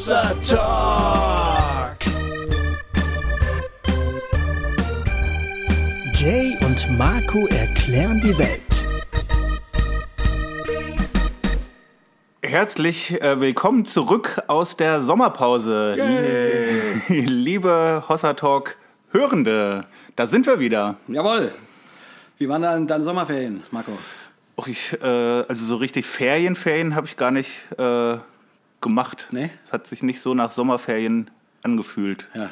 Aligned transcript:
Hossa 0.00 0.34
Talk. 0.48 1.98
Jay 6.14 6.56
und 6.64 6.96
Marco 6.96 7.46
erklären 7.48 8.18
die 8.24 8.38
Welt. 8.38 8.86
Herzlich 12.40 13.20
äh, 13.20 13.38
willkommen 13.42 13.84
zurück 13.84 14.40
aus 14.46 14.78
der 14.78 15.02
Sommerpause. 15.02 15.96
Liebe 17.08 18.04
Hossa 18.08 18.32
Talk 18.32 18.78
Hörende, 19.12 19.84
da 20.16 20.26
sind 20.26 20.46
wir 20.46 20.58
wieder. 20.58 20.96
Jawohl. 21.08 21.52
Wie 22.38 22.48
waren 22.48 22.62
dann 22.62 22.86
deine 22.86 23.04
Sommerferien, 23.04 23.62
Marco? 23.70 23.92
Och, 24.56 24.66
ich, 24.66 24.96
äh, 25.02 25.06
also 25.06 25.66
so 25.66 25.76
richtig 25.76 26.06
Ferienferien 26.06 26.94
habe 26.94 27.06
ich 27.06 27.18
gar 27.18 27.30
nicht 27.30 27.50
äh, 27.76 28.16
gemacht. 28.80 29.28
Nee? 29.30 29.50
Es 29.64 29.72
hat 29.72 29.86
sich 29.86 30.02
nicht 30.02 30.20
so 30.20 30.34
nach 30.34 30.50
Sommerferien 30.50 31.30
angefühlt. 31.62 32.26
Ja. 32.34 32.50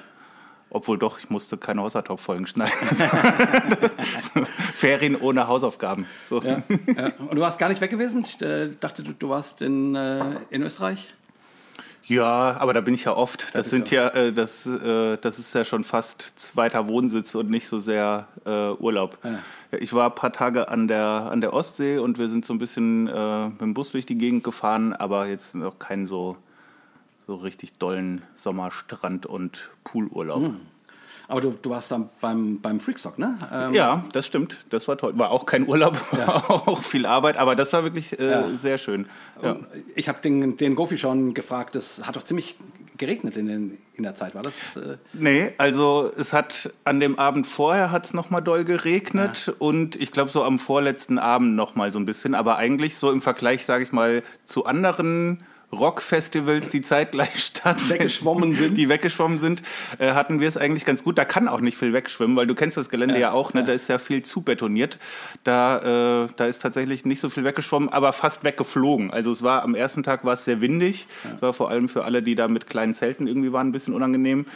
Obwohl 0.71 0.99
doch, 0.99 1.19
ich 1.19 1.31
musste 1.31 1.57
keine 1.57 1.83
Hossa 1.83 2.03
Talk 2.03 2.21
Folgen 2.21 2.47
schneiden. 2.47 2.75
Ferien 4.75 5.17
ohne 5.17 5.49
Hausaufgaben. 5.49 6.07
So. 6.25 6.43
Ja, 6.43 6.63
ja. 6.95 7.13
Und 7.19 7.37
du 7.37 7.41
warst 7.41 7.59
gar 7.59 7.71
nicht 7.71 7.81
weg 7.81 7.91
gewesen? 7.91 8.25
Ich 8.29 8.41
äh, 8.43 8.71
dachte, 8.79 9.03
du, 9.03 9.13
du 9.13 9.31
warst 9.31 9.63
in, 9.63 9.95
äh, 9.95 10.37
in 10.51 10.63
Österreich. 10.63 11.15
Ja, 12.09 12.57
aber 12.59 12.73
da 12.73 12.81
bin 12.81 12.95
ich 12.95 13.05
ja 13.05 13.15
oft. 13.15 13.55
Das, 13.55 13.67
ist 13.67 13.71
sind 13.71 13.91
ja, 13.91 14.09
äh, 14.09 14.33
das, 14.33 14.67
äh, 14.67 15.19
das 15.19 15.39
ist 15.39 15.55
ja 15.55 15.65
schon 15.65 15.85
fast 15.85 16.33
zweiter 16.37 16.89
Wohnsitz 16.89 17.35
und 17.35 17.51
nicht 17.51 17.69
so 17.69 17.79
sehr 17.79 18.27
äh, 18.47 18.71
Urlaub. 18.71 19.19
Ja. 19.23 19.39
Ich 19.79 19.93
war 19.93 20.09
ein 20.09 20.15
paar 20.15 20.33
Tage 20.33 20.69
an 20.69 20.89
der, 20.89 21.29
an 21.31 21.43
der 21.43 21.53
Ostsee 21.53 21.99
und 21.99 22.19
wir 22.19 22.29
sind 22.31 22.47
so 22.47 22.55
ein 22.55 22.59
bisschen 22.59 23.09
äh, 23.09 23.49
mit 23.49 23.61
dem 23.61 23.75
Bus 23.75 23.93
durch 23.93 24.07
die 24.07 24.17
Gegend 24.17 24.43
gefahren, 24.43 24.95
aber 24.95 25.29
jetzt 25.29 25.55
noch 25.55 25.79
keinen 25.79 26.07
so, 26.07 26.37
so 27.27 27.37
richtig 27.37 27.75
dollen 27.75 28.23
Sommerstrand- 28.35 29.27
und 29.27 29.69
Poolurlaub. 29.85 30.47
Hm. 30.47 30.61
Aber 31.29 31.43
du, 31.43 31.51
du 31.61 31.71
warst 31.71 31.91
dann 31.91 32.09
beim, 32.23 32.59
beim 32.61 32.81
Freakstock, 32.81 33.19
ne? 33.19 33.39
Ähm, 33.53 33.75
Ja, 33.75 34.05
das 34.13 34.27
stimmt. 34.27 34.57
Das 34.71 34.89
war 34.89 34.97
toll. 34.97 35.13
War 35.19 35.31
auch 35.31 35.45
kein 35.47 35.69
Urlaub, 35.69 35.95
war 36.13 36.51
auch 36.69 36.83
viel 36.83 37.05
Arbeit, 37.05 37.37
aber 37.37 37.55
das 37.55 37.73
war 37.75 37.85
wirklich 37.85 38.19
äh, 38.19 38.31
Ja. 38.31 38.49
sehr 38.57 38.79
schön. 38.79 39.07
Ja. 39.43 39.57
Ich 39.95 40.09
habe 40.09 40.21
den, 40.23 40.57
den 40.57 40.75
Gofi 40.75 40.97
schon 40.97 41.35
gefragt, 41.35 41.77
es 41.77 42.03
hat 42.07 42.17
doch 42.17 42.23
ziemlich 42.23 42.57
geregnet 42.97 43.37
in, 43.37 43.47
den, 43.47 43.79
in 43.95 44.03
der 44.03 44.15
Zeit, 44.17 44.35
war 44.35 44.43
das? 44.43 44.77
Äh, 44.77 44.97
Nee, 45.13 45.53
also 45.59 46.11
es 46.19 46.33
hat 46.33 46.73
an 46.85 46.99
dem 46.99 47.19
Abend 47.19 47.47
vorher 47.47 47.93
hat 47.93 48.07
es 48.07 48.15
nochmal 48.15 48.43
doll 48.43 48.65
geregnet 48.65 49.55
und 49.61 49.95
ich 49.97 50.11
glaube 50.11 50.31
so 50.31 50.43
am 50.43 50.59
vorletzten 50.59 51.19
Abend 51.19 51.55
nochmal 51.55 51.93
so 51.93 51.99
ein 52.01 52.07
bisschen, 52.07 52.35
aber 52.35 52.57
eigentlich 52.57 52.97
so 52.97 53.13
im 53.13 53.21
Vergleich, 53.21 53.65
sage 53.67 53.85
ich 53.85 53.93
mal, 53.93 54.23
zu 54.47 54.65
anderen 54.67 55.45
Rockfestivals, 55.73 56.71
die 56.71 56.81
zeitgleich 56.81 57.39
stattfinden, 57.45 57.95
Weggeschwommen 57.95 58.55
sind. 58.55 58.77
die 58.77 58.89
weggeschwommen 58.89 59.39
sind, 59.39 59.63
äh, 59.99 60.13
hatten 60.13 60.41
wir 60.41 60.49
es 60.49 60.57
eigentlich 60.57 60.85
ganz 60.85 61.05
gut. 61.05 61.19
Da 61.19 61.25
kann 61.25 61.49
auch 61.49 61.61
nicht 61.61 61.77
viel 61.77 61.93
wegschwimmen, 61.93 62.37
weil 62.37 62.47
du 62.47 62.55
kennst 62.55 62.77
das 62.77 62.89
Gelände 62.89 63.15
ja, 63.15 63.21
Ja, 63.21 63.33
auch, 63.33 63.53
ne? 63.53 63.61
ja. 63.61 63.67
da 63.67 63.73
ist 63.73 63.89
ja 63.89 63.99
viel 63.99 64.23
zu 64.23 64.43
betoniert. 64.43 64.99
Da, 65.45 66.25
äh, 66.25 66.29
da 66.37 66.47
ist 66.47 66.63
tatsächlich 66.63 67.05
nicht 67.05 67.21
so 67.21 67.29
viel 67.29 67.45
weggeschwommen, 67.45 67.89
aber 67.91 68.13
fast 68.13 68.45
weggeflogen. 68.45 69.11
Also 69.11 69.31
es 69.31 69.43
war 69.43 69.63
am 69.63 69.75
ersten 69.75 70.03
Tag 70.03 70.25
war 70.25 70.35
es 70.35 70.45
sehr 70.45 70.61
windig. 70.61 71.07
Es 71.37 71.43
war 71.43 71.53
vor 71.53 71.71
allem 71.71 71.89
für 71.89 72.05
alle, 72.05 72.23
die 72.23 72.35
da 72.35 72.49
mit 72.49 72.67
kleinen 72.67 72.95
Zelten 72.95 73.27
irgendwie 73.27 73.53
waren, 73.53 73.69
ein 73.69 73.73
bisschen 73.73 73.95
unangenehm 73.95 74.47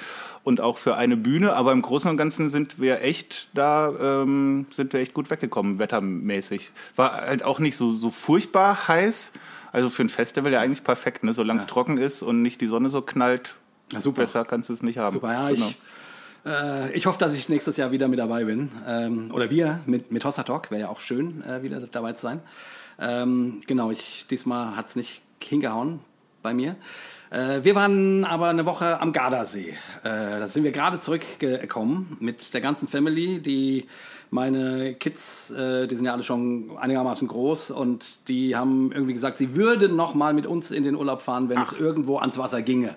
und 0.45 0.61
auch 0.61 0.79
für 0.79 0.97
eine 0.97 1.17
Bühne. 1.17 1.55
Aber 1.55 1.73
im 1.73 1.83
Großen 1.83 2.11
und 2.11 2.17
Ganzen 2.17 2.49
sind 2.49 2.81
wir 2.81 3.03
echt 3.03 3.49
da, 3.55 3.93
ähm, 4.01 4.67
sind 4.73 4.93
wir 4.93 5.01
echt 5.01 5.15
gut 5.15 5.31
weggekommen, 5.31 5.79
wettermäßig. 5.79 6.71
War 6.97 7.21
halt 7.21 7.43
auch 7.43 7.59
nicht 7.59 7.77
so, 7.77 7.91
so 7.91 8.11
furchtbar 8.11 8.89
heiß. 8.89 9.33
Also 9.73 9.89
für 9.89 10.03
ein 10.03 10.09
Festival 10.09 10.53
ja 10.53 10.61
eigentlich 10.61 10.85
perfekt, 10.85 11.25
ne? 11.25 11.33
solange 11.33 11.61
es 11.61 11.67
trocken 11.67 11.99
ist 11.99 12.23
und 12.23 12.43
nicht 12.43 12.61
die 12.61 12.67
Sonne 12.67 12.91
so 12.91 13.03
knallt. 13.03 13.55
Na, 13.93 14.01
super. 14.01 14.23
Besser 14.23 14.45
kannst 14.45 14.69
du 14.69 14.75
es 14.75 14.83
nicht 14.83 14.99
haben. 14.99 15.15
Super, 15.15 15.33
ja, 15.33 15.49
Genau. 15.51 15.67
ich, 15.67 15.77
äh, 16.47 16.93
ich 16.93 17.07
hoffe, 17.07 17.19
dass 17.19 17.33
ich 17.35 17.49
nächstes 17.49 17.77
Jahr 17.77 17.91
wieder 17.91 18.09
mit 18.09 18.19
dabei 18.19 18.45
bin. 18.45 18.71
Ähm, 18.87 19.31
oder 19.33 19.51
wir 19.51 19.81
mit, 19.87 20.13
mit 20.13 20.25
Hossa 20.25 20.43
Talk, 20.43 20.71
wäre 20.71 20.83
ja 20.83 20.89
auch 20.89 21.01
schön, 21.01 21.43
äh, 21.45 21.63
wieder 21.63 21.81
dabei 21.81 22.13
zu 22.13 22.23
sein. 22.23 22.41
Ähm, 22.99 23.61
genau, 23.67 23.91
ich, 23.91 24.27
diesmal 24.31 24.77
hat 24.77 24.89
es 24.89 24.97
nicht 24.97 25.23
hingehauen 25.43 26.01
bei 26.43 26.53
mir. 26.55 26.77
Äh, 27.31 27.61
wir 27.65 27.75
waren 27.75 28.25
aber 28.25 28.49
eine 28.49 28.67
Woche 28.67 29.01
am 29.01 29.13
Gardasee. 29.13 29.71
Äh, 29.71 30.09
da 30.39 30.47
sind 30.49 30.65
wir 30.65 30.73
gerade 30.73 30.99
zurückgekommen 30.99 32.17
mit 32.21 32.53
der 32.53 32.61
ganzen 32.61 32.89
Family, 32.89 33.41
die 33.41 33.89
meine 34.33 34.95
Kids, 34.95 35.51
äh, 35.51 35.87
die 35.87 35.95
sind 35.95 36.07
ja 36.07 36.13
alle 36.15 36.25
schon 36.25 36.71
einigermaßen 36.81 37.29
groß 37.29 37.71
und 37.71 38.29
die 38.29 38.57
haben 38.57 38.91
irgendwie 38.91 39.13
gesagt, 39.13 39.37
sie 39.37 39.55
würden 39.55 39.95
noch 39.95 40.15
mal 40.15 40.33
mit 40.33 40.47
uns 40.47 40.71
in 40.71 40.85
den 40.85 40.97
Urlaub 40.97 41.21
fahren, 41.21 41.51
wenn 41.51 41.61
es 41.61 41.73
irgendwo 41.73 42.17
ans 42.17 42.39
Wasser 42.39 42.63
ginge. 42.63 42.97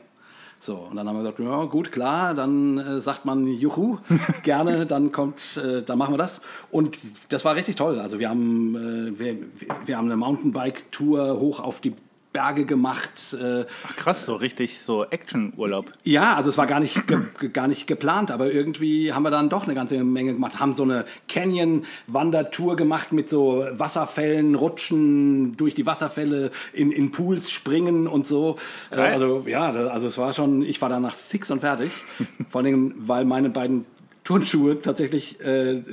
So, 0.60 0.76
und 0.76 0.96
dann 0.96 1.08
haben 1.08 1.18
wir 1.18 1.24
gesagt, 1.24 1.40
ja 1.40 1.66
gut, 1.66 1.92
klar, 1.92 2.34
dann 2.34 2.78
äh, 2.78 3.02
sagt 3.02 3.26
man 3.26 3.48
Juhu, 3.48 3.98
gerne, 4.44 4.86
dann 4.86 5.12
kommt, 5.12 5.58
äh, 5.58 5.84
dann 5.84 5.98
machen 5.98 6.14
wir 6.14 6.18
das. 6.18 6.40
Und 6.72 7.00
das 7.28 7.44
war 7.44 7.56
richtig 7.56 7.76
toll. 7.76 8.00
Also 8.00 8.18
wir 8.18 8.30
haben, 8.30 8.76
äh, 8.76 9.20
wir, 9.20 9.38
wir 9.86 9.98
haben 9.98 10.06
eine 10.06 10.16
Mountainbike-Tour 10.16 11.38
hoch 11.38 11.60
auf 11.60 11.82
die 11.82 11.94
Berge 12.36 12.66
gemacht. 12.66 13.34
Äh, 13.34 13.64
Ach, 13.88 13.96
krass, 13.96 14.26
so 14.26 14.36
richtig 14.36 14.80
so 14.82 15.06
Action-Urlaub. 15.06 15.90
ja, 16.04 16.34
also 16.36 16.50
es 16.50 16.58
war 16.58 16.68
gar 16.68 16.82
nicht, 16.82 17.08
ge 17.08 17.18
ge- 17.40 17.50
gar 17.50 17.68
nicht 17.70 17.88
geplant, 17.88 18.30
aber 18.30 18.52
irgendwie 18.52 19.14
haben 19.14 19.24
wir 19.24 19.32
dann 19.32 19.48
doch 19.50 19.64
eine 19.64 19.74
ganze 19.74 20.04
Menge 20.04 20.34
gemacht. 20.34 20.60
Haben 20.60 20.74
so 20.74 20.84
eine 20.84 21.06
Canyon-Wandertour 21.30 22.76
gemacht 22.76 23.12
mit 23.14 23.30
so 23.30 23.66
Wasserfällen, 23.72 24.56
Rutschen 24.56 25.56
durch 25.58 25.74
die 25.76 25.86
Wasserfälle, 25.86 26.52
in, 26.74 26.92
in 26.92 27.12
Pools 27.12 27.50
springen 27.52 28.08
und 28.08 28.28
so. 28.28 28.58
Äh, 28.92 28.98
also 28.98 29.44
ja, 29.48 29.72
also 29.72 30.08
es 30.08 30.18
war 30.18 30.34
schon, 30.34 30.62
ich 30.62 30.82
war 30.82 30.90
danach 30.90 31.16
fix 31.16 31.50
und 31.52 31.62
fertig. 31.62 31.92
Vor 32.50 32.62
allem, 32.62 32.94
weil 32.98 33.26
meine 33.26 33.50
beiden 33.50 33.86
Turnschuhe 34.26 34.82
tatsächlich 34.82 35.40
äh, 35.40 35.84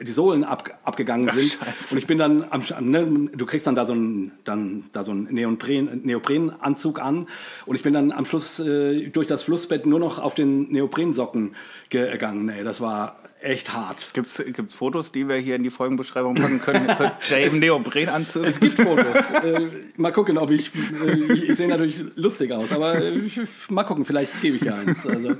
die 0.00 0.12
Sohlen 0.12 0.44
ab, 0.44 0.78
abgegangen 0.84 1.28
Ach, 1.28 1.34
sind. 1.34 1.58
Scheiße. 1.58 1.94
Und 1.94 1.98
ich 1.98 2.06
bin 2.06 2.16
dann 2.16 2.46
am 2.48 2.62
ne, 2.80 3.28
du 3.34 3.44
kriegst 3.44 3.66
dann 3.66 3.74
da 3.74 3.84
so 3.84 3.92
einen 3.92 4.30
dann 4.44 4.84
da 4.92 5.02
so 5.02 5.10
einen 5.10 5.34
Neopren, 5.34 6.00
Neoprenanzug 6.04 7.02
an 7.02 7.26
und 7.66 7.74
ich 7.74 7.82
bin 7.82 7.92
dann 7.92 8.12
am 8.12 8.24
Schluss 8.24 8.60
äh, 8.60 9.08
durch 9.08 9.26
das 9.26 9.42
Flussbett 9.42 9.84
nur 9.84 9.98
noch 9.98 10.20
auf 10.20 10.36
den 10.36 10.70
Neoprensocken 10.70 11.56
gegangen. 11.90 12.48
Ey, 12.48 12.62
das 12.62 12.80
war 12.80 13.18
echt 13.40 13.72
hart. 13.72 14.10
Gibt's 14.12 14.40
gibt's 14.52 14.74
Fotos, 14.74 15.10
die 15.10 15.28
wir 15.28 15.36
hier 15.36 15.56
in 15.56 15.64
die 15.64 15.70
Folgenbeschreibung 15.70 16.36
packen 16.36 16.60
können? 16.60 16.88
Jay 17.28 17.48
im 17.48 17.58
Neoprenanzug. 17.58 18.46
Es 18.46 18.60
gibt 18.60 18.80
Fotos. 18.80 19.30
äh, 19.42 19.68
mal 19.96 20.12
gucken, 20.12 20.38
ob 20.38 20.52
ich 20.52 20.70
äh, 21.04 21.32
ich 21.32 21.56
sehe 21.56 21.66
natürlich 21.66 22.04
lustig 22.14 22.52
aus, 22.52 22.70
aber 22.70 23.02
äh, 23.02 23.18
ich, 23.18 23.40
mal 23.70 23.82
gucken, 23.82 24.04
vielleicht 24.04 24.40
gebe 24.40 24.56
ich 24.56 24.62
ja 24.62 24.76
eins. 24.76 25.04
Also 25.04 25.34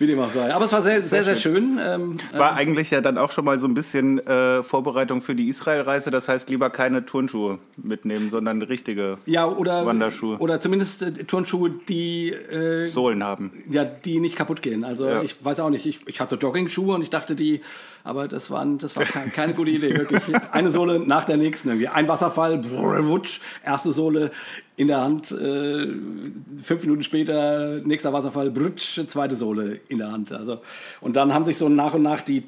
wie 0.00 0.06
dem 0.06 0.18
auch 0.18 0.30
sei. 0.30 0.52
Aber 0.54 0.64
es 0.64 0.72
war 0.72 0.82
sehr 0.82 1.02
sehr 1.02 1.22
sehr 1.24 1.36
schön. 1.36 1.78
Ähm, 1.82 2.16
War 2.32 2.54
eigentlich 2.54 2.90
ja 2.90 3.00
dann 3.00 3.18
auch 3.18 3.30
schon 3.32 3.44
mal 3.44 3.58
so 3.58 3.66
ein 3.68 3.74
bisschen 3.74 4.18
äh, 4.26 4.62
Vorbereitung 4.62 5.22
für 5.22 5.34
die 5.34 5.48
Israel-Reise. 5.48 6.10
Das 6.10 6.28
heißt, 6.28 6.50
lieber 6.50 6.70
keine 6.70 7.04
Turnschuhe 7.06 7.58
mitnehmen, 7.76 8.30
sondern 8.30 8.62
richtige 8.62 9.18
ja 9.26 9.46
oder 9.46 9.84
Wanderschuhe. 9.86 10.38
oder 10.38 10.58
zumindest 10.60 11.02
äh, 11.02 11.12
Turnschuhe, 11.24 11.70
die 11.88 12.30
äh, 12.30 12.88
Sohlen 12.88 13.22
haben. 13.22 13.52
Ja, 13.70 13.84
die 13.84 14.20
nicht 14.20 14.36
kaputt 14.36 14.62
gehen. 14.62 14.84
Also 14.84 15.08
Ja. 15.08 15.22
ich 15.22 15.44
weiß 15.44 15.60
auch 15.60 15.70
nicht, 15.70 15.86
ich, 15.86 16.06
ich 16.08 16.20
hatte 16.20 16.36
so 16.36 16.40
Jogging-Schuhe 16.40 16.94
und 16.94 17.02
ich 17.02 17.10
dachte 17.10 17.34
die, 17.34 17.60
aber 18.02 18.28
das, 18.28 18.50
waren, 18.50 18.78
das 18.78 18.96
war 18.96 19.04
keine, 19.04 19.30
keine 19.30 19.52
gute 19.52 19.70
Idee, 19.70 19.94
wirklich. 19.94 20.22
Eine 20.52 20.70
Sohle 20.70 20.98
nach 21.00 21.24
der 21.26 21.36
nächsten 21.36 21.68
irgendwie. 21.68 21.88
Ein 21.88 22.08
Wasserfall, 22.08 22.56
brrr, 22.56 23.06
wutsch, 23.06 23.40
erste 23.62 23.92
Sohle 23.92 24.30
in 24.80 24.88
der 24.88 25.02
Hand, 25.02 25.30
äh, 25.30 25.88
fünf 26.62 26.82
Minuten 26.82 27.02
später, 27.02 27.80
nächster 27.84 28.14
Wasserfall, 28.14 28.50
brutsch, 28.50 28.98
zweite 29.06 29.36
Sohle 29.36 29.78
in 29.88 29.98
der 29.98 30.10
Hand. 30.10 30.32
Also, 30.32 30.62
und 31.02 31.16
dann 31.16 31.34
haben 31.34 31.44
sich 31.44 31.58
so 31.58 31.68
nach 31.68 31.92
und 31.92 32.02
nach 32.02 32.22
die 32.22 32.44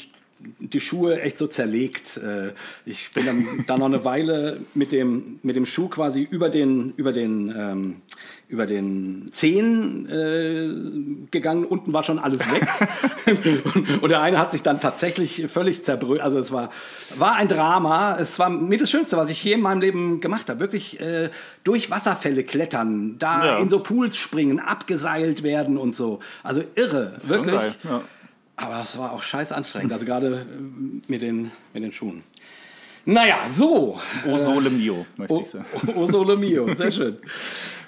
die 0.59 0.81
Schuhe 0.81 1.21
echt 1.21 1.38
so 1.38 1.47
zerlegt. 1.47 2.16
Äh, 2.16 2.53
Ich 2.84 3.12
bin 3.12 3.26
dann, 3.26 3.65
dann 3.66 3.78
noch 3.78 3.87
eine 3.87 4.04
Weile 4.04 4.60
mit 4.74 4.91
dem, 4.91 5.39
mit 5.42 5.54
dem 5.54 5.66
Schuh 5.66 5.89
quasi 5.89 6.27
über 6.28 6.48
den, 6.48 6.95
über 6.97 7.12
den, 7.12 7.54
ähm, 7.56 7.97
über 8.53 8.66
den 8.66 9.28
Zehen 9.33 10.07
äh, 10.09 11.27
gegangen. 11.31 11.65
Unten 11.65 11.93
war 11.93 12.03
schon 12.03 12.19
alles 12.19 12.41
weg. 12.53 12.69
und, 13.75 14.03
und 14.03 14.09
der 14.10 14.21
eine 14.21 14.39
hat 14.39 14.53
sich 14.53 14.63
dann 14.63 14.78
tatsächlich 14.78 15.47
völlig 15.49 15.83
zerbröselt. 15.83 16.21
Also 16.22 16.39
es 16.39 16.53
war, 16.53 16.71
war 17.16 17.34
ein 17.37 17.49
Drama. 17.49 18.19
Es 18.21 18.39
war 18.39 18.51
mit 18.51 18.81
das 18.81 18.91
Schönste, 18.91 19.16
was 19.16 19.31
ich 19.31 19.43
je 19.43 19.54
in 19.54 19.60
meinem 19.63 19.81
Leben 19.81 20.21
gemacht 20.21 20.51
habe. 20.51 20.60
Wirklich 20.60 21.01
äh, 21.01 21.31
durch 21.65 21.91
Wasserfälle 21.91 22.45
klettern, 22.45 23.16
da 23.19 23.45
Ja. 23.47 23.59
in 23.59 23.69
so 23.71 23.81
Pools 23.81 24.16
springen, 24.16 24.60
abgeseilt 24.60 25.43
werden 25.43 25.78
und 25.78 25.97
so. 25.97 26.21
Also 26.43 26.63
irre, 26.75 27.16
wirklich. 27.25 27.57
geil, 27.57 27.75
ja. 27.84 28.03
Aber 28.57 28.81
es 28.83 28.99
war 28.99 29.13
auch 29.13 29.22
scheiß 29.22 29.51
anstrengend, 29.51 29.93
also 29.95 30.04
gerade 30.04 30.41
äh, 30.43 31.10
mit 31.10 31.22
den, 31.22 31.51
mit 31.72 31.83
den 31.83 31.93
Schuhen. 31.93 32.22
Naja, 33.04 33.49
so. 33.49 33.99
O 34.27 34.39
sole 34.39 34.71
mio, 34.71 35.07
möchte 35.16 35.41
ich 35.43 35.49
sagen. 35.49 35.66
o 35.97 36.07
sole 36.07 36.37
mio, 36.37 36.72
sehr 36.72 36.93
schön. 36.93 37.19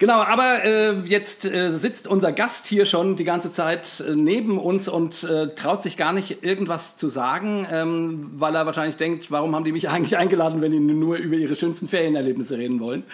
Genau, 0.01 0.21
aber 0.21 0.65
äh, 0.65 0.99
jetzt 1.05 1.45
äh, 1.45 1.71
sitzt 1.71 2.09
unser 2.09 2.33
Gast 2.33 2.67
hier 2.67 2.85
schon 2.85 3.15
die 3.15 3.23
ganze 3.23 3.53
Zeit 3.53 4.03
äh, 4.07 4.17
neben 4.17 4.59
uns 4.59 4.89
und 4.89 5.23
äh, 5.23 5.55
traut 5.55 5.85
sich 5.85 5.97
gar 5.97 6.13
nicht 6.13 6.43
irgendwas 6.43 6.97
zu 6.97 7.09
sagen, 7.09 7.67
ähm, 7.71 8.31
weil 8.35 8.57
er 8.57 8.67
wahrscheinlich 8.67 8.97
denkt, 8.97 9.31
warum 9.31 9.55
haben 9.55 9.65
die 9.65 9.73
mich 9.73 9.89
eigentlich 9.91 10.17
eingeladen, 10.17 10.61
wenn 10.61 10.73
die 10.73 10.81
nur 10.81 11.17
über 11.17 11.37
ihre 11.37 11.55
schönsten 11.55 11.87
Ferienerlebnisse 11.87 12.59
reden 12.59 12.81
wollen. 12.81 13.05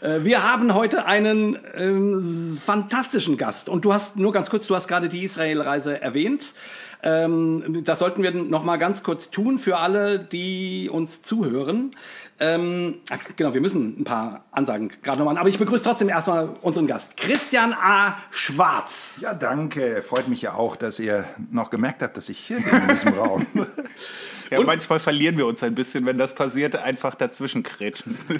Äh, 0.00 0.24
wir 0.24 0.50
haben 0.50 0.74
heute 0.74 1.04
einen 1.04 1.58
ähm, 1.74 2.58
fantastischen 2.60 3.36
Gast 3.36 3.68
und 3.68 3.84
du 3.84 3.92
hast 3.92 4.16
nur 4.16 4.32
ganz 4.32 4.48
kurz, 4.48 4.66
du 4.66 4.74
hast 4.74 4.88
gerade 4.88 5.10
die 5.10 5.22
Israel-Reise 5.24 6.00
erwähnt. 6.00 6.54
Ähm, 7.02 7.82
das 7.84 7.98
sollten 7.98 8.22
wir 8.22 8.32
noch 8.32 8.64
mal 8.64 8.76
ganz 8.76 9.02
kurz 9.02 9.30
tun 9.30 9.58
für 9.58 9.78
alle, 9.78 10.18
die 10.18 10.88
uns 10.90 11.22
zuhören. 11.22 11.96
Ähm, 12.38 12.96
genau, 13.36 13.54
wir 13.54 13.60
müssen 13.60 14.00
ein 14.00 14.04
paar 14.04 14.44
Ansagen 14.50 14.90
gerade 15.02 15.18
noch 15.18 15.26
machen, 15.26 15.38
aber 15.38 15.48
ich 15.48 15.58
begrüße 15.58 15.84
trotzdem 15.84 16.08
erstmal 16.08 16.50
unseren 16.62 16.86
Gast, 16.86 17.16
Christian 17.16 17.72
A. 17.72 18.16
Schwarz. 18.30 19.18
Ja, 19.20 19.34
danke. 19.34 20.02
Freut 20.02 20.28
mich 20.28 20.42
ja 20.42 20.54
auch, 20.54 20.76
dass 20.76 20.98
ihr 20.98 21.24
noch 21.50 21.70
gemerkt 21.70 22.02
habt, 22.02 22.16
dass 22.16 22.28
ich 22.28 22.38
hier 22.38 22.60
bin 22.60 22.82
in 22.82 22.88
diesem 22.88 23.14
Raum. 23.14 23.46
Ja, 24.52 24.66
manchmal 24.66 24.98
verlieren 24.98 25.36
wir 25.38 25.46
uns 25.46 25.62
ein 25.62 25.74
bisschen, 25.74 26.04
wenn 26.06 26.18
das 26.18 26.34
passiert, 26.34 26.76
einfach 26.76 27.14
dazwischen 27.14 27.62
kretschen. 27.62 28.16
So 28.16 28.34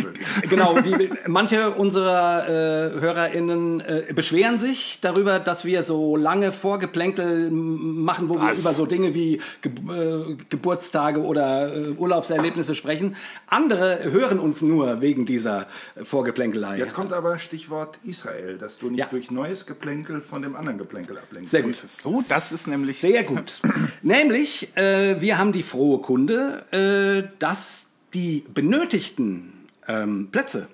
schön. 0.00 0.14
Genau, 0.48 0.78
die, 0.80 1.10
manche 1.26 1.70
unserer 1.72 2.46
äh, 2.48 3.00
HörerInnen 3.00 3.80
äh, 3.80 4.12
beschweren 4.14 4.58
sich 4.58 4.98
darüber, 5.00 5.38
dass 5.40 5.64
wir 5.64 5.82
so 5.82 6.16
lange 6.16 6.52
Vorgeplänkel 6.52 7.50
machen, 7.50 8.28
wo 8.28 8.34
wir 8.34 8.50
Was? 8.50 8.60
über 8.60 8.72
so 8.72 8.86
Dinge 8.86 9.14
wie 9.14 9.40
Ge 9.62 9.72
äh, 9.90 10.36
Geburtstage 10.48 11.20
oder 11.20 11.74
äh, 11.74 11.88
Urlaubserlebnisse 11.90 12.74
sprechen. 12.74 13.16
Andere 13.46 14.04
hören 14.04 14.38
uns 14.38 14.62
nur 14.62 15.00
wegen 15.00 15.26
dieser 15.26 15.66
Vorgeplänkelei. 16.02 16.78
Jetzt 16.78 16.94
kommt 16.94 17.12
aber 17.12 17.38
Stichwort 17.38 17.98
Israel, 18.04 18.58
dass 18.58 18.78
du 18.78 18.88
nicht 18.90 19.00
Ja. 19.00 19.06
durch 19.10 19.30
neues 19.30 19.66
Geplänkel 19.66 20.20
von 20.20 20.42
dem 20.42 20.54
anderen 20.56 20.78
Geplänkel 20.78 21.18
ablenkst. 21.18 21.50
Sehr 21.50 21.62
gut. 21.62 21.76
So, 21.76 22.22
das 22.28 22.52
ist 22.52 22.66
nämlich. 22.68 22.98
Sehr 23.00 23.24
gut. 23.24 23.60
Nämlich, 24.02 24.68
äh, 24.76 25.20
wir 25.20 25.38
haben 25.38 25.52
die 25.56 25.62
frohe 25.62 25.98
Kunde, 26.00 26.64
äh, 26.70 27.28
dass 27.38 27.88
die 28.14 28.44
benötigten 28.52 29.52
ähm, 29.88 30.28
Plätze, 30.30 30.68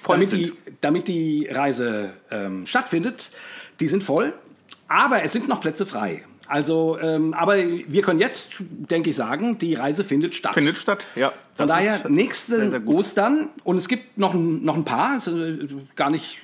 Voll 0.00 0.16
damit 0.16 0.28
sind. 0.30 0.40
die, 0.40 0.52
damit 0.80 1.08
die 1.08 1.48
Reise 1.50 2.10
ähm, 2.30 2.66
stattfindet, 2.66 3.30
die 3.80 3.88
sind 3.88 4.02
voll, 4.02 4.32
aber 4.86 5.22
es 5.22 5.32
sind 5.32 5.48
noch 5.48 5.60
Plätze 5.60 5.86
frei. 5.86 6.24
Also, 6.46 6.98
ähm, 6.98 7.34
aber 7.34 7.56
wir 7.58 8.00
können 8.00 8.20
jetzt, 8.20 8.56
denke 8.60 9.10
ich, 9.10 9.16
sagen, 9.16 9.58
die 9.58 9.74
Reise 9.74 10.02
findet 10.02 10.34
statt. 10.34 10.54
Findet 10.54 10.78
statt, 10.78 11.06
ja. 11.14 11.32
Von 11.54 11.68
daher 11.68 12.08
nächste 12.08 12.56
sehr, 12.56 12.70
sehr. 12.70 12.86
Ostern 12.86 13.50
und 13.64 13.76
es 13.76 13.86
gibt 13.86 14.16
noch 14.16 14.32
ein, 14.32 14.64
noch 14.64 14.76
ein 14.76 14.84
paar, 14.84 15.12
also, 15.12 15.36
gar 15.94 16.08
nicht, 16.08 16.38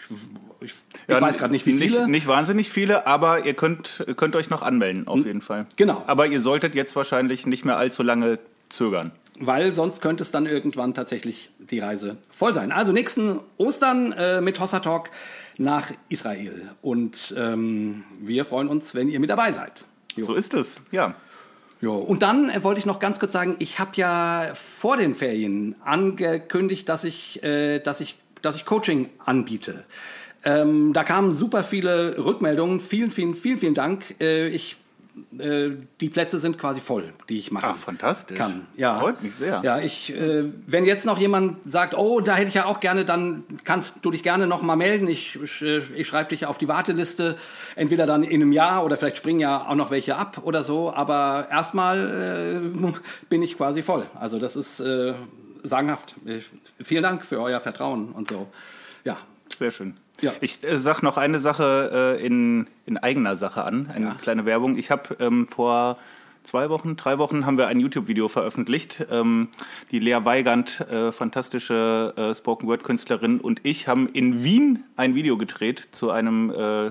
ich, 0.65 0.73
ich 0.73 1.09
Ja, 1.09 1.21
weiß 1.21 1.39
gerade 1.39 1.53
nicht, 1.53 1.67
wie 1.67 1.75
viele. 1.75 1.99
Nicht, 2.01 2.09
nicht 2.09 2.27
wahnsinnig 2.27 2.71
viele, 2.71 3.07
aber 3.07 3.45
ihr 3.47 3.55
könnt, 3.55 4.05
könnt 4.17 4.35
euch 4.37 4.51
noch 4.51 4.63
anmelden, 4.63 5.07
auf 5.07 5.25
jeden 5.25 5.41
Fall. 5.43 5.67
genau. 5.77 6.03
Aber 6.07 6.27
ihr 6.27 6.41
solltet 6.41 6.75
jetzt 6.75 6.97
wahrscheinlich 6.97 7.47
nicht 7.47 7.65
mehr 7.65 7.77
allzu 7.77 8.03
lange 8.03 8.39
zögern. 8.69 9.13
weil 9.39 9.75
sonst 9.75 10.01
könnte 10.01 10.23
es 10.23 10.31
dann 10.31 10.47
irgendwann 10.47 10.95
tatsächlich 10.95 11.51
die 11.59 11.81
Reise 11.81 12.17
voll 12.31 12.55
sein. 12.55 12.73
Also 12.73 12.93
nächsten 12.93 13.41
Ostern 13.59 14.13
äh, 14.13 14.41
mit 14.41 14.59
Hossa 14.61 14.81
Talk 14.81 15.11
nach 15.59 15.91
Israel. 16.09 16.71
Und 16.83 17.35
ähm, 17.37 18.05
wir 18.21 18.45
freuen 18.45 18.69
uns, 18.69 18.95
wenn 18.95 19.09
ihr 19.09 19.21
mit 19.21 19.31
dabei 19.31 19.53
seid. 19.53 19.85
Jo. 20.17 20.25
So 20.27 20.35
ist 20.35 20.55
es, 20.55 20.81
ja. 20.93 21.15
Jo. 21.81 21.97
Und 21.97 22.23
dann 22.23 22.49
äh, 22.49 22.63
wollte 22.63 22.79
ich 22.79 22.87
noch 22.87 22.99
ganz 23.01 23.19
kurz 23.21 23.33
sagen, 23.33 23.57
ich 23.59 23.79
habe 23.79 23.91
ja 23.97 24.53
vor 24.55 24.97
den 24.97 25.15
Ferien 25.15 25.75
angekündigt, 25.85 26.89
dass 26.89 27.05
ich, 27.05 27.43
äh, 27.43 27.81
dass 27.81 28.01
ich, 28.01 28.17
dass 28.43 28.57
ich 28.57 28.65
Coaching 28.65 29.11
anbiete. 29.25 29.85
Ähm, 30.45 30.93
da 30.93 31.05
kamen 31.05 31.33
super 31.33 31.65
viele 31.65 32.17
Rückmeldungen. 32.19 32.81
Vielen, 32.81 33.11
vielen, 33.11 33.35
vielen, 33.35 33.59
vielen 33.59 33.75
Dank. 33.75 34.15
Äh, 34.21 34.49
ich, 34.49 34.77
äh, 35.39 35.71
die 36.01 36.11
Plätze 36.11 36.39
sind 36.39 36.59
quasi 36.59 36.81
voll, 36.81 37.15
die 37.31 37.39
ich 37.39 37.51
mache. 37.51 37.69
Ah, 37.69 37.75
fantastisch. 37.75 38.37
Kann. 38.37 38.67
Ja. 38.77 38.99
Freut 38.99 39.23
mich 39.23 39.35
sehr. 39.35 39.63
Ja, 39.65 39.81
ich, 39.81 40.15
äh, 40.15 40.45
wenn 40.67 40.85
jetzt 40.85 41.07
noch 41.07 41.19
jemand 41.19 41.59
sagt, 41.65 41.97
oh, 41.97 42.21
da 42.21 42.37
hätte 42.37 42.49
ich 42.49 42.55
ja 42.55 42.67
auch 42.67 42.81
gerne, 42.81 43.07
dann 43.07 43.45
kannst 43.65 43.99
du 44.03 44.11
dich 44.11 44.23
gerne 44.23 44.47
noch 44.47 44.61
mal 44.61 44.77
melden. 44.77 45.09
Ich, 45.09 45.39
ich, 45.43 45.63
äh, 45.63 45.79
ich 45.97 46.07
schreibe 46.07 46.29
dich 46.29 46.45
auf 46.45 46.59
die 46.59 46.69
Warteliste, 46.69 47.39
entweder 47.75 48.05
dann 48.05 48.23
in 48.23 48.43
einem 48.43 48.53
Jahr 48.53 48.85
oder 48.85 48.99
vielleicht 48.99 49.17
springen 49.17 49.41
ja 49.41 49.67
auch 49.67 49.77
noch 49.77 49.91
welche 49.91 50.17
ab 50.17 50.43
oder 50.45 50.63
so. 50.63 50.93
Aber 50.93 51.49
erstmal 51.51 52.63
äh, 52.85 52.99
bin 53.31 53.43
ich 53.43 53.57
quasi 53.57 53.83
voll. 53.83 54.07
Also 54.15 54.39
das 54.39 54.57
ist 54.57 54.81
äh, 54.81 55.15
sagenhaft. 55.63 56.17
Vielen 56.83 57.03
Dank 57.03 57.25
für 57.25 57.41
euer 57.41 57.61
Vertrauen 57.61 58.13
und 58.13 58.29
so. 58.29 58.47
Ja, 59.05 59.17
Sehr 59.57 59.71
schön. 59.71 59.97
Ja. 60.21 60.33
Ich 60.41 60.63
äh, 60.65 60.79
sag 60.79 61.03
noch 61.03 61.17
eine 61.17 61.41
Sache 61.41 62.17
äh, 62.21 62.25
in, 62.27 62.67
in 62.87 62.97
eigener 62.99 63.37
Sache 63.37 63.65
an, 63.65 63.91
eine 63.93 64.07
Ja. 64.07 64.15
kleine 64.15 64.45
Werbung. 64.47 64.77
Ich 64.77 64.91
habe 64.91 65.17
ähm, 65.21 65.49
vor 65.49 65.99
zwei 66.45 66.69
Wochen, 66.71 66.97
drei 66.97 67.19
Wochen 67.19 67.47
haben 67.47 67.57
wir 67.59 67.67
ein 67.69 67.81
YouTube-Video 67.81 68.29
veröffentlicht. 68.29 69.07
Ähm, 69.11 69.49
die 69.91 69.99
Lea 69.99 70.19
Weigand, 70.25 70.81
äh, 70.91 71.11
fantastische 71.13 72.13
äh, 72.17 72.35
Spoken-Word-Künstlerin 72.35 73.41
und 73.41 73.61
ich 73.65 73.89
haben 73.89 74.09
in 74.09 74.45
Wien 74.45 74.85
ein 74.97 75.15
Video 75.15 75.37
gedreht 75.37 75.89
zu 75.93 76.11
einem 76.11 76.51
äh, 76.51 76.91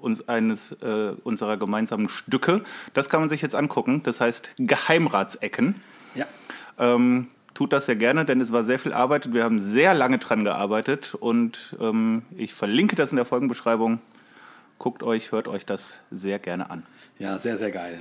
uns, 0.00 0.28
eines 0.28 0.72
äh, 0.82 1.12
unserer 1.24 1.56
gemeinsamen 1.56 2.08
Stücke. 2.08 2.62
Das 2.92 3.08
kann 3.08 3.20
man 3.20 3.28
sich 3.28 3.42
jetzt 3.42 3.54
angucken. 3.54 4.02
Das 4.04 4.20
heißt 4.20 4.52
Geheimratsecken. 4.58 5.76
ja. 6.14 6.26
Ähm, 6.78 7.28
tut 7.54 7.72
das 7.72 7.86
sehr 7.86 7.96
gerne, 7.96 8.24
denn 8.24 8.40
es 8.40 8.52
war 8.52 8.64
sehr 8.64 8.78
viel 8.78 8.92
Arbeit. 8.92 9.32
Wir 9.32 9.44
haben 9.44 9.60
sehr 9.60 9.94
lange 9.94 10.18
dran 10.18 10.44
gearbeitet 10.44 11.14
und 11.14 11.76
ähm, 11.80 12.22
ich 12.36 12.52
verlinke 12.52 12.96
das 12.96 13.10
in 13.12 13.16
der 13.16 13.24
Folgenbeschreibung. 13.24 14.00
Guckt 14.78 15.02
euch, 15.02 15.32
hört 15.32 15.48
euch 15.48 15.64
das 15.64 16.00
sehr 16.10 16.38
gerne 16.38 16.68
an. 16.70 16.84
Ja, 17.18 17.38
sehr, 17.38 17.56
sehr 17.56 17.70
geil. 17.70 18.00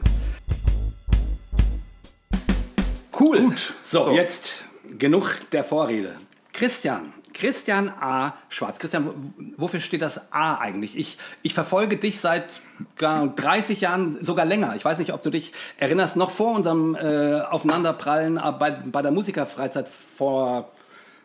Cool. 3.17 3.41
Gut. 3.41 3.73
So, 3.83 4.05
So. 4.05 4.11
jetzt 4.11 4.65
genug 4.97 5.37
der 5.51 5.63
Vorrede. 5.63 6.15
Christian, 6.51 7.13
Christian 7.33 7.89
A. 7.99 8.33
Schwarz. 8.49 8.79
Christian, 8.79 9.33
wofür 9.57 9.79
steht 9.79 10.01
das 10.01 10.31
A 10.31 10.55
eigentlich? 10.59 10.97
Ich, 10.97 11.17
ich 11.41 11.53
verfolge 11.53 11.97
dich 11.97 12.19
seit 12.19 12.61
gar 12.97 13.27
30 13.27 13.81
Jahren, 13.81 14.23
sogar 14.23 14.45
länger. 14.45 14.75
Ich 14.75 14.85
weiß 14.85 14.99
nicht, 14.99 15.13
ob 15.13 15.21
du 15.21 15.29
dich 15.29 15.51
erinnerst, 15.77 16.15
noch 16.15 16.31
vor 16.31 16.55
unserem 16.55 16.95
äh, 16.95 17.41
Aufeinanderprallen 17.41 18.37
äh, 18.37 18.51
bei, 18.57 18.71
bei 18.71 19.01
der 19.01 19.11
Musikerfreizeit 19.11 19.87
vor 19.89 20.71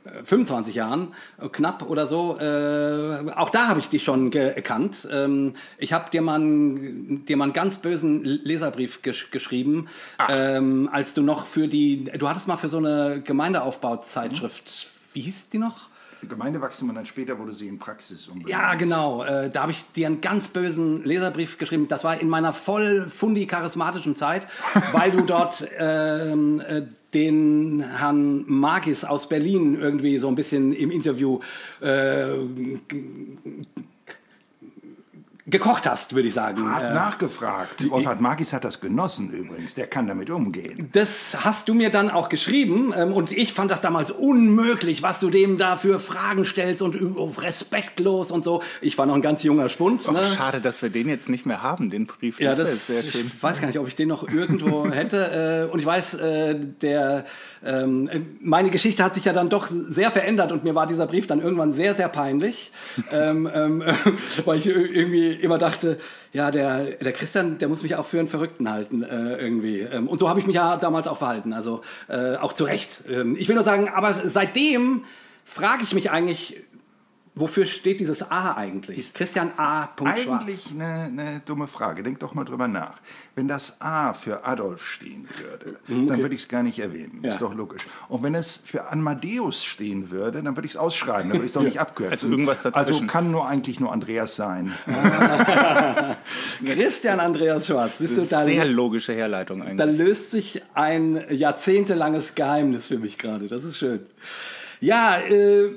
äh, 0.04 0.24
25 0.24 0.74
Jahren, 0.74 1.14
äh, 1.40 1.48
knapp 1.48 1.82
oder 1.88 2.06
so. 2.06 2.38
Äh, 2.38 3.30
auch 3.34 3.50
da 3.50 3.68
habe 3.68 3.80
ich 3.80 3.88
dich 3.88 4.04
schon 4.04 4.30
gekannt. 4.30 5.06
Ähm, 5.10 5.54
ich 5.78 5.92
habe 5.92 6.10
dir, 6.10 6.22
mal 6.22 6.36
einen- 6.36 7.24
dir 7.26 7.36
mal 7.36 7.44
einen 7.44 7.52
ganz 7.52 7.78
bösen 7.78 8.24
Leserbrief 8.24 9.02
gesch 9.02 9.30
geschrieben, 9.30 9.88
ähm, 10.28 10.88
als 10.92 11.12
du 11.14 11.22
noch 11.22 11.44
für 11.46 11.68
die, 11.68 12.04
du 12.04 12.28
hattest 12.28 12.48
mal 12.48 12.56
für 12.56 12.68
so 12.68 12.78
eine 12.78 13.20
Gemeindeaufbauzeitschrift, 13.22 14.88
wie 15.14 15.20
hieß 15.22 15.50
die 15.50 15.58
noch? 15.58 15.88
Gemeindewachstum 16.26 16.88
und 16.88 16.94
dann 16.94 17.06
später 17.06 17.38
wurde 17.38 17.54
sie 17.54 17.68
in 17.68 17.78
Praxis 17.78 18.26
umbenannt. 18.28 18.50
Ja, 18.50 18.74
genau. 18.74 19.24
Äh, 19.24 19.50
da 19.50 19.62
habe 19.62 19.72
ich 19.72 19.84
dir 19.92 20.06
einen 20.06 20.20
ganz 20.20 20.48
bösen 20.48 21.04
Leserbrief 21.04 21.58
geschrieben. 21.58 21.88
Das 21.88 22.04
war 22.04 22.20
in 22.20 22.28
meiner 22.28 22.52
voll 22.52 23.08
fundi 23.08 23.46
charismatischen 23.46 24.16
Zeit, 24.16 24.46
weil 24.92 25.10
du 25.10 25.22
dort 25.22 25.66
ähm, 25.78 26.60
äh, 26.60 26.82
den 27.14 27.80
Herrn 27.80 28.44
Magis 28.46 29.04
aus 29.04 29.28
Berlin 29.28 29.78
irgendwie 29.80 30.18
so 30.18 30.28
ein 30.28 30.34
bisschen 30.34 30.72
im 30.72 30.90
Interview 30.90 31.40
äh, 31.80 32.34
gekocht 35.50 35.88
hast, 35.88 36.14
würde 36.14 36.28
ich 36.28 36.34
sagen. 36.34 36.70
Hat 36.74 36.82
Äh, 36.82 36.94
nachgefragt. 36.94 37.88
Wolfhard 37.90 38.20
Magis 38.20 38.52
hat 38.52 38.64
das 38.64 38.80
genossen 38.80 39.30
übrigens. 39.30 39.74
Der 39.74 39.86
kann 39.86 40.06
damit 40.06 40.30
umgehen. 40.30 40.88
Das 40.92 41.38
hast 41.44 41.68
du 41.68 41.74
mir 41.74 41.90
dann 41.90 42.10
auch 42.10 42.28
geschrieben 42.28 42.92
ähm, 42.96 43.12
und 43.12 43.32
ich 43.32 43.52
fand 43.52 43.70
das 43.70 43.80
damals 43.80 44.10
unmöglich, 44.10 45.02
was 45.02 45.20
du 45.20 45.30
dem 45.30 45.56
da 45.56 45.76
für 45.76 45.98
Fragen 45.98 46.44
stellst 46.44 46.82
und 46.82 46.94
ü- 46.94 47.14
respektlos 47.40 48.30
und 48.30 48.44
so. 48.44 48.62
Ich 48.80 48.96
war 48.98 49.06
noch 49.06 49.14
ein 49.14 49.22
ganz 49.22 49.42
junger 49.42 49.68
Spund. 49.68 50.04
Oh, 50.08 50.12
ne? 50.12 50.24
schade, 50.24 50.60
dass 50.60 50.82
wir 50.82 50.90
den 50.90 51.08
jetzt 51.08 51.28
nicht 51.28 51.46
mehr 51.46 51.62
haben, 51.62 51.90
den 51.90 52.06
Brief. 52.06 52.40
Ja, 52.40 52.54
das 52.54 52.72
ist 52.72 52.86
sehr 52.86 53.02
schön. 53.02 53.30
Ich 53.34 53.42
weiß 53.42 53.60
gar 53.60 53.66
nicht, 53.68 53.78
ob 53.78 53.88
ich 53.88 53.94
den 53.96 54.08
noch 54.08 54.28
irgendwo 54.28 54.90
hätte. 54.90 55.66
Äh, 55.68 55.72
und 55.72 55.78
ich 55.80 55.86
weiß, 55.86 56.14
äh, 56.14 56.56
der, 56.82 57.24
ähm, 57.64 58.08
äh, 58.12 58.20
meine 58.40 58.70
Geschichte 58.70 59.02
hat 59.02 59.14
sich 59.14 59.24
ja 59.24 59.32
dann 59.32 59.48
doch 59.48 59.66
sehr 59.68 60.10
verändert 60.10 60.52
und 60.52 60.64
mir 60.64 60.74
war 60.74 60.86
dieser 60.86 61.06
Brief 61.06 61.26
dann 61.26 61.40
irgendwann 61.40 61.72
sehr, 61.72 61.94
sehr 61.94 62.08
peinlich, 62.08 62.70
ähm, 63.12 63.48
ähm, 63.52 63.82
weil 64.44 64.58
ich 64.58 64.66
irgendwie 64.66 65.37
immer 65.40 65.58
dachte, 65.58 65.98
ja, 66.32 66.50
der, 66.50 66.84
der 66.84 67.12
Christian, 67.12 67.58
der 67.58 67.68
muss 67.68 67.82
mich 67.82 67.96
auch 67.96 68.06
für 68.06 68.18
einen 68.18 68.28
Verrückten 68.28 68.70
halten 68.70 69.02
äh, 69.02 69.36
irgendwie. 69.36 69.80
Ähm, 69.80 70.08
und 70.08 70.18
so 70.18 70.28
habe 70.28 70.40
ich 70.40 70.46
mich 70.46 70.56
ja 70.56 70.76
damals 70.76 71.06
auch 71.06 71.18
verhalten, 71.18 71.52
also 71.52 71.82
äh, 72.08 72.36
auch 72.36 72.52
zu 72.52 72.64
Recht. 72.64 73.04
Ähm, 73.10 73.36
ich 73.38 73.48
will 73.48 73.54
nur 73.54 73.64
sagen, 73.64 73.88
aber 73.88 74.14
seitdem 74.24 75.04
frage 75.44 75.82
ich 75.82 75.94
mich 75.94 76.10
eigentlich, 76.10 76.60
wofür 77.40 77.66
steht 77.66 78.00
dieses 78.00 78.30
A 78.30 78.54
eigentlich? 78.56 79.12
Christian 79.14 79.50
A. 79.56 79.88
Schwarz. 79.98 80.18
Eigentlich 80.42 80.66
eine, 80.72 80.84
eine 81.04 81.40
dumme 81.44 81.66
Frage. 81.68 82.02
Denk 82.02 82.18
doch 82.20 82.34
mal 82.34 82.44
drüber 82.44 82.68
nach. 82.68 82.94
Wenn 83.34 83.46
das 83.48 83.80
A 83.80 84.12
für 84.14 84.44
Adolf 84.44 84.84
stehen 84.86 85.26
würde, 85.28 85.78
dann 86.08 86.18
würde 86.20 86.34
ich 86.34 86.42
es 86.42 86.48
gar 86.48 86.62
nicht 86.62 86.78
erwähnen. 86.80 87.18
Mhm, 87.18 87.24
Ja. 87.24 87.32
Ist 87.32 87.40
doch 87.40 87.54
logisch. 87.54 87.82
Und 88.08 88.22
wenn 88.24 88.34
es 88.34 88.58
für 88.64 88.90
Amadeus 88.90 89.64
stehen 89.64 90.10
würde, 90.10 90.42
dann 90.42 90.56
würde 90.56 90.66
ich 90.66 90.72
es 90.72 90.76
ausschreiben. 90.76 91.28
Dann 91.30 91.38
würde 91.38 91.44
ich 91.46 91.50
es 91.50 91.54
doch 91.54 91.62
nicht 91.62 91.78
abkürzen. 91.80 92.10
Also 92.12 92.28
irgendwas 92.28 92.66
Also 92.66 92.70
dazwischen. 92.78 93.06
kann 93.06 93.30
nur 93.30 93.46
eigentlich 93.48 93.78
nur 93.80 93.92
Andreas 93.92 94.34
sein. 94.36 94.72
Christian 96.64 97.20
Andreas 97.20 97.66
Schwarz. 97.66 97.98
Siehst 97.98 98.16
du, 98.18 98.22
da, 98.22 98.44
Sehr 98.44 98.64
logische 98.66 99.12
Herleitung 99.14 99.62
eigentlich. 99.62 99.76
da 99.78 99.84
löst 99.84 100.30
sich 100.30 100.62
ein 100.74 101.24
jahrzehntelanges 101.30 102.34
Geheimnis 102.34 102.86
für 102.86 102.98
mich 102.98 103.18
gerade. 103.18 103.46
Das 103.48 103.64
ist 103.64 103.76
schön. 103.78 104.00
Ja, 104.80 105.18
äh, 105.18 105.70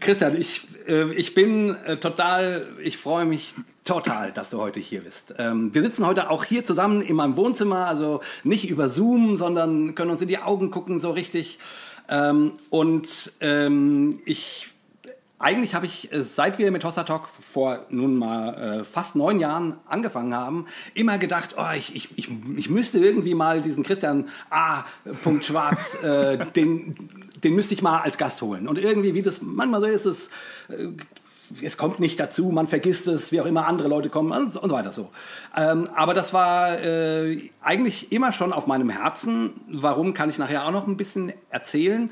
Christian, 0.00 0.40
ich, 0.40 0.66
äh, 0.86 1.12
ich 1.12 1.34
bin 1.34 1.76
äh, 1.84 1.96
total, 1.96 2.66
ich 2.82 2.98
freue 2.98 3.24
mich 3.24 3.54
total, 3.84 4.32
dass 4.32 4.50
du 4.50 4.58
heute 4.58 4.80
hier 4.80 5.02
bist. 5.02 5.34
Ähm, 5.38 5.74
wir 5.74 5.82
sitzen 5.82 6.06
heute 6.06 6.30
auch 6.30 6.44
hier 6.44 6.64
zusammen 6.64 7.02
in 7.02 7.16
meinem 7.16 7.36
Wohnzimmer, 7.36 7.86
also 7.86 8.20
nicht 8.44 8.68
über 8.68 8.88
Zoom, 8.88 9.36
sondern 9.36 9.94
können 9.94 10.10
uns 10.10 10.22
in 10.22 10.28
die 10.28 10.38
Augen 10.38 10.70
gucken, 10.70 10.98
so 10.98 11.10
richtig. 11.10 11.58
Ähm, 12.08 12.52
und 12.70 13.32
ähm, 13.40 14.20
ich 14.24 14.71
eigentlich 15.42 15.74
habe 15.74 15.86
ich, 15.86 16.12
äh, 16.12 16.22
seit 16.22 16.58
wir 16.58 16.70
mit 16.70 16.84
Hossa 16.84 17.02
Talk 17.02 17.28
vor 17.40 17.84
nun 17.90 18.16
mal 18.16 18.80
äh, 18.80 18.84
fast 18.84 19.16
neun 19.16 19.40
Jahren 19.40 19.76
angefangen 19.86 20.34
haben, 20.34 20.66
immer 20.94 21.18
gedacht, 21.18 21.56
oh, 21.58 21.74
ich, 21.76 21.94
ich, 21.94 22.16
ich, 22.16 22.28
ich 22.56 22.70
müsste 22.70 22.98
irgendwie 22.98 23.34
mal 23.34 23.60
diesen 23.60 23.82
Christian 23.82 24.28
A. 24.50 24.84
Schwarz, 25.42 25.96
äh, 26.02 26.46
den, 26.56 26.94
den 27.42 27.54
müsste 27.54 27.74
ich 27.74 27.82
mal 27.82 28.00
als 28.00 28.18
Gast 28.18 28.40
holen. 28.40 28.68
Und 28.68 28.78
irgendwie, 28.78 29.14
wie 29.14 29.22
das 29.22 29.42
manchmal 29.42 29.80
so 29.80 29.86
ist, 29.86 30.06
es, 30.06 30.30
äh, 30.68 30.88
es 31.60 31.76
kommt 31.76 31.98
nicht 31.98 32.18
dazu, 32.20 32.50
man 32.50 32.66
vergisst 32.68 33.08
es, 33.08 33.32
wie 33.32 33.40
auch 33.40 33.46
immer 33.46 33.66
andere 33.66 33.88
Leute 33.88 34.08
kommen 34.08 34.32
und, 34.32 34.52
so- 34.52 34.60
und 34.62 34.70
so 34.70 34.74
weiter 34.74 34.92
so. 34.92 35.10
Ähm, 35.56 35.88
aber 35.94 36.14
das 36.14 36.32
war 36.32 36.80
äh, 36.80 37.50
eigentlich 37.60 38.12
immer 38.12 38.32
schon 38.32 38.52
auf 38.52 38.66
meinem 38.66 38.88
Herzen. 38.88 39.52
Warum 39.68 40.14
kann 40.14 40.30
ich 40.30 40.38
nachher 40.38 40.64
auch 40.66 40.70
noch 40.70 40.86
ein 40.86 40.96
bisschen 40.96 41.32
erzählen? 41.50 42.10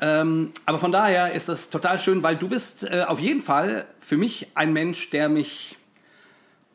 Ähm, 0.00 0.52
aber 0.64 0.78
von 0.78 0.92
daher 0.92 1.32
ist 1.32 1.48
das 1.48 1.70
total 1.70 1.98
schön, 1.98 2.22
weil 2.22 2.36
du 2.36 2.48
bist 2.48 2.84
äh, 2.84 3.04
auf 3.06 3.18
jeden 3.18 3.42
Fall 3.42 3.86
für 4.00 4.16
mich 4.16 4.48
ein 4.54 4.72
Mensch, 4.72 5.10
der 5.10 5.28
mich 5.28 5.76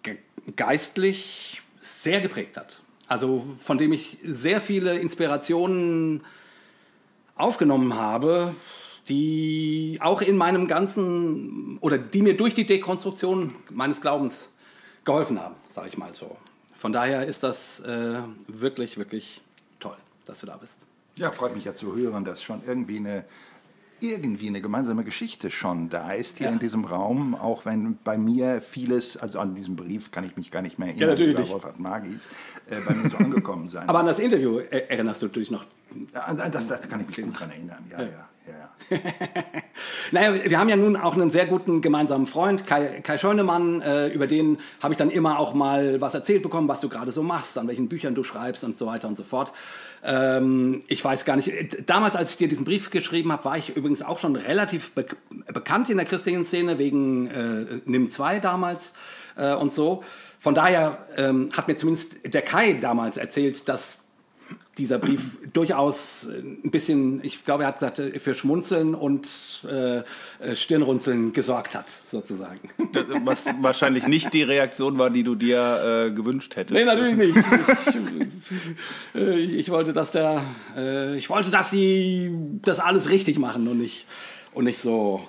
ge 0.03 0.17
geistlich 0.55 1.61
sehr 1.79 2.19
geprägt 2.19 2.57
hat. 2.57 2.81
Also 3.07 3.45
von 3.63 3.77
dem 3.77 3.93
ich 3.93 4.17
sehr 4.23 4.59
viele 4.59 4.99
Inspirationen 4.99 6.21
aufgenommen 7.35 7.95
habe, 7.95 8.53
die 9.07 9.99
auch 10.01 10.21
in 10.21 10.37
meinem 10.37 10.67
ganzen 10.67 11.77
oder 11.79 11.97
die 11.97 12.21
mir 12.21 12.35
durch 12.35 12.53
die 12.53 12.65
Dekonstruktion 12.65 13.53
meines 13.69 14.01
Glaubens 14.01 14.51
geholfen 15.05 15.39
haben, 15.39 15.55
sage 15.69 15.89
ich 15.89 15.97
mal 15.97 16.13
so. 16.13 16.37
Von 16.75 16.91
daher 16.91 17.25
ist 17.25 17.43
das 17.43 17.79
äh, 17.81 18.19
wirklich, 18.47 18.97
wirklich 18.97 19.41
toll, 19.79 19.97
dass 20.25 20.39
du 20.41 20.45
da 20.45 20.57
bist. 20.57 20.77
Ja, 21.15 21.31
freut 21.31 21.55
mich 21.55 21.65
ja 21.65 21.73
zu 21.75 21.95
hören, 21.95 22.25
dass 22.25 22.41
schon 22.41 22.61
irgendwie 22.65 22.97
eine, 22.97 23.23
irgendwie 23.99 24.47
eine 24.47 24.61
gemeinsame 24.61 25.03
Geschichte 25.03 25.51
schon 25.51 25.89
da 25.89 26.11
ist 26.11 26.39
hier 26.39 26.47
Ja. 26.47 26.53
in 26.53 26.59
diesem 26.59 26.85
Raum, 26.85 27.35
auch 27.35 27.65
wenn 27.65 27.97
bei 28.03 28.17
mir 28.17 28.61
vieles, 28.61 29.15
also 29.17 29.39
an 29.39 29.55
diesem 29.55 29.75
Brief 29.75 30.11
kann 30.11 30.23
ich 30.25 30.35
mich 30.35 30.49
gar 30.51 30.61
nicht 30.61 30.79
mehr 30.79 30.89
erinnern, 30.89 31.09
natürlich 31.09 31.37
über. 31.37 31.49
Wolfhard 31.49 31.79
Magis, 31.79 32.27
äh, 32.69 32.77
bei 32.85 32.93
mir 32.95 33.09
so 33.09 33.17
angekommen 33.17 33.69
sein. 33.69 33.87
Aber 33.87 33.99
an 33.99 34.07
das 34.07 34.19
Interview 34.19 34.59
er 34.59 34.89
erinnerst 34.89 35.21
du 35.21 35.27
dich 35.27 35.51
noch 35.51 35.65
Ja, 36.13 36.33
das, 36.49 36.67
das 36.67 36.89
kann 36.89 37.01
ich 37.01 37.07
mich 37.07 37.25
gut 37.25 37.39
dran 37.39 37.51
erinnern, 37.51 37.85
ja, 37.91 38.01
ja, 38.01 38.07
ja. 38.07 38.97
ja. 38.97 38.99
Naja, 40.11 40.43
wir 40.49 40.59
haben 40.59 40.69
ja 40.69 40.75
nun 40.75 40.95
auch 40.95 41.13
einen 41.13 41.31
sehr 41.31 41.45
guten 41.45 41.81
gemeinsamen 41.81 42.27
Freund, 42.27 42.67
Kai, 42.67 43.01
Kai 43.01 43.17
Scheunemann, 43.17 43.81
äh, 43.81 44.07
über 44.09 44.27
den 44.27 44.57
habe 44.81 44.93
ich 44.93 44.97
dann 44.97 45.09
immer 45.09 45.39
auch 45.39 45.53
mal 45.53 46.01
was 46.01 46.13
erzählt 46.13 46.43
bekommen, 46.43 46.67
was 46.67 46.81
du 46.81 46.89
gerade 46.89 47.11
so 47.11 47.23
machst, 47.23 47.57
an 47.57 47.67
welchen 47.67 47.87
Büchern 47.87 48.13
du 48.15 48.23
schreibst 48.23 48.63
und 48.63 48.77
so 48.77 48.85
weiter 48.85 49.07
und 49.07 49.15
so 49.17 49.23
fort. 49.23 49.53
Ähm, 50.03 50.83
ich 50.87 51.03
weiß 51.03 51.23
gar 51.25 51.37
nicht, 51.37 51.47
äh, 51.47 51.83
damals, 51.85 52.15
als 52.15 52.31
ich 52.31 52.37
dir 52.37 52.49
diesen 52.49 52.65
Brief 52.65 52.89
geschrieben 52.89 53.31
habe, 53.31 53.45
war 53.45 53.57
ich 53.57 53.75
übrigens 53.75 54.01
auch 54.01 54.19
schon 54.19 54.35
relativ 54.35 54.91
be 54.91 55.05
bekannt 55.47 55.89
in 55.89 55.97
der 55.97 56.05
christlichen 56.05 56.43
Szene, 56.45 56.77
wegen 56.77 57.27
äh, 57.27 57.79
NIM 57.85 58.09
2 58.09 58.39
damals 58.39 58.93
äh, 59.37 59.53
und 59.53 59.73
so. 59.73 60.03
Von 60.39 60.55
daher 60.55 61.05
ähm, 61.15 61.51
hat 61.55 61.69
mir 61.69 61.77
zumindest 61.77 62.17
der 62.25 62.41
Kai 62.41 62.73
damals 62.73 63.15
erzählt, 63.15 63.69
dass 63.69 64.02
dieser 64.77 64.97
Brief 64.97 65.37
durchaus 65.53 66.25
äh, 66.25 66.39
ein 66.39 66.71
bisschen, 66.71 67.23
ich 67.23 67.45
glaube, 67.45 67.63
er 67.63 67.67
hat 67.67 67.75
gesagt, 67.75 67.99
äh, 67.99 68.17
für 68.19 68.33
Schmunzeln 68.33 68.95
und 68.95 69.27
äh, 69.69 69.97
äh, 69.97 70.03
Stirnrunzeln 70.55 71.31
gesorgt 71.33 71.75
hat, 71.75 71.89
sozusagen. 72.05 72.59
Das- 72.91 73.05
Was 73.23 73.45
wahrscheinlich 73.61 74.07
nicht 74.07 74.33
die 74.33 74.41
Reaktion 74.43 74.97
war, 74.97 75.09
die 75.09 75.23
du 75.23 75.35
dir 75.35 76.07
äh, 76.07 76.11
gewünscht 76.11 76.55
hättest. 76.55 76.73
Nee, 76.73 76.85
natürlich 76.85 77.15
nicht. 77.17 77.35
Ich, 79.15 79.21
äh, 79.21 79.39
ich 79.39 79.69
wollte, 79.69 79.93
dass 79.93 80.11
der, 80.11 80.43
ich 81.17 81.29
wollte, 81.29 81.49
dass 81.51 81.69
sie 81.71 82.31
das 82.63 82.79
alles 82.79 83.09
richtig 83.09 83.37
machen 83.39 83.67
und 83.67 83.79
nicht, 83.79 84.05
und 84.53 84.65
nicht 84.65 84.79
so. 84.79 85.21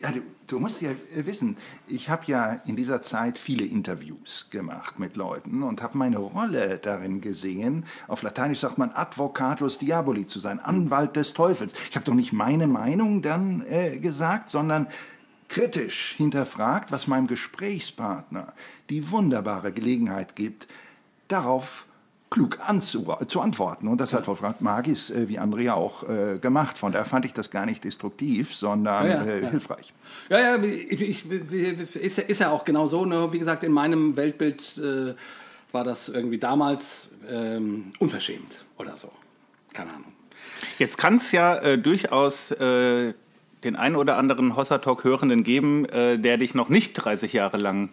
Ja, 0.00 0.12
du, 0.48 0.58
musst 0.58 0.82
ja 0.82 0.90
äh, 0.90 1.26
wissen, 1.26 1.56
ich 1.86 2.08
habe 2.08 2.24
ja 2.26 2.60
in 2.66 2.74
dieser 2.74 3.00
Zeit 3.00 3.38
viele 3.38 3.64
Interviews 3.64 4.48
gemacht 4.50 4.98
mit 4.98 5.16
Leuten 5.16 5.62
und 5.62 5.82
habe 5.82 5.96
meine 5.96 6.18
Rolle 6.18 6.78
darin 6.78 7.20
gesehen, 7.20 7.84
auf 8.08 8.22
Lateinisch 8.22 8.60
sagt 8.60 8.78
man 8.78 8.90
Advocatus 8.90 9.78
Diaboli 9.78 10.24
zu 10.24 10.40
sein, 10.40 10.58
Anwalt 10.58 11.16
des 11.16 11.34
Teufels. 11.34 11.74
Ich 11.90 11.96
habe 11.96 12.04
doch 12.04 12.14
nicht 12.14 12.32
meine 12.32 12.66
Meinung 12.66 13.22
dann 13.22 13.64
äh, 13.66 13.98
gesagt, 13.98 14.48
sondern 14.48 14.88
kritisch 15.48 16.14
hinterfragt, 16.16 16.92
was 16.92 17.06
meinem 17.06 17.26
Gesprächspartner 17.26 18.52
die 18.90 19.10
wunderbare 19.10 19.72
Gelegenheit 19.72 20.36
gibt, 20.36 20.66
darauf 21.28 21.86
klug 22.30 22.58
anzu 22.66 23.14
zu 23.26 23.40
antworten. 23.40 23.88
Und 23.88 24.00
das 24.00 24.12
hat 24.12 24.26
Wolfgang 24.28 24.60
Magis, 24.60 25.08
äh, 25.10 25.28
wie 25.28 25.38
Andrea 25.38 25.74
auch, 25.74 26.02
äh, 26.08 26.38
gemacht. 26.38 26.76
Von 26.78 26.92
daher 26.92 27.06
fand 27.06 27.24
ich 27.24 27.32
das 27.32 27.50
gar 27.50 27.64
nicht 27.64 27.84
destruktiv, 27.84 28.54
sondern 28.54 29.06
Ja, 29.06 29.14
ja, 29.14 29.22
äh, 29.24 29.42
ja. 29.44 29.50
hilfreich. 29.50 29.94
Ja, 30.28 30.38
ja, 30.38 30.62
ich, 30.62 31.00
ich, 31.00 31.30
ist, 31.30 32.18
ja- 32.18 32.24
ist 32.24 32.38
ja 32.40 32.50
auch 32.50 32.64
genau 32.64 32.86
so. 32.86 33.04
Ne? 33.06 33.32
Wie 33.32 33.38
gesagt, 33.38 33.64
in 33.64 33.72
meinem 33.72 34.16
Weltbild 34.16 34.76
äh, 34.78 35.14
war 35.72 35.84
das 35.84 36.08
irgendwie 36.10 36.38
damals 36.38 37.10
ähm, 37.30 37.92
unverschämt 37.98 38.64
oder 38.78 38.96
so. 38.96 39.10
Keine 39.72 39.90
Ahnung. 39.90 40.12
Jetzt 40.78 40.98
kann 40.98 41.16
es 41.16 41.32
ja 41.32 41.56
äh, 41.56 41.78
durchaus 41.78 42.50
äh, 42.52 43.14
den 43.64 43.76
einen 43.76 43.96
oder 43.96 44.16
anderen 44.18 44.54
Hossa 44.56 44.78
Talk 44.78 45.04
Hörenden 45.04 45.44
geben, 45.44 45.84
äh, 45.86 46.18
der 46.18 46.36
dich 46.36 46.54
noch 46.54 46.68
nicht 46.68 46.92
30 46.94 47.32
Jahre 47.32 47.56
lang 47.56 47.88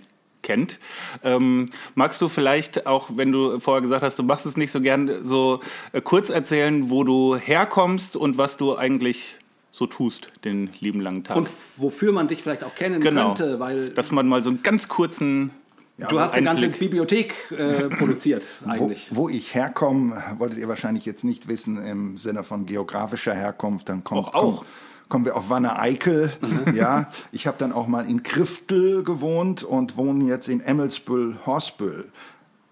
kennt. 0.45 0.79
Ähm, 1.23 1.65
magst 1.95 2.21
du 2.21 2.29
vielleicht 2.29 2.87
auch, 2.87 3.09
wenn 3.15 3.33
du 3.33 3.59
vorher 3.59 3.81
gesagt 3.81 4.03
hast, 4.03 4.17
du 4.17 4.23
machst 4.23 4.45
es 4.45 4.55
nicht 4.55 4.71
so 4.71 4.79
gern, 4.79 5.23
so 5.23 5.59
äh, 5.91 5.99
kurz 5.99 6.29
erzählen, 6.29 6.89
wo 6.89 7.03
du 7.03 7.35
herkommst 7.35 8.15
und 8.15 8.37
was 8.37 8.55
du 8.55 8.77
eigentlich 8.77 9.35
so 9.71 9.87
tust 9.87 10.31
den 10.45 10.69
lieben 10.79 11.01
langen 11.01 11.25
Tag? 11.25 11.35
Und 11.35 11.49
wofür 11.75 12.13
man 12.13 12.29
dich 12.29 12.41
vielleicht 12.41 12.63
auch 12.63 12.75
kennen 12.75 13.01
genau, 13.01 13.33
könnte, 13.33 13.59
weil 13.59 13.89
dass 13.89 14.13
man 14.13 14.27
mal 14.27 14.41
so 14.41 14.49
einen 14.51 14.63
ganz 14.63 14.87
kurzen 14.87 15.51
du 15.97 16.19
hast 16.19 16.33
eine 16.33 16.45
ganze. 16.45 16.69
Bibliothek 16.69 17.51
äh, 17.51 17.89
produziert 17.97 18.45
Wo, 18.63 18.69
eigentlich. 18.69 19.07
wo 19.11 19.29
ich 19.29 19.53
herkomme, 19.55 20.21
wolltet 20.37 20.59
ihr 20.59 20.67
wahrscheinlich 20.67 21.05
jetzt 21.05 21.23
nicht 21.23 21.47
wissen 21.47 21.83
im 21.83 22.17
Sinne 22.17 22.43
von 22.43 22.65
geografischer 22.65 23.33
Herkunft. 23.33 23.89
Dann 23.89 24.03
kommt, 24.03 24.27
Auch, 24.27 24.33
auch. 24.33 24.55
Kommt, 24.57 24.69
kommen 25.09 25.25
wir 25.25 25.35
auf 25.35 25.49
Wanne 25.49 25.77
Eickel. 25.79 26.31
ja, 26.73 27.09
ich 27.31 27.47
habe 27.47 27.57
dann 27.59 27.71
auch 27.71 27.87
mal 27.87 28.07
in 28.07 28.23
Kriftel 28.23 29.03
gewohnt 29.03 29.63
und 29.63 29.97
wohne 29.97 30.25
jetzt 30.25 30.47
in 30.47 30.61
Emmelsbüll, 30.61 31.37
Horsbüll. 31.45 32.05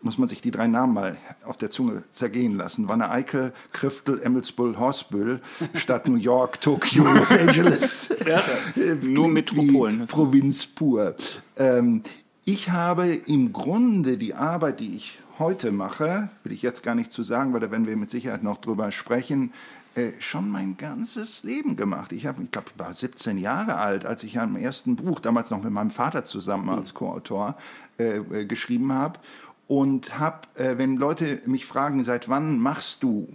Muss 0.02 0.18
man 0.18 0.28
sich 0.28 0.42
die 0.42 0.52
drei 0.52 0.68
Namen 0.68 0.94
mal 0.94 1.16
auf 1.46 1.56
der 1.56 1.70
Zunge 1.70 2.04
zergehen 2.12 2.58
lassen. 2.58 2.90
Wanne 2.90 3.10
Eickel, 3.10 3.54
Kriftel, 3.72 4.22
Emmelsbüll, 4.22 4.78
Horsbüll, 4.78 5.40
statt 5.76 6.08
New 6.08 6.18
York, 6.18 6.60
Tokio, 6.60 7.06
Los 7.06 7.32
Angeles. 7.32 8.12
Äh, 8.12 8.96
Nur 9.02 9.30
Metropolen. 9.30 10.06
Provinz 10.08 10.66
pur. 10.66 11.16
Ähm, 11.58 12.04
ich 12.44 12.72
habe 12.72 13.14
im 13.14 13.54
Grunde 13.54 14.18
die 14.18 14.34
Arbeit, 14.34 14.82
die 14.82 14.96
ich 14.96 15.20
heute 15.40 15.72
mache, 15.72 16.30
will 16.44 16.52
ich 16.52 16.62
jetzt 16.62 16.84
gar 16.84 16.96
nicht 16.96 17.12
zu 17.12 17.24
sagen, 17.24 17.54
weil 17.54 17.62
da 17.62 17.72
werden 17.72 17.88
wir 17.88 17.96
mit 17.96 18.10
Sicherheit 18.10 18.44
noch 18.44 18.58
drüber 18.58 18.92
sprechen, 18.92 19.54
äh, 19.96 20.14
schon 20.20 20.50
mein 20.50 20.76
ganzes 20.78 21.44
Leben 21.44 21.76
gemacht. 21.76 22.12
Ich 22.14 22.26
habe, 22.26 22.42
ich 22.42 22.52
glaube, 22.52 22.68
ich 22.74 22.80
war 22.80 22.92
17 22.92 23.38
Jahre 23.38 23.78
alt, 23.78 24.06
als 24.06 24.24
ich 24.24 24.40
am 24.40 24.56
ersten 24.56 24.96
Buch, 24.96 25.20
damals 25.20 25.52
noch 25.52 25.64
mit 25.64 25.72
meinem 25.72 25.92
Vater 25.92 26.24
zusammen 26.24 26.70
als 26.70 26.96
Co-Autor, 26.96 27.56
äh, 28.00 28.18
äh, 28.18 28.46
geschrieben 28.46 28.92
habe. 28.92 29.20
Und 29.68 30.18
habe, 30.18 30.48
äh, 30.56 30.78
wenn 30.80 30.98
Leute 30.98 31.42
mich 31.46 31.68
fragen, 31.68 32.04
seit 32.04 32.28
wann 32.28 32.58
machst 32.58 33.04
du 33.04 33.28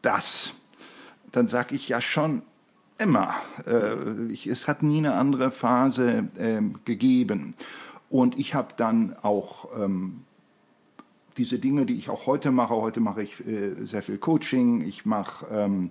das? 0.00 0.54
Dann 1.32 1.48
sage 1.48 1.74
ich 1.74 1.88
ja 1.88 2.00
schon 2.00 2.42
immer. 2.98 3.34
Äh, 3.66 4.30
ich, 4.30 4.46
es 4.46 4.68
hat 4.68 4.84
nie 4.84 4.98
eine 4.98 5.14
andere 5.14 5.50
Phase 5.50 6.28
ähm, 6.38 6.78
gegeben. 6.84 7.54
Und 8.10 8.38
ich 8.38 8.54
habe 8.54 8.74
dann 8.76 9.16
auch 9.22 9.68
ähm, 9.76 10.24
diese 11.36 11.58
Dinge, 11.58 11.86
die 11.86 11.96
ich 11.96 12.08
auch 12.08 12.26
heute 12.26 12.50
mache, 12.50 12.74
heute 12.74 13.00
mache 13.00 13.22
ich 13.22 13.46
äh, 13.46 13.84
sehr 13.84 14.02
viel 14.02 14.18
Coaching, 14.18 14.82
ich 14.82 15.04
mache 15.06 15.46
ähm, 15.52 15.90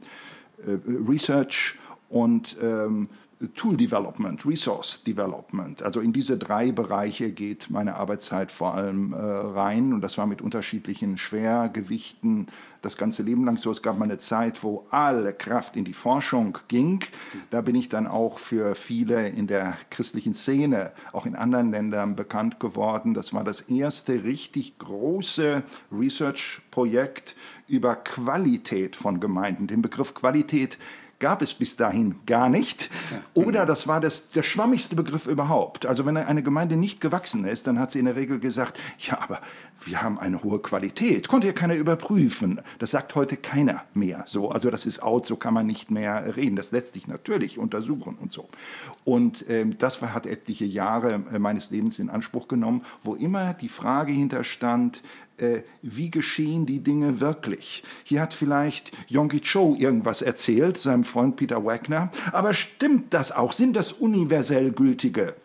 äh, 0.66 0.78
Research 1.08 1.76
und 2.10 2.58
ähm, 2.62 3.10
Tool 3.56 3.78
Development, 3.78 4.46
Resource 4.46 5.02
Development. 5.04 5.82
Also 5.82 6.02
in 6.02 6.12
diese 6.12 6.38
drei 6.38 6.74
Bereiche 6.74 7.32
geht 7.32 7.70
meine 7.70 7.96
Arbeitszeit 7.96 8.52
vor 8.52 8.74
allem 8.74 9.14
äh, 9.14 9.18
rein. 9.18 9.94
Und 9.94 10.02
das 10.02 10.18
war 10.18 10.28
mit 10.28 10.42
unterschiedlichen 10.42 11.18
Schwergewichten 11.18 12.48
das 12.82 12.98
ganze 12.98 13.24
Leben 13.24 13.46
lang 13.46 13.58
so. 13.58 13.72
Es 13.72 13.82
gab 13.82 13.98
mal 13.98 14.06
eine 14.06 14.18
Zeit, 14.18 14.64
wo 14.64 14.86
alle 14.90 15.34
Kraft 15.34 15.76
in 15.76 15.86
die 15.86 15.94
Forschung 15.94 16.58
ging. 16.68 17.04
Da 17.50 17.62
bin 17.62 17.76
ich 17.76 17.90
dann 17.90 18.08
auch 18.08 18.40
für 18.40 18.76
viele 18.76 19.28
in 19.28 19.48
der 19.48 19.78
christlichen 19.90 20.34
Szene, 20.34 20.92
auch 21.12 21.26
in 21.26 21.36
anderen 21.36 21.72
Ländern 21.72 22.16
bekannt 22.16 22.60
geworden. 22.60 23.14
Das 23.14 23.34
war 23.34 23.44
das 23.44 23.62
erste 23.62 24.24
richtig 24.24 24.78
große 24.78 25.64
Research-Projekt 25.92 27.36
über 27.68 27.96
Qualität 27.96 28.96
von 28.96 29.20
Gemeinden. 29.20 29.68
Den 29.68 29.82
Begriff 29.82 30.14
Qualität 30.14 30.78
gab 31.20 31.42
es 31.42 31.54
bis 31.54 31.76
dahin 31.76 32.16
gar 32.26 32.50
nicht. 32.50 32.90
Oder 33.34 33.66
das 33.66 33.88
war 33.88 34.00
das, 34.00 34.30
der 34.30 34.44
schwammigste 34.44 34.96
Begriff 34.96 35.28
überhaupt. 35.28 35.86
Also 35.86 36.06
wenn 36.06 36.18
eine 36.18 36.44
Gemeinde 36.44 36.78
nicht 36.78 37.02
gewachsen 37.02 37.46
ist, 37.46 37.68
dann 37.68 37.78
hat 37.78 37.92
sie 37.92 38.00
in 38.00 38.06
der 38.06 38.16
Regel 38.16 38.40
gesagt, 38.40 38.80
ja, 39.00 39.20
aber 39.22 39.42
wir 39.86 40.02
haben 40.02 40.20
eine 40.20 40.44
hohe 40.44 40.60
Qualität. 40.60 41.28
Konnte 41.28 41.48
ja 41.48 41.54
keiner 41.54 41.76
überprüfen. 41.76 42.62
Das 42.80 42.92
sagt 42.92 43.16
heute 43.16 43.38
keiner 43.38 43.84
mehr. 43.94 44.24
So, 44.28 44.50
also 44.50 44.70
das 44.70 44.86
ist 44.86 45.02
out, 45.02 45.26
so 45.26 45.36
kann 45.36 45.54
man 45.54 45.68
nicht 45.68 45.92
mehr 45.92 46.36
reden. 46.36 46.56
Das 46.56 46.72
lässt 46.72 46.94
sich 46.94 47.08
natürlich 47.08 47.58
untersuchen 47.58 48.16
und 48.20 48.32
so. 48.32 48.50
Und 49.04 49.46
ähm, 49.50 49.78
das 49.78 50.02
hat 50.02 50.26
etliche 50.26 50.66
Jahre 50.66 51.22
äh, 51.32 51.40
meines 51.40 51.70
Lebens 51.72 52.00
in 52.00 52.10
Anspruch 52.10 52.48
genommen, 52.48 52.86
wo 53.04 53.16
immer 53.16 53.54
die 53.54 53.70
Frage 53.70 54.12
hinterstand, 54.12 55.02
äh, 55.42 55.64
wie 55.82 56.12
geschehen 56.12 56.66
die 56.66 56.80
Dinge 56.80 57.20
wirklich. 57.20 57.84
Hier 58.04 58.22
hat 58.22 58.34
vielleicht 58.34 58.92
Yonggi 59.10 59.42
Cho 59.42 59.76
irgendwas 59.78 60.22
erzählt, 60.22 60.78
seinem 60.78 61.04
Freund 61.04 61.36
Peter 61.36 61.64
Wagner, 61.66 62.12
aber 62.32 62.54
stimmt 62.54 63.14
das 63.14 63.32
auch? 63.32 63.54
Sind 63.54 63.76
das 63.76 63.92
universell 63.92 64.72
gültige 64.72 65.36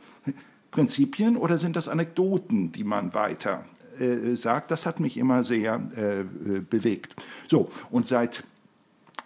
Prinzipien 0.71 1.37
oder 1.37 1.59
sind 1.59 1.77
das 1.77 1.89
Anekdoten, 1.89 2.73
die 2.73 2.85
man 2.85 3.15
weiter 3.15 3.65
äh, 3.99 4.35
sagt? 4.35 4.71
Das 4.71 4.87
hat 4.87 5.01
mich 5.01 5.17
immer 5.17 5.45
sehr 5.45 5.81
äh, 5.97 6.61
bewegt. 6.61 7.15
So, 7.49 7.71
und 7.91 8.07
seit 8.07 8.45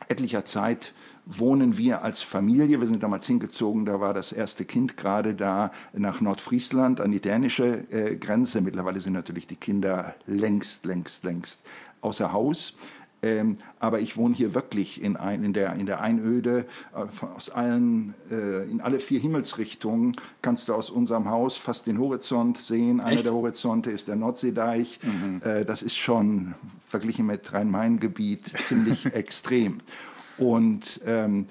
etlicher 0.09 0.45
Zeit 0.45 0.93
wohnen 1.29 1.77
wir 1.77 2.03
als 2.03 2.23
Familie, 2.23 2.81
wir 2.81 2.87
sind 2.87 3.03
damals 3.03 3.27
hingezogen, 3.27 3.85
da 3.85 4.01
war 4.01 4.15
das 4.15 4.33
erste 4.33 4.65
Kind 4.65 4.97
gerade 4.97 5.35
da 5.35 5.71
nach 5.93 6.23
Nordfriesland 6.23 7.03
an 7.03 7.13
die 7.13 7.21
dänische 7.21 7.85
äh, 7.93 8.17
Grenze. 8.17 8.63
Mittlerweile 8.63 9.01
sind 9.01 9.13
natürlich 9.13 9.47
die 9.47 9.57
Kinder 9.57 10.15
längst, 10.27 10.87
längst, 10.87 11.25
längst 11.25 11.61
außer 12.01 12.33
Haus. 12.33 12.75
Ähm, 13.21 13.59
aber 13.81 14.01
ich 14.01 14.17
wohne 14.17 14.35
hier 14.35 14.55
wirklich 14.55 15.03
in, 15.03 15.17
ein, 15.17 15.43
in, 15.43 15.53
der, 15.53 15.75
in 15.75 15.87
der 15.87 16.01
Einöde. 16.01 16.67
Äh, 16.95 17.27
aus 17.27 17.51
allen, 17.51 18.15
äh, 18.31 18.65
in 18.71 18.81
alle 18.81 19.01
vier 19.01 19.19
Himmelsrichtungen 19.19 20.17
kannst 20.41 20.69
du 20.69 20.75
aus 20.75 20.89
unserem 20.89 21.29
Haus 21.29 21.57
fast 21.57 21.87
den 21.89 21.99
Horizont 21.99 22.59
sehen. 22.59 23.01
Einer 23.01 23.23
der 23.23 23.33
Horizonte 23.35 23.91
ist 23.91 24.09
der 24.09 24.17
Nordseedeich. 24.17 25.01
Mhm. 25.03 25.43
Äh, 25.45 25.65
das 25.65 25.83
ist 25.83 25.97
schon 25.97 26.55
verglichen 26.89 27.27
mit 27.27 27.53
Rhein-Main-Gebiet 27.53 28.57
ziemlich 28.61 29.07
extrem. 29.15 29.81
Und 30.39 31.01
ähm, 31.07 31.47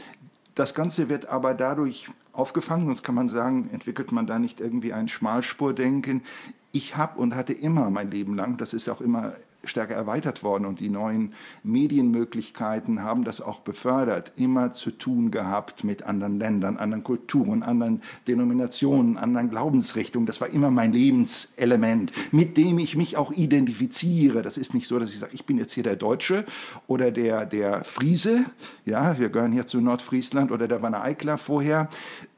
das 0.56 0.74
Ganze 0.74 1.10
wird 1.10 1.28
aber 1.28 1.54
dadurch 1.54 2.10
aufgefangen, 2.34 2.86
sonst 2.86 3.04
kann 3.04 3.16
man 3.16 3.30
sagen, 3.30 3.70
entwickelt 3.74 4.12
man 4.12 4.28
da 4.28 4.40
nicht 4.40 4.60
irgendwie 4.60 4.94
ein 4.94 5.08
Schmalspurdenken. 5.08 6.24
Ich 6.72 6.96
habe 6.96 7.20
und 7.20 7.36
hatte 7.36 7.54
immer 7.54 7.90
mein 7.90 8.12
Leben 8.12 8.36
lang, 8.36 8.58
das 8.58 8.74
ist 8.74 8.90
auch 8.90 9.02
immer 9.02 9.34
stärker 9.70 9.96
erweitert 9.96 10.44
worden 10.44 10.66
und 10.66 10.80
die 10.80 10.90
neuen 10.90 11.34
Medienmöglichkeiten 11.64 13.04
haben 13.04 13.24
das 13.24 13.42
auch 13.42 13.60
befördert, 13.60 14.32
immer 14.36 14.74
zu 14.74 14.92
tun 14.92 15.32
gehabt 15.32 15.84
mit 15.84 16.04
anderen 16.04 16.40
Ländern, 16.40 16.78
anderen 16.78 17.04
Kulturen, 17.04 17.64
anderen 17.64 18.02
Denominationen, 18.28 19.18
anderen 19.18 19.50
Glaubensrichtungen. 19.50 20.26
Das 20.26 20.42
war 20.42 20.50
immer 20.50 20.72
mein 20.72 20.94
Lebenselement, 20.94 22.12
mit 22.32 22.58
dem 22.58 22.80
ich 22.80 22.96
mich 22.96 23.18
auch 23.18 23.32
identifiziere. 23.32 24.42
Das 24.42 24.58
ist 24.58 24.74
nicht 24.74 24.88
so, 24.88 25.00
dass 25.00 25.10
ich 25.10 25.20
sage, 25.20 25.34
ich 25.34 25.46
bin 25.46 25.58
jetzt 25.58 25.74
hier 25.74 25.84
der 25.84 25.96
Deutsche 25.96 26.46
oder 26.88 27.12
der, 27.12 27.46
der 27.46 27.84
Friese, 27.84 28.46
ja, 28.86 29.18
wir 29.20 29.30
gehören 29.30 29.52
hier 29.52 29.66
zu 29.66 29.82
Nordfriesland 29.82 30.52
oder 30.52 30.68
der 30.68 30.82
Wanne 30.82 31.02
Eikler 31.02 31.38
vorher 31.38 31.90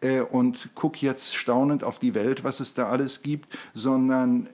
äh, 0.01 0.21
und 0.21 0.69
gucke 0.75 1.05
jetzt 1.05 1.35
staunend 1.35 1.83
auf 1.83 1.99
die 1.99 2.15
Welt, 2.15 2.43
was 2.43 2.59
es 2.59 2.73
da 2.73 2.89
alles 2.89 3.21
gibt, 3.21 3.47
sondern 3.73 4.47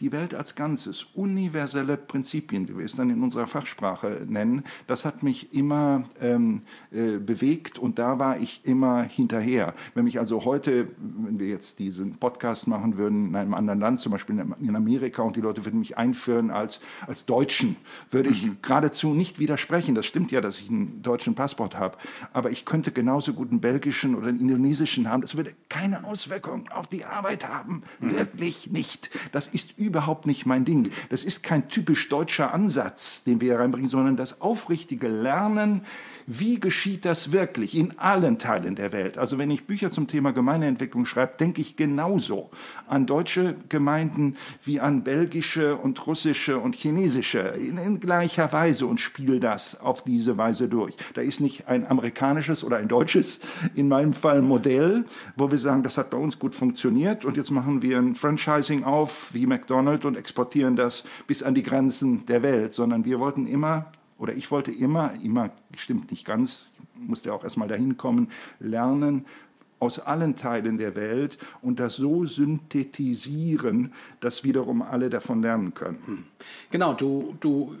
die 0.00 0.12
Welt 0.12 0.34
als 0.34 0.54
Ganzes, 0.54 1.06
universelle 1.14 1.96
Prinzipien, 1.96 2.68
wie 2.68 2.78
wir 2.78 2.84
es 2.84 2.94
dann 2.94 3.10
in 3.10 3.22
unserer 3.22 3.46
Fachsprache 3.46 4.22
nennen, 4.26 4.64
das 4.86 5.04
hat 5.04 5.22
mich 5.22 5.52
immer 5.52 6.04
ähm, 6.20 6.62
äh, 6.92 7.18
bewegt 7.18 7.78
und 7.78 7.98
da 7.98 8.18
war 8.18 8.38
ich 8.38 8.60
immer 8.64 9.02
hinterher. 9.02 9.74
Wenn 9.94 10.04
mich 10.04 10.18
also 10.18 10.44
heute, 10.44 10.88
wenn 10.98 11.38
wir 11.38 11.48
jetzt 11.48 11.78
diesen 11.78 12.16
Podcast 12.18 12.68
machen 12.68 12.96
würden 12.96 13.28
in 13.28 13.36
einem 13.36 13.54
anderen 13.54 13.80
Land, 13.80 14.00
zum 14.00 14.12
Beispiel 14.12 14.38
in 14.60 14.76
Amerika, 14.76 15.22
und 15.22 15.36
die 15.36 15.40
Leute 15.40 15.64
würden 15.64 15.80
mich 15.80 15.98
einführen 15.98 16.50
als, 16.50 16.80
als 17.06 17.26
Deutschen, 17.26 17.76
würde 18.10 18.30
ich 18.30 18.46
mhm. 18.46 18.58
geradezu 18.62 19.14
nicht 19.14 19.38
widersprechen. 19.38 19.94
Das 19.94 20.06
stimmt 20.06 20.30
ja, 20.30 20.40
dass 20.40 20.58
ich 20.58 20.68
einen 20.68 21.02
deutschen 21.02 21.34
Passport 21.34 21.76
habe, 21.76 21.98
aber 22.32 22.50
ich 22.50 22.64
könnte 22.64 22.92
genauso 22.92 23.32
gut 23.32 23.50
einen 23.50 23.60
belgischen 23.60 24.14
oder 24.14 24.28
einen 24.28 24.40
indonesischen 24.40 25.08
haben. 25.08 25.22
Das 25.22 25.36
würde 25.36 25.52
keine 25.68 26.04
Auswirkung 26.04 26.68
auf 26.68 26.86
die 26.86 27.04
Arbeit 27.04 27.48
haben. 27.48 27.82
Mhm. 28.00 28.12
Wirklich 28.12 28.70
nicht. 28.70 29.10
Das 29.32 29.48
ist 29.48 29.78
überhaupt 29.88 30.26
nicht 30.26 30.46
mein 30.46 30.64
Ding. 30.64 30.90
Das 31.10 31.24
ist 31.24 31.42
kein 31.42 31.68
typisch 31.68 32.08
deutscher 32.08 32.54
Ansatz, 32.54 33.24
den 33.24 33.40
wir 33.40 33.48
hier 33.48 33.58
reinbringen, 33.58 33.88
sondern 33.88 34.16
das 34.16 34.40
aufrichtige 34.40 35.08
Lernen, 35.08 35.82
wie 36.30 36.60
geschieht 36.60 37.06
das 37.06 37.32
wirklich 37.32 37.74
in 37.74 37.98
allen 37.98 38.38
Teilen 38.38 38.74
der 38.74 38.92
Welt? 38.92 39.16
Also 39.16 39.38
wenn 39.38 39.50
ich 39.50 39.66
Bücher 39.66 39.90
zum 39.90 40.06
Thema 40.06 40.32
Gemeindeentwicklung 40.32 41.06
schreibe, 41.06 41.32
denke 41.40 41.62
ich 41.62 41.74
genauso 41.74 42.50
an 42.86 43.06
deutsche 43.06 43.56
Gemeinden 43.70 44.36
wie 44.62 44.78
an 44.78 45.04
belgische 45.04 45.76
und 45.76 46.06
russische 46.06 46.58
und 46.58 46.76
chinesische 46.76 47.38
in, 47.38 47.78
in 47.78 47.98
gleicher 47.98 48.52
Weise 48.52 48.84
und 48.84 49.00
spiele 49.00 49.40
das 49.40 49.80
auf 49.80 50.04
diese 50.04 50.36
Weise 50.36 50.68
durch. 50.68 50.94
Da 51.14 51.22
ist 51.22 51.40
nicht 51.40 51.66
ein 51.66 51.86
amerikanisches 51.86 52.62
oder 52.62 52.76
ein 52.76 52.88
deutsches, 52.88 53.40
in 53.74 53.88
meinem 53.88 54.12
Fall 54.12 54.42
Modell, 54.42 55.06
wo 55.34 55.50
wir 55.50 55.58
sagen, 55.58 55.82
das 55.82 55.96
hat 55.96 56.10
bei 56.10 56.18
uns 56.18 56.38
gut 56.38 56.54
funktioniert 56.54 57.24
und 57.24 57.38
jetzt 57.38 57.50
machen 57.50 57.80
wir 57.80 57.96
ein 57.96 58.14
Franchising 58.14 58.84
auf 58.84 59.32
wie 59.32 59.46
McDonald's 59.46 60.04
und 60.04 60.14
exportieren 60.14 60.76
das 60.76 61.04
bis 61.26 61.42
an 61.42 61.54
die 61.54 61.62
Grenzen 61.62 62.26
der 62.26 62.42
Welt, 62.42 62.74
sondern 62.74 63.06
wir 63.06 63.18
wollten 63.18 63.46
immer 63.46 63.90
oder 64.18 64.34
ich 64.34 64.50
wollte 64.50 64.72
immer, 64.72 65.12
immer 65.22 65.50
stimmt 65.76 66.10
nicht 66.10 66.24
ganz, 66.24 66.72
musste 66.94 67.32
auch 67.32 67.44
erstmal 67.44 67.68
dahin 67.68 67.96
kommen, 67.96 68.30
lernen 68.60 69.24
aus 69.80 70.00
allen 70.00 70.36
Teilen 70.36 70.78
der 70.78 70.96
Welt 70.96 71.38
und 71.62 71.78
das 71.78 71.96
so 71.96 72.24
synthetisieren, 72.24 73.92
dass 74.20 74.44
wiederum 74.44 74.82
alle 74.82 75.10
davon 75.10 75.42
lernen 75.42 75.74
können. 75.74 75.98
Hm. 76.04 76.24
Genau, 76.70 76.94
du, 76.94 77.36
du, 77.40 77.76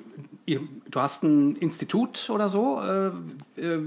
du 0.46 1.00
hast 1.00 1.24
ein 1.24 1.56
Institut 1.56 2.30
oder 2.30 2.48
so? 2.48 2.80
Äh, 2.80 3.08
äh, 3.60 3.82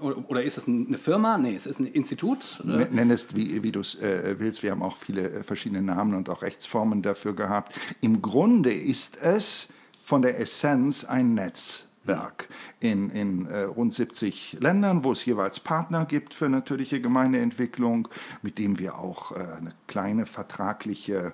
oder 0.00 0.42
ist 0.42 0.58
es 0.58 0.66
eine 0.66 0.98
Firma? 0.98 1.38
Nee, 1.38 1.54
es 1.54 1.66
ist 1.66 1.78
ein 1.78 1.86
Institut. 1.86 2.60
Nenn 2.64 3.10
es, 3.10 3.34
wie, 3.36 3.62
wie 3.62 3.72
du 3.72 3.80
es 3.80 3.94
äh, 3.96 4.36
willst. 4.38 4.62
Wir 4.62 4.70
haben 4.70 4.82
auch 4.82 4.96
viele 4.96 5.30
äh, 5.30 5.42
verschiedene 5.42 5.82
Namen 5.82 6.14
und 6.14 6.28
auch 6.28 6.42
Rechtsformen 6.42 7.02
dafür 7.02 7.34
gehabt. 7.34 7.74
Im 8.00 8.20
Grunde 8.20 8.72
ist 8.72 9.18
es 9.22 9.68
von 10.04 10.20
der 10.20 10.38
Essenz 10.38 11.04
ein 11.04 11.34
Netzwerk 11.34 12.48
in, 12.80 13.08
in 13.08 13.46
äh, 13.46 13.62
rund 13.62 13.94
70 13.94 14.58
Ländern, 14.60 15.02
wo 15.02 15.12
es 15.12 15.24
jeweils 15.24 15.60
Partner 15.60 16.04
gibt 16.04 16.34
für 16.34 16.50
natürliche 16.50 17.00
Gemeindeentwicklung, 17.00 18.08
mit 18.42 18.58
dem 18.58 18.78
wir 18.78 18.98
auch 18.98 19.32
äh, 19.32 19.36
eine 19.36 19.72
kleine 19.86 20.26
vertragliche 20.26 21.32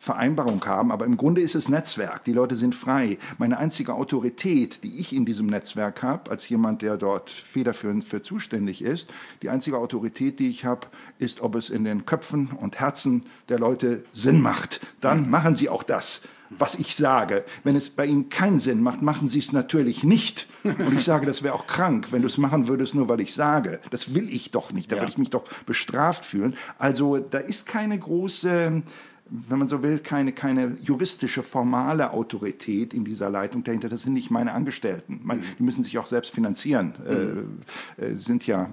Vereinbarung 0.00 0.64
haben, 0.64 0.90
aber 0.92 1.04
im 1.04 1.18
Grunde 1.18 1.42
ist 1.42 1.54
es 1.54 1.68
Netzwerk. 1.68 2.24
Die 2.24 2.32
Leute 2.32 2.56
sind 2.56 2.74
frei. 2.74 3.18
Meine 3.36 3.58
einzige 3.58 3.92
Autorität, 3.92 4.82
die 4.82 4.98
ich 4.98 5.14
in 5.14 5.26
diesem 5.26 5.46
Netzwerk 5.46 6.02
habe, 6.02 6.30
als 6.30 6.48
jemand, 6.48 6.80
der 6.80 6.96
dort 6.96 7.28
federführend 7.28 8.04
für 8.04 8.22
zuständig 8.22 8.82
ist, 8.82 9.12
die 9.42 9.50
einzige 9.50 9.76
Autorität, 9.76 10.38
die 10.40 10.48
ich 10.48 10.64
habe, 10.64 10.86
ist, 11.18 11.42
ob 11.42 11.54
es 11.54 11.68
in 11.68 11.84
den 11.84 12.06
Köpfen 12.06 12.48
und 12.48 12.80
Herzen 12.80 13.24
der 13.50 13.58
Leute 13.58 14.02
Sinn 14.14 14.40
macht. 14.40 14.80
Dann 15.02 15.28
machen 15.28 15.54
sie 15.54 15.68
auch 15.68 15.82
das 15.82 16.22
was 16.50 16.74
ich 16.74 16.96
sage. 16.96 17.44
Wenn 17.64 17.76
es 17.76 17.90
bei 17.90 18.06
Ihnen 18.06 18.28
keinen 18.28 18.58
Sinn 18.58 18.82
macht, 18.82 19.02
machen 19.02 19.28
Sie 19.28 19.38
es 19.38 19.52
natürlich 19.52 20.04
nicht. 20.04 20.46
Und 20.64 20.98
ich 20.98 21.04
sage, 21.04 21.26
das 21.26 21.42
wäre 21.42 21.54
auch 21.54 21.66
krank, 21.66 22.08
wenn 22.10 22.22
du 22.22 22.26
es 22.26 22.38
machen 22.38 22.68
würdest, 22.68 22.94
nur 22.94 23.08
weil 23.08 23.20
ich 23.20 23.32
sage. 23.32 23.80
Das 23.90 24.14
will 24.14 24.28
ich 24.32 24.50
doch 24.50 24.72
nicht. 24.72 24.90
Da 24.90 24.96
ja. 24.96 25.02
würde 25.02 25.12
ich 25.12 25.18
mich 25.18 25.30
doch 25.30 25.44
bestraft 25.64 26.26
fühlen. 26.26 26.54
Also 26.78 27.18
da 27.18 27.38
ist 27.38 27.66
keine 27.66 27.98
große 27.98 28.82
wenn 29.30 29.58
man 29.60 29.68
so 29.68 29.82
will, 29.82 30.00
keine, 30.00 30.32
keine 30.32 30.76
juristische, 30.82 31.42
formale 31.42 32.12
Autorität 32.12 32.92
in 32.92 33.04
dieser 33.04 33.30
Leitung 33.30 33.62
dahinter. 33.62 33.88
Das 33.88 34.02
sind 34.02 34.12
nicht 34.12 34.30
meine 34.30 34.52
Angestellten. 34.52 35.20
Man, 35.22 35.42
die 35.58 35.62
müssen 35.62 35.84
sich 35.84 35.98
auch 35.98 36.06
selbst 36.06 36.34
finanzieren. 36.34 36.94
Mhm. 36.98 37.62
Äh, 37.98 38.06
äh, 38.06 38.14
sind 38.14 38.46
ja 38.46 38.70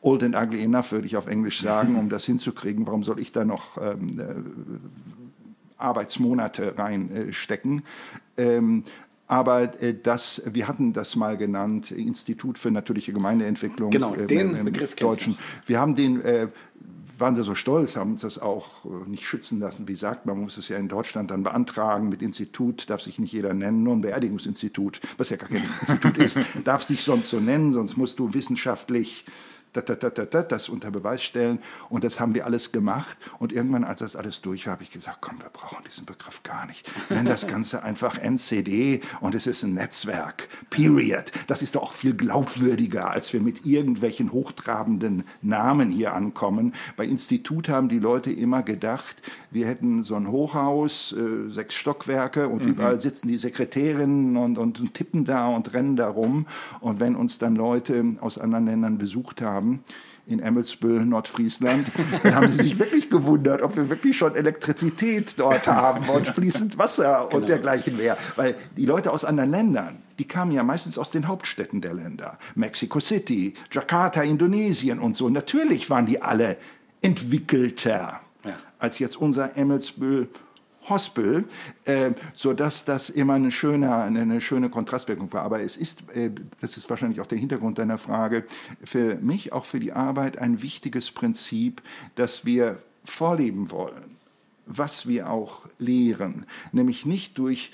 old 0.00 0.22
and 0.22 0.34
ugly 0.34 0.62
enough, 0.62 0.92
würde 0.92 1.06
ich 1.06 1.16
auf 1.16 1.26
Englisch 1.26 1.60
sagen, 1.60 1.96
um 1.96 2.08
das 2.08 2.24
hinzukriegen. 2.24 2.86
Warum 2.86 3.04
soll 3.04 3.20
ich 3.20 3.32
da 3.32 3.44
noch 3.44 3.76
ähm, 3.76 4.18
äh, 4.18 4.24
Arbeitsmonate 5.78 6.76
reinstecken. 6.76 7.82
Ähm, 8.36 8.84
aber 9.28 9.82
äh, 9.82 9.94
das, 9.94 10.42
wir 10.46 10.68
hatten 10.68 10.92
das 10.92 11.14
mal 11.14 11.36
genannt, 11.36 11.90
Institut 11.92 12.58
für 12.58 12.70
natürliche 12.70 13.12
Gemeindeentwicklung. 13.12 13.90
Genau, 13.90 14.14
äh, 14.14 14.26
den 14.26 14.54
im 14.54 14.64
Begriff 14.64 14.96
Deutschen. 14.96 15.38
Wir 15.66 15.78
haben 15.78 15.94
den, 15.94 16.22
äh, 16.22 16.48
waren 17.18 17.36
sie 17.36 17.44
so 17.44 17.54
stolz, 17.54 17.96
haben 17.96 18.12
uns 18.12 18.22
das 18.22 18.38
auch 18.38 18.84
äh, 18.86 19.08
nicht 19.08 19.26
schützen 19.26 19.60
lassen. 19.60 19.86
Wie 19.86 19.96
sagt 19.96 20.24
man, 20.24 20.36
man 20.36 20.44
muss 20.44 20.56
es 20.56 20.68
ja 20.68 20.78
in 20.78 20.88
Deutschland 20.88 21.30
dann 21.30 21.42
beantragen 21.42 22.08
mit 22.08 22.22
Institut, 22.22 22.88
darf 22.88 23.02
sich 23.02 23.18
nicht 23.18 23.32
jeder 23.32 23.52
nennen, 23.52 23.82
nur 23.82 23.94
ein 23.94 24.00
Beerdigungsinstitut, 24.00 25.00
was 25.18 25.28
ja 25.28 25.36
gar 25.36 25.48
kein 25.50 25.62
Institut 25.80 26.16
ist, 26.16 26.38
darf 26.64 26.82
sich 26.82 27.02
sonst 27.02 27.28
so 27.28 27.38
nennen, 27.38 27.72
sonst 27.72 27.98
musst 27.98 28.18
du 28.18 28.32
wissenschaftlich 28.32 29.26
das 29.72 30.68
unter 30.68 30.90
Beweis 30.90 31.22
stellen. 31.22 31.60
Und 31.88 32.04
das 32.04 32.20
haben 32.20 32.34
wir 32.34 32.44
alles 32.46 32.72
gemacht. 32.72 33.16
Und 33.38 33.52
irgendwann, 33.52 33.84
als 33.84 34.00
das 34.00 34.16
alles 34.16 34.40
durch 34.42 34.66
war, 34.66 34.74
habe 34.74 34.82
ich 34.82 34.90
gesagt, 34.90 35.18
komm, 35.20 35.40
wir 35.40 35.50
brauchen 35.50 35.84
diesen 35.86 36.04
Begriff 36.04 36.42
gar 36.42 36.66
nicht. 36.66 36.90
Nenn 37.10 37.26
das 37.26 37.46
Ganze 37.46 37.82
einfach 37.82 38.18
NCD 38.18 39.00
und 39.20 39.34
es 39.34 39.46
ist 39.46 39.62
ein 39.62 39.74
Netzwerk. 39.74 40.48
Period. 40.70 41.32
Das 41.46 41.62
ist 41.62 41.74
doch 41.74 41.82
auch 41.82 41.92
viel 41.92 42.14
glaubwürdiger, 42.14 43.10
als 43.10 43.32
wir 43.32 43.40
mit 43.40 43.64
irgendwelchen 43.66 44.32
hochtrabenden 44.32 45.24
Namen 45.42 45.90
hier 45.90 46.14
ankommen. 46.14 46.74
Bei 46.96 47.04
Institut 47.04 47.68
haben 47.68 47.88
die 47.88 47.98
Leute 47.98 48.30
immer 48.30 48.62
gedacht, 48.62 49.22
wir 49.50 49.66
hätten 49.66 50.02
so 50.02 50.14
ein 50.14 50.28
Hochhaus, 50.28 51.12
äh, 51.12 51.50
sechs 51.50 51.74
Stockwerke 51.74 52.48
und 52.48 52.62
mhm. 52.62 52.68
überall 52.70 53.00
sitzen 53.00 53.28
die 53.28 53.38
Sekretärinnen 53.38 54.36
und, 54.36 54.58
und 54.58 54.94
tippen 54.94 55.24
da 55.24 55.48
und 55.48 55.72
rennen 55.72 55.96
da 55.96 56.08
rum. 56.08 56.46
Und 56.80 57.00
wenn 57.00 57.16
uns 57.16 57.38
dann 57.38 57.56
Leute 57.56 58.16
aus 58.20 58.38
anderen 58.38 58.66
Ländern 58.66 58.98
besucht 58.98 59.40
haben, 59.40 59.57
haben 59.58 59.84
in 60.26 60.40
Emmelsbüll, 60.40 61.06
Nordfriesland, 61.06 61.88
dann 62.22 62.34
haben 62.34 62.48
sie 62.48 62.62
sich 62.62 62.78
wirklich 62.78 63.08
gewundert, 63.08 63.62
ob 63.62 63.76
wir 63.76 63.88
wirklich 63.88 64.16
schon 64.16 64.34
Elektrizität 64.34 65.38
dort 65.38 65.66
haben 65.66 66.08
und 66.10 66.28
fließend 66.28 66.76
Wasser 66.76 67.24
und 67.24 67.30
genau. 67.30 67.46
dergleichen 67.46 67.96
mehr. 67.96 68.16
Weil 68.36 68.54
die 68.76 68.84
Leute 68.84 69.10
aus 69.10 69.24
anderen 69.24 69.50
Ländern, 69.50 70.02
die 70.18 70.28
kamen 70.28 70.52
ja 70.52 70.62
meistens 70.62 70.98
aus 70.98 71.10
den 71.10 71.28
Hauptstädten 71.28 71.80
der 71.80 71.94
Länder. 71.94 72.38
Mexico 72.54 73.00
City, 73.00 73.54
Jakarta, 73.72 74.22
Indonesien 74.22 74.98
und 74.98 75.16
so. 75.16 75.30
Natürlich 75.30 75.88
waren 75.88 76.04
die 76.04 76.20
alle 76.20 76.58
entwickelter 77.00 78.20
ja. 78.44 78.56
als 78.78 78.98
jetzt 78.98 79.16
unser 79.16 79.56
Emmelsbüll 79.56 80.28
Hospel, 80.88 81.44
äh, 81.84 82.10
sodass 82.34 82.84
das 82.84 83.10
immer 83.10 83.34
eine 83.34 83.50
schöne, 83.50 83.94
eine 83.94 84.40
schöne 84.40 84.70
Kontrastwirkung 84.70 85.32
war. 85.32 85.42
Aber 85.42 85.60
es 85.60 85.76
ist, 85.76 86.10
äh, 86.14 86.30
das 86.60 86.76
ist 86.76 86.88
wahrscheinlich 86.90 87.20
auch 87.20 87.26
der 87.26 87.38
Hintergrund 87.38 87.78
deiner 87.78 87.98
Frage, 87.98 88.44
für 88.82 89.16
mich 89.16 89.52
auch 89.52 89.64
für 89.64 89.80
die 89.80 89.92
Arbeit 89.92 90.38
ein 90.38 90.62
wichtiges 90.62 91.10
Prinzip, 91.10 91.82
dass 92.14 92.44
wir 92.44 92.78
vorleben 93.04 93.70
wollen, 93.70 94.18
was 94.66 95.06
wir 95.06 95.30
auch 95.30 95.66
lehren, 95.78 96.46
nämlich 96.72 97.06
nicht 97.06 97.38
durch 97.38 97.72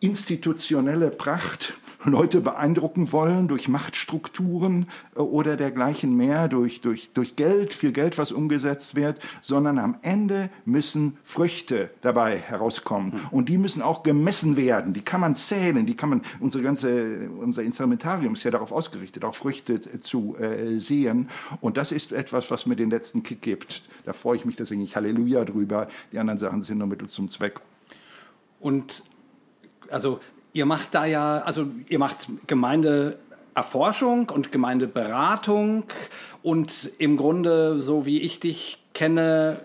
institutionelle 0.00 1.10
Pracht 1.10 1.74
Leute 2.04 2.40
beeindrucken 2.40 3.12
wollen 3.12 3.48
durch 3.48 3.66
Machtstrukturen 3.66 4.88
äh, 5.16 5.20
oder 5.20 5.56
dergleichen 5.56 6.16
mehr, 6.16 6.48
durch, 6.48 6.80
durch, 6.80 7.10
durch 7.12 7.34
Geld, 7.34 7.72
viel 7.72 7.92
Geld, 7.92 8.18
was 8.18 8.30
umgesetzt 8.30 8.94
wird, 8.94 9.18
sondern 9.42 9.78
am 9.78 9.98
Ende 10.02 10.50
müssen 10.64 11.16
Früchte 11.24 11.90
dabei 12.00 12.38
herauskommen. 12.38 13.20
Und 13.30 13.48
die 13.48 13.58
müssen 13.58 13.82
auch 13.82 14.02
gemessen 14.04 14.56
werden. 14.56 14.94
Die 14.94 15.00
kann 15.02 15.20
man 15.20 15.34
zählen, 15.34 15.86
die 15.86 15.96
kann 15.96 16.10
man, 16.10 16.22
unsere 16.38 16.62
ganze, 16.62 17.30
unser 17.36 17.62
Instrumentarium 17.62 18.34
ist 18.34 18.44
ja 18.44 18.52
darauf 18.52 18.70
ausgerichtet, 18.70 19.24
auch 19.24 19.34
Früchte 19.34 19.80
zu 20.00 20.36
äh, 20.36 20.78
sehen. 20.78 21.28
Und 21.60 21.76
das 21.76 21.90
ist 21.90 22.12
etwas, 22.12 22.50
was 22.50 22.66
mir 22.66 22.76
den 22.76 22.90
letzten 22.90 23.24
Kick 23.24 23.42
gibt. 23.42 23.82
Da 24.04 24.12
freue 24.12 24.36
ich 24.36 24.44
mich, 24.44 24.56
deswegen 24.56 24.82
ich 24.82 24.94
Halleluja 24.94 25.44
drüber. 25.44 25.88
Die 26.12 26.18
anderen 26.18 26.38
Sachen 26.38 26.62
sind 26.62 26.78
nur 26.78 26.86
Mittel 26.86 27.08
zum 27.08 27.28
Zweck. 27.28 27.60
Und 28.60 29.02
also 29.90 30.20
ihr 30.52 30.66
macht 30.66 30.94
da 30.94 31.04
ja, 31.04 31.42
also 31.44 31.66
ihr 31.88 31.98
macht 31.98 32.28
Gemeindeerforschung 32.46 34.30
und 34.30 34.52
Gemeindeberatung 34.52 35.84
und 36.42 36.90
im 36.98 37.16
Grunde, 37.16 37.80
so 37.80 38.06
wie 38.06 38.20
ich 38.20 38.40
dich 38.40 38.78
kenne, 38.94 39.60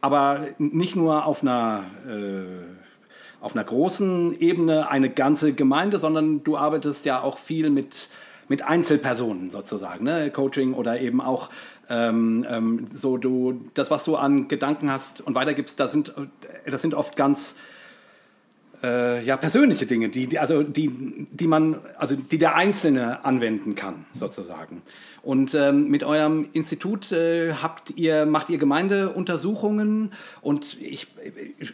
aber 0.00 0.40
nicht 0.58 0.96
nur 0.96 1.24
auf 1.24 1.42
einer, 1.42 1.84
äh, 2.06 3.42
auf 3.42 3.54
einer 3.54 3.64
großen 3.64 4.38
Ebene 4.38 4.90
eine 4.90 5.08
ganze 5.08 5.54
Gemeinde, 5.54 5.98
sondern 5.98 6.44
du 6.44 6.56
arbeitest 6.56 7.06
ja 7.06 7.22
auch 7.22 7.38
viel 7.38 7.70
mit, 7.70 8.08
mit 8.48 8.62
Einzelpersonen 8.62 9.50
sozusagen, 9.50 10.04
ne? 10.04 10.30
Coaching 10.30 10.74
oder 10.74 11.00
eben 11.00 11.20
auch 11.22 11.48
ähm, 11.88 12.46
ähm, 12.48 12.86
so 12.92 13.16
du 13.16 13.62
das, 13.74 13.90
was 13.90 14.04
du 14.04 14.16
an 14.16 14.48
Gedanken 14.48 14.90
hast 14.90 15.20
und 15.20 15.34
weitergibst, 15.34 15.78
das 15.80 15.92
sind, 15.92 16.12
das 16.66 16.82
sind 16.82 16.94
oft 16.94 17.16
ganz 17.16 17.56
äh, 18.84 19.24
ja, 19.24 19.36
persönliche 19.36 19.86
Dinge, 19.86 20.10
die, 20.10 20.26
die, 20.26 20.38
also 20.38 20.62
die, 20.62 20.90
die 21.30 21.46
man, 21.46 21.76
also 21.96 22.14
die 22.16 22.38
der 22.38 22.54
Einzelne 22.54 23.24
anwenden 23.24 23.74
kann, 23.74 24.04
sozusagen. 24.12 24.82
Und 25.22 25.54
ähm, 25.54 25.88
mit 25.88 26.04
eurem 26.04 26.48
Institut 26.52 27.10
äh, 27.10 27.54
habt 27.54 27.94
ihr, 27.96 28.26
macht 28.26 28.50
ihr 28.50 28.58
Gemeindeuntersuchungen 28.58 30.12
und 30.42 30.78
ich, 30.82 31.06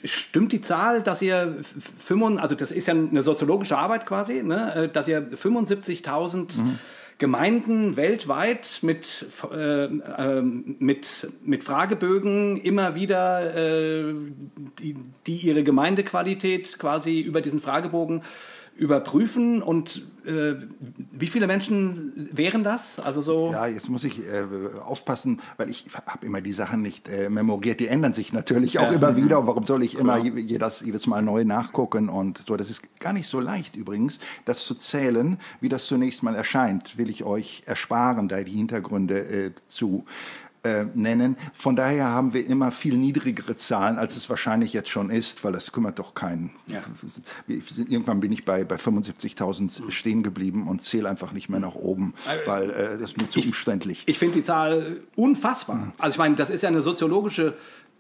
stimmt 0.05 0.53
die 0.53 0.61
Zahl, 0.61 1.03
dass 1.03 1.21
ihr 1.21 1.57
5, 1.99 2.39
also 2.39 2.55
das 2.55 2.71
ist 2.71 2.87
ja 2.87 2.95
eine 2.95 3.25
soziologische 3.25 3.77
Arbeit 3.77 4.07
quasi, 4.07 4.45
ne, 4.45 4.75
äh, 4.75 4.89
dass 4.89 5.09
ihr 5.09 5.21
75.000 5.33 6.59
mhm. 6.59 6.79
Gemeinden 7.21 7.97
weltweit 7.99 8.79
mit, 8.81 9.27
äh, 9.53 9.85
äh, 9.85 10.43
mit, 10.43 11.29
mit 11.45 11.63
Fragebögen 11.63 12.57
immer 12.57 12.95
wieder, 12.95 13.55
äh, 13.55 14.15
die, 14.79 14.97
die 15.27 15.37
ihre 15.37 15.63
Gemeindequalität 15.63 16.79
quasi 16.79 17.21
über 17.21 17.43
diesen 17.43 17.61
Fragebogen 17.61 18.23
überprüfen 18.81 19.63
und 19.63 20.07
äh, 20.25 20.55
wie 21.13 21.27
viele 21.27 21.47
Menschen 21.47 22.31
wären 22.33 22.65
das? 22.65 22.99
Also 22.99 23.21
so 23.21 23.53
ja, 23.53 23.67
jetzt 23.67 23.91
muss 23.91 24.05
ich 24.05 24.19
äh, 24.21 24.45
aufpassen, 24.83 25.41
weil 25.59 25.69
ich 25.69 25.87
habe 25.95 26.25
immer 26.25 26.41
die 26.41 26.55
Sachen 26.55 26.81
nicht 26.81 27.07
äh, 27.09 27.29
memoriert. 27.29 27.81
Die 27.81 27.89
ändern 27.89 28.15
sich 28.15 28.33
natürlich 28.33 28.79
auch 28.79 28.91
ja. 28.91 28.93
immer 28.93 29.17
wieder. 29.17 29.47
Warum 29.47 29.67
soll 29.67 29.83
ich 29.83 29.99
immer 29.99 30.19
genau. 30.19 30.39
jedes, 30.39 30.81
jedes 30.81 31.07
Mal 31.07 31.21
neu 31.21 31.45
nachgucken 31.45 32.09
und 32.09 32.43
so? 32.47 32.57
Das 32.57 32.71
ist 32.71 32.83
gar 33.01 33.13
nicht 33.13 33.29
so 33.29 33.39
leicht 33.39 33.77
übrigens, 33.77 34.19
das 34.47 34.65
zu 34.65 34.75
zählen, 34.75 35.39
wie 35.61 35.69
das 35.69 35.85
zunächst 35.85 36.23
mal 36.23 36.35
erscheint. 36.35 36.97
Will 36.97 37.11
ich 37.11 37.23
euch 37.25 37.63
ersparen, 37.67 38.29
da 38.29 38.43
die 38.43 38.53
Hintergründe 38.53 39.19
äh, 39.19 39.51
zu 39.69 40.07
äh, 40.63 40.85
nennen. 40.95 41.37
Von 41.55 41.77
daher 41.77 42.09
haben 42.09 42.35
wir 42.35 42.47
immer 42.47 42.71
viel 42.71 42.97
niedrigere 42.97 43.57
Zahlen, 43.57 43.99
als 43.99 44.17
es 44.17 44.29
wahrscheinlich 44.29 44.73
jetzt 44.73 44.91
schon 44.91 45.11
ist, 45.11 45.43
weil 45.43 45.53
das 45.53 45.73
kümmert 45.73 45.99
doch 45.99 46.15
keinen. 46.15 46.51
Ja. 46.67 46.83
Irgendwann 47.49 48.21
bin 48.21 48.31
ich 48.33 48.45
bei, 48.45 48.65
bei 48.65 48.77
75.000 48.77 49.83
mhm. 49.83 49.91
stehen 49.91 50.23
geblieben 50.23 50.69
und 50.69 50.83
zähle 50.83 51.09
einfach 51.09 51.33
nicht 51.33 51.49
mehr 51.49 51.61
nach 51.61 51.75
oben, 51.75 52.15
äh, 52.27 52.47
weil 52.47 52.71
äh, 52.71 52.99
das 52.99 53.13
ist 53.13 53.17
mir 53.17 53.29
zu 53.29 53.39
ich, 53.39 53.47
umständlich. 53.47 54.03
Ich 54.07 54.19
finde 54.19 54.35
die 54.35 54.45
Zahl 54.45 55.01
unfassbar. 55.17 55.77
Mhm. 55.77 55.93
Also 55.99 56.13
ich 56.13 56.19
meine, 56.19 56.35
das 56.35 56.51
ist 56.51 56.63
ja 56.63 56.69
eine 56.69 56.83
soziologische 56.83 57.57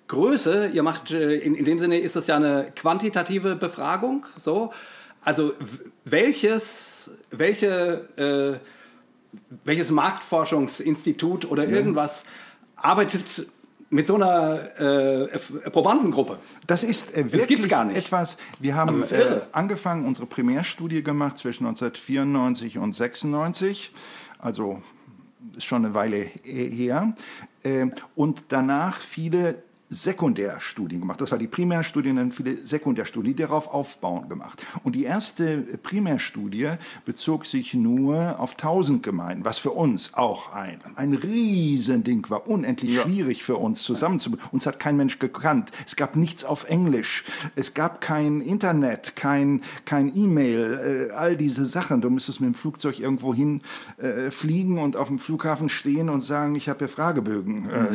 Größe. 0.09 0.71
Ihr 0.73 0.83
macht, 0.83 1.11
äh, 1.13 1.37
in, 1.37 1.55
in 1.55 1.65
dem 1.65 1.79
Sinne 1.79 1.99
ist 1.99 2.17
das 2.17 2.27
ja 2.27 2.37
eine 2.37 2.73
quantitative 2.77 3.57
Befragung. 3.57 4.27
So. 4.37 4.73
Also 5.23 5.55
welches, 6.05 7.11
welche, 7.31 8.61
äh, 8.61 9.39
welches 9.65 9.91
Marktforschungsinstitut 9.91 11.51
oder 11.51 11.67
irgendwas 11.67 12.25
arbeitet 12.83 13.47
mit 13.91 14.07
so 14.07 14.15
einer 14.15 14.79
äh, 14.81 15.39
Probandengruppe. 15.71 16.39
Das 16.67 16.85
ist 16.85 17.15
äh, 17.17 17.33
wirklich 17.33 17.69
gar 17.69 17.85
nicht. 17.85 17.97
etwas. 17.97 18.37
Wir 18.61 18.77
haben 18.77 19.01
also 19.01 19.17
äh, 19.17 19.41
angefangen, 19.53 20.07
unsere 20.07 20.27
Primärstudie 20.27 21.03
gemacht 21.03 21.37
zwischen 21.37 21.67
1994 21.67 22.79
und 22.79 22.93
96. 22.93 23.93
Also 24.39 24.81
ist 25.57 25.65
schon 25.65 25.85
eine 25.85 25.95
Weile 25.95 26.19
her. 26.45 27.15
Äh, 27.65 27.87
und 28.15 28.45
danach 28.49 29.01
viele 29.01 29.63
Sekundärstudien 29.91 31.01
gemacht. 31.01 31.21
Das 31.21 31.33
war 31.33 31.39
die 31.39 31.49
Primärstudie 31.49 32.11
und 32.11 32.17
dann 32.17 32.31
viele 32.31 32.65
Sekundärstudien, 32.65 33.35
die 33.35 33.43
darauf 33.43 33.67
aufbauen 33.75 34.29
gemacht. 34.29 34.65
Und 34.85 34.95
die 34.95 35.03
erste 35.03 35.59
Primärstudie 35.59 36.71
bezog 37.05 37.45
sich 37.45 37.75
nur 37.75 38.39
auf 38.39 38.53
1000 38.53 39.03
Gemeinden, 39.03 39.45
was 39.45 39.59
für 39.59 39.73
uns 39.73 40.15
auch 40.15 40.55
ein, 40.55 40.79
ein 40.95 41.15
Riesending 41.15 42.31
war, 42.31 42.49
unendlich 42.49 42.95
ja. 42.95 43.03
schwierig 43.03 43.43
für 43.43 43.57
uns 43.57 43.83
zusammenzubringen. 43.83 44.47
Uns 44.53 44.65
hat 44.65 44.79
kein 44.79 44.97
Mensch 44.97 45.19
gekannt. 45.19 45.73
Es 45.85 45.97
gab 45.97 46.15
nichts 46.15 46.45
auf 46.45 46.69
Englisch. 46.69 47.25
Es 47.57 47.75
gab 47.75 48.01
kein 48.01 48.43
Internet, 48.43 49.17
kein, 49.17 49.63
kein 49.87 50.17
E-Mail, 50.17 51.09
äh, 51.11 51.15
all 51.15 51.37
diese 51.37 51.67
Sachen. 51.67 52.01
Du 52.01 52.11
müsstest 52.11 52.41
mit 52.41 52.47
dem 52.47 52.55
Flugzeug 52.55 53.01
irgendwo 53.01 53.35
hin 53.35 53.63
äh, 53.97 54.31
fliegen 54.31 54.79
und 54.79 54.97
auf 54.97 55.09
dem 55.09 55.19
Flughafen 55.19 55.69
stehen 55.69 56.11
und 56.11 56.21
sagen, 56.21 56.55
ich 56.55 56.69
habe 56.69 56.79
hier 56.79 56.89
Fragebögen. 56.89 57.69
Äh, 57.71 57.87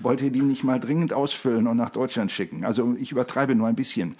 wollt 0.00 0.20
ihr 0.20 0.30
die 0.30 0.42
nicht 0.42 0.64
mal 0.64 0.80
dringend 0.80 1.12
ausfüllen? 1.12 1.43
Ausfüllen 1.44 1.66
und 1.66 1.76
nach 1.76 1.90
Deutschland 1.90 2.32
schicken. 2.32 2.64
Also 2.64 2.94
ich 2.98 3.12
übertreibe 3.12 3.54
nur 3.54 3.68
ein 3.68 3.74
bisschen. 3.74 4.16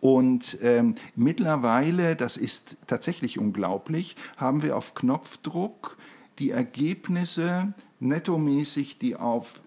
Und 0.00 0.56
ähm, 0.62 0.94
mittlerweile, 1.14 2.16
das 2.16 2.36
ist 2.36 2.76
tatsächlich 2.86 3.38
unglaublich, 3.38 4.16
haben 4.36 4.62
wir 4.62 4.76
auf 4.76 4.94
Knopfdruck 4.94 5.98
die 6.38 6.52
Ergebnisse 6.52 7.74
nettomäßig, 7.98 8.98
die 8.98 9.16
auf 9.16 9.60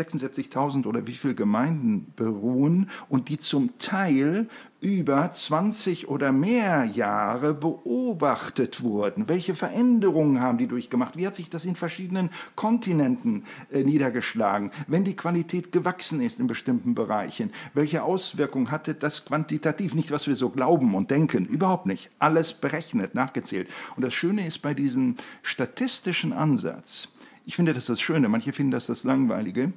76.000 0.00 0.86
oder 0.86 1.06
wie 1.06 1.14
viele 1.14 1.34
Gemeinden 1.34 2.12
beruhen 2.16 2.90
und 3.08 3.28
die 3.28 3.38
zum 3.38 3.78
Teil 3.78 4.48
über 4.80 5.30
20 5.30 6.08
oder 6.08 6.32
mehr 6.32 6.84
Jahre 6.84 7.52
beobachtet 7.52 8.82
wurden. 8.82 9.28
Welche 9.28 9.54
Veränderungen 9.54 10.40
haben 10.40 10.58
die 10.58 10.66
durchgemacht? 10.66 11.16
Wie 11.16 11.26
hat 11.26 11.34
sich 11.34 11.50
das 11.50 11.64
in 11.64 11.76
verschiedenen 11.76 12.30
Kontinenten 12.54 13.44
äh, 13.70 13.84
niedergeschlagen? 13.84 14.70
Wenn 14.86 15.04
die 15.04 15.16
Qualität 15.16 15.70
gewachsen 15.72 16.22
ist 16.22 16.40
in 16.40 16.46
bestimmten 16.46 16.94
Bereichen, 16.94 17.52
welche 17.74 18.02
Auswirkungen 18.02 18.70
hatte 18.70 18.94
das 18.94 19.24
quantitativ? 19.26 19.94
Nicht, 19.94 20.10
was 20.10 20.26
wir 20.26 20.34
so 20.34 20.48
glauben 20.48 20.94
und 20.94 21.10
denken, 21.10 21.44
überhaupt 21.44 21.86
nicht. 21.86 22.10
Alles 22.18 22.54
berechnet, 22.54 23.14
nachgezählt. 23.14 23.68
Und 23.96 24.04
das 24.04 24.14
Schöne 24.14 24.46
ist 24.46 24.62
bei 24.62 24.72
diesem 24.72 25.16
statistischen 25.42 26.32
Ansatz, 26.32 27.08
ich 27.46 27.56
finde 27.56 27.72
das 27.72 27.86
das 27.86 28.00
Schöne, 28.00 28.28
manche 28.28 28.52
finden 28.52 28.72
das 28.72 28.86
das 28.86 29.04
Langweilige, 29.04 29.72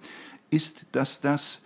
ist, 0.50 0.86
dass 0.92 1.22
das 1.22 1.60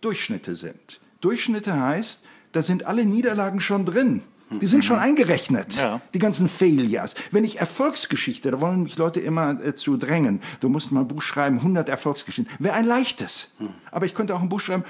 Durchschnitte 0.00 0.56
sind. 0.56 1.00
Durchschnitte 1.20 1.78
heißt, 1.78 2.22
da 2.52 2.62
sind 2.62 2.84
alle 2.84 3.04
Niederlagen 3.04 3.60
schon 3.60 3.84
drin. 3.84 4.22
Die 4.60 4.66
sind 4.66 4.84
schon 4.84 4.98
eingerechnet, 4.98 5.74
Ja. 5.76 6.00
die 6.12 6.18
ganzen 6.18 6.48
Failures. 6.48 7.14
Wenn 7.30 7.44
ich 7.44 7.60
Erfolgsgeschichte, 7.60 8.50
da 8.50 8.60
wollen 8.60 8.82
mich 8.82 8.96
Leute 8.96 9.20
immer 9.20 9.62
äh, 9.64 9.74
zu 9.76 9.96
drängen, 9.96 10.40
du 10.58 10.68
musst 10.68 10.90
mal 10.90 11.02
ein 11.02 11.06
Buch 11.08 11.22
schreiben, 11.22 11.58
100 11.58 11.88
Erfolgsgeschichten, 11.88 12.52
wäre 12.58 12.74
ein 12.74 12.84
leichtes. 12.84 13.52
Aber 13.92 14.06
ich 14.06 14.14
könnte 14.14 14.34
auch 14.34 14.40
ein 14.42 14.48
Buch 14.48 14.58
schreiben, 14.58 14.82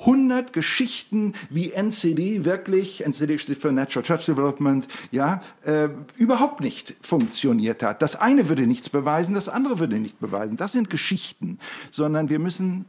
100 0.00 0.52
Geschichten, 0.52 1.34
wie 1.48 1.72
NCD 1.72 2.44
wirklich, 2.44 3.04
NCD 3.04 3.38
steht 3.38 3.58
für 3.58 3.72
Natural 3.72 4.04
Church 4.04 4.26
Development, 4.26 4.86
ja, 5.10 5.40
äh, 5.64 5.88
überhaupt 6.16 6.60
nicht 6.60 6.94
funktioniert 7.00 7.82
hat. 7.82 8.02
Das 8.02 8.16
eine 8.16 8.48
würde 8.48 8.66
nichts 8.66 8.90
beweisen, 8.90 9.34
das 9.34 9.48
andere 9.48 9.78
würde 9.78 9.98
nichts 9.98 10.18
beweisen. 10.18 10.56
Das 10.56 10.72
sind 10.72 10.90
Geschichten, 10.90 11.58
sondern 11.90 12.28
wir 12.28 12.38
müssen 12.38 12.84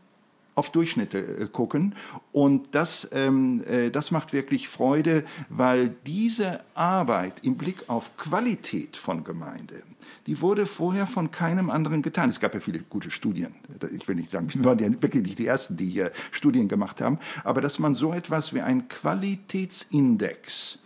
auf 0.58 0.72
Durchschnitte 0.72 1.20
äh, 1.20 1.48
gucken. 1.48 1.96
Und 2.32 2.70
das, 2.74 3.08
ähm, 3.14 3.64
äh, 3.68 3.92
das 3.92 4.12
macht 4.12 4.34
wirklich 4.34 4.68
Freude, 4.68 5.24
weil 5.50 5.96
diese 6.06 6.62
Arbeit 6.74 7.46
im 7.46 7.56
Blick 7.56 7.90
auf 7.90 8.18
Qualität 8.18 8.98
von 8.98 9.24
Gemeinde, 9.24 9.84
die 10.28 10.40
wurde 10.42 10.66
vorher 10.66 11.08
von 11.08 11.32
keinem 11.32 11.70
anderen 11.70 12.02
getan. 12.02 12.30
Es 12.30 12.40
gab 12.40 12.54
ja 12.54 12.60
viele 12.60 12.80
gute 12.80 13.10
Studien. 13.10 13.56
Ich 13.96 14.08
will 14.08 14.16
nicht 14.16 14.30
sagen, 14.30 14.54
wir 14.54 14.64
waren 14.66 14.80
ja 14.80 14.90
wirklich 15.02 15.24
nicht 15.24 15.40
die 15.40 15.48
Ersten, 15.48 15.78
die 15.78 15.90
hier 15.90 16.12
Studien 16.32 16.68
gemacht 16.68 17.02
haben. 17.02 17.18
Aber 17.44 17.62
dass 17.62 17.80
man 17.80 17.96
so 17.96 18.14
etwas 18.14 18.54
wie 18.54 18.62
einen 18.62 18.90
Qualitätsindex 18.90 20.80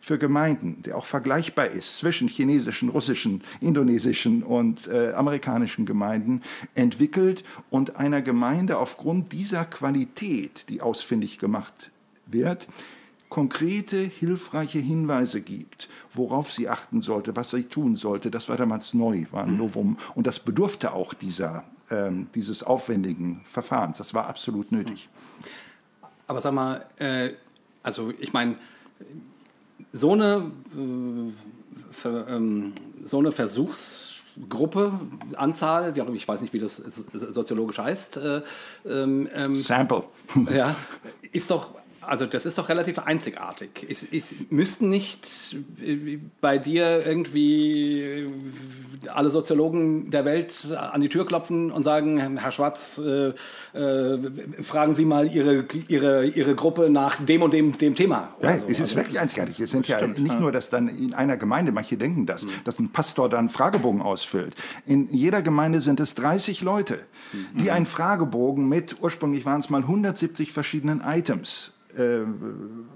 für 0.00 0.18
Gemeinden, 0.18 0.82
der 0.82 0.96
auch 0.96 1.04
vergleichbar 1.04 1.66
ist 1.66 1.98
zwischen 1.98 2.28
chinesischen, 2.28 2.88
russischen, 2.88 3.42
indonesischen 3.60 4.42
und 4.42 4.88
äh, 4.88 5.12
amerikanischen 5.12 5.86
Gemeinden, 5.86 6.42
entwickelt 6.74 7.44
und 7.70 7.96
einer 7.96 8.22
Gemeinde 8.22 8.78
aufgrund 8.78 9.32
dieser 9.32 9.64
Qualität, 9.64 10.68
die 10.68 10.80
ausfindig 10.80 11.38
gemacht 11.38 11.90
wird, 12.26 12.66
konkrete, 13.28 13.98
hilfreiche 13.98 14.78
Hinweise 14.78 15.40
gibt, 15.40 15.88
worauf 16.12 16.52
sie 16.52 16.68
achten 16.68 17.02
sollte, 17.02 17.36
was 17.36 17.50
sie 17.50 17.64
tun 17.64 17.94
sollte. 17.94 18.30
Das 18.30 18.48
war 18.48 18.56
damals 18.56 18.94
neu, 18.94 19.26
war 19.30 19.44
ein 19.44 19.56
Novum. 19.56 19.98
Und 20.14 20.26
das 20.26 20.38
bedurfte 20.40 20.92
auch 20.92 21.14
dieser, 21.14 21.64
ähm, 21.90 22.28
dieses 22.34 22.62
aufwendigen 22.62 23.42
Verfahrens. 23.44 23.98
Das 23.98 24.14
war 24.14 24.26
absolut 24.26 24.72
nötig. 24.72 25.08
Aber 26.26 26.40
sag 26.40 26.52
mal, 26.52 26.86
äh, 26.98 27.30
also 27.82 28.12
ich 28.18 28.32
meine, 28.32 28.56
so 29.92 30.12
eine, 30.12 30.50
äh, 30.76 31.92
ver, 31.92 32.28
ähm, 32.28 32.72
so 33.04 33.18
eine 33.18 33.32
Versuchsgruppe, 33.32 34.92
Anzahl, 35.36 35.94
wie 35.94 36.02
auch 36.02 36.06
immer, 36.06 36.16
ich 36.16 36.28
weiß 36.28 36.40
nicht, 36.40 36.52
wie 36.52 36.58
das 36.58 36.76
soziologisch 36.76 37.78
heißt, 37.78 38.16
äh, 38.18 38.42
ähm, 38.86 39.28
ähm, 39.34 39.54
Sample. 39.54 40.04
ja, 40.54 40.76
ist 41.32 41.50
doch, 41.50 41.77
also 42.08 42.24
das 42.24 42.46
ist 42.46 42.56
doch 42.56 42.68
relativ 42.68 42.98
einzigartig. 42.98 43.84
Ist, 43.86 44.02
ist, 44.02 44.50
müssten 44.50 44.88
nicht 44.88 45.56
äh, 45.84 46.18
bei 46.40 46.58
dir 46.58 47.04
irgendwie 47.06 48.00
äh, 48.00 48.28
alle 49.08 49.28
Soziologen 49.28 50.10
der 50.10 50.24
Welt 50.24 50.74
an 50.74 51.00
die 51.02 51.10
Tür 51.10 51.26
klopfen 51.26 51.70
und 51.70 51.82
sagen, 51.82 52.38
Herr 52.38 52.50
Schwarz, 52.50 52.98
äh, 52.98 53.32
äh, 53.78 54.18
fragen 54.62 54.94
Sie 54.94 55.04
mal 55.04 55.30
Ihre, 55.30 55.66
Ihre, 55.88 56.26
Ihre 56.26 56.54
Gruppe 56.54 56.88
nach 56.88 57.16
dem 57.16 57.42
und 57.42 57.52
dem, 57.52 57.76
dem 57.76 57.94
Thema. 57.94 58.34
Ja, 58.40 58.48
oder 58.48 58.58
so. 58.58 58.66
es 58.66 58.72
ist 58.72 58.80
Also, 58.80 58.96
wirklich 58.96 59.20
einzigartig. 59.20 59.60
Es 59.60 59.70
sind 59.70 59.86
ja 59.86 59.98
stimmt, 59.98 60.18
nicht 60.18 60.34
ja. 60.34 60.40
nur, 60.40 60.50
dass 60.50 60.70
dann 60.70 60.88
in 60.88 61.12
einer 61.12 61.36
Gemeinde, 61.36 61.72
manche 61.72 61.98
denken 61.98 62.24
das, 62.24 62.46
dass 62.64 62.78
ein 62.78 62.90
Pastor 62.90 63.28
dann 63.28 63.38
einen 63.40 63.48
Fragebogen 63.50 64.00
ausfüllt. 64.00 64.54
In 64.86 65.08
jeder 65.08 65.42
Gemeinde 65.42 65.80
sind 65.80 66.00
es 66.00 66.14
30 66.14 66.62
Leute, 66.62 67.00
die 67.54 67.70
einen 67.70 67.86
Fragebogen 67.86 68.68
mit, 68.68 68.96
ursprünglich 69.02 69.44
waren 69.44 69.60
es 69.60 69.68
mal 69.68 69.82
170 69.82 70.52
verschiedenen 70.52 71.02
Items 71.02 71.72
äh, 71.98 72.24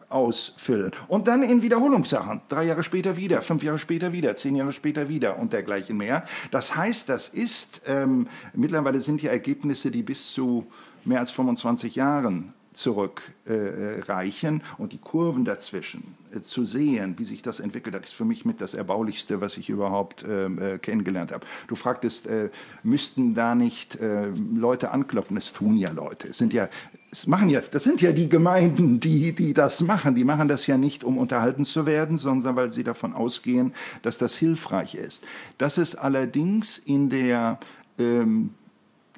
ausfüllen. 0.08 0.92
Und 1.08 1.28
dann 1.28 1.42
in 1.42 1.62
Wiederholungssachen. 1.62 2.42
Drei 2.48 2.64
Jahre 2.64 2.82
später 2.82 3.16
wieder, 3.16 3.42
fünf 3.42 3.62
Jahre 3.62 3.78
später 3.78 4.12
wieder, 4.12 4.36
zehn 4.36 4.54
Jahre 4.54 4.72
später 4.72 5.08
wieder 5.08 5.38
und 5.38 5.52
dergleichen 5.52 5.96
mehr. 5.96 6.24
Das 6.50 6.76
heißt, 6.76 7.08
das 7.08 7.28
ist, 7.28 7.82
ähm, 7.86 8.28
mittlerweile 8.54 9.00
sind 9.00 9.22
die 9.22 9.26
Ergebnisse, 9.26 9.90
die 9.90 10.02
bis 10.02 10.32
zu 10.32 10.66
mehr 11.04 11.20
als 11.20 11.30
25 11.32 11.96
Jahren 11.96 12.54
zurückreichen 12.72 14.60
äh, 14.60 14.82
und 14.82 14.92
die 14.92 14.98
Kurven 14.98 15.44
dazwischen 15.44 16.16
äh, 16.34 16.40
zu 16.40 16.64
sehen, 16.64 17.14
wie 17.18 17.24
sich 17.24 17.42
das 17.42 17.60
entwickelt 17.60 17.94
hat, 17.94 18.04
ist 18.04 18.14
für 18.14 18.24
mich 18.24 18.44
mit 18.44 18.60
das 18.60 18.74
Erbaulichste, 18.74 19.40
was 19.40 19.56
ich 19.56 19.68
überhaupt 19.68 20.24
ähm, 20.28 20.60
äh, 20.60 20.78
kennengelernt 20.78 21.32
habe. 21.32 21.46
Du 21.68 21.74
fragtest, 21.74 22.26
äh, 22.26 22.50
müssten 22.82 23.34
da 23.34 23.54
nicht 23.54 23.96
äh, 23.96 24.28
Leute 24.54 24.90
anklopfen? 24.90 25.36
Es 25.36 25.52
tun 25.52 25.76
ja 25.76 25.90
Leute. 25.90 26.28
Es 26.28 26.38
sind 26.38 26.52
ja, 26.52 26.68
es 27.10 27.26
machen 27.26 27.50
ja, 27.50 27.60
das 27.60 27.84
sind 27.84 28.00
ja 28.00 28.12
die 28.12 28.28
Gemeinden, 28.28 29.00
die, 29.00 29.32
die 29.32 29.52
das 29.52 29.80
machen. 29.80 30.14
Die 30.14 30.24
machen 30.24 30.48
das 30.48 30.66
ja 30.66 30.78
nicht, 30.78 31.04
um 31.04 31.18
unterhalten 31.18 31.64
zu 31.64 31.84
werden, 31.86 32.16
sondern 32.16 32.56
weil 32.56 32.72
sie 32.72 32.84
davon 32.84 33.12
ausgehen, 33.12 33.74
dass 34.02 34.18
das 34.18 34.34
hilfreich 34.34 34.94
ist. 34.94 35.24
Dass 35.58 35.76
es 35.76 35.94
allerdings 35.94 36.78
in 36.78 37.10
der 37.10 37.58
ähm, 37.98 38.54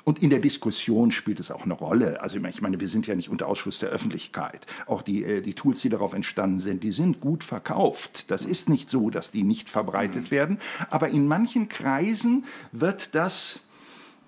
und 0.04 0.22
in 0.22 0.30
der 0.30 0.38
Diskussion 0.38 1.10
spielt 1.10 1.40
es 1.40 1.50
auch 1.50 1.64
eine 1.64 1.72
Rolle. 1.72 2.20
Also 2.22 2.36
ich 2.36 2.60
meine, 2.60 2.78
wir 2.78 2.88
sind 2.88 3.06
ja 3.06 3.14
nicht 3.14 3.30
unter 3.30 3.48
Ausschluss 3.48 3.78
der 3.78 3.88
Öffentlichkeit. 3.88 4.66
Auch 4.86 5.00
die, 5.00 5.24
äh, 5.24 5.40
die 5.40 5.54
Tools, 5.54 5.80
die 5.80 5.88
darauf 5.88 6.12
entstanden 6.12 6.58
sind, 6.58 6.82
die 6.82 6.92
sind 6.92 7.20
gut 7.20 7.42
verkauft. 7.42 8.30
Das 8.30 8.44
ist 8.44 8.68
nicht 8.68 8.88
so, 8.88 9.08
dass 9.08 9.30
die 9.30 9.42
nicht 9.42 9.70
verbreitet 9.70 10.30
werden. 10.30 10.58
Aber 10.90 11.08
in 11.08 11.26
manchen 11.26 11.68
Kreisen 11.68 12.44
wird 12.70 13.14
das, 13.14 13.60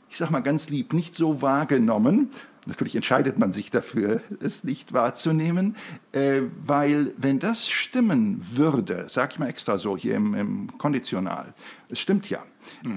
ich 0.08 0.16
sage 0.16 0.32
mal 0.32 0.40
ganz 0.40 0.70
lieb, 0.70 0.94
nicht 0.94 1.14
so 1.14 1.42
wahrgenommen. 1.42 2.30
Natürlich 2.64 2.96
entscheidet 2.96 3.38
man 3.38 3.52
sich 3.52 3.70
dafür, 3.70 4.22
es 4.40 4.64
nicht 4.64 4.94
wahrzunehmen, 4.94 5.76
äh, 6.12 6.40
weil 6.64 7.12
wenn 7.18 7.38
das 7.38 7.68
stimmen 7.68 8.40
würde, 8.50 9.06
sage 9.10 9.32
ich 9.34 9.38
mal 9.38 9.48
extra 9.48 9.76
so 9.76 9.94
hier 9.96 10.14
im, 10.14 10.34
im 10.34 10.78
Konditional, 10.78 11.52
es 11.90 12.00
stimmt 12.00 12.30
ja, 12.30 12.42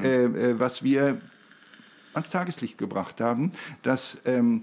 äh, 0.01 0.23
äh, 0.23 0.59
was 0.59 0.81
wir 0.81 1.19
ans 2.19 2.31
Tageslicht 2.31 2.77
gebracht 2.77 3.21
haben, 3.21 3.51
dass 3.83 4.21
ähm, 4.25 4.61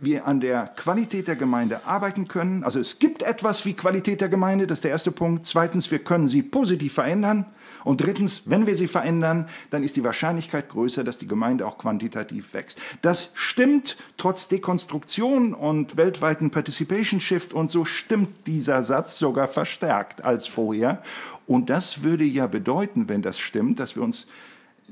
wir 0.00 0.26
an 0.26 0.40
der 0.40 0.68
Qualität 0.68 1.28
der 1.28 1.36
Gemeinde 1.36 1.84
arbeiten 1.86 2.28
können. 2.28 2.62
Also 2.64 2.78
es 2.78 2.98
gibt 2.98 3.22
etwas 3.22 3.64
wie 3.64 3.74
Qualität 3.74 4.20
der 4.20 4.28
Gemeinde, 4.28 4.66
das 4.66 4.78
ist 4.78 4.84
der 4.84 4.92
erste 4.92 5.10
Punkt. 5.10 5.44
Zweitens, 5.44 5.90
wir 5.90 5.98
können 5.98 6.28
sie 6.28 6.42
positiv 6.42 6.94
verändern. 6.94 7.46
Und 7.84 8.02
drittens, 8.02 8.42
wenn 8.44 8.66
wir 8.66 8.76
sie 8.76 8.88
verändern, 8.88 9.48
dann 9.70 9.82
ist 9.84 9.96
die 9.96 10.04
Wahrscheinlichkeit 10.04 10.68
größer, 10.68 11.04
dass 11.04 11.18
die 11.18 11.28
Gemeinde 11.28 11.66
auch 11.66 11.78
quantitativ 11.78 12.52
wächst. 12.52 12.80
Das 13.02 13.30
stimmt 13.34 13.96
trotz 14.16 14.48
Dekonstruktion 14.48 15.54
und 15.54 15.96
weltweiten 15.96 16.50
Participation 16.50 17.20
Shift 17.20 17.52
und 17.52 17.70
so 17.70 17.84
stimmt 17.84 18.46
dieser 18.46 18.82
Satz 18.82 19.18
sogar 19.18 19.48
verstärkt 19.48 20.24
als 20.24 20.46
vorher. 20.46 21.02
Und 21.46 21.70
das 21.70 22.02
würde 22.02 22.24
ja 22.24 22.46
bedeuten, 22.46 23.08
wenn 23.08 23.22
das 23.22 23.38
stimmt, 23.38 23.80
dass 23.80 23.96
wir 23.96 24.02
uns 24.02 24.26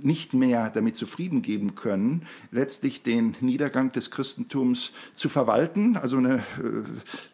nicht 0.03 0.35
mehr 0.35 0.71
damit 0.71 0.97
zufrieden 0.97 1.43
geben 1.43 1.75
können, 1.75 2.27
letztlich 2.51 3.03
den 3.03 3.37
Niedergang 3.41 3.93
des 3.93 4.11
Christentums 4.11 4.93
zu 5.15 5.29
verwalten, 5.29 5.97
also 5.97 6.17
eine 6.19 6.37
äh, 6.37 6.41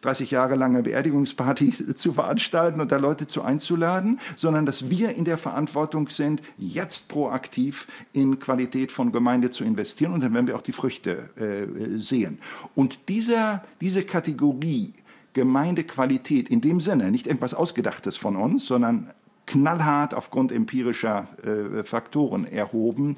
30 0.01 0.31
Jahre 0.31 0.55
lange 0.55 0.83
Beerdigungsparty 0.83 1.93
zu 1.95 2.13
veranstalten 2.13 2.81
und 2.81 2.91
da 2.91 2.97
Leute 2.97 3.27
zu 3.27 3.41
einzuladen, 3.41 4.19
sondern 4.35 4.65
dass 4.65 4.89
wir 4.89 5.15
in 5.15 5.25
der 5.25 5.37
Verantwortung 5.37 6.09
sind, 6.09 6.41
jetzt 6.57 7.07
proaktiv 7.07 7.87
in 8.13 8.39
Qualität 8.39 8.91
von 8.91 9.11
Gemeinde 9.11 9.49
zu 9.49 9.63
investieren 9.63 10.13
und 10.13 10.21
dann 10.21 10.33
werden 10.33 10.47
wir 10.47 10.55
auch 10.55 10.61
die 10.61 10.73
Früchte 10.73 11.29
äh, 11.35 11.99
sehen. 11.99 12.39
Und 12.75 13.09
dieser, 13.09 13.63
diese 13.81 14.03
Kategorie 14.03 14.93
Gemeindequalität 15.33 16.49
in 16.49 16.61
dem 16.61 16.79
Sinne, 16.79 17.11
nicht 17.11 17.27
irgendwas 17.27 17.53
Ausgedachtes 17.53 18.17
von 18.17 18.35
uns, 18.35 18.65
sondern 18.65 19.11
knallhart 19.45 20.13
aufgrund 20.13 20.51
empirischer 20.51 21.27
äh, 21.43 21.83
Faktoren 21.83 22.45
erhoben. 22.45 23.17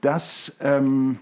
Das, 0.00 0.56
ähm, 0.60 1.18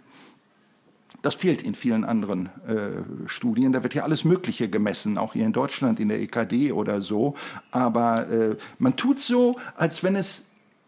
das 1.22 1.34
fehlt 1.34 1.62
in 1.62 1.74
vielen 1.74 2.04
anderen 2.04 2.46
äh, 2.66 3.28
Studien. 3.28 3.72
Da 3.72 3.82
wird 3.82 3.94
ja 3.94 4.04
alles 4.04 4.24
Mögliche 4.24 4.68
gemessen, 4.68 5.18
auch 5.18 5.32
hier 5.32 5.46
in 5.46 5.52
Deutschland, 5.52 6.00
in 6.00 6.08
der 6.08 6.20
EKD 6.20 6.72
oder 6.72 7.00
so. 7.00 7.34
Aber 7.70 8.28
äh, 8.28 8.56
man 8.78 8.96
tut 8.96 9.18
so, 9.18 9.56
als 9.76 10.02
wenn 10.02 10.16
es 10.16 10.44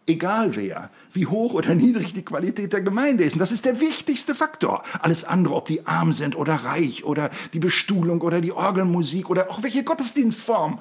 egal 0.07 0.55
wer, 0.55 0.89
wie 1.17 1.25
hoch 1.25 1.53
oder 1.53 1.75
niedrig 1.75 2.13
die 2.13 2.23
Qualität 2.23 2.71
der 2.71 2.81
Gemeinde 2.81 3.23
ist. 3.23 3.33
Und 3.33 3.39
das 3.39 3.51
ist 3.51 3.65
der 3.65 3.81
wichtigste 3.81 4.35
Faktor. 4.35 4.83
Alles 5.01 5.23
andere, 5.25 5.55
ob 5.55 5.65
die 5.65 5.85
arm 5.85 6.13
sind 6.13 6.37
oder 6.37 6.53
reich 6.53 7.03
oder 7.03 7.29
die 7.53 7.59
Bestuhlung 7.59 8.21
oder 8.21 8.39
die 8.39 8.53
Orgelmusik 8.53 9.29
oder 9.29 9.49
auch 9.49 9.63
welche 9.63 9.83
Gottesdienstform, 9.83 10.79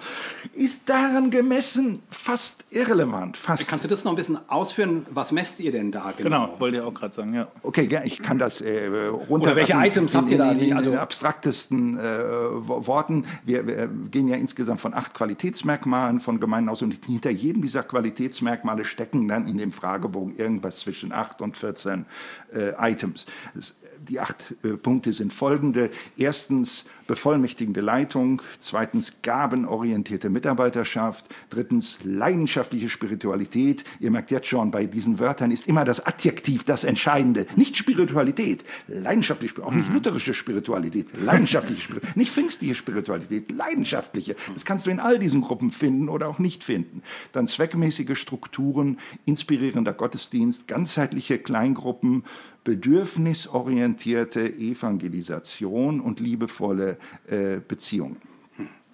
ist 0.52 0.88
daran 0.88 1.30
gemessen 1.30 2.02
fast 2.10 2.64
irrelevant. 2.70 3.36
Fast. 3.36 3.66
Kannst 3.66 3.84
du 3.84 3.88
das 3.88 4.04
noch 4.04 4.12
ein 4.12 4.16
bisschen 4.16 4.38
ausführen? 4.48 5.06
Was 5.10 5.32
messt 5.32 5.58
ihr 5.60 5.72
denn 5.72 5.90
da 5.90 6.12
genau? 6.16 6.46
Genau, 6.46 6.60
wollte 6.60 6.76
ich 6.78 6.82
auch 6.82 6.94
gerade 6.94 7.14
sagen, 7.14 7.34
ja. 7.34 7.48
Okay, 7.62 7.88
ja, 7.90 8.02
ich 8.04 8.22
kann 8.22 8.38
das 8.38 8.60
äh, 8.60 8.88
runter. 9.28 9.48
Oder 9.48 9.56
welche 9.56 9.72
Items 9.74 10.12
in, 10.12 10.20
habt 10.20 10.30
ihr 10.30 10.38
da? 10.38 10.52
In, 10.52 10.58
in, 10.60 10.68
in 10.68 10.76
also 10.76 10.90
den 10.90 10.98
abstraktesten 10.98 11.98
äh, 11.98 12.02
Worten. 12.02 13.24
Wir, 13.44 13.66
wir, 13.66 13.88
gehen 14.10 14.28
ja 14.28 14.36
insgesamt 14.36 14.80
von 14.80 14.94
acht 14.94 15.14
Qualitätsmerkmalen 15.14 16.20
von 16.20 16.40
Gemeinden 16.40 16.68
aus 16.68 16.82
und 16.82 16.96
hinter 17.06 17.30
jedem 17.30 17.62
dieser 17.62 17.82
Qualitätsmerkmale 17.82 18.84
stecken 18.84 19.28
dann 19.28 19.46
in 19.46 19.58
dem 19.58 19.72
Fragebogen 19.72 20.25
irgendwas 20.34 20.80
zwischen 20.80 21.12
acht 21.12 21.40
und 21.40 21.56
14 21.56 22.06
äh, 22.52 22.72
Items. 22.78 23.26
Das, 23.54 23.74
die 24.08 24.20
acht 24.20 24.54
äh, 24.62 24.70
Punkte 24.70 25.12
sind 25.12 25.32
folgende. 25.32 25.90
Erstens 26.16 26.84
bevollmächtigende 27.06 27.80
Leitung, 27.80 28.42
zweitens 28.58 29.14
gabenorientierte 29.22 30.28
Mitarbeiterschaft, 30.28 31.26
drittens 31.50 32.00
leidenschaftliche 32.02 32.88
Spiritualität. 32.88 33.84
Ihr 34.00 34.10
merkt 34.10 34.30
jetzt 34.30 34.48
schon, 34.48 34.70
bei 34.70 34.86
diesen 34.86 35.18
Wörtern 35.18 35.50
ist 35.50 35.68
immer 35.68 35.84
das 35.84 36.04
Adjektiv 36.04 36.64
das 36.64 36.84
Entscheidende. 36.84 37.46
Nicht 37.56 37.76
Spiritualität, 37.76 38.64
leidenschaftliche, 38.88 39.64
auch 39.64 39.72
nicht 39.72 39.88
mhm. 39.88 39.94
lutherische 39.96 40.34
Spiritualität, 40.34 41.08
leidenschaftliche 41.20 41.80
Spiritualität, 41.80 42.16
nicht 42.16 42.30
pfingstliche 42.30 42.74
Spiritualität, 42.74 43.50
leidenschaftliche. 43.50 44.34
Das 44.54 44.64
kannst 44.64 44.86
du 44.86 44.90
in 44.90 45.00
all 45.00 45.18
diesen 45.18 45.40
Gruppen 45.40 45.70
finden 45.70 46.08
oder 46.08 46.28
auch 46.28 46.38
nicht 46.38 46.64
finden. 46.64 47.02
Dann 47.32 47.46
zweckmäßige 47.46 48.18
Strukturen, 48.18 48.98
inspirierender 49.24 49.92
Gottesdienst, 49.92 50.68
ganzheitliche 50.68 51.38
Kleingruppen, 51.38 52.24
bedürfnisorientierte 52.66 54.44
Evangelisation 54.44 56.00
und 56.00 56.18
liebevolle 56.18 56.98
äh, 57.28 57.60
Beziehungen. 57.66 58.18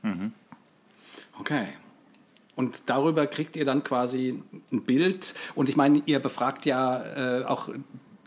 Mhm. 0.03 0.33
Okay. 1.41 1.69
Und 2.55 2.83
darüber 2.85 3.27
kriegt 3.27 3.57
ihr 3.57 3.65
dann 3.65 3.83
quasi 3.83 4.43
ein 4.71 4.83
Bild. 4.83 5.35
Und 5.55 5.71
ich 5.71 5.77
meine, 5.77 6.03
ihr 6.05 6.19
befragt 6.19 6.67
ja 6.67 7.41
äh, 7.41 7.45
auch 7.45 7.71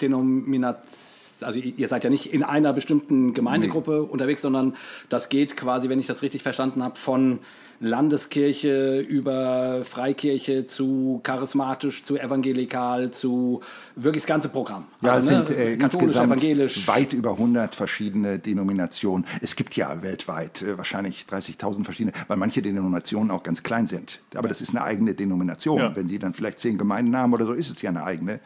Denominationen 0.02 1.16
also 1.42 1.60
ihr 1.60 1.88
seid 1.90 2.06
ja 2.06 2.10
nicht 2.10 2.34
in 2.34 2.44
einer 2.44 2.72
bestimmten 2.72 3.34
Gemeindegruppe 3.34 3.92
nee. 3.92 4.10
unterwegs, 4.10 4.42
sondern 4.42 4.78
das 5.10 5.28
geht 5.28 5.58
quasi, 5.58 5.90
wenn 5.90 6.00
ich 6.00 6.08
das 6.08 6.22
richtig 6.22 6.44
verstanden 6.44 6.82
habe, 6.82 6.96
von 6.96 7.40
Landeskirche 7.80 9.00
über 9.00 9.84
Freikirche 9.84 10.66
zu 10.66 11.20
charismatisch, 11.24 12.04
zu 12.04 12.18
evangelikal, 12.18 13.12
zu 13.12 13.62
wirklich 13.96 14.24
das 14.24 14.28
ganze 14.28 14.50
Programm. 14.50 14.86
Ja, 15.02 15.14
also, 15.14 15.32
es 15.32 15.48
sind 15.48 15.58
ne, 15.58 15.64
äh, 15.64 15.74
insgesamt 15.74 16.28
evangelisch. 16.28 16.88
weit 16.88 17.14
über 17.14 17.32
100 17.32 17.76
verschiedene 17.76 18.40
Denominationen. 18.40 19.26
Es 19.42 19.56
gibt 19.56 19.76
ja 19.76 20.02
weltweit 20.02 20.62
äh, 20.62 20.78
wahrscheinlich 20.78 21.26
30.000 21.30 21.84
verschiedene, 21.84 22.14
weil 22.28 22.38
manche 22.38 22.62
Denominationen 22.62 23.32
auch 23.32 23.44
ganz 23.44 23.64
klein 23.64 23.88
sind. 23.88 24.20
Aber 24.34 24.48
das 24.48 24.62
ist 24.62 24.70
eine 24.70 24.84
eigene 24.84 25.14
Denomination. 25.14 25.80
Ja. 25.80 25.96
Wenn 25.96 26.08
sie 26.08 26.20
dann 26.20 26.34
vielleicht 26.34 26.60
zehn 26.60 26.78
Gemeinden 26.78 27.16
haben 27.16 27.34
oder 27.34 27.46
so, 27.46 27.54
ist 27.54 27.70
es 27.70 27.82
ja 27.82 27.90
eine 27.90 28.04
eigene. 28.04 28.40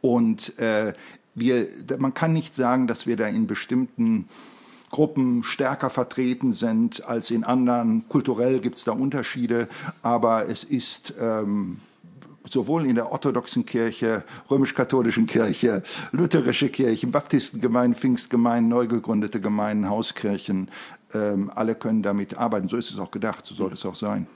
Und 0.00 0.58
äh, 0.58 0.94
wir, 1.34 1.66
man 1.98 2.14
kann 2.14 2.32
nicht 2.32 2.54
sagen, 2.54 2.86
dass 2.86 3.06
wir 3.06 3.16
da 3.16 3.26
in 3.26 3.46
bestimmten 3.46 4.28
Gruppen 4.94 5.42
stärker 5.42 5.90
vertreten 5.90 6.52
sind 6.52 7.04
als 7.04 7.32
in 7.32 7.42
anderen. 7.42 8.08
Kulturell 8.08 8.60
gibt 8.60 8.78
es 8.78 8.84
da 8.84 8.92
Unterschiede, 8.92 9.66
aber 10.02 10.48
es 10.48 10.62
ist 10.62 11.14
ähm, 11.20 11.78
sowohl 12.48 12.86
in 12.86 12.94
der 12.94 13.10
orthodoxen 13.10 13.66
Kirche, 13.66 14.22
römisch-katholischen 14.48 15.26
Kirche, 15.26 15.82
lutherische 16.12 16.68
Kirchen, 16.68 17.10
Baptistengemeinden, 17.10 17.98
Pfingstgemeinden, 17.98 18.68
neu 18.68 18.86
gegründete 18.86 19.40
Gemeinden, 19.40 19.90
Hauskirchen, 19.90 20.68
ähm, 21.12 21.50
alle 21.52 21.74
können 21.74 22.04
damit 22.04 22.38
arbeiten. 22.38 22.68
So 22.68 22.76
ist 22.76 22.92
es 22.92 23.00
auch 23.00 23.10
gedacht, 23.10 23.44
so 23.44 23.56
soll 23.56 23.72
es 23.72 23.84
auch 23.84 23.96
sein. 23.96 24.28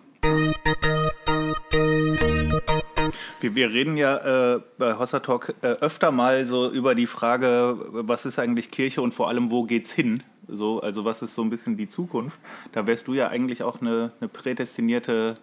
Wir, 3.41 3.55
wir 3.55 3.73
reden 3.73 3.97
ja 3.97 4.57
äh, 4.57 4.61
bei 4.79 4.99
Hossa 4.99 5.21
Talk 5.21 5.55
äh, 5.63 5.69
öfter 5.69 6.11
mal 6.11 6.47
so 6.47 6.69
über 6.71 6.97
die 6.97 7.07
Frage, 7.07 7.77
was 7.91 8.27
ist 8.27 8.39
eigentlich 8.41 8.73
Kirche 8.73 9.01
und 9.01 9.15
vor 9.15 9.29
allem, 9.29 9.53
wo 9.53 9.63
geht's 9.63 9.93
hin? 9.93 10.25
So, 10.49 10.81
also 10.81 11.05
was 11.05 11.23
ist 11.23 11.35
so 11.35 11.43
ein 11.43 11.51
bisschen 11.51 11.77
die 11.77 11.89
Zukunft? 11.89 12.41
Da 12.73 12.87
wärst 12.87 13.07
du 13.07 13.15
ja 13.15 13.29
eigentlich 13.29 13.63
auch 13.63 13.81
eine, 13.81 14.13
eine 14.19 14.29
prädestinierte 14.29 15.37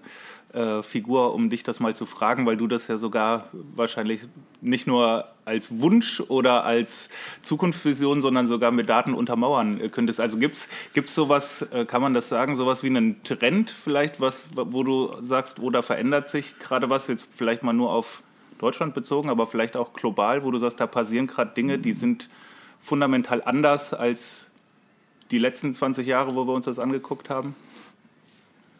äh, 0.56 0.84
Figur, 0.84 1.34
um 1.34 1.50
dich 1.50 1.63
das 1.63 1.80
mal 1.80 1.96
zu 1.96 2.06
fragen, 2.06 2.46
weil 2.46 2.56
du 2.56 2.68
das 2.68 2.88
ja 2.88 2.98
sogar 2.98 3.50
wahrscheinlich 3.76 4.22
nicht 4.62 4.88
nur 4.88 5.26
als 5.44 5.82
Wunsch 5.82 6.22
oder 6.22 6.63
als 6.63 7.10
Zukunftsvision, 7.41 8.22
sondern 8.22 8.48
sogar 8.48 8.72
mit 8.72 8.88
Daten 8.88 9.13
untermauern 9.13 9.91
könntest. 9.91 10.22
Also 10.22 10.38
gibt 10.38 10.56
es 10.58 11.15
sowas, 11.15 11.62
äh, 11.74 11.86
kann 11.86 12.02
man 12.02 12.13
das 12.13 12.30
sagen, 12.30 12.56
sowas 12.56 12.84
wie 12.84 12.88
einen 12.88 13.22
Trend 13.24 13.70
vielleicht, 13.70 14.22
was, 14.22 14.50
wo 14.56 14.84
du 14.84 15.13
sagst, 15.22 15.60
oder 15.60 15.84
verändert 15.84 16.30
sich 16.30 16.58
gerade 16.58 16.89
was, 16.89 17.08
jetzt 17.08 17.28
vielleicht 17.30 17.62
mal 17.62 17.74
nur 17.74 17.91
auf 17.91 18.24
Deutschland 18.58 18.94
bezogen, 18.94 19.30
aber 19.30 19.48
vielleicht 19.48 19.76
auch 19.76 19.91
global, 19.94 20.46
wo 20.46 20.52
du 20.52 20.58
sagst, 20.58 20.80
da 20.80 20.88
passieren 20.88 21.28
gerade 21.28 21.54
Dinge, 21.54 21.80
die 21.80 21.91
sind 21.91 22.30
fundamental 22.80 23.41
anders 23.44 23.94
als 23.94 24.48
die 25.32 25.38
letzten 25.38 25.74
20 25.74 26.08
Jahre, 26.08 26.36
wo 26.36 26.48
wir 26.48 26.54
uns 26.54 26.65
das 26.65 26.80
angeguckt 26.80 27.30
haben? 27.30 27.56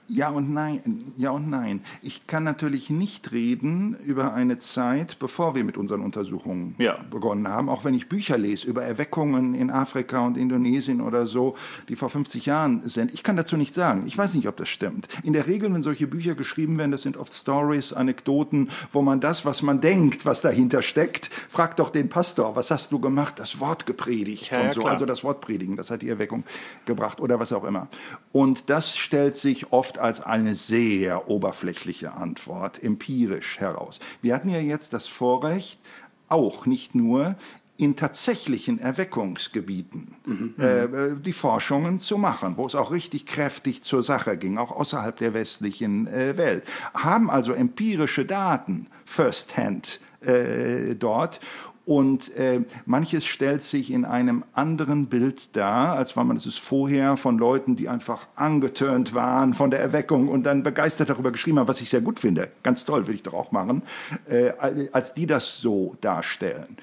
Ja 0.08 0.30
und 0.30 0.54
nein, 0.54 1.14
ja 1.18 1.32
und 1.32 1.50
nein. 1.50 1.82
Ich 2.04 2.28
kann 2.28 2.44
natürlich 2.44 2.90
nicht 2.90 3.32
reden 3.32 3.96
über 4.06 4.34
eine 4.34 4.60
Zeit, 4.60 5.18
bevor 5.18 5.56
wir 5.56 5.64
mit 5.64 5.78
unseren 5.78 6.02
Untersuchungen 6.02 6.76
ja. 6.78 7.00
begonnen 7.10 7.48
haben, 7.48 7.70
auch 7.70 7.86
wenn 7.86 7.96
ich 7.96 8.08
Bücher 8.08 8.38
lese 8.38 8.68
über 8.68 8.84
Erweckungen 8.84 9.56
in 9.56 9.72
Afrika 9.72 10.20
und 10.20 10.38
Indonesien 10.38 11.02
oder 11.02 11.26
so, 11.26 11.56
die 11.90 11.96
vor 11.96 12.10
50 12.10 12.46
Jahren 12.46 12.88
sind. 12.88 13.14
Ich 13.14 13.24
kann 13.24 13.36
dazu 13.36 13.58
nichts 13.58 13.76
sagen. 13.76 14.04
Ich 14.06 14.16
weiß 14.16 14.36
nicht, 14.36 14.48
ob 14.48 14.58
das 14.58 14.70
stimmt. 14.70 15.08
In 15.24 15.34
der 15.34 15.48
Regel, 15.48 15.74
wenn 15.74 15.82
solche 15.82 16.06
Bücher 16.06 16.36
geschrieben 16.36 16.78
werden, 16.78 16.92
das 16.92 17.02
sind 17.02 17.18
oft 17.18 17.34
Stories, 17.34 17.92
Anekdoten, 17.92 18.70
wo 18.92 19.02
man 19.02 19.20
das, 19.20 19.44
was 19.44 19.64
man 19.64 19.82
denkt, 19.82 20.26
was 20.26 20.42
dahinter 20.42 20.84
steckt, 20.84 21.28
fragt 21.50 21.80
doch 21.80 21.90
den 21.90 22.10
Pastor, 22.10 22.56
was 22.56 22.70
hast 22.70 22.92
du 22.92 23.00
gemacht? 23.00 23.36
Das 23.38 23.60
Wort 23.60 23.88
gepredigt 23.88 24.52
ja, 24.52 24.62
und 24.62 24.74
so. 24.74 24.84
also 24.84 25.06
das 25.06 25.24
Wort 25.24 25.42
predigen, 25.42 25.76
das 25.78 25.90
hat 25.90 26.04
die 26.04 26.10
Erweckung 26.10 26.44
gebracht 26.86 27.20
oder 27.20 27.40
was 27.40 27.52
auch 27.52 27.64
immer. 27.64 27.88
Und 28.32 28.70
das 28.70 28.96
stellt 28.96 29.36
sich 29.36 29.72
oft 29.72 29.95
oft 29.96 30.00
als 30.00 30.22
eine 30.22 30.56
sehr 30.56 31.30
oberflächliche 31.30 32.14
Antwort, 32.14 32.82
empirisch 32.84 33.60
heraus. 33.60 34.00
Wir 34.22 34.36
hatten 34.36 34.50
ja 34.50 34.60
jetzt 34.60 34.94
das 34.94 35.08
Vorrecht, 35.08 35.80
auch 36.28 36.66
nicht 36.66 36.96
nur 36.96 37.36
in 37.78 37.96
tatsächlichen 37.96 38.80
Erweckungsgebieten 38.80 40.16
mhm. 40.26 40.54
äh, 40.58 41.20
die 41.20 41.34
Forschungen 41.34 42.00
zu 42.00 42.18
machen, 42.18 42.56
wo 42.56 42.66
es 42.66 42.74
auch 42.74 42.92
richtig 42.92 43.26
kräftig 43.26 43.84
zur 43.84 44.02
Sache 44.02 44.38
ging, 44.38 44.58
auch 44.58 44.72
außerhalb 44.72 45.18
der 45.18 45.34
westlichen 45.34 46.08
äh, 46.08 46.38
Welt. 46.38 46.64
Haben 46.94 47.30
also 47.30 47.52
empirische 47.52 48.26
Daten 48.26 48.88
firsthand 49.04 50.00
äh, 50.22 50.96
dort 50.96 51.42
und 51.86 52.36
äh, 52.36 52.62
manches 52.86 53.26
stellt 53.26 53.62
sich 53.62 53.92
in 53.92 54.06
einem 54.06 54.44
anderen 54.54 55.06
Bild 55.06 55.56
dar, 55.56 55.96
als 55.96 56.18
wenn 56.18 56.28
man 56.28 56.38
es 56.38 56.58
vorher 56.58 57.16
von 57.16 57.38
Leuten, 57.38 57.76
die 57.76 57.90
einfach 57.90 58.28
angeturnt 58.36 59.14
waren 59.14 59.54
von 59.54 59.70
der 59.70 59.80
Erweckung 59.80 60.28
und 60.28 60.44
dann 60.44 60.64
begeistert 60.64 61.10
darüber 61.10 61.32
geschrieben 61.32 61.60
haben, 61.60 61.68
was 61.68 61.82
ich 61.82 61.90
sehr 61.90 62.02
gut 62.02 62.20
finde. 62.20 62.50
Ganz 62.64 62.86
toll, 62.86 63.08
will 63.08 63.16
ich 63.16 63.24
doch 63.24 63.34
auch 63.34 63.52
machen, 63.52 63.84
äh, 64.28 64.52
als 64.92 65.14
die 65.14 65.28
das 65.28 65.60
so 65.60 65.96
darstellen. 66.02 66.78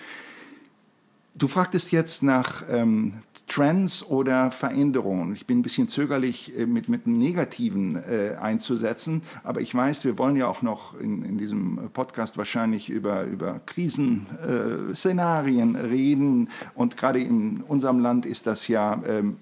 Du 1.35 1.49
fragtest 1.49 1.91
jetzt 1.93 2.23
nach 2.23 2.63
ähm, 2.71 3.15
Trends 3.53 4.03
oder 4.03 4.51
Veränderungen. 4.51 5.35
Ich 5.35 5.47
bin 5.47 5.59
ein 5.59 5.63
bisschen 5.63 5.87
zögerlich, 5.87 6.59
äh, 6.59 6.65
mit, 6.65 6.89
mit 6.89 7.07
einem 7.07 7.19
Negativen 7.19 7.97
äh, 7.97 8.37
einzusetzen, 8.41 9.21
aber 9.45 9.61
ich 9.61 9.75
weiß, 9.75 10.07
wir 10.07 10.17
wollen 10.17 10.37
ja 10.37 10.47
auch 10.47 10.63
noch 10.63 10.99
in, 10.99 11.23
in 11.23 11.37
diesem 11.37 11.91
Podcast 11.93 12.39
wahrscheinlich 12.39 12.89
über, 12.89 13.25
über 13.25 13.61
Krisenszenarien 13.67 15.75
äh, 15.75 15.81
reden 15.81 16.49
und 16.75 16.97
gerade 16.97 17.21
in 17.21 17.63
unserem 17.69 17.99
Land 17.99 18.25
ist 18.25 18.47
das 18.47 18.69
ja 18.69 19.03
ähm, 19.07 19.37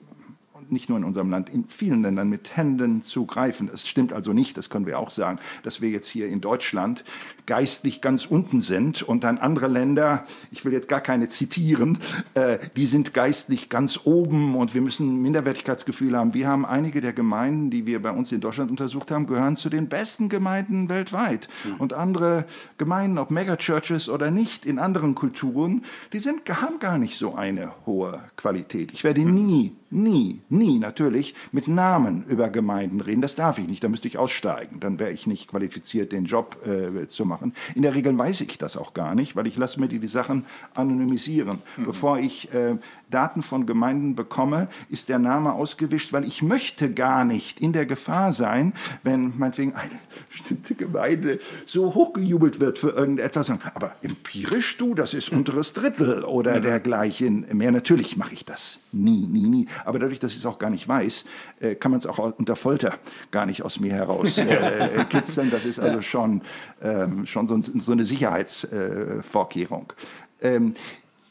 nicht 0.70 0.88
nur 0.88 0.98
in 0.98 1.04
unserem 1.04 1.30
Land, 1.30 1.48
in 1.48 1.66
vielen 1.66 2.02
Ländern 2.02 2.28
mit 2.28 2.56
Händen 2.56 3.02
zu 3.02 3.26
greifen. 3.26 3.68
Das 3.70 3.86
stimmt 3.86 4.12
also 4.12 4.32
nicht, 4.32 4.56
das 4.56 4.70
können 4.70 4.86
wir 4.86 4.98
auch 4.98 5.10
sagen, 5.10 5.38
dass 5.62 5.80
wir 5.80 5.90
jetzt 5.90 6.08
hier 6.08 6.28
in 6.28 6.40
Deutschland 6.40 7.04
geistlich 7.46 8.00
ganz 8.00 8.24
unten 8.24 8.60
sind 8.60 9.02
und 9.02 9.24
dann 9.24 9.38
andere 9.38 9.66
Länder, 9.66 10.24
ich 10.50 10.64
will 10.64 10.72
jetzt 10.72 10.88
gar 10.88 11.00
keine 11.00 11.28
zitieren, 11.28 11.98
äh, 12.34 12.58
die 12.76 12.86
sind 12.86 13.14
geistlich 13.14 13.68
ganz 13.68 14.00
oben 14.04 14.54
und 14.56 14.74
wir 14.74 14.80
müssen 14.80 15.20
Minderwertigkeitsgefühle 15.22 16.16
haben. 16.16 16.34
Wir 16.34 16.48
haben 16.48 16.64
einige 16.64 17.00
der 17.00 17.12
Gemeinden, 17.12 17.70
die 17.70 17.86
wir 17.86 18.00
bei 18.00 18.10
uns 18.10 18.32
in 18.32 18.40
Deutschland 18.40 18.70
untersucht 18.70 19.10
haben, 19.10 19.26
gehören 19.26 19.56
zu 19.56 19.68
den 19.68 19.88
besten 19.88 20.28
Gemeinden 20.28 20.88
weltweit. 20.88 21.48
Mhm. 21.64 21.74
Und 21.76 21.92
andere 21.92 22.44
Gemeinden, 22.78 23.18
ob 23.18 23.30
Megachurches 23.30 24.08
oder 24.08 24.30
nicht, 24.30 24.66
in 24.66 24.78
anderen 24.78 25.14
Kulturen, 25.14 25.84
die 26.12 26.18
sind, 26.18 26.48
haben 26.48 26.78
gar 26.78 26.98
nicht 26.98 27.16
so 27.16 27.34
eine 27.34 27.72
hohe 27.86 28.20
Qualität. 28.36 28.92
Ich 28.92 29.04
werde 29.04 29.20
nie, 29.22 29.76
nie, 29.90 30.42
nie 30.48 30.60
nie 30.70 30.78
natürlich 30.78 31.34
mit 31.52 31.68
Namen 31.68 32.24
über 32.28 32.48
Gemeinden 32.48 33.00
reden. 33.00 33.22
Das 33.22 33.34
darf 33.34 33.58
ich 33.58 33.66
nicht, 33.66 33.82
da 33.82 33.88
müsste 33.88 34.08
ich 34.08 34.18
aussteigen. 34.18 34.78
Dann 34.80 34.98
wäre 34.98 35.10
ich 35.10 35.26
nicht 35.26 35.48
qualifiziert, 35.48 36.12
den 36.12 36.24
Job 36.26 36.64
äh, 36.66 37.06
zu 37.06 37.24
machen. 37.24 37.39
In 37.74 37.82
der 37.82 37.94
Regel 37.94 38.16
weiß 38.16 38.40
ich 38.42 38.58
das 38.58 38.76
auch 38.76 38.94
gar 38.94 39.14
nicht, 39.14 39.36
weil 39.36 39.46
ich 39.46 39.56
lasse 39.56 39.80
mir 39.80 39.88
die, 39.88 39.98
die 39.98 40.06
Sachen 40.06 40.44
anonymisieren. 40.74 41.58
Mhm. 41.76 41.84
Bevor 41.84 42.18
ich 42.18 42.52
äh, 42.52 42.76
Daten 43.10 43.42
von 43.42 43.66
Gemeinden 43.66 44.14
bekomme, 44.14 44.68
ist 44.88 45.08
der 45.08 45.18
Name 45.18 45.52
ausgewischt, 45.52 46.12
weil 46.12 46.24
ich 46.24 46.42
möchte 46.42 46.92
gar 46.92 47.24
nicht 47.24 47.60
in 47.60 47.72
der 47.72 47.86
Gefahr 47.86 48.32
sein, 48.32 48.72
wenn 49.02 49.36
meinetwegen 49.38 49.74
eine 49.74 49.90
bestimmte 50.30 50.74
Gemeinde 50.74 51.38
so 51.66 51.94
hochgejubelt 51.94 52.60
wird 52.60 52.78
für 52.78 52.90
irgendetwas. 52.90 53.50
Aber 53.74 53.92
empirisch, 54.02 54.76
du, 54.76 54.94
das 54.94 55.14
ist 55.14 55.30
unteres 55.30 55.72
Drittel 55.72 56.24
oder 56.24 56.58
mhm. 56.58 56.62
dergleichen 56.62 57.46
mehr. 57.52 57.72
Natürlich 57.72 58.16
mache 58.16 58.34
ich 58.34 58.44
das 58.44 58.80
nie, 58.92 59.26
nie, 59.26 59.48
nie. 59.48 59.66
Aber 59.84 59.98
dadurch, 59.98 60.18
dass 60.18 60.32
ich 60.32 60.38
es 60.38 60.46
auch 60.46 60.58
gar 60.58 60.70
nicht 60.70 60.86
weiß, 60.88 61.24
äh, 61.60 61.74
kann 61.74 61.90
man 61.90 61.98
es 61.98 62.06
auch 62.06 62.18
unter 62.18 62.56
Folter 62.56 62.98
gar 63.30 63.46
nicht 63.46 63.62
aus 63.62 63.80
mir 63.80 63.92
heraus 63.92 64.38
äh, 64.38 65.04
kitzeln. 65.08 65.50
Das 65.50 65.64
ist 65.64 65.78
also 65.78 66.02
schon, 66.02 66.42
ähm, 66.82 67.19
schon 67.26 67.48
so, 67.48 67.60
so 67.80 67.92
eine 67.92 68.04
Sicherheitsvorkehrung. 68.04 69.92
Ähm, 70.40 70.74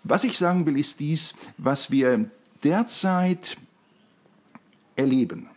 was 0.04 0.24
ich 0.24 0.38
sagen 0.38 0.66
will, 0.66 0.80
ist 0.80 1.00
dies, 1.00 1.34
was 1.58 1.92
wir 1.92 2.30
derzeit 2.64 3.58
erleben, 4.96 5.50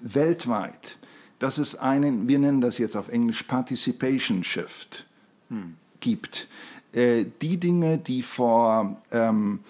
weltweit, 0.00 0.98
dass 1.38 1.58
es 1.58 1.74
einen, 1.74 2.28
wir 2.28 2.38
nennen 2.38 2.60
das 2.60 2.78
jetzt 2.78 2.96
auf 2.96 3.08
Englisch 3.08 3.42
Participation 3.42 4.44
Shift 4.44 5.06
hm. 5.48 5.74
gibt. 6.00 6.48
Äh, 6.92 7.26
die 7.42 7.58
Dinge, 7.58 7.98
die 7.98 8.22
vor 8.22 9.00
ähm, 9.10 9.60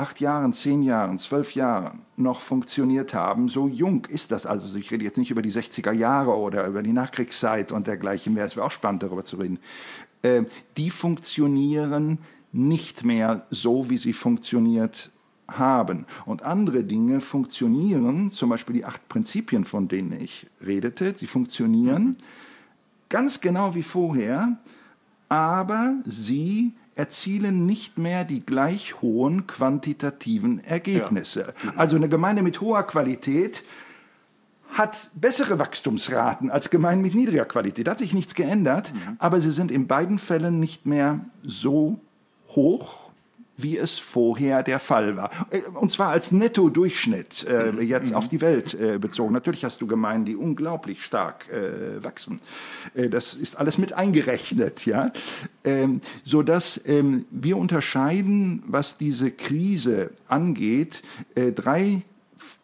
acht 0.00 0.18
Jahren, 0.20 0.54
zehn 0.54 0.82
Jahren, 0.82 1.18
zwölf 1.18 1.54
Jahren 1.54 2.00
noch 2.16 2.40
funktioniert 2.40 3.12
haben, 3.12 3.50
so 3.50 3.68
jung 3.68 4.06
ist 4.06 4.32
das 4.32 4.46
also. 4.46 4.76
Ich 4.78 4.90
rede 4.90 5.04
jetzt 5.04 5.18
nicht 5.18 5.30
über 5.30 5.42
die 5.42 5.52
60er 5.52 5.92
Jahre 5.92 6.36
oder 6.38 6.66
über 6.66 6.82
die 6.82 6.92
Nachkriegszeit 6.92 7.70
und 7.70 7.86
dergleichen 7.86 8.32
mehr, 8.32 8.46
es 8.46 8.56
wäre 8.56 8.64
auch 8.64 8.70
spannend 8.70 9.02
darüber 9.02 9.24
zu 9.24 9.36
reden. 9.36 9.58
Äh, 10.22 10.44
die 10.78 10.88
funktionieren 10.88 12.18
nicht 12.50 13.04
mehr 13.04 13.46
so, 13.50 13.90
wie 13.90 13.98
sie 13.98 14.14
funktioniert 14.14 15.10
haben. 15.48 16.06
Und 16.24 16.44
andere 16.44 16.82
Dinge 16.82 17.20
funktionieren, 17.20 18.30
zum 18.30 18.48
Beispiel 18.48 18.76
die 18.76 18.84
acht 18.86 19.06
Prinzipien, 19.08 19.66
von 19.66 19.86
denen 19.86 20.18
ich 20.18 20.46
redete, 20.64 21.14
sie 21.14 21.26
funktionieren 21.26 22.16
ganz 23.10 23.40
genau 23.42 23.74
wie 23.74 23.82
vorher, 23.82 24.56
aber 25.28 25.96
sie 26.04 26.72
erzielen 26.94 27.66
nicht 27.66 27.98
mehr 27.98 28.24
die 28.24 28.44
gleich 28.44 29.00
hohen 29.00 29.46
quantitativen 29.46 30.62
Ergebnisse. 30.64 31.54
Ja. 31.64 31.72
Also 31.76 31.96
eine 31.96 32.08
Gemeinde 32.08 32.42
mit 32.42 32.60
hoher 32.60 32.82
Qualität 32.82 33.64
hat 34.72 35.10
bessere 35.14 35.58
Wachstumsraten 35.58 36.50
als 36.50 36.70
Gemeinden 36.70 37.02
mit 37.02 37.14
niedriger 37.14 37.44
Qualität. 37.44 37.86
Da 37.86 37.92
hat 37.92 37.98
sich 37.98 38.14
nichts 38.14 38.34
geändert, 38.34 38.92
mhm. 38.94 39.16
aber 39.18 39.40
sie 39.40 39.50
sind 39.50 39.70
in 39.70 39.86
beiden 39.86 40.18
Fällen 40.18 40.60
nicht 40.60 40.86
mehr 40.86 41.20
so 41.42 41.98
hoch, 42.48 43.09
wie 43.62 43.76
es 43.78 43.98
vorher 43.98 44.62
der 44.62 44.78
Fall 44.78 45.16
war. 45.16 45.30
Äh, 45.50 45.60
und 45.74 45.90
zwar 45.90 46.10
als 46.10 46.32
Netto-Durchschnitt 46.32 47.46
äh, 47.48 47.72
mhm. 47.72 47.82
jetzt 47.82 48.10
mhm. 48.10 48.16
auf 48.16 48.28
die 48.28 48.40
Welt 48.40 48.74
äh, 48.74 48.98
bezogen. 48.98 49.32
Natürlich 49.32 49.64
hast 49.64 49.80
du 49.80 49.86
Gemeinden, 49.86 50.26
die 50.26 50.36
unglaublich 50.36 51.04
stark 51.04 51.46
äh, 51.50 52.02
wachsen. 52.02 52.40
Äh, 52.94 53.08
das 53.08 53.34
ist 53.34 53.56
alles 53.56 53.78
mit 53.78 53.92
eingerechnet, 53.92 54.86
ja. 54.86 55.12
Ähm, 55.64 56.00
sodass 56.24 56.80
ähm, 56.86 57.26
wir 57.30 57.56
unterscheiden, 57.56 58.62
was 58.66 58.96
diese 58.96 59.30
Krise 59.30 60.10
angeht, 60.28 61.02
äh, 61.34 61.52
drei 61.52 62.02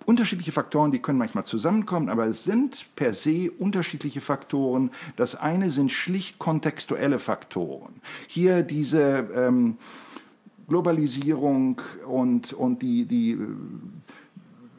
unterschiedliche 0.06 0.52
Faktoren, 0.52 0.92
die 0.92 1.00
können 1.00 1.18
manchmal 1.18 1.44
zusammenkommen, 1.44 2.08
aber 2.08 2.26
es 2.26 2.44
sind 2.44 2.86
per 2.94 3.12
se 3.12 3.50
unterschiedliche 3.50 4.20
Faktoren. 4.20 4.90
Das 5.16 5.34
eine 5.34 5.70
sind 5.70 5.92
schlicht 5.92 6.38
kontextuelle 6.38 7.18
Faktoren. 7.18 8.00
Hier 8.28 8.62
diese 8.62 9.28
ähm, 9.34 9.76
Globalisierung 10.68 11.80
und, 12.06 12.52
und 12.52 12.82
die, 12.82 13.04
die 13.04 13.38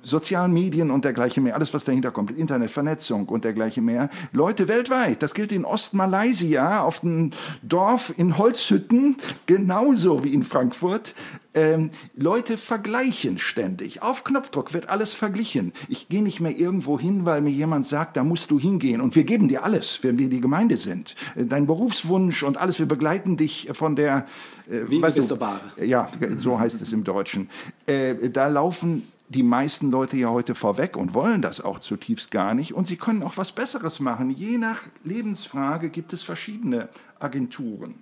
sozialen 0.07 0.53
Medien 0.53 0.89
und 0.89 1.03
dergleichen 1.05 1.43
mehr, 1.43 1.55
alles 1.55 1.73
was 1.73 1.83
dahinter 1.83 2.11
kommt, 2.11 2.31
Internet, 2.31 2.71
Vernetzung 2.71 3.27
und 3.27 3.43
dergleichen 3.43 3.83
mehr. 3.83 4.09
Leute 4.31 4.67
weltweit, 4.67 5.21
das 5.21 5.33
gilt 5.33 5.51
in 5.51 5.65
Ostmalaysia, 5.65 6.81
auf 6.81 7.01
dem 7.01 7.31
Dorf 7.61 8.13
in 8.15 8.37
Holzhütten, 8.37 9.17
genauso 9.45 10.23
wie 10.23 10.33
in 10.33 10.43
Frankfurt. 10.43 11.13
Ähm, 11.53 11.89
Leute 12.15 12.55
vergleichen 12.55 13.39
ständig. 13.39 14.03
Auf 14.03 14.23
Knopfdruck 14.23 14.73
wird 14.75 14.89
alles 14.89 15.13
verglichen. 15.15 15.73
Ich 15.89 16.07
gehe 16.07 16.21
nicht 16.21 16.39
mehr 16.39 16.55
irgendwo 16.55 16.99
hin, 16.99 17.25
weil 17.25 17.41
mir 17.41 17.49
jemand 17.49 17.87
sagt, 17.87 18.15
da 18.15 18.23
musst 18.23 18.51
du 18.51 18.59
hingehen. 18.59 19.01
Und 19.01 19.15
wir 19.15 19.23
geben 19.23 19.47
dir 19.47 19.63
alles, 19.63 20.03
wenn 20.03 20.19
wir 20.19 20.29
die 20.29 20.39
Gemeinde 20.39 20.77
sind. 20.77 21.15
Äh, 21.35 21.45
dein 21.45 21.65
Berufswunsch 21.65 22.43
und 22.43 22.57
alles, 22.57 22.79
wir 22.79 22.85
begleiten 22.85 23.37
dich 23.37 23.69
von 23.71 23.95
der... 23.95 24.27
Äh, 24.69 24.81
wie 24.87 25.01
bist 25.01 25.31
du, 25.31 25.39
Ware. 25.39 25.59
Ja, 25.83 26.09
so 26.35 26.59
heißt 26.59 26.79
es 26.81 26.93
im 26.93 27.03
Deutschen. 27.03 27.49
Äh, 27.87 28.29
da 28.29 28.47
laufen 28.47 29.03
die 29.29 29.43
meisten 29.43 29.91
Leute 29.91 30.17
ja 30.17 30.29
heute 30.29 30.55
vorweg 30.55 30.95
und 30.95 31.13
wollen 31.13 31.41
das 31.41 31.59
auch 31.59 31.79
zutiefst 31.79 32.31
gar 32.31 32.53
nicht. 32.53 32.73
Und 32.73 32.87
sie 32.87 32.97
können 32.97 33.23
auch 33.23 33.37
was 33.37 33.51
Besseres 33.51 33.99
machen. 33.99 34.29
Je 34.29 34.57
nach 34.57 34.83
Lebensfrage 35.03 35.89
gibt 35.89 36.13
es 36.13 36.23
verschiedene 36.23 36.87
Agenturen, 37.19 37.95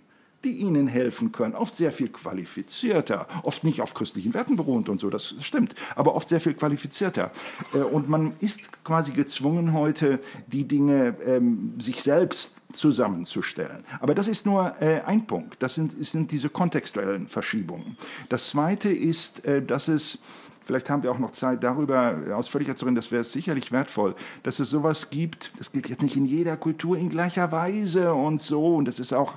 die 0.43 0.51
ihnen 0.51 0.87
helfen 0.87 1.31
können. 1.31 1.55
Oft 1.55 1.75
sehr 1.75 1.91
viel 1.91 2.09
qualifizierter, 2.09 3.27
oft 3.41 3.63
nicht 3.63 3.81
auf 3.81 3.95
christlichen 3.95 4.35
Werten 4.35 4.55
beruht 4.55 4.87
und 4.87 4.99
so, 4.99 5.09
das 5.09 5.35
stimmt, 5.41 5.73
aber 5.95 6.15
oft 6.15 6.29
sehr 6.29 6.41
viel 6.41 6.53
qualifizierter. 6.53 7.31
Äh, 7.73 7.79
und 7.79 8.07
man 8.07 8.33
ist 8.39 8.83
quasi 8.83 9.11
gezwungen 9.11 9.73
heute, 9.73 10.19
die 10.47 10.67
Dinge 10.67 11.15
ähm, 11.25 11.73
sich 11.79 12.03
selbst 12.03 12.51
zusammenzustellen. 12.71 13.83
Aber 13.99 14.13
das 14.13 14.27
ist 14.27 14.45
nur 14.45 14.75
äh, 14.81 15.01
ein 15.01 15.25
Punkt. 15.25 15.61
Das 15.63 15.75
sind, 15.75 15.95
sind 16.05 16.31
diese 16.31 16.49
kontextuellen 16.49 17.27
Verschiebungen. 17.27 17.97
Das 18.29 18.49
Zweite 18.49 18.89
ist, 18.89 19.45
äh, 19.45 19.63
dass 19.63 19.87
es 19.87 20.19
Vielleicht 20.65 20.89
haben 20.89 21.03
wir 21.03 21.11
auch 21.11 21.19
noch 21.19 21.31
Zeit, 21.31 21.63
darüber 21.63 22.15
ausführlicher 22.33 22.75
zu 22.75 22.85
reden. 22.85 22.95
Das 22.95 23.11
wäre 23.11 23.23
sicherlich 23.23 23.71
wertvoll, 23.71 24.15
dass 24.43 24.59
es 24.59 24.69
sowas 24.69 25.11
gibt. 25.11 25.51
Das 25.59 25.71
gilt 25.71 25.89
jetzt 25.89 26.01
nicht 26.01 26.17
in 26.17 26.25
jeder 26.25 26.57
Kultur 26.57 26.97
in 26.97 27.09
gleicher 27.09 27.51
Weise 27.51 28.13
und 28.13 28.41
so. 28.41 28.75
Und 28.75 28.85
das 28.85 28.99
ist 28.99 29.13
auch 29.13 29.35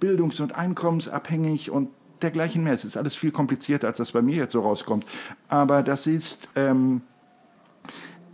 bildungs- 0.00 0.40
und 0.40 0.54
einkommensabhängig 0.54 1.70
und 1.70 1.90
dergleichen 2.22 2.64
mehr. 2.64 2.72
Es 2.72 2.84
ist 2.84 2.96
alles 2.96 3.14
viel 3.14 3.30
komplizierter, 3.30 3.88
als 3.88 3.98
das 3.98 4.12
bei 4.12 4.22
mir 4.22 4.36
jetzt 4.36 4.52
so 4.52 4.62
rauskommt. 4.62 5.04
Aber 5.48 5.82
das 5.82 6.06
ist, 6.06 6.48
ähm, 6.56 7.02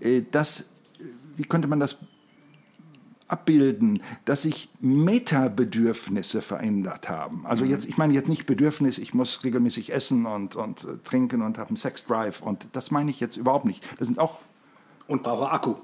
äh, 0.01 0.23
das, 0.31 0.65
wie 1.37 1.45
könnte 1.45 1.67
man 1.67 1.81
das 1.81 1.99
abbilden, 3.33 4.03
dass 4.25 4.43
sich 4.43 4.69
Metabedürfnisse 4.81 6.43
verändert 6.43 7.09
haben. 7.09 7.47
Also 7.47 7.65
mhm. 7.65 7.71
jetzt, 7.71 7.87
ich 7.87 7.97
meine 7.97 8.15
jetzt 8.15 8.29
nicht 8.29 8.47
Bedürfnis, 8.47 8.99
ich 8.99 9.15
muss 9.15 9.45
regelmäßig 9.45 9.93
essen 9.93 10.27
und, 10.27 10.57
und 10.57 10.85
äh, 10.85 10.99
trinken 11.05 11.43
und 11.43 11.59
habe 11.59 11.69
einen 11.69 11.77
Sexdrive 11.77 12.43
und 12.43 12.67
das 12.73 12.91
meine 12.91 13.11
ich 13.11 13.21
jetzt 13.21 13.37
überhaupt 13.37 13.65
nicht. 13.65 13.85
Das 13.99 14.09
sind 14.09 14.19
auch 14.19 14.39
und 15.07 15.23
brauche 15.23 15.51
Akku. 15.51 15.75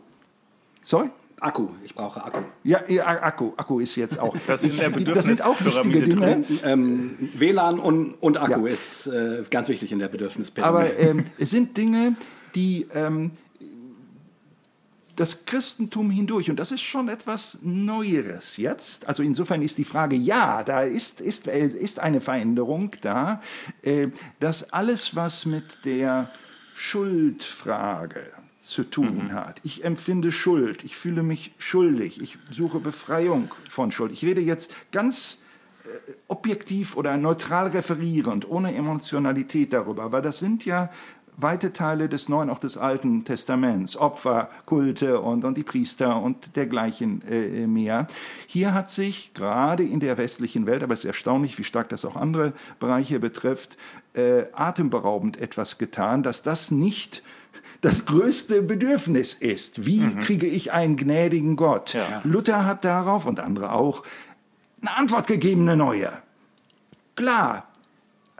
Sorry? 0.82 1.10
Akku, 1.40 1.68
ich 1.84 1.94
brauche 1.94 2.24
Akku. 2.24 2.38
Ja, 2.64 2.80
ja 2.88 3.06
Akku, 3.06 3.52
Akku 3.56 3.80
ist 3.80 3.96
jetzt 3.96 4.18
auch. 4.18 4.34
das, 4.46 4.62
sind 4.62 4.80
das 5.08 5.24
sind 5.26 5.44
auch 5.44 5.62
wichtige 5.64 6.02
Dinge. 6.02 6.44
Ähm, 6.62 7.30
WLAN 7.36 7.78
und, 7.78 8.14
und 8.14 8.38
Akku 8.38 8.66
ja. 8.66 8.72
ist 8.72 9.06
äh, 9.08 9.42
ganz 9.50 9.68
wichtig 9.68 9.92
in 9.92 9.98
der 9.98 10.08
Bedürfnispyramide. 10.08 10.78
Aber 10.78 10.98
ähm, 10.98 11.24
es 11.38 11.50
sind 11.50 11.76
Dinge, 11.76 12.16
die 12.54 12.86
ähm, 12.94 13.32
das 15.16 15.46
Christentum 15.46 16.10
hindurch. 16.10 16.50
Und 16.50 16.56
das 16.56 16.70
ist 16.70 16.82
schon 16.82 17.08
etwas 17.08 17.58
Neueres 17.62 18.58
jetzt. 18.58 19.08
Also 19.08 19.22
insofern 19.22 19.62
ist 19.62 19.78
die 19.78 19.84
Frage, 19.84 20.16
ja, 20.16 20.62
da 20.62 20.82
ist, 20.82 21.20
ist, 21.20 21.46
ist 21.46 21.98
eine 21.98 22.20
Veränderung 22.20 22.92
da, 23.00 23.40
äh, 23.82 24.08
dass 24.40 24.72
alles, 24.72 25.16
was 25.16 25.46
mit 25.46 25.84
der 25.84 26.30
Schuldfrage 26.74 28.30
zu 28.58 28.84
tun 28.84 29.28
mhm. 29.28 29.32
hat. 29.32 29.60
Ich 29.62 29.84
empfinde 29.84 30.32
Schuld, 30.32 30.84
ich 30.84 30.96
fühle 30.96 31.22
mich 31.22 31.54
schuldig, 31.58 32.20
ich 32.20 32.36
suche 32.50 32.80
Befreiung 32.80 33.54
von 33.68 33.92
Schuld. 33.92 34.12
Ich 34.12 34.24
rede 34.24 34.40
jetzt 34.40 34.70
ganz 34.92 35.40
äh, 35.84 36.12
objektiv 36.28 36.96
oder 36.96 37.16
neutral 37.16 37.68
referierend, 37.68 38.48
ohne 38.48 38.74
Emotionalität 38.74 39.72
darüber, 39.72 40.12
weil 40.12 40.22
das 40.22 40.38
sind 40.38 40.64
ja 40.64 40.90
weite 41.36 41.72
Teile 41.72 42.08
des 42.08 42.28
Neuen, 42.28 42.50
auch 42.50 42.58
des 42.58 42.78
Alten 42.78 43.24
Testaments, 43.24 43.96
Opfer, 43.96 44.50
Kulte 44.64 45.20
und, 45.20 45.44
und 45.44 45.56
die 45.56 45.62
Priester 45.62 46.20
und 46.20 46.56
dergleichen 46.56 47.22
äh, 47.28 47.66
mehr. 47.66 48.06
Hier 48.46 48.72
hat 48.72 48.90
sich 48.90 49.34
gerade 49.34 49.82
in 49.82 50.00
der 50.00 50.16
westlichen 50.18 50.66
Welt, 50.66 50.82
aber 50.82 50.94
es 50.94 51.00
ist 51.00 51.06
erstaunlich, 51.06 51.58
wie 51.58 51.64
stark 51.64 51.88
das 51.90 52.04
auch 52.04 52.16
andere 52.16 52.52
Bereiche 52.80 53.20
betrifft, 53.20 53.76
äh, 54.14 54.44
atemberaubend 54.52 55.36
etwas 55.36 55.78
getan, 55.78 56.22
dass 56.22 56.42
das 56.42 56.70
nicht 56.70 57.22
das 57.82 58.06
größte 58.06 58.62
Bedürfnis 58.62 59.34
ist. 59.34 59.84
Wie 59.84 60.00
mhm. 60.00 60.20
kriege 60.20 60.46
ich 60.46 60.72
einen 60.72 60.96
gnädigen 60.96 61.56
Gott? 61.56 61.94
Ja. 61.94 62.22
Luther 62.24 62.64
hat 62.64 62.84
darauf 62.84 63.26
und 63.26 63.40
andere 63.40 63.72
auch 63.72 64.02
eine 64.80 64.96
Antwort 64.96 65.26
gegeben, 65.26 65.62
eine 65.62 65.76
neue. 65.76 66.12
Klar, 67.14 67.66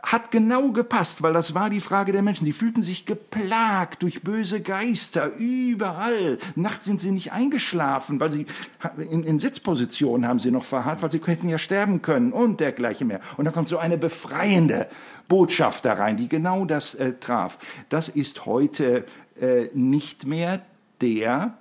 hat 0.03 0.29
genau 0.29 0.71
gepasst, 0.71 1.23
weil 1.23 1.33
das 1.33 1.55
war 1.55 1.69
die 1.69 1.81
Frage 1.81 2.11
der 2.11 2.21
Menschen. 2.21 2.45
Sie 2.45 2.53
fühlten 2.53 2.83
sich 2.83 3.05
geplagt 3.05 4.03
durch 4.03 4.21
böse 4.21 4.61
Geister 4.61 5.31
überall. 5.37 6.37
Nachts 6.55 6.85
sind 6.85 6.99
sie 6.99 7.11
nicht 7.11 7.31
eingeschlafen, 7.31 8.19
weil 8.19 8.31
sie 8.31 8.45
in, 8.97 9.23
in 9.23 9.39
Sitzpositionen 9.39 10.27
haben 10.27 10.39
sie 10.39 10.51
noch 10.51 10.65
verharrt, 10.65 11.01
weil 11.01 11.11
sie 11.11 11.21
hätten 11.25 11.49
ja 11.49 11.57
sterben 11.57 12.01
können 12.01 12.31
und 12.31 12.59
dergleichen 12.59 13.07
mehr. 13.07 13.21
Und 13.37 13.45
dann 13.45 13.53
kommt 13.53 13.67
so 13.67 13.79
eine 13.79 13.97
befreiende 13.97 14.87
Botschaft 15.27 15.83
da 15.83 15.93
rein, 15.93 16.15
die 16.15 16.29
genau 16.29 16.65
das 16.65 16.93
äh, 16.95 17.13
traf. 17.13 17.57
Das 17.89 18.07
ist 18.07 18.45
heute 18.45 19.05
äh, 19.41 19.69
nicht 19.73 20.25
mehr 20.25 20.61
der 21.01 21.57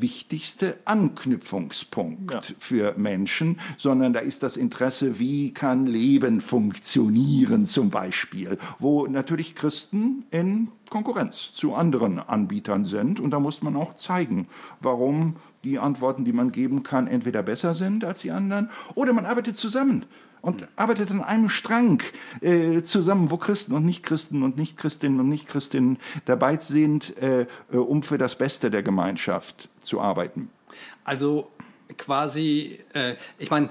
wichtigste 0.00 0.78
Anknüpfungspunkt 0.84 2.32
ja. 2.32 2.40
für 2.58 2.94
Menschen, 2.96 3.60
sondern 3.76 4.12
da 4.12 4.20
ist 4.20 4.42
das 4.42 4.56
Interesse, 4.56 5.18
wie 5.18 5.52
kann 5.52 5.86
Leben 5.86 6.40
funktionieren 6.40 7.66
zum 7.66 7.90
Beispiel, 7.90 8.58
wo 8.78 9.06
natürlich 9.06 9.54
Christen 9.54 10.24
in 10.30 10.68
Konkurrenz 10.90 11.52
zu 11.52 11.74
anderen 11.74 12.18
Anbietern 12.18 12.84
sind 12.84 13.20
und 13.20 13.30
da 13.30 13.40
muss 13.40 13.62
man 13.62 13.76
auch 13.76 13.96
zeigen, 13.96 14.48
warum 14.80 15.36
die 15.64 15.78
Antworten, 15.78 16.24
die 16.24 16.32
man 16.32 16.52
geben 16.52 16.82
kann, 16.82 17.08
entweder 17.08 17.42
besser 17.42 17.74
sind 17.74 18.04
als 18.04 18.20
die 18.20 18.30
anderen 18.30 18.70
oder 18.94 19.12
man 19.12 19.26
arbeitet 19.26 19.56
zusammen 19.56 20.06
und 20.46 20.68
arbeitet 20.76 21.10
an 21.10 21.24
einem 21.24 21.48
Strang 21.48 22.04
äh, 22.40 22.80
zusammen, 22.82 23.32
wo 23.32 23.36
Christen 23.36 23.74
und 23.74 23.84
Nichtchristen 23.84 24.44
und 24.44 24.56
Nichtchristinnen 24.56 25.18
und 25.18 25.28
Nichtchristinnen 25.28 25.98
dabei 26.24 26.56
sind, 26.58 27.18
äh, 27.18 27.46
äh, 27.72 27.76
um 27.76 28.04
für 28.04 28.16
das 28.16 28.38
Beste 28.38 28.70
der 28.70 28.84
Gemeinschaft 28.84 29.68
zu 29.80 30.00
arbeiten. 30.00 30.48
Also 31.02 31.50
quasi, 31.98 32.78
äh, 32.92 33.14
ich 33.38 33.50
meine, 33.50 33.70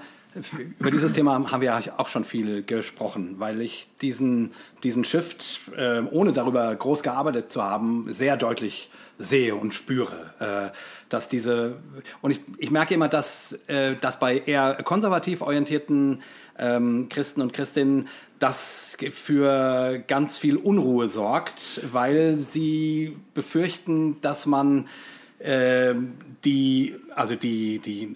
über 0.79 0.91
dieses 0.91 1.13
Thema 1.13 1.51
haben 1.51 1.61
wir 1.61 1.81
auch 1.97 2.07
schon 2.07 2.25
viel 2.25 2.63
gesprochen, 2.63 3.35
weil 3.37 3.61
ich 3.61 3.87
diesen, 4.01 4.51
diesen 4.83 5.03
Shift, 5.05 5.61
äh, 5.77 6.01
ohne 6.11 6.33
darüber 6.33 6.75
groß 6.75 7.03
gearbeitet 7.03 7.49
zu 7.49 7.63
haben, 7.63 8.05
sehr 8.09 8.35
deutlich 8.35 8.89
sehe 9.17 9.55
und 9.55 9.73
spüre. 9.73 10.33
Äh, 10.39 10.77
dass 11.09 11.29
diese, 11.29 11.77
und 12.21 12.31
ich, 12.31 12.41
ich 12.57 12.71
merke 12.71 12.93
immer, 12.93 13.07
dass, 13.07 13.53
äh, 13.67 13.95
dass 13.95 14.19
bei 14.19 14.39
eher 14.45 14.75
konservativ 14.83 15.41
orientierten 15.41 16.21
ähm, 16.59 17.07
Christen 17.09 17.41
und 17.41 17.53
Christinnen 17.53 18.07
das 18.39 18.97
für 19.11 20.03
ganz 20.07 20.37
viel 20.37 20.57
Unruhe 20.57 21.07
sorgt, 21.07 21.81
weil 21.93 22.37
sie 22.37 23.15
befürchten, 23.33 24.19
dass 24.19 24.45
man 24.45 24.87
äh, 25.39 25.93
die, 26.43 26.95
also 27.15 27.35
die, 27.35 27.79
die, 27.79 28.15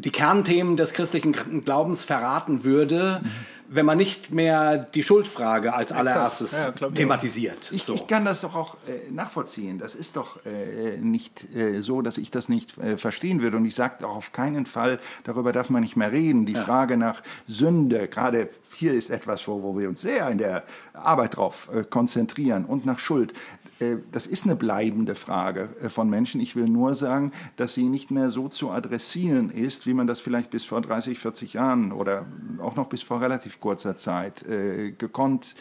die 0.00 0.10
Kernthemen 0.10 0.76
des 0.76 0.92
christlichen 0.92 1.64
Glaubens 1.64 2.04
verraten 2.04 2.64
würde. 2.64 3.20
Mhm 3.22 3.30
wenn 3.72 3.86
man 3.86 3.98
nicht 3.98 4.32
mehr 4.32 4.78
die 4.78 5.04
Schuldfrage 5.04 5.72
als 5.72 5.92
allererstes 5.92 6.52
ja, 6.52 6.72
klar, 6.72 6.92
thematisiert. 6.92 7.70
Ich, 7.70 7.84
so. 7.84 7.94
ich, 7.94 8.08
kann 8.08 8.24
das 8.24 8.40
doch 8.40 8.56
auch 8.56 8.74
äh, 8.88 9.12
nachvollziehen. 9.12 9.78
Das 9.78 9.94
ist 9.94 10.16
doch 10.16 10.44
äh, 10.44 10.96
nicht 10.98 11.54
äh, 11.54 11.80
so, 11.80 12.02
dass 12.02 12.18
ich 12.18 12.32
das 12.32 12.48
nicht 12.48 12.76
äh, 12.78 12.98
verstehen 12.98 13.42
würde. 13.42 13.56
Und 13.56 13.64
ich 13.64 13.76
sage 13.76 14.04
auch 14.04 14.16
auf 14.16 14.32
keinen 14.32 14.66
Fall, 14.66 14.98
darüber 15.22 15.52
darf 15.52 15.70
man 15.70 15.82
nicht 15.82 15.96
mehr 15.96 16.10
reden. 16.10 16.46
Die 16.46 16.54
ja. 16.54 16.64
Frage 16.64 16.96
nach 16.96 17.22
Sünde, 17.46 18.08
gerade 18.08 18.48
hier 18.74 18.92
ist 18.92 19.08
etwas, 19.08 19.46
wo, 19.46 19.62
wo 19.62 19.78
wir 19.78 19.88
uns 19.88 20.00
sehr 20.00 20.28
in 20.30 20.38
der 20.38 20.64
Arbeit 20.92 21.36
drauf 21.36 21.70
äh, 21.72 21.84
konzentrieren 21.84 22.64
und 22.64 22.84
nach 22.86 22.98
Schuld. 22.98 23.34
Äh, 23.80 23.96
das 24.12 24.26
ist 24.26 24.44
eine 24.44 24.56
bleibende 24.56 25.14
Frage 25.14 25.70
äh, 25.82 25.88
von 25.88 26.08
Menschen. 26.08 26.40
Ich 26.40 26.54
will 26.54 26.68
nur 26.68 26.94
sagen, 26.94 27.32
dass 27.56 27.74
sie 27.74 27.88
nicht 27.88 28.10
mehr 28.10 28.30
so 28.30 28.48
zu 28.48 28.70
adressieren 28.70 29.50
ist, 29.50 29.86
wie 29.86 29.94
man 29.94 30.06
das 30.06 30.20
vielleicht 30.20 30.50
bis 30.50 30.64
vor 30.64 30.80
30, 30.80 31.18
40 31.18 31.54
Jahren 31.54 31.92
oder 31.92 32.26
auch 32.58 32.76
noch 32.76 32.88
bis 32.88 33.02
vor 33.02 33.20
relativ 33.20 33.60
kurzer 33.60 33.96
Zeit 33.96 34.42
äh, 34.46 34.92
gekonnt 34.92 35.54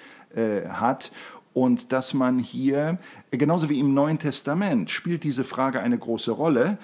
hat. 0.70 1.12
Und 1.54 1.92
dass 1.92 2.14
man 2.14 2.38
hier, 2.38 3.00
genauso 3.32 3.68
wie 3.68 3.80
im 3.80 3.96
Neuen 3.96 4.20
Testament, 4.20 4.92
spielt 4.92 5.24
diese 5.24 5.44
Frage 5.44 5.80
eine 5.80 5.98
große 5.98 6.30
Rolle, 6.30 6.78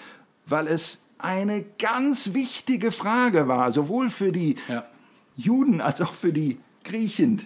weil 0.48 0.66
es 0.66 1.04
eine 1.20 1.64
ganz 1.78 2.34
wichtige 2.34 2.90
Frage 2.90 3.48
war, 3.48 3.72
sowohl 3.72 4.10
für 4.10 4.32
die 4.32 4.56
ja. 4.68 4.84
Juden 5.36 5.80
als 5.80 6.02
auch 6.02 6.14
für 6.14 6.34
die 6.34 6.58
Griechen 6.84 7.44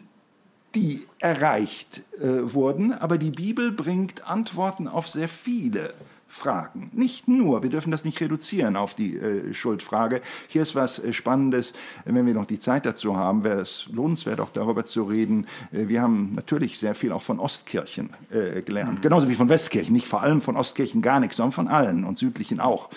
die 0.75 1.07
erreicht 1.19 2.03
äh, 2.19 2.53
wurden, 2.53 2.93
aber 2.93 3.17
die 3.17 3.31
Bibel 3.31 3.71
bringt 3.71 4.27
Antworten 4.27 4.87
auf 4.87 5.07
sehr 5.07 5.27
viele 5.27 5.93
Fragen. 6.31 6.91
Nicht 6.93 7.27
nur, 7.27 7.63
wir 7.63 7.71
dürfen 7.71 7.89
das 7.89 8.05
nicht 8.05 8.21
reduzieren 8.21 8.75
auf 8.75 8.93
die 8.93 9.17
äh, 9.17 9.51
Schuldfrage. 9.53 10.21
Hier 10.47 10.61
ist 10.61 10.75
was 10.75 10.99
äh, 10.99 11.11
Spannendes, 11.11 11.73
wenn 12.05 12.25
wir 12.27 12.35
noch 12.35 12.45
die 12.45 12.59
Zeit 12.59 12.85
dazu 12.85 13.17
haben, 13.17 13.43
wäre 13.43 13.61
es 13.61 13.89
lohnenswert, 13.91 14.39
auch 14.39 14.51
darüber 14.53 14.85
zu 14.85 15.03
reden. 15.03 15.47
Äh, 15.71 15.87
wir 15.87 16.03
haben 16.03 16.35
natürlich 16.35 16.77
sehr 16.77 16.93
viel 16.93 17.11
auch 17.11 17.23
von 17.23 17.39
Ostkirchen 17.39 18.11
äh, 18.29 18.61
gelernt, 18.61 18.99
mhm. 18.99 19.01
genauso 19.01 19.27
wie 19.27 19.33
von 19.33 19.49
Westkirchen. 19.49 19.91
Nicht 19.91 20.07
vor 20.07 20.21
allem 20.21 20.41
von 20.41 20.55
Ostkirchen 20.55 21.01
gar 21.01 21.19
nichts, 21.19 21.37
sondern 21.37 21.51
von 21.51 21.67
allen 21.67 22.03
und 22.03 22.17
südlichen 22.17 22.59
auch. 22.59 22.89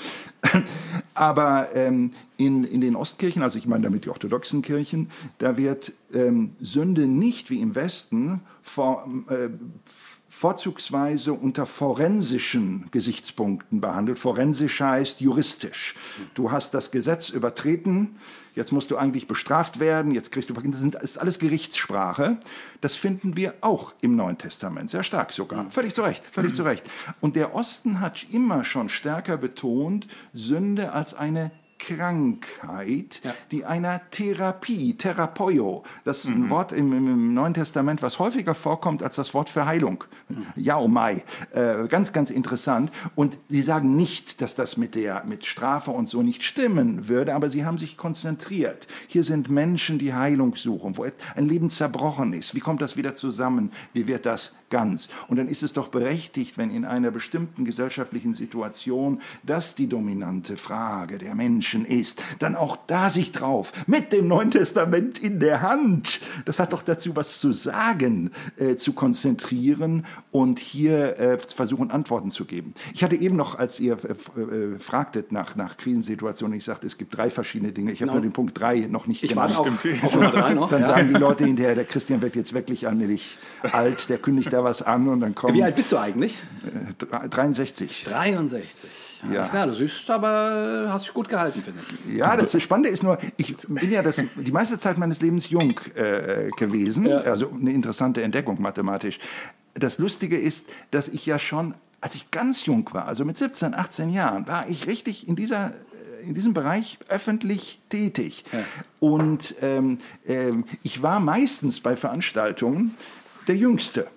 Aber 1.15 1.75
ähm, 1.75 2.13
in, 2.37 2.65
in 2.65 2.83
den 2.83 2.97
Ostkirchen, 2.97 3.43
also 3.43 3.57
ich 3.57 3.67
meine 3.67 3.85
damit 3.85 4.05
die 4.05 4.11
orthodoxen 4.11 4.61
Kirchen, 4.61 5.11
da 5.39 5.57
wird 5.57 5.93
ähm, 6.13 6.55
Sünde 6.61 7.07
nicht 7.07 7.51
wie 7.51 7.61
im 7.61 7.75
Westen 7.75 8.41
vor, 8.61 9.09
äh, 9.29 9.49
vorzugsweise 10.43 11.33
unter 11.35 11.67
forensischen 11.67 12.89
Gesichtspunkten 12.91 13.81
behandelt. 13.81 14.19
Forensisch 14.19 14.81
heißt 14.81 15.21
juristisch. 15.21 15.95
Du 16.35 16.51
hast 16.51 16.75
das 16.75 16.91
Gesetz 16.91 17.29
übertreten, 17.29 18.17
jetzt 18.57 18.73
musst 18.73 18.91
du 18.91 18.97
eigentlich 18.97 19.29
bestraft 19.29 19.79
werden, 19.79 20.11
jetzt 20.11 20.33
kriegst 20.33 20.51
du 20.51 20.55
das 20.55 21.13
ist 21.13 21.19
alles 21.19 21.39
Gerichtssprache. 21.39 22.39
Das 22.81 22.97
finden 22.97 23.37
wir 23.37 23.55
auch 23.61 23.95
im 24.01 24.17
Neuen 24.17 24.37
Testament, 24.37 24.91
sehr 24.91 25.05
stark 25.05 25.33
sogar. 25.33 25.71
Völlig 25.71 25.95
zu 25.95 26.03
Recht, 26.03 26.25
völlig 26.27 26.55
zu 26.55 26.65
Recht. 26.65 26.91
Und 27.21 27.37
der 27.37 27.55
Osten 27.55 28.01
hat 28.01 28.27
immer 28.33 28.65
schon 28.65 28.89
stärker 28.89 29.37
betont, 29.37 30.09
Sünde 30.35 30.91
als 30.91 31.15
eine 31.15 31.53
Krankheit, 31.83 33.21
ja. 33.25 33.35
die 33.51 33.65
einer 33.65 34.01
Therapie, 34.11 34.95
Therapeio, 34.95 35.83
das 36.05 36.25
ist 36.25 36.31
ein 36.31 36.43
mhm. 36.43 36.51
Wort 36.51 36.73
im, 36.73 36.93
im, 36.93 37.35
Neuen 37.35 37.55
Testament, 37.55 38.03
was 38.03 38.21
häufiger 38.21 38.55
vorkommt 38.55 39.03
als 39.03 39.17
das 39.17 39.35
Wort 39.35 39.51
für 39.51 39.67
Heilung. 39.67 40.05
Mhm. 40.29 40.47
Jaomai. 40.55 41.25
Äh, 41.53 41.89
ganz, 41.89 42.13
ganz 42.13 42.31
interessant. 42.31 42.93
Und 43.17 43.37
sie 43.49 43.63
sagen 43.63 43.97
nicht, 43.97 44.41
dass 44.41 44.55
das 44.55 44.77
mit, 44.77 44.95
der, 44.95 45.25
mit 45.25 45.45
Strafe 45.45 45.91
und 45.91 46.09
so 46.09 46.23
nicht 46.23 46.45
stimmen 46.45 47.09
würde, 47.09 47.35
aber 47.35 47.51
sie 47.51 47.65
haben 47.65 47.79
sich 47.79 47.97
konzentriert. 47.97 48.87
Hier 49.09 49.25
sind 49.25 49.51
Menschen, 49.51 49.99
die 49.99 50.15
Heilung 50.15 50.55
suchen, 50.55 50.97
wo 50.97 51.05
ein 51.35 51.47
Leben 51.47 51.69
zerbrochen 51.69 52.33
ist. 52.33 52.55
Wie 52.55 52.61
kommt 52.61 52.81
das 52.81 52.97
wieder 52.97 53.13
zusammen? 53.13 53.73
Wie 53.93 54.07
wird 54.07 54.25
das 54.25 54.53
ganz? 54.71 55.09
Und 55.27 55.37
dann 55.37 55.49
ist 55.49 55.65
es 55.65 55.73
doch 55.73 55.89
berechtigt, 55.89 56.59
wenn 56.59 56.71
in 56.71 56.85
einer 56.85 57.11
bestimmten 57.11 57.65
gesellschaftlichen 57.65 58.35
Situation 58.35 59.21
das 59.43 59.75
die 59.75 59.89
dominante 59.89 60.57
Frage 60.57 61.19
der 61.19 61.35
Menschen 61.35 61.72
Menschen 61.73 61.85
ist, 61.85 62.23
dann 62.39 62.57
auch 62.57 62.77
da 62.87 63.11
sich 63.11 63.33
drauf, 63.33 63.73
mit 63.87 64.13
dem 64.13 64.29
Neuen 64.29 64.51
Testament 64.51 65.19
in 65.19 65.41
der 65.41 65.63
Hand, 65.63 66.21
das 66.45 66.59
hat 66.59 66.73
doch 66.73 66.83
dazu 66.83 67.17
was 67.17 67.41
zu 67.41 67.53
sagen, 67.53 68.31
äh, 68.57 68.77
zu 68.77 68.93
konzentrieren 68.93 70.05
und 70.31 70.59
hier 70.59 71.19
äh, 71.19 71.39
versuchen, 71.39 71.91
Antworten 71.91 72.31
zu 72.31 72.45
geben. 72.45 72.75
Ich 72.95 73.03
hatte 73.03 73.17
eben 73.17 73.37
noch, 73.37 73.59
als 73.59 73.81
ihr 73.81 73.99
äh, 74.05 74.41
äh 74.41 74.79
fragtet 74.79 75.33
nach, 75.33 75.57
nach 75.57 75.77
Krisensituationen, 75.77 76.59
ich 76.59 76.65
sagte, 76.65 76.87
es 76.87 76.99
gibt 76.99 77.17
drei 77.17 77.31
verschiedene 77.31 77.73
Dinge. 77.73 77.93
Ich 77.93 78.01
habe 78.01 78.09
no. 78.09 78.15
nur 78.15 78.23
den 78.23 78.33
Punkt 78.33 78.59
drei 78.59 78.81
noch 78.81 79.07
nicht 79.07 79.23
ich 79.23 79.31
genannt. 79.31 79.57
Auf, 79.57 79.69
auf 79.69 80.31
drei 80.31 80.55
noch. 80.55 80.69
Dann 80.69 80.83
ja. 80.83 80.87
sagen 80.89 81.09
die 81.09 81.15
Leute 81.15 81.45
hinterher, 81.45 81.75
der 81.75 81.85
Christian 81.85 82.21
wird 82.23 82.37
jetzt 82.37 82.53
wirklich 82.53 82.87
allmählich 82.87 83.39
alt, 83.63 84.09
der 84.09 84.19
kündigt 84.19 84.53
da 84.53 84.65
was 84.65 84.83
an 84.83 85.09
und 85.09 85.21
dann 85.21 85.35
kommt... 85.35 85.55
Wie 85.55 85.63
alt 85.63 85.77
bist 85.77 85.93
du 85.93 85.99
eigentlich? 85.99 86.39
63. 87.31 88.05
63. 88.05 89.12
Ja. 89.31 89.39
Alles 89.39 89.51
klar, 89.51 89.67
du 89.69 89.75
siehst 89.75 90.11
aber, 90.11 90.89
hast 90.89 91.07
dich 91.07 91.15
gut 91.15 91.29
gehalten, 91.29 91.63
finde 91.63 91.81
ich. 92.09 92.17
Ja, 92.17 92.37
das 92.37 92.61
Spannende 92.61 92.89
ist 92.89 93.03
nur, 93.03 93.19
ich 93.37 93.57
bin 93.69 93.91
ja 93.91 94.03
das, 94.03 94.17
die 94.35 94.53
meiste 94.53 94.79
Zeit 94.79 94.99
meines 94.99 95.21
Lebens 95.21 95.49
jung 95.49 95.79
äh, 95.95 96.49
gewesen, 96.57 97.07
ja. 97.07 97.19
also 97.19 97.51
eine 97.51 97.73
interessante 97.73 98.23
Entdeckung 98.23 98.61
mathematisch. 98.61 99.21
Das 99.75 99.99
Lustige 99.99 100.39
ist, 100.39 100.67
dass 100.91 101.09
ich 101.09 101.25
ja 101.25 101.39
schon, 101.39 101.75
als 102.01 102.17
ich 102.17 102.31
ganz 102.31 102.67
jung 102.67 102.89
war, 102.93 103.07
also 103.07 103.25
mit 103.25 103.37
17, 103.37 103.75
18 103.75 104.11
Jahren, 104.11 104.47
war 104.49 104.69
ich 104.69 104.87
richtig 104.87 105.29
in 105.29 105.37
dieser 105.37 105.71
äh, 105.71 106.27
in 106.27 106.35
diesem 106.35 106.55
Bereich 106.55 106.99
öffentlich 107.09 107.81
tätig. 107.89 108.45
Ja. 108.53 108.59
Und 109.01 109.55
ähm, 109.61 109.99
ähm, 110.27 110.65
ich 110.83 111.03
war 111.03 111.21
meistens 111.21 111.81
bei 111.81 111.97
Veranstaltungen 111.97 112.97
der 113.49 113.57
Jüngste 113.57 114.09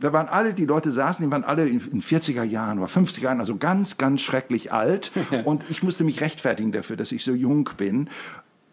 da 0.00 0.12
waren 0.12 0.28
alle, 0.28 0.54
die 0.54 0.64
Leute 0.64 0.92
saßen, 0.92 1.24
die 1.24 1.30
waren 1.30 1.44
alle 1.44 1.68
in 1.68 1.80
40er 1.80 2.44
Jahren 2.44 2.78
oder 2.78 2.88
50er 2.88 3.22
Jahren, 3.22 3.40
also 3.40 3.56
ganz, 3.56 3.96
ganz 3.96 4.20
schrecklich 4.20 4.72
alt. 4.72 5.10
Und 5.44 5.64
ich 5.70 5.82
musste 5.82 6.04
mich 6.04 6.20
rechtfertigen 6.20 6.72
dafür, 6.72 6.96
dass 6.96 7.12
ich 7.12 7.24
so 7.24 7.32
jung 7.32 7.68
bin. 7.76 8.08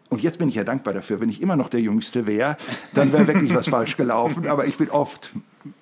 und 0.08 0.22
jetzt 0.22 0.38
bin 0.38 0.48
ich 0.48 0.54
ja 0.54 0.64
dankbar 0.64 0.94
dafür. 0.94 1.20
Wenn 1.20 1.28
ich 1.28 1.42
immer 1.42 1.56
noch 1.56 1.68
der 1.68 1.80
Jüngste 1.80 2.26
wäre, 2.26 2.56
dann 2.94 3.12
wäre 3.12 3.26
wirklich 3.26 3.54
was 3.54 3.68
falsch 3.68 3.96
gelaufen. 3.96 4.46
Aber 4.46 4.66
ich 4.66 4.76
bin 4.76 4.90
oft, 4.90 5.32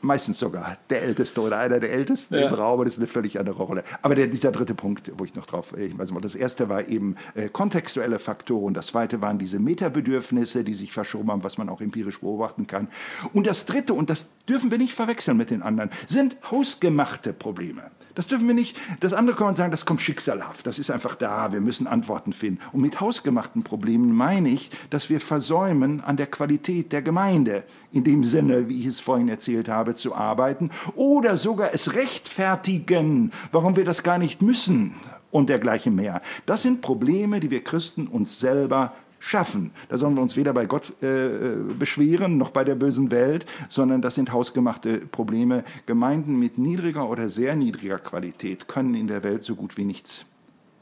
meistens 0.01 0.39
sogar, 0.39 0.77
der 0.91 1.03
Älteste 1.03 1.41
oder 1.41 1.59
einer 1.59 1.81
der 1.81 1.93
Ältesten 1.93 2.35
ja. 2.35 2.49
im 2.49 2.55
Raum. 2.55 2.85
Das 2.85 2.95
ist 2.95 2.99
eine 2.99 3.07
völlig 3.07 3.39
andere 3.39 3.63
Rolle. 3.63 3.85
Aber 4.03 4.15
der, 4.15 4.27
dieser 4.27 4.53
dritte 4.53 4.75
Punkt, 4.75 5.13
wo 5.17 5.25
ich 5.25 5.35
noch 5.35 5.47
drauf, 5.47 5.77
ich 5.77 5.97
weiß 5.97 6.11
nicht, 6.11 6.25
das 6.25 6.35
erste 6.35 6.69
war 6.69 6.89
eben 6.89 7.17
äh, 7.35 7.49
kontextuelle 7.49 8.19
Faktoren. 8.19 8.75
Das 8.75 8.89
zweite 8.89 9.21
waren 9.21 9.39
diese 9.39 9.59
Metabedürfnisse, 9.59 10.65
die 10.65 10.75
sich 10.75 10.93
verschoben 10.93 11.31
haben, 11.31 11.45
was 11.45 11.59
man 11.59 11.69
auch 11.69 11.81
empirisch 11.81 12.21
beobachten 12.21 12.67
kann. 12.67 12.89
Und 13.33 13.47
das 13.47 13.67
dritte, 13.67 13.95
und 13.95 14.11
das 14.11 14.29
dürfen 14.49 14.71
wir 14.71 14.79
nicht 14.79 14.95
verwechseln 14.95 15.37
mit 15.37 15.51
den 15.51 15.63
anderen, 15.63 15.91
sind 16.07 16.37
hausgemachte 16.51 17.33
Probleme. 17.33 17.91
Das 18.15 18.29
dürfen 18.29 18.47
wir 18.47 18.55
nicht. 18.55 18.77
Das 19.01 19.13
andere 19.13 19.37
kann 19.37 19.47
man 19.47 19.55
sagen, 19.55 19.73
das 19.73 19.85
kommt 19.85 20.01
schicksalhaft. 20.01 20.67
Das 20.67 20.79
ist 20.79 20.91
einfach 20.91 21.17
da. 21.17 21.53
Wir 21.53 21.61
müssen 21.61 21.87
Antworten 21.87 22.33
finden. 22.33 22.61
Und 22.73 22.81
mit 22.81 23.01
hausgemachten 23.01 23.65
Problemen 23.65 24.15
meine 24.15 24.51
ich, 24.51 24.71
dass 24.91 25.11
wir 25.11 25.21
versäumen, 25.21 26.01
an 26.01 26.17
der 26.17 26.29
Qualität 26.29 26.93
der 26.93 27.03
Gemeinde, 27.03 27.65
in 27.91 28.05
dem 28.05 28.25
Sinne, 28.25 28.69
wie 28.69 28.81
ich 28.81 28.87
es 28.87 29.01
vorhin 29.01 29.29
erzählt 29.29 29.69
habe, 29.69 29.74
zu 29.95 30.15
arbeiten 30.15 30.71
oder 30.95 31.37
sogar 31.37 31.75
es 31.75 31.95
rechtfertigen, 31.95 33.33
warum 33.53 33.77
wir 33.77 33.85
das 33.85 34.03
gar 34.03 34.19
nicht 34.19 34.43
müssen 34.43 34.95
und 35.31 35.49
dergleichen 35.49 35.95
mehr. 35.95 36.23
Das 36.47 36.63
sind 36.63 36.81
Probleme, 36.81 37.41
die 37.41 37.51
wir 37.51 37.65
Christen 37.65 38.07
uns 38.07 38.39
selber 38.39 38.93
schaffen. 39.19 39.73
Da 39.89 39.97
sollen 39.97 40.15
wir 40.15 40.23
uns 40.23 40.37
weder 40.37 40.53
bei 40.53 40.67
Gott 40.67 40.93
äh, 41.03 41.27
äh, 41.27 41.57
beschweren 41.79 42.37
noch 42.37 42.51
bei 42.51 42.63
der 42.63 42.75
bösen 42.75 43.11
Welt, 43.11 43.47
sondern 43.69 44.03
das 44.03 44.15
sind 44.15 44.33
hausgemachte 44.33 44.99
Probleme. 44.99 45.65
Gemeinden 45.87 46.39
mit 46.39 46.59
niedriger 46.59 47.09
oder 47.09 47.29
sehr 47.29 47.57
niedriger 47.57 47.99
Qualität 47.99 48.69
können 48.69 48.95
in 48.95 49.09
der 49.09 49.25
Welt 49.25 49.43
so 49.43 49.57
gut 49.57 49.77
wie 49.77 49.85
nichts 49.85 50.27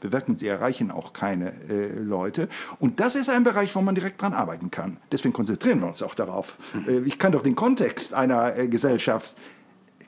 bewirken. 0.03 0.37
Sie 0.37 0.47
erreichen 0.47 0.91
auch 0.91 1.13
keine 1.13 1.53
äh, 1.69 1.87
Leute. 1.97 2.47
Und 2.79 2.99
das 2.99 3.15
ist 3.15 3.29
ein 3.29 3.43
Bereich, 3.43 3.75
wo 3.75 3.81
man 3.81 3.95
direkt 3.95 4.21
dran 4.21 4.33
arbeiten 4.33 4.69
kann. 4.69 4.97
Deswegen 5.11 5.33
konzentrieren 5.33 5.79
wir 5.79 5.87
uns 5.87 6.03
auch 6.03 6.13
darauf. 6.13 6.57
Äh, 6.87 6.99
ich 6.99 7.17
kann 7.17 7.31
doch 7.31 7.41
den 7.41 7.55
Kontext 7.55 8.13
einer 8.13 8.55
äh, 8.55 8.67
Gesellschaft, 8.67 9.35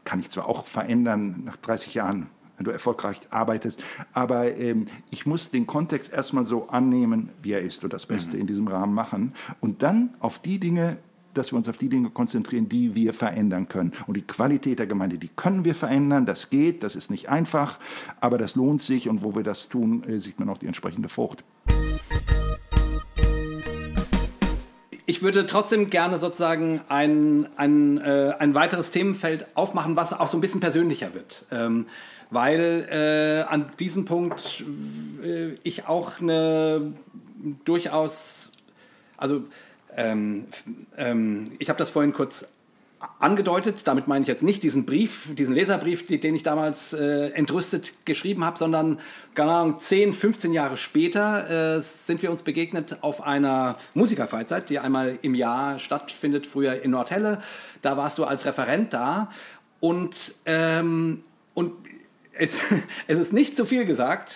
kann 0.04 0.20
ich 0.20 0.30
zwar 0.30 0.48
auch 0.48 0.68
verändern 0.68 1.42
nach 1.46 1.56
30 1.56 1.96
Jahren 1.96 2.28
wenn 2.58 2.64
du 2.64 2.72
erfolgreich 2.72 3.20
arbeitest. 3.32 3.84
Aber 4.14 4.56
ähm, 4.56 4.88
ich 5.10 5.26
muss 5.26 5.52
den 5.52 5.68
Kontext 5.68 6.14
erstmal 6.14 6.46
so 6.46 6.70
annehmen, 6.70 7.34
wie 7.42 7.52
er 7.52 7.60
ist 7.60 7.84
und 7.84 7.92
das 7.92 8.06
Beste 8.06 8.36
mhm. 8.36 8.42
in 8.42 8.48
diesem 8.48 8.68
Rahmen 8.70 8.94
machen. 8.94 9.34
Und 9.60 9.84
dann 9.84 10.14
auf 10.20 10.40
die 10.40 10.58
Dinge, 10.58 10.98
dass 11.38 11.52
wir 11.52 11.58
uns 11.58 11.70
auf 11.70 11.78
die 11.78 11.90
Dinge 11.90 12.10
konzentrieren, 12.10 12.70
die 12.70 12.96
wir 12.96 13.14
verändern 13.14 13.68
können. 13.68 13.94
Und 14.08 14.18
die 14.18 14.22
Qualität 14.22 14.80
der 14.80 14.88
Gemeinde, 14.88 15.18
die 15.18 15.30
können 15.36 15.66
wir 15.66 15.76
verändern, 15.76 16.26
das 16.26 16.50
geht, 16.50 16.84
das 16.84 16.96
ist 16.96 17.12
nicht 17.12 17.30
einfach, 17.30 17.80
aber 18.22 18.38
das 18.38 18.56
lohnt 18.56 18.82
sich 18.82 19.10
und 19.10 19.24
wo 19.24 19.36
wir 19.36 19.44
das 19.44 19.70
tun, 19.70 20.04
äh, 20.04 20.20
sieht 20.20 20.40
man 20.40 20.50
auch 20.50 20.58
die 20.58 20.68
entsprechende 20.68 21.10
Frucht. 21.10 21.44
Ich 25.08 25.22
würde 25.22 25.46
trotzdem 25.46 25.92
gerne 25.92 26.18
sozusagen 26.18 26.82
ein, 26.90 27.48
ein, 27.58 28.00
äh, 28.00 28.34
ein 28.40 28.56
weiteres 28.56 28.90
Themenfeld 28.90 29.46
aufmachen, 29.54 29.96
was 29.96 30.14
auch 30.14 30.28
so 30.28 30.38
ein 30.38 30.42
bisschen 30.42 30.62
persönlicher 30.62 31.14
wird. 31.14 31.46
Ähm, 31.52 31.86
weil 32.32 32.88
äh, 32.90 33.52
an 33.52 33.72
diesem 33.80 34.06
Punkt 34.06 34.64
äh, 35.24 35.54
ich 35.62 35.88
auch 35.88 36.20
eine 36.20 36.94
durchaus, 37.66 38.52
also 39.16 39.44
ähm, 39.96 40.46
ähm, 40.98 41.52
ich 41.60 41.70
habe 41.70 41.80
das 41.80 41.90
vorhin 41.90 42.14
kurz 42.14 42.48
angedeutet, 43.20 43.82
damit 43.86 44.08
meine 44.08 44.24
ich 44.24 44.28
jetzt 44.28 44.44
nicht 44.44 44.64
diesen 44.64 44.86
Brief, 44.86 45.34
diesen 45.36 45.54
Leserbrief, 45.54 46.08
den 46.08 46.36
ich 46.36 46.44
damals 46.44 46.94
äh, 46.94 47.30
entrüstet 47.32 47.94
geschrieben 48.06 48.44
habe, 48.44 48.58
sondern 48.58 49.00
keine 49.34 49.52
Ahnung, 49.52 49.80
10, 49.80 50.14
15 50.14 50.54
Jahre 50.54 50.78
später 50.78 51.78
äh, 51.78 51.82
sind 51.82 52.22
wir 52.22 52.32
uns 52.32 52.42
begegnet 52.42 52.98
auf 53.02 53.22
einer 53.22 53.78
Musikerfreizeit, 53.94 54.70
die 54.70 54.80
einmal 54.80 55.20
im 55.22 55.36
Jahr 55.36 55.80
stattfindet, 55.80 56.48
früher 56.48 56.82
in 56.82 56.92
Nordhelle. 56.92 57.42
Da 57.82 57.98
warst 57.98 58.18
du 58.18 58.26
als 58.26 58.46
Referent 58.46 58.94
da 58.94 59.30
und, 59.80 60.34
ähm, 60.46 61.24
und 61.54 61.74
es, 62.34 62.60
es 63.08 63.20
ist 63.20 63.34
nicht 63.34 63.56
zu 63.56 63.66
viel 63.66 63.86
gesagt, 63.86 64.34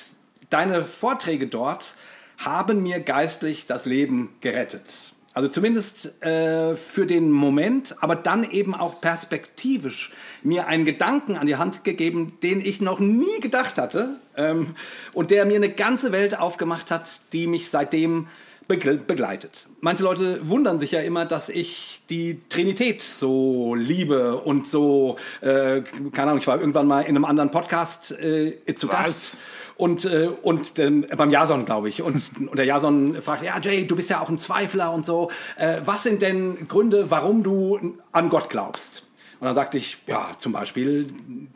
deine 0.49 0.83
Vorträge 0.83 1.47
dort 1.47 1.95
haben 2.37 2.83
mir 2.83 2.99
geistlich 2.99 3.67
das 3.67 3.85
Leben 3.85 4.29
gerettet. 4.41 5.13
Also 5.33 5.47
zumindest 5.47 6.21
äh, 6.23 6.75
für 6.75 7.05
den 7.05 7.31
Moment, 7.31 7.95
aber 7.99 8.15
dann 8.15 8.49
eben 8.49 8.73
auch 8.73 8.99
perspektivisch 8.99 10.11
mir 10.41 10.67
einen 10.67 10.85
Gedanken 10.85 11.37
an 11.37 11.45
die 11.45 11.55
Hand 11.55 11.83
gegeben, 11.83 12.37
den 12.41 12.65
ich 12.65 12.81
noch 12.81 12.99
nie 12.99 13.39
gedacht 13.39 13.77
hatte 13.77 14.19
ähm, 14.35 14.75
und 15.13 15.29
der 15.31 15.45
mir 15.45 15.57
eine 15.57 15.69
ganze 15.69 16.11
Welt 16.11 16.37
aufgemacht 16.37 16.89
hat, 16.89 17.21
die 17.31 17.45
mich 17.45 17.69
seitdem 17.69 18.27
begleitet. 18.67 19.65
Manche 19.81 20.03
Leute 20.03 20.47
wundern 20.47 20.77
sich 20.77 20.91
ja 20.91 20.99
immer, 20.99 21.25
dass 21.25 21.49
ich 21.49 22.01
die 22.11 22.39
Trinität 22.49 23.01
so 23.01 23.73
liebe 23.73 24.37
und 24.37 24.67
so, 24.67 25.17
äh, 25.41 25.81
keine 26.11 26.31
Ahnung, 26.31 26.37
ich 26.37 26.45
war 26.45 26.59
irgendwann 26.59 26.85
mal 26.85 27.01
in 27.01 27.15
einem 27.15 27.25
anderen 27.25 27.49
Podcast 27.49 28.11
äh, 28.11 28.53
zu 28.75 28.87
Was? 28.89 28.95
Gast 28.95 29.37
und, 29.79 30.03
äh, 30.03 30.29
und 30.41 30.77
ähm, 30.77 31.05
beim 31.15 31.31
Jason, 31.31 31.63
glaube 31.63 31.87
ich. 31.87 32.01
Und, 32.01 32.21
und 32.37 32.57
der 32.57 32.65
Jason 32.65 33.21
fragt, 33.21 33.43
ja 33.43 33.57
Jay, 33.61 33.87
du 33.87 33.95
bist 33.95 34.09
ja 34.09 34.19
auch 34.19 34.27
ein 34.27 34.37
Zweifler 34.37 34.91
und 34.91 35.05
so. 35.05 35.31
Äh, 35.55 35.79
was 35.85 36.03
sind 36.03 36.21
denn 36.21 36.67
Gründe, 36.67 37.09
warum 37.09 37.43
du 37.43 37.97
an 38.11 38.27
Gott 38.27 38.49
glaubst? 38.49 39.07
Und 39.39 39.45
dann 39.45 39.55
sagte 39.55 39.77
ich, 39.77 39.97
ja, 40.05 40.31
zum 40.37 40.51
Beispiel 40.51 41.13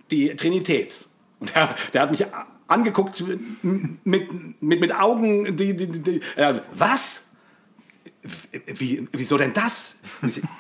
die 0.10 0.38
Trinität. 0.38 1.06
Und 1.42 1.54
der, 1.54 1.76
der 1.92 2.02
hat 2.02 2.12
mich 2.12 2.26
angeguckt 2.68 3.26
mit, 3.62 4.32
mit, 4.62 4.80
mit 4.80 4.96
Augen, 4.96 5.58
die, 5.58 5.76
die, 5.76 5.88
die 5.88 6.22
äh, 6.38 6.62
was? 6.74 7.30
Wie, 8.66 9.08
wieso 9.12 9.38
denn 9.38 9.52
das? 9.52 9.98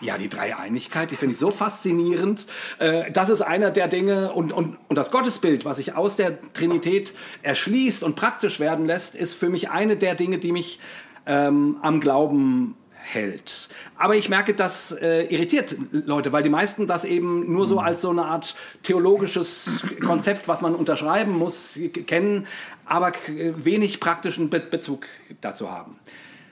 Ja, 0.01 0.18
die 0.18 0.28
Dreieinigkeit, 0.28 1.11
die 1.11 1.16
finde 1.16 1.34
ich 1.34 1.39
so 1.39 1.49
faszinierend. 1.49 2.45
Äh, 2.80 3.09
das 3.11 3.30
ist 3.30 3.41
einer 3.41 3.72
der 3.72 3.88
Dinge 3.88 4.34
und, 4.34 4.51
und, 4.51 4.78
und 4.89 4.95
das 4.97 5.11
Gottesbild, 5.11 5.64
was 5.64 5.78
sich 5.78 5.95
aus 5.95 6.18
der 6.18 6.39
Trinität 6.53 7.14
erschließt 7.41 8.03
und 8.03 8.16
praktisch 8.16 8.59
werden 8.59 8.86
lässt, 8.86 9.16
ist 9.16 9.36
für 9.36 9.49
mich 9.49 9.70
eine 9.70 9.95
der 9.95 10.16
Dinge, 10.16 10.39
die 10.39 10.51
mich 10.51 10.82
ähm, 11.26 11.78
am 11.82 12.01
Glauben 12.01 12.76
hält. 13.03 13.70
Aber 13.95 14.16
ich 14.16 14.28
merke, 14.28 14.53
das 14.53 14.91
äh, 14.91 15.24
irritiert 15.26 15.76
Leute, 15.91 16.34
weil 16.34 16.43
die 16.43 16.49
meisten 16.49 16.88
das 16.88 17.05
eben 17.05 17.51
nur 17.51 17.66
so 17.66 17.80
als 17.80 18.01
so 18.01 18.09
eine 18.09 18.26
Art 18.26 18.55
theologisches 18.82 19.84
Konzept, 20.03 20.49
was 20.49 20.61
man 20.61 20.76
unterschreiben 20.76 21.38
muss, 21.38 21.80
kennen, 22.07 22.47
aber 22.86 23.14
wenig 23.28 23.99
praktischen 23.99 24.49
Be 24.49 24.59
Bezug 24.59 25.05
dazu 25.41 25.72
haben. 25.72 25.97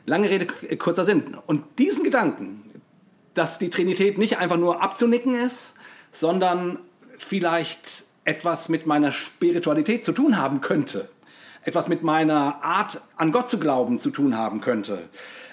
Lange 0.05 0.29
Rede, 0.29 0.47
kurzer 0.77 1.05
Sinn. 1.05 1.37
Und 1.45 1.79
diesen 1.79 2.03
Gedanken, 2.03 2.63
dass 3.33 3.59
die 3.59 3.69
Trinität 3.69 4.17
nicht 4.17 4.37
einfach 4.37 4.57
nur 4.57 4.81
abzunicken 4.81 5.35
ist, 5.35 5.75
sondern 6.11 6.79
vielleicht 7.17 8.03
etwas 8.25 8.69
mit 8.69 8.85
meiner 8.85 9.11
Spiritualität 9.11 10.03
zu 10.03 10.11
tun 10.11 10.37
haben 10.37 10.61
könnte, 10.61 11.09
etwas 11.63 11.87
mit 11.87 12.03
meiner 12.03 12.63
Art 12.63 13.01
an 13.15 13.31
Gott 13.31 13.49
zu 13.49 13.59
glauben 13.59 13.99
zu 13.99 14.09
tun 14.09 14.37
haben 14.37 14.61
könnte, 14.61 15.09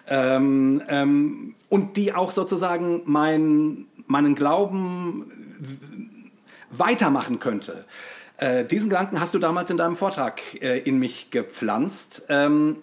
ähm, 0.07 0.83
ähm, 0.89 1.55
und 1.69 1.97
die 1.97 2.15
auch 2.15 2.31
sozusagen 2.31 3.03
mein, 3.05 3.87
meinen 4.07 4.35
Glauben 4.35 6.33
weitermachen 6.71 7.41
könnte. 7.41 7.85
Äh, 8.39 8.65
diesen 8.65 8.89
Gedanken 8.89 9.21
hast 9.21 9.35
du 9.35 9.39
damals 9.39 9.71
in 9.71 9.77
deinem 9.77 9.97
Vortrag 9.97 10.41
äh, 10.63 10.79
in 10.79 10.99
mich 10.99 11.31
gepflanzt. 11.31 12.25
Ähm, 12.29 12.77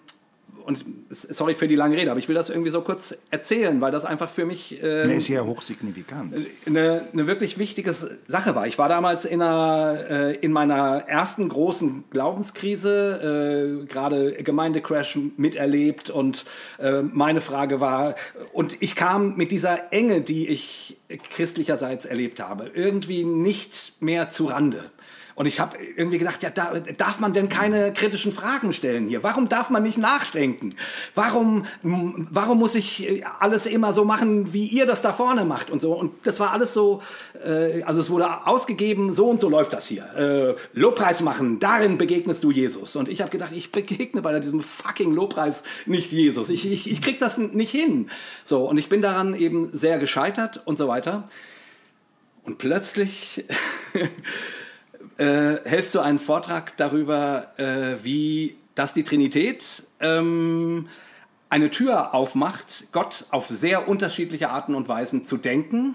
und 0.66 0.84
sorry 1.10 1.54
für 1.54 1.68
die 1.68 1.76
lange 1.76 1.96
Rede, 1.96 2.10
aber 2.10 2.18
ich 2.18 2.28
will 2.28 2.34
das 2.34 2.50
irgendwie 2.50 2.70
so 2.70 2.80
kurz 2.80 3.16
erzählen, 3.30 3.80
weil 3.80 3.92
das 3.92 4.04
einfach 4.04 4.28
für 4.28 4.44
mich 4.44 4.82
äh, 4.82 5.06
nee, 5.06 5.16
ist 5.16 5.28
ja 5.28 5.44
hochsignifikant. 5.44 6.34
Eine, 6.66 7.08
eine 7.12 7.26
wirklich 7.26 7.56
wichtige 7.56 7.92
Sache 7.92 8.54
war. 8.54 8.66
Ich 8.66 8.76
war 8.78 8.88
damals 8.88 9.24
in, 9.24 9.40
einer, 9.40 10.04
äh, 10.10 10.36
in 10.36 10.52
meiner 10.52 11.04
ersten 11.06 11.48
großen 11.48 12.04
Glaubenskrise, 12.10 13.82
äh, 13.82 13.86
gerade 13.86 14.42
Gemeindecrash 14.42 15.18
miterlebt 15.36 16.10
und 16.10 16.44
äh, 16.78 17.02
meine 17.02 17.40
Frage 17.40 17.80
war, 17.80 18.16
und 18.52 18.82
ich 18.82 18.96
kam 18.96 19.36
mit 19.36 19.52
dieser 19.52 19.92
Enge, 19.92 20.20
die 20.20 20.48
ich 20.48 20.96
christlicherseits 21.30 22.04
erlebt 22.04 22.40
habe, 22.40 22.70
irgendwie 22.74 23.24
nicht 23.24 24.02
mehr 24.02 24.30
zu 24.30 24.46
Rande. 24.46 24.90
Und 25.36 25.44
ich 25.44 25.60
habe 25.60 25.76
irgendwie 25.96 26.16
gedacht, 26.16 26.42
ja, 26.42 26.48
da, 26.48 26.72
darf 26.96 27.20
man 27.20 27.34
denn 27.34 27.50
keine 27.50 27.92
kritischen 27.92 28.32
Fragen 28.32 28.72
stellen 28.72 29.06
hier? 29.06 29.22
Warum 29.22 29.50
darf 29.50 29.68
man 29.68 29.82
nicht 29.82 29.98
nachdenken? 29.98 30.74
Warum, 31.14 31.66
warum 31.82 32.58
muss 32.58 32.74
ich 32.74 33.22
alles 33.38 33.66
immer 33.66 33.92
so 33.92 34.06
machen, 34.06 34.54
wie 34.54 34.66
ihr 34.66 34.86
das 34.86 35.02
da 35.02 35.12
vorne 35.12 35.44
macht 35.44 35.68
und 35.68 35.82
so? 35.82 35.92
Und 35.92 36.26
das 36.26 36.40
war 36.40 36.52
alles 36.52 36.72
so, 36.72 37.02
äh, 37.44 37.82
also 37.82 38.00
es 38.00 38.08
wurde 38.08 38.46
ausgegeben, 38.46 39.12
so 39.12 39.28
und 39.28 39.38
so 39.38 39.50
läuft 39.50 39.74
das 39.74 39.86
hier. 39.86 40.06
Äh, 40.16 40.54
Lobpreis 40.72 41.20
machen, 41.20 41.58
darin 41.58 41.98
begegnest 41.98 42.42
du 42.42 42.50
Jesus. 42.50 42.96
Und 42.96 43.10
ich 43.10 43.20
habe 43.20 43.30
gedacht, 43.30 43.52
ich 43.52 43.70
begegne 43.70 44.22
bei 44.22 44.40
diesem 44.40 44.62
fucking 44.62 45.12
Lobpreis 45.12 45.64
nicht 45.84 46.12
Jesus. 46.12 46.48
Ich, 46.48 46.64
ich, 46.64 46.90
ich 46.90 47.02
krieg 47.02 47.18
das 47.18 47.36
nicht 47.36 47.70
hin. 47.70 48.08
So, 48.42 48.66
und 48.66 48.78
ich 48.78 48.88
bin 48.88 49.02
daran 49.02 49.34
eben 49.34 49.68
sehr 49.76 49.98
gescheitert 49.98 50.62
und 50.64 50.78
so 50.78 50.88
weiter. 50.88 51.28
Und 52.44 52.56
plötzlich 52.56 53.44
äh, 55.18 55.56
hältst 55.64 55.94
du 55.94 56.00
einen 56.00 56.18
Vortrag 56.18 56.76
darüber, 56.76 57.52
äh, 57.58 57.96
wie 58.02 58.56
das 58.74 58.94
die 58.94 59.04
Trinität 59.04 59.84
ähm, 60.00 60.88
eine 61.48 61.70
Tür 61.70 62.14
aufmacht, 62.14 62.88
Gott 62.92 63.26
auf 63.30 63.46
sehr 63.46 63.88
unterschiedliche 63.88 64.50
Arten 64.50 64.74
und 64.74 64.88
Weisen 64.88 65.24
zu 65.24 65.36
denken, 65.36 65.94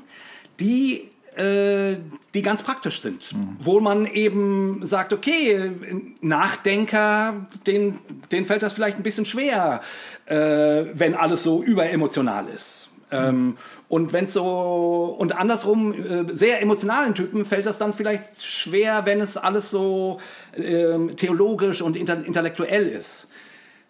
die 0.59 1.11
äh, 1.36 1.95
die 2.34 2.41
ganz 2.41 2.61
praktisch 2.61 3.01
sind, 3.01 3.32
mhm. 3.32 3.57
wo 3.59 3.80
man 3.80 4.05
eben 4.05 4.86
sagt, 4.86 5.13
okay, 5.13 5.72
Nachdenker, 6.19 7.47
den, 7.65 7.99
denen 8.32 8.45
fällt 8.45 8.63
das 8.63 8.74
vielleicht 8.74 8.97
ein 8.97 9.03
bisschen 9.03 9.26
schwer, 9.26 9.82
äh, 10.26 10.36
wenn 10.36 11.13
alles 11.15 11.43
so 11.43 11.63
überemotional 11.63 12.47
ist. 12.53 12.89
Ähm, 13.11 13.55
und 13.92 14.14
wenn 14.14 14.24
es 14.24 14.32
so 14.32 15.16
und 15.20 15.34
andersrum 15.34 15.94
äh, 15.94 16.34
sehr 16.34 16.62
emotionalen 16.62 17.14
Typen 17.14 17.44
fällt 17.44 17.66
das 17.66 17.78
dann 17.78 17.94
vielleicht 17.94 18.42
schwer, 18.42 19.06
wenn 19.06 19.20
es 19.20 19.36
alles 19.36 19.70
so 19.70 20.22
äh, 20.54 20.98
theologisch 21.18 21.82
und 21.82 21.98
inter 21.98 22.26
intellektuell 22.26 22.88
ist. 22.88 23.28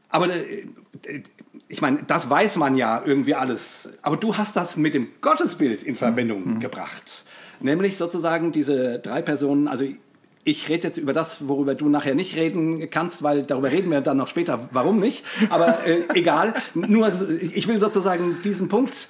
Aber 0.10 0.30
äh, 0.30 0.66
ich 1.68 1.82
meine, 1.82 2.00
das 2.08 2.28
weiß 2.32 2.58
man 2.58 2.78
ja 2.78 3.04
irgendwie 3.06 3.36
alles. 3.36 3.90
Aber 4.02 4.18
du 4.18 4.36
hast 4.36 4.56
das 4.56 4.76
mit 4.76 4.96
dem 4.96 5.08
Gottesbild 5.22 5.84
in 5.84 5.94
Verbindung 5.94 6.56
mhm. 6.56 6.60
gebracht. 6.60 7.24
Nämlich 7.60 7.96
sozusagen 7.96 8.52
diese 8.52 8.98
drei 8.98 9.22
Personen, 9.22 9.68
also 9.68 9.86
ich 10.44 10.68
rede 10.68 10.88
jetzt 10.88 10.98
über 10.98 11.14
das, 11.14 11.48
worüber 11.48 11.76
du 11.76 11.90
nachher 11.90 12.16
nicht 12.16 12.36
reden 12.36 12.90
kannst, 12.90 13.22
weil 13.22 13.44
darüber 13.44 13.72
reden 13.72 13.92
wir 13.92 14.02
dann 14.02 14.18
noch 14.18 14.28
später, 14.28 14.68
warum 14.72 15.00
nicht. 15.00 15.24
Aber 15.52 15.86
äh, 15.86 16.02
egal. 16.16 16.56
Nur, 16.74 17.12
ich 17.54 17.68
will 17.68 17.78
sozusagen 17.78 18.38
diesen 18.44 18.68
Punkt 18.68 19.10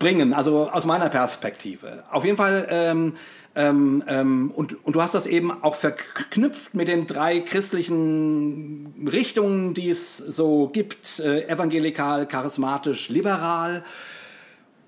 bringen, 0.00 0.34
also 0.34 0.68
aus 0.68 0.86
meiner 0.86 1.08
Perspektive. 1.08 2.02
Auf 2.10 2.24
jeden 2.24 2.36
Fall, 2.36 2.66
ähm, 2.70 3.12
ähm, 3.54 4.02
ähm, 4.08 4.50
und, 4.50 4.84
und 4.84 4.94
du 4.94 5.02
hast 5.02 5.14
das 5.14 5.28
eben 5.28 5.62
auch 5.62 5.76
verknüpft 5.76 6.74
mit 6.74 6.88
den 6.88 7.06
drei 7.06 7.40
christlichen 7.40 9.08
Richtungen, 9.12 9.74
die 9.74 9.90
es 9.90 10.16
so 10.16 10.68
gibt, 10.68 11.20
äh, 11.20 11.46
evangelikal, 11.46 12.26
charismatisch, 12.26 13.08
liberal. 13.10 13.84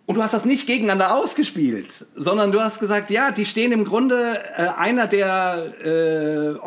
Und 0.05 0.17
du 0.17 0.23
hast 0.23 0.35
das 0.35 0.45
nicht 0.45 0.67
gegeneinander 0.67 1.15
ausgespielt, 1.15 2.07
sondern 2.17 2.51
du 2.51 2.61
hast 2.61 2.81
gesagt, 2.81 3.11
ja, 3.11 3.31
die 3.31 3.47
stehen 3.47 3.71
im 3.71 3.85
Grunde 3.85 4.41
äh, 4.57 4.67
einer 4.77 5.07
der 5.07 5.73
äh, 5.85 6.59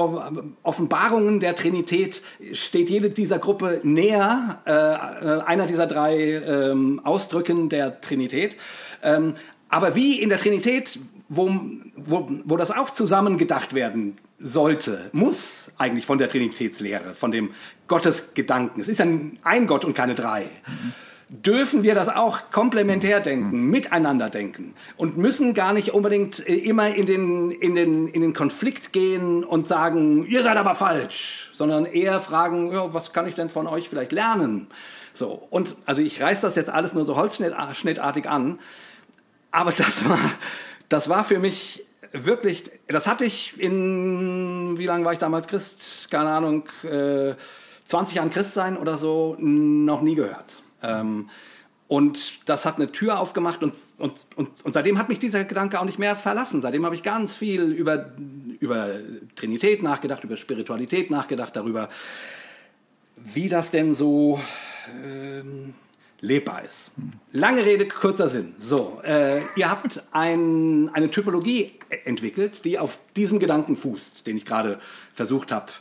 Offenbarungen 0.63 1.41
der 1.41 1.53
Trinität 1.55 2.21
steht 2.53 2.89
jede 2.89 3.09
dieser 3.09 3.37
Gruppe 3.39 3.81
näher, 3.83 4.61
äh, 4.65 4.71
äh 4.71 5.41
einer 5.41 5.67
dieser 5.67 5.85
drei 5.85 6.15
ähm, 6.15 7.01
Ausdrücken 7.03 7.67
der 7.67 7.99
Trinität. 7.99 8.55
Ähm, 9.03 9.33
aber 9.67 9.95
wie 9.95 10.21
in 10.21 10.29
der 10.29 10.37
Trinität, 10.37 10.97
wo, 11.27 11.53
wo, 11.97 12.29
wo 12.45 12.55
das 12.55 12.71
auch 12.71 12.89
zusammen 12.89 13.37
gedacht 13.37 13.73
werden 13.73 14.17
sollte, 14.39 15.09
muss 15.11 15.71
eigentlich 15.77 16.05
von 16.05 16.19
der 16.19 16.29
Trinitätslehre, 16.29 17.15
von 17.15 17.31
dem 17.31 17.51
Gottesgedanken. 17.89 18.79
Es 18.79 18.87
ist 18.87 18.99
ja 18.99 19.05
ein 19.43 19.67
Gott 19.67 19.83
und 19.83 19.93
keine 19.93 20.15
drei. 20.15 20.45
Mhm 20.67 20.93
dürfen 21.29 21.83
wir 21.83 21.95
das 21.95 22.09
auch 22.09 22.51
komplementär 22.51 23.19
denken, 23.19 23.57
mhm. 23.57 23.69
miteinander 23.69 24.29
denken 24.29 24.75
und 24.95 25.17
müssen 25.17 25.53
gar 25.53 25.73
nicht 25.73 25.93
unbedingt 25.93 26.47
äh, 26.47 26.55
immer 26.55 26.93
in 26.93 27.05
den, 27.05 27.51
in, 27.51 27.75
den, 27.75 28.07
in 28.07 28.21
den 28.21 28.33
Konflikt 28.33 28.93
gehen 28.93 29.43
und 29.43 29.67
sagen, 29.67 30.25
ihr 30.25 30.43
seid 30.43 30.57
aber 30.57 30.75
falsch, 30.75 31.49
sondern 31.53 31.85
eher 31.85 32.19
fragen, 32.19 32.71
ja, 32.71 32.93
was 32.93 33.11
kann 33.11 33.27
ich 33.27 33.35
denn 33.35 33.49
von 33.49 33.67
euch 33.67 33.89
vielleicht 33.89 34.11
lernen? 34.11 34.67
So, 35.13 35.47
und 35.49 35.75
also 35.85 36.01
ich 36.01 36.21
reiß 36.21 36.41
das 36.41 36.55
jetzt 36.55 36.69
alles 36.69 36.93
nur 36.93 37.05
so 37.05 37.15
holzschnittartig 37.15 38.29
an, 38.29 38.59
aber 39.51 39.71
das 39.71 40.07
war, 40.07 40.19
das 40.89 41.09
war 41.09 41.23
für 41.23 41.39
mich 41.39 41.85
wirklich, 42.11 42.69
das 42.87 43.07
hatte 43.07 43.25
ich 43.25 43.59
in, 43.59 44.77
wie 44.77 44.85
lange 44.85 45.05
war 45.05 45.13
ich 45.13 45.19
damals 45.19 45.47
Christ? 45.47 46.09
Keine 46.11 46.29
Ahnung, 46.29 46.65
äh, 46.83 47.33
20 47.85 48.17
Jahren 48.17 48.29
Christ 48.29 48.53
sein 48.53 48.77
oder 48.77 48.97
so, 48.97 49.35
noch 49.39 50.01
nie 50.01 50.15
gehört. 50.15 50.61
Ähm, 50.81 51.29
und 51.87 52.49
das 52.49 52.65
hat 52.65 52.77
eine 52.77 52.91
Tür 52.91 53.19
aufgemacht 53.19 53.61
und, 53.61 53.75
und, 53.99 54.25
und, 54.35 54.65
und 54.65 54.73
seitdem 54.73 54.97
hat 54.97 55.07
mich 55.07 55.19
dieser 55.19 55.43
Gedanke 55.43 55.79
auch 55.79 55.85
nicht 55.85 55.99
mehr 55.99 56.15
verlassen. 56.15 56.61
Seitdem 56.61 56.83
habe 56.83 56.95
ich 56.95 57.03
ganz 57.03 57.35
viel 57.35 57.71
über, 57.71 58.11
über 58.59 58.89
Trinität 59.35 59.83
nachgedacht, 59.83 60.23
über 60.23 60.35
Spiritualität 60.35 61.11
nachgedacht, 61.11 61.55
darüber, 61.55 61.89
wie 63.17 63.49
das 63.49 63.69
denn 63.69 63.93
so 63.93 64.39
ähm, 65.03 65.75
lebbar 66.21 66.63
ist. 66.65 66.91
Lange 67.31 67.63
Rede, 67.63 67.87
kurzer 67.87 68.29
Sinn. 68.29 68.55
So, 68.57 68.99
äh, 69.03 69.41
ihr 69.55 69.69
habt 69.69 70.01
ein, 70.11 70.89
eine 70.93 71.11
Typologie 71.11 71.73
entwickelt, 72.05 72.65
die 72.65 72.79
auf 72.79 72.97
diesem 73.15 73.37
Gedanken 73.39 73.75
fußt, 73.75 74.25
den 74.25 74.37
ich 74.37 74.45
gerade 74.45 74.79
versucht 75.13 75.51
habe 75.51 75.71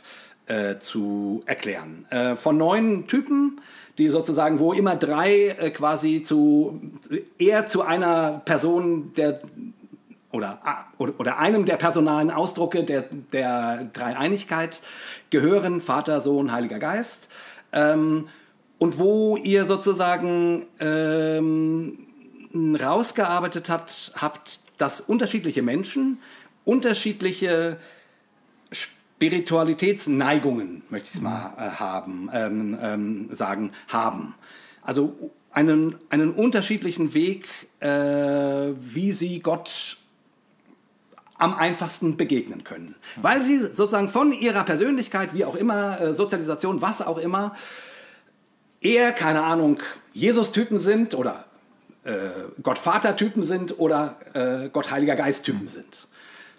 äh, 0.45 0.77
zu 0.77 1.41
erklären. 1.47 2.05
Äh, 2.11 2.35
von 2.35 2.57
neun 2.57 3.07
Typen 3.07 3.59
die 3.97 4.09
sozusagen, 4.09 4.59
wo 4.59 4.73
immer 4.73 4.95
drei 4.95 5.47
äh, 5.47 5.69
quasi 5.71 6.21
zu 6.21 6.81
eher 7.37 7.67
zu 7.67 7.81
einer 7.81 8.41
Person 8.45 9.13
der 9.15 9.41
oder, 10.31 10.59
oder, 10.97 11.37
einem 11.37 11.63
der 11.63 11.77
personalen 11.77 12.29
Ausdrucke 12.29 12.83
der, 12.83 13.05
der 13.31 13.89
Dreieinigkeit 13.93 14.81
gehören, 15.29 15.79
Vater, 15.79 16.19
Sohn, 16.19 16.51
Heiliger 16.51 16.77
Geist. 16.77 17.29
Ähm, 17.71 18.27
und 18.77 18.99
wo 18.99 19.37
ihr 19.37 19.63
sozusagen 19.63 20.65
ähm, 20.81 21.99
rausgearbeitet 22.53 23.69
hat, 23.69 24.11
habt, 24.17 24.59
dass 24.77 24.99
unterschiedliche 24.99 25.61
Menschen 25.61 26.19
unterschiedliche 26.65 27.77
Spiritualitätsneigungen, 29.25 30.83
möchte 30.91 31.09
ich 31.09 31.15
es 31.15 31.21
mal 31.21 31.53
äh, 31.57 31.61
haben, 31.79 32.29
ähm, 32.31 32.77
ähm, 32.79 33.29
sagen, 33.31 33.71
haben. 33.87 34.35
Also 34.83 35.31
einen, 35.51 35.95
einen 36.09 36.31
unterschiedlichen 36.31 37.15
Weg, 37.15 37.47
äh, 37.79 37.87
wie 37.87 39.11
sie 39.11 39.39
Gott 39.39 39.97
am 41.39 41.55
einfachsten 41.55 42.17
begegnen 42.17 42.63
können. 42.63 42.93
Weil 43.15 43.41
sie 43.41 43.57
sozusagen 43.57 44.09
von 44.09 44.31
ihrer 44.31 44.63
Persönlichkeit, 44.63 45.33
wie 45.33 45.43
auch 45.43 45.55
immer, 45.55 45.99
äh, 45.99 46.13
Sozialisation, 46.13 46.81
was 46.81 47.01
auch 47.01 47.17
immer, 47.17 47.55
eher, 48.79 49.11
keine 49.11 49.41
Ahnung, 49.41 49.79
Jesus-Typen 50.13 50.77
sind 50.77 51.15
oder 51.15 51.45
äh, 52.03 52.29
Gott-Vater-Typen 52.61 53.41
sind 53.41 53.79
oder 53.79 54.17
äh, 54.33 54.69
Gott-Heiliger 54.69 55.15
Geist-Typen 55.15 55.67
sind. 55.67 56.07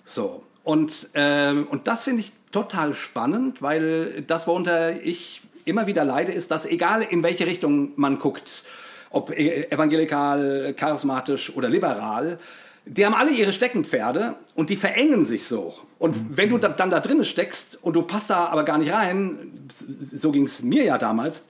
So. 0.05 0.43
Und, 0.67 1.11
ähm, 1.14 1.69
und 1.71 1.87
das 1.87 2.03
finde 2.03 2.23
ich 2.23 2.33
total 2.51 2.93
spannend, 2.93 3.62
weil 3.62 4.25
das, 4.27 4.49
worunter 4.49 5.01
ich 5.01 5.41
immer 5.64 5.87
wieder 5.87 6.05
leide, 6.05 6.33
ist, 6.33 6.51
dass 6.51 6.67
egal 6.67 7.03
in 7.09 7.23
welche 7.23 7.47
Richtung 7.47 7.93
man 7.95 8.19
guckt, 8.19 8.64
ob 9.11 9.31
e-, 9.31 9.69
evangelikal, 9.71 10.75
charismatisch 10.77 11.55
oder 11.55 11.69
liberal, 11.69 12.41
die 12.85 13.07
haben 13.07 13.14
alle 13.14 13.31
ihre 13.31 13.53
Steckenpferde 13.53 14.35
und 14.57 14.69
die 14.69 14.75
verengen 14.75 15.25
sich 15.25 15.47
so. 15.47 15.73
Und 16.01 16.37
wenn 16.37 16.51
du 16.51 16.59
dann 16.59 16.91
da 16.91 16.99
drinnen 16.99 17.25
steckst 17.25 17.79
und 17.81 17.95
du 17.95 18.03
passt 18.03 18.31
da 18.31 18.47
aber 18.47 18.64
gar 18.64 18.79
nicht 18.79 18.93
rein, 18.93 19.53
so 19.71 20.33
ging 20.33 20.47
es 20.47 20.64
mir 20.64 20.83
ja 20.83 20.99
damals, 20.99 21.45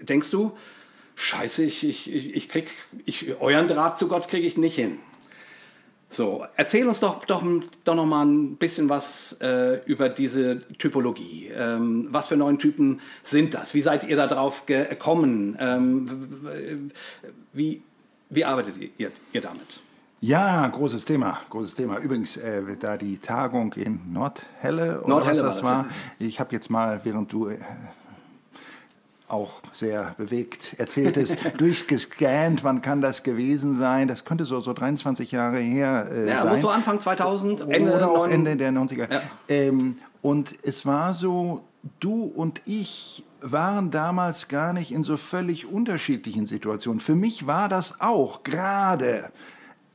denkst 0.00 0.30
du, 0.30 0.52
scheiße, 1.16 1.64
ich, 1.64 1.82
ich, 1.82 2.08
ich 2.08 2.48
krieg, 2.48 2.70
ich, 3.04 3.34
euren 3.40 3.66
Draht 3.66 3.98
zu 3.98 4.06
Gott 4.06 4.28
kriege 4.28 4.46
ich 4.46 4.56
nicht 4.56 4.76
hin. 4.76 5.00
So, 6.12 6.44
erzähl 6.56 6.88
uns 6.88 6.98
doch, 6.98 7.24
doch, 7.24 7.44
doch 7.84 7.94
noch 7.94 8.04
mal 8.04 8.26
ein 8.26 8.56
bisschen 8.56 8.88
was 8.88 9.36
äh, 9.40 9.80
über 9.86 10.08
diese 10.08 10.60
Typologie. 10.76 11.52
Ähm, 11.56 12.08
was 12.10 12.26
für 12.26 12.36
neuen 12.36 12.58
Typen 12.58 13.00
sind 13.22 13.54
das? 13.54 13.74
Wie 13.74 13.80
seid 13.80 14.02
ihr 14.02 14.16
da 14.16 14.26
drauf 14.26 14.66
gekommen? 14.66 15.56
Ähm, 15.60 16.90
wie, 17.52 17.82
wie 18.28 18.44
arbeitet 18.44 18.74
ihr, 18.98 19.12
ihr 19.32 19.40
damit? 19.40 19.82
Ja, 20.20 20.66
großes 20.66 21.04
Thema, 21.04 21.38
großes 21.48 21.76
Thema. 21.76 21.98
Übrigens, 21.98 22.36
äh, 22.36 22.76
da 22.78 22.96
die 22.96 23.18
Tagung 23.18 23.72
in 23.74 24.12
Nordhelle, 24.12 25.00
oder 25.02 25.08
Nordhelle 25.08 25.44
was 25.44 25.56
das 25.56 25.64
war, 25.64 25.86
ich 26.18 26.40
habe 26.40 26.52
jetzt 26.52 26.70
mal, 26.70 27.00
während 27.04 27.32
du 27.32 27.48
äh, 27.48 27.58
auch 29.30 29.60
sehr 29.72 30.14
bewegt 30.18 30.74
erzähltest, 30.78 31.36
durchgescannt, 31.58 32.64
wann 32.64 32.82
kann 32.82 33.00
das 33.00 33.22
gewesen 33.22 33.78
sein? 33.78 34.08
Das 34.08 34.24
könnte 34.24 34.44
so, 34.44 34.60
so 34.60 34.72
23 34.72 35.30
Jahre 35.30 35.58
her 35.58 36.08
äh, 36.10 36.28
ja, 36.28 36.36
sein. 36.38 36.46
Ja, 36.46 36.52
muss 36.52 36.60
so 36.60 36.68
Anfang 36.68 37.00
2000, 37.00 37.62
Ende, 37.68 37.94
Oder 37.94 38.10
auch 38.10 38.26
Ende 38.26 38.56
der 38.56 38.72
90er. 38.72 39.12
Ja. 39.12 39.20
Ähm, 39.48 39.98
und 40.22 40.54
es 40.62 40.84
war 40.84 41.14
so, 41.14 41.62
du 42.00 42.24
und 42.24 42.60
ich 42.66 43.24
waren 43.40 43.90
damals 43.90 44.48
gar 44.48 44.72
nicht 44.72 44.92
in 44.92 45.02
so 45.02 45.16
völlig 45.16 45.66
unterschiedlichen 45.66 46.46
Situationen. 46.46 47.00
Für 47.00 47.14
mich 47.14 47.46
war 47.46 47.68
das 47.68 48.00
auch 48.00 48.42
gerade 48.42 49.30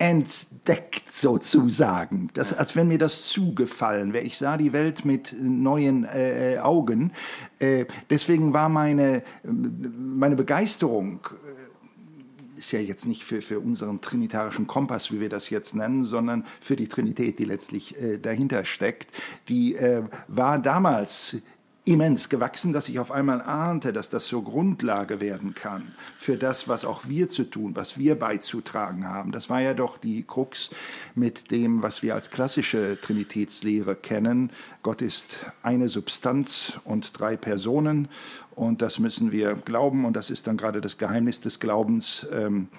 entdeckt 0.06 1.16
sozusagen, 1.16 2.30
das, 2.34 2.53
als 2.53 2.76
wenn 2.76 2.88
mir 2.88 2.99
das 2.99 3.28
zugefallen 3.28 4.14
wäre. 4.14 4.24
Ich 4.24 4.38
sah 4.38 4.56
die 4.58 4.72
Welt 4.72 5.03
mit 5.03 5.36
neuen 5.41 6.06
äh, 6.06 6.60
Augen. 6.62 7.12
Äh, 7.58 7.86
deswegen 8.10 8.53
war 8.53 8.70
meine, 8.70 9.24
meine 9.43 10.36
Begeisterung 10.36 11.22
äh, 11.24 12.60
ist 12.60 12.72
ja 12.72 12.80
jetzt 12.80 13.06
nicht 13.06 13.24
für, 13.24 13.41
für 13.41 13.60
unseren 13.60 13.99
trinitarischen 13.99 14.68
Kompass, 14.68 15.12
wie 15.12 15.20
wir 15.20 15.30
das 15.30 15.49
jetzt 15.49 15.74
nennen, 15.74 16.06
sondern 16.06 16.45
für 16.62 16.76
die 16.76 16.88
Trinität, 16.88 17.39
die 17.39 17.45
letztlich 17.45 17.99
äh, 17.99 18.20
dahinter 18.20 18.64
steckt. 18.64 19.08
Die 19.49 19.76
äh, 19.76 20.03
war 20.28 20.60
damals 20.60 21.38
immens 21.86 22.30
gewachsen, 22.30 22.74
dass 22.74 22.90
ich 22.90 23.00
auf 23.00 23.12
einmal 23.12 23.42
ahnte, 23.42 23.94
dass 23.94 24.10
das 24.10 24.28
so 24.28 24.42
Grundlage 24.42 25.22
werden 25.22 25.54
kann 25.54 25.94
für 26.18 26.36
das, 26.36 26.68
was 26.68 26.84
auch 26.84 27.08
wir 27.08 27.28
zu 27.28 27.44
tun, 27.44 27.76
was 27.76 27.98
wir 28.00 28.16
beizutragen 28.16 29.08
haben. 29.08 29.32
Das 29.32 29.52
war 29.52 29.62
ja 29.62 29.76
doch 29.76 29.98
die 29.98 30.24
Krux 30.24 30.72
mit 31.14 31.52
dem, 31.52 31.84
was 31.84 32.02
wir 32.02 32.16
als 32.16 32.32
klassische 32.32 33.00
Trinitätslehre 33.00 33.96
kennen. 33.96 34.52
Gott 34.82 35.04
ist 35.04 35.38
eine 35.62 35.88
Substanz 35.88 36.80
und 36.84 37.20
drei 37.20 37.38
Personen 37.38 38.08
und 38.56 38.82
das 38.82 38.99
müssen 38.99 39.32
wir 39.32 39.56
glauben 39.56 40.06
und 40.06 40.16
das 40.16 40.30
ist 40.30 40.47
dann 40.47 40.58
gerade 40.58 40.82
das 40.82 40.97
Geheimnis 40.97 41.41
des 41.41 41.60
Glaubens. 41.60 42.26
Ähm, 42.32 42.70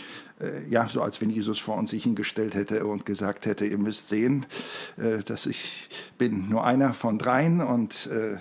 äh, 0.40 0.66
ja, 0.68 0.86
so 0.86 1.02
als 1.02 1.20
wenn 1.20 1.30
Jesus 1.30 1.58
vor 1.58 1.76
uns 1.76 1.90
sich 1.90 2.02
hingestellt 2.02 2.54
hätte 2.54 2.86
und 2.86 3.06
gesagt 3.06 3.46
hätte, 3.46 3.66
ihr 3.66 3.78
müsst 3.78 4.08
sehen, 4.08 4.46
äh, 4.96 5.22
dass 5.22 5.46
ich 5.46 5.88
bin 6.18 6.48
nur 6.48 6.64
einer 6.64 6.94
von 6.94 7.18
dreien 7.18 7.60
und 7.60 8.06
äh, 8.06 8.38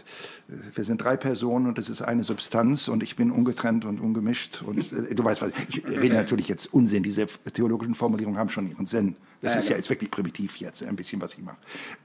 wir 0.73 0.83
sind 0.83 1.01
drei 1.01 1.17
Personen 1.17 1.67
und 1.67 1.77
es 1.77 1.89
ist 1.89 2.01
eine 2.01 2.23
Substanz 2.23 2.87
und 2.87 3.03
ich 3.03 3.15
bin 3.15 3.31
ungetrennt 3.31 3.85
und 3.85 3.99
ungemischt 3.99 4.61
und 4.65 4.91
äh, 4.91 5.13
du 5.15 5.23
weißt 5.23 5.41
was, 5.41 5.51
ich 5.69 5.85
rede 5.85 6.15
natürlich 6.15 6.47
jetzt 6.47 6.73
Unsinn, 6.73 7.03
diese 7.03 7.27
theologischen 7.53 7.95
Formulierungen 7.95 8.39
haben 8.39 8.49
schon 8.49 8.69
ihren 8.69 8.85
Sinn. 8.85 9.15
Das 9.41 9.55
ist 9.55 9.69
ja 9.69 9.75
jetzt 9.75 9.89
wirklich 9.89 10.09
primitiv 10.09 10.57
jetzt, 10.57 10.83
ein 10.83 10.95
bisschen, 10.95 11.21
was 11.21 11.33
ich 11.33 11.43
mache. 11.43 11.57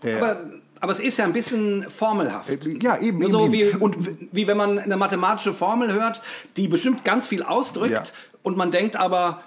Äh, 0.03 0.17
Aber, 0.17 0.51
aber 0.81 0.93
es 0.93 1.01
ist 1.01 1.19
ja 1.19 1.25
ein 1.25 1.33
bisschen 1.33 1.87
formelhaft. 1.91 2.67
Äh, 2.67 2.79
ja, 2.83 2.97
eben. 2.99 3.23
eben, 3.23 3.31
so 3.33 3.45
eben. 3.45 3.53
wie, 3.53 3.65
Und 3.79 3.97
wie 4.33 4.47
wenn 4.47 4.57
man 4.57 4.79
eine 4.79 4.97
mathematische 4.97 5.53
Formel 5.53 5.93
hört, 5.93 6.23
die 6.57 6.69
bestimmt 6.69 7.05
ganz 7.05 7.29
viel 7.29 7.43
ausdrückt 7.43 7.93
Ja. 7.93 8.03
und 8.43 8.57
man 8.57 8.71
denkt 8.71 8.97
aber, 8.97 9.43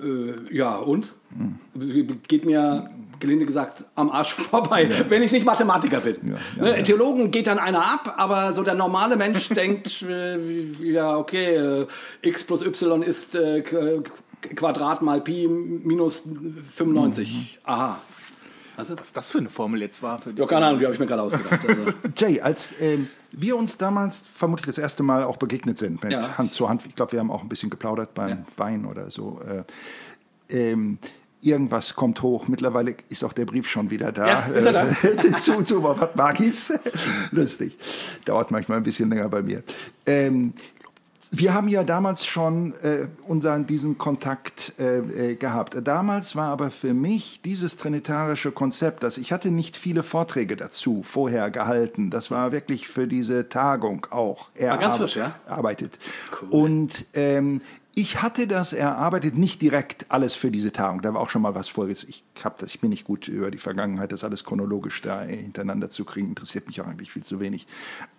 äh, 0.00 0.34
ja 0.54 0.76
und? 0.76 1.12
Hm. 1.36 1.58
Geht 2.28 2.44
mir 2.44 2.90
gelinde 3.20 3.44
gesagt 3.44 3.84
am 3.96 4.10
Arsch 4.10 4.32
vorbei, 4.34 4.88
wenn 5.10 5.22
ich 5.22 5.30
nicht 5.30 5.44
Mathematiker 5.44 6.00
bin. 6.00 6.36
ja, 6.56 6.62
ne, 6.62 6.82
Theologen 6.82 7.30
geht 7.30 7.46
dann 7.48 7.58
einer 7.58 7.84
ab, 7.84 8.14
aber 8.16 8.54
so 8.54 8.62
der 8.62 8.74
normale 8.74 9.16
Mensch 9.16 9.48
denkt, 9.50 10.00
äh, 10.02 10.38
ja 10.82 11.16
okay, 11.18 11.54
äh, 11.56 11.86
x 12.22 12.42
plus 12.44 12.62
y 12.64 13.02
ist 13.02 13.34
äh, 13.34 13.60
Qu- 13.60 14.02
Quadrat 14.56 15.02
mal 15.02 15.20
Pi 15.20 15.46
minus 15.46 16.22
95. 16.74 17.30
Mhm. 17.34 17.46
Aha. 17.64 18.00
Also, 18.80 18.98
Was 18.98 19.12
das 19.12 19.30
für 19.30 19.38
eine 19.38 19.50
Formel 19.50 19.80
jetzt 19.80 20.02
war. 20.02 20.20
Für 20.20 20.30
ja, 20.32 20.46
keine 20.46 20.66
Ahnung, 20.66 20.80
die 20.80 20.86
habe 20.86 20.94
ich 20.94 21.00
mir 21.00 21.06
gerade 21.06 21.22
ausgedacht. 21.22 21.60
Also. 21.68 21.92
Jay, 22.16 22.40
als 22.40 22.72
ähm, 22.80 23.08
wir 23.32 23.56
uns 23.56 23.78
damals 23.78 24.24
vermutlich 24.34 24.66
das 24.66 24.78
erste 24.78 25.02
Mal 25.02 25.22
auch 25.22 25.36
begegnet 25.36 25.76
sind 25.76 26.02
mit 26.02 26.12
Ja. 26.12 26.38
Hand 26.38 26.52
zu 26.52 26.68
Hand, 26.68 26.84
ich 26.86 26.94
glaube, 26.96 27.12
wir 27.12 27.20
haben 27.20 27.30
auch 27.30 27.42
ein 27.42 27.48
bisschen 27.48 27.70
geplaudert 27.70 28.14
beim 28.14 28.28
Ja. 28.30 28.44
Wein 28.56 28.84
oder 28.86 29.10
so. 29.10 29.40
Äh, 29.42 29.64
ähm, 30.54 30.98
irgendwas 31.42 31.94
kommt 31.94 32.22
hoch. 32.22 32.48
Mittlerweile 32.48 32.94
ist 33.08 33.24
auch 33.24 33.32
der 33.32 33.44
Brief 33.44 33.68
schon 33.68 33.90
wieder 33.90 34.12
da. 34.12 34.26
Ja, 34.26 34.40
ist 34.46 34.66
er 34.66 34.72
da? 34.72 34.86
Äh, 34.88 35.36
zu, 35.38 35.62
zu 35.62 35.82
was 35.82 36.14
Magis. 36.14 36.72
Lustig. 37.30 37.78
Dauert 38.24 38.50
manchmal 38.50 38.78
ein 38.78 38.84
bisschen 38.84 39.10
länger 39.10 39.28
bei 39.28 39.42
mir. 39.42 39.62
Ähm, 40.06 40.54
wir 41.32 41.54
haben 41.54 41.68
ja 41.68 41.84
damals 41.84 42.26
schon 42.26 42.74
äh, 42.82 43.06
unseren, 43.26 43.66
diesen 43.66 43.98
Kontakt 43.98 44.72
äh, 44.78 44.98
äh, 44.98 45.34
gehabt. 45.36 45.76
Damals 45.82 46.34
war 46.34 46.48
aber 46.48 46.70
für 46.70 46.92
mich 46.92 47.40
dieses 47.42 47.76
trinitarische 47.76 48.50
Konzept, 48.50 49.04
dass 49.04 49.16
ich 49.16 49.32
hatte 49.32 49.52
nicht 49.52 49.76
viele 49.76 50.02
Vorträge 50.02 50.56
dazu 50.56 51.02
vorher 51.04 51.50
gehalten. 51.50 52.10
Das 52.10 52.32
war 52.32 52.50
wirklich 52.50 52.88
für 52.88 53.06
diese 53.06 53.48
Tagung 53.48 54.08
auch 54.10 54.50
frisch, 54.54 55.16
ja? 55.16 55.34
erarbeitet. 55.46 56.00
Und 56.50 57.06
ähm, 57.14 57.60
ich 57.94 58.22
hatte 58.22 58.46
das 58.46 58.72
erarbeitet, 58.72 59.36
nicht 59.36 59.62
direkt 59.62 60.06
alles 60.10 60.34
für 60.34 60.50
diese 60.50 60.72
Tagung. 60.72 61.02
Da 61.02 61.14
war 61.14 61.20
auch 61.20 61.30
schon 61.30 61.42
mal 61.42 61.54
was 61.54 61.68
voriges. 61.68 62.04
Ich, 62.04 62.24
hab 62.42 62.58
das, 62.58 62.70
ich 62.70 62.80
bin 62.80 62.90
nicht 62.90 63.04
gut 63.04 63.28
über 63.28 63.50
die 63.50 63.58
Vergangenheit, 63.58 64.12
das 64.12 64.24
alles 64.24 64.44
chronologisch 64.44 65.02
da 65.02 65.22
hintereinander 65.22 65.90
zu 65.90 66.04
kriegen. 66.04 66.28
Interessiert 66.28 66.66
mich 66.66 66.80
auch 66.80 66.86
eigentlich 66.86 67.12
viel 67.12 67.24
zu 67.24 67.40
wenig. 67.40 67.66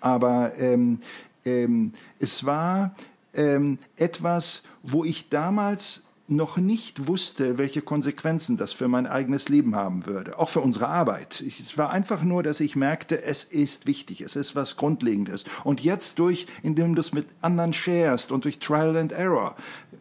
Aber 0.02 0.52
ähm, 0.58 1.00
ähm, 1.46 1.94
es 2.20 2.46
war 2.46 2.96
ähm, 3.34 3.80
etwas, 3.96 4.64
wo 4.84 5.04
ich 5.04 5.30
damals 5.30 6.04
noch 6.32 6.56
nicht 6.56 7.08
wusste, 7.08 7.58
welche 7.58 7.82
Konsequenzen 7.82 8.56
das 8.56 8.72
für 8.72 8.88
mein 8.88 9.06
eigenes 9.06 9.50
Leben 9.50 9.76
haben 9.76 10.06
würde, 10.06 10.40
auch 10.40 10.48
für 10.48 10.62
unsere 10.62 10.88
Arbeit. 10.88 11.42
Ich, 11.42 11.60
es 11.60 11.78
war 11.78 11.90
einfach 11.90 12.24
nur, 12.24 12.42
dass 12.42 12.62
ich 12.62 12.76
merkte, 12.78 13.22
es 13.22 13.44
ist 13.44 13.86
wichtig, 13.86 14.22
es 14.22 14.38
ist 14.38 14.56
was 14.56 14.78
Grundlegendes. 14.78 15.44
Und 15.66 15.84
jetzt 15.84 16.20
durch, 16.20 16.48
indem 16.64 16.96
du 16.96 17.02
es 17.02 17.12
mit 17.12 17.28
anderen 17.42 17.74
sharest 17.74 18.32
und 18.32 18.46
durch 18.46 18.60
Trial 18.60 18.96
and 18.96 19.12
Error, 19.12 19.56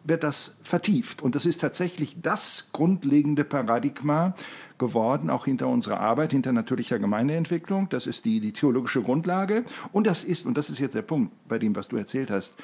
wird 0.05 0.23
das 0.23 0.55
vertieft. 0.63 1.21
Und 1.21 1.35
das 1.35 1.45
ist 1.45 1.59
tatsächlich 1.59 2.21
das 2.21 2.69
grundlegende 2.71 3.43
Paradigma 3.43 4.33
geworden, 4.81 5.29
auch 5.29 5.45
hinter 5.45 5.67
unserer 5.69 6.01
Arbeit, 6.01 6.31
hinter 6.31 6.51
natürlicher 6.51 6.99
Gemeindeentwicklung. 6.99 7.87
Das 7.89 8.07
ist 8.07 8.25
die, 8.25 8.41
die 8.41 8.51
theologische 8.51 9.01
Grundlage. 9.01 9.63
Und 9.93 10.07
das 10.07 10.25
ist, 10.25 10.45
und 10.45 10.57
das 10.57 10.69
ist 10.69 10.79
jetzt 10.79 10.95
der 10.95 11.03
Punkt 11.03 11.31
bei 11.47 11.57
dem, 11.57 11.73
was 11.75 11.87
du 11.87 11.95
erzählt 11.95 12.29
hast, 12.29 12.55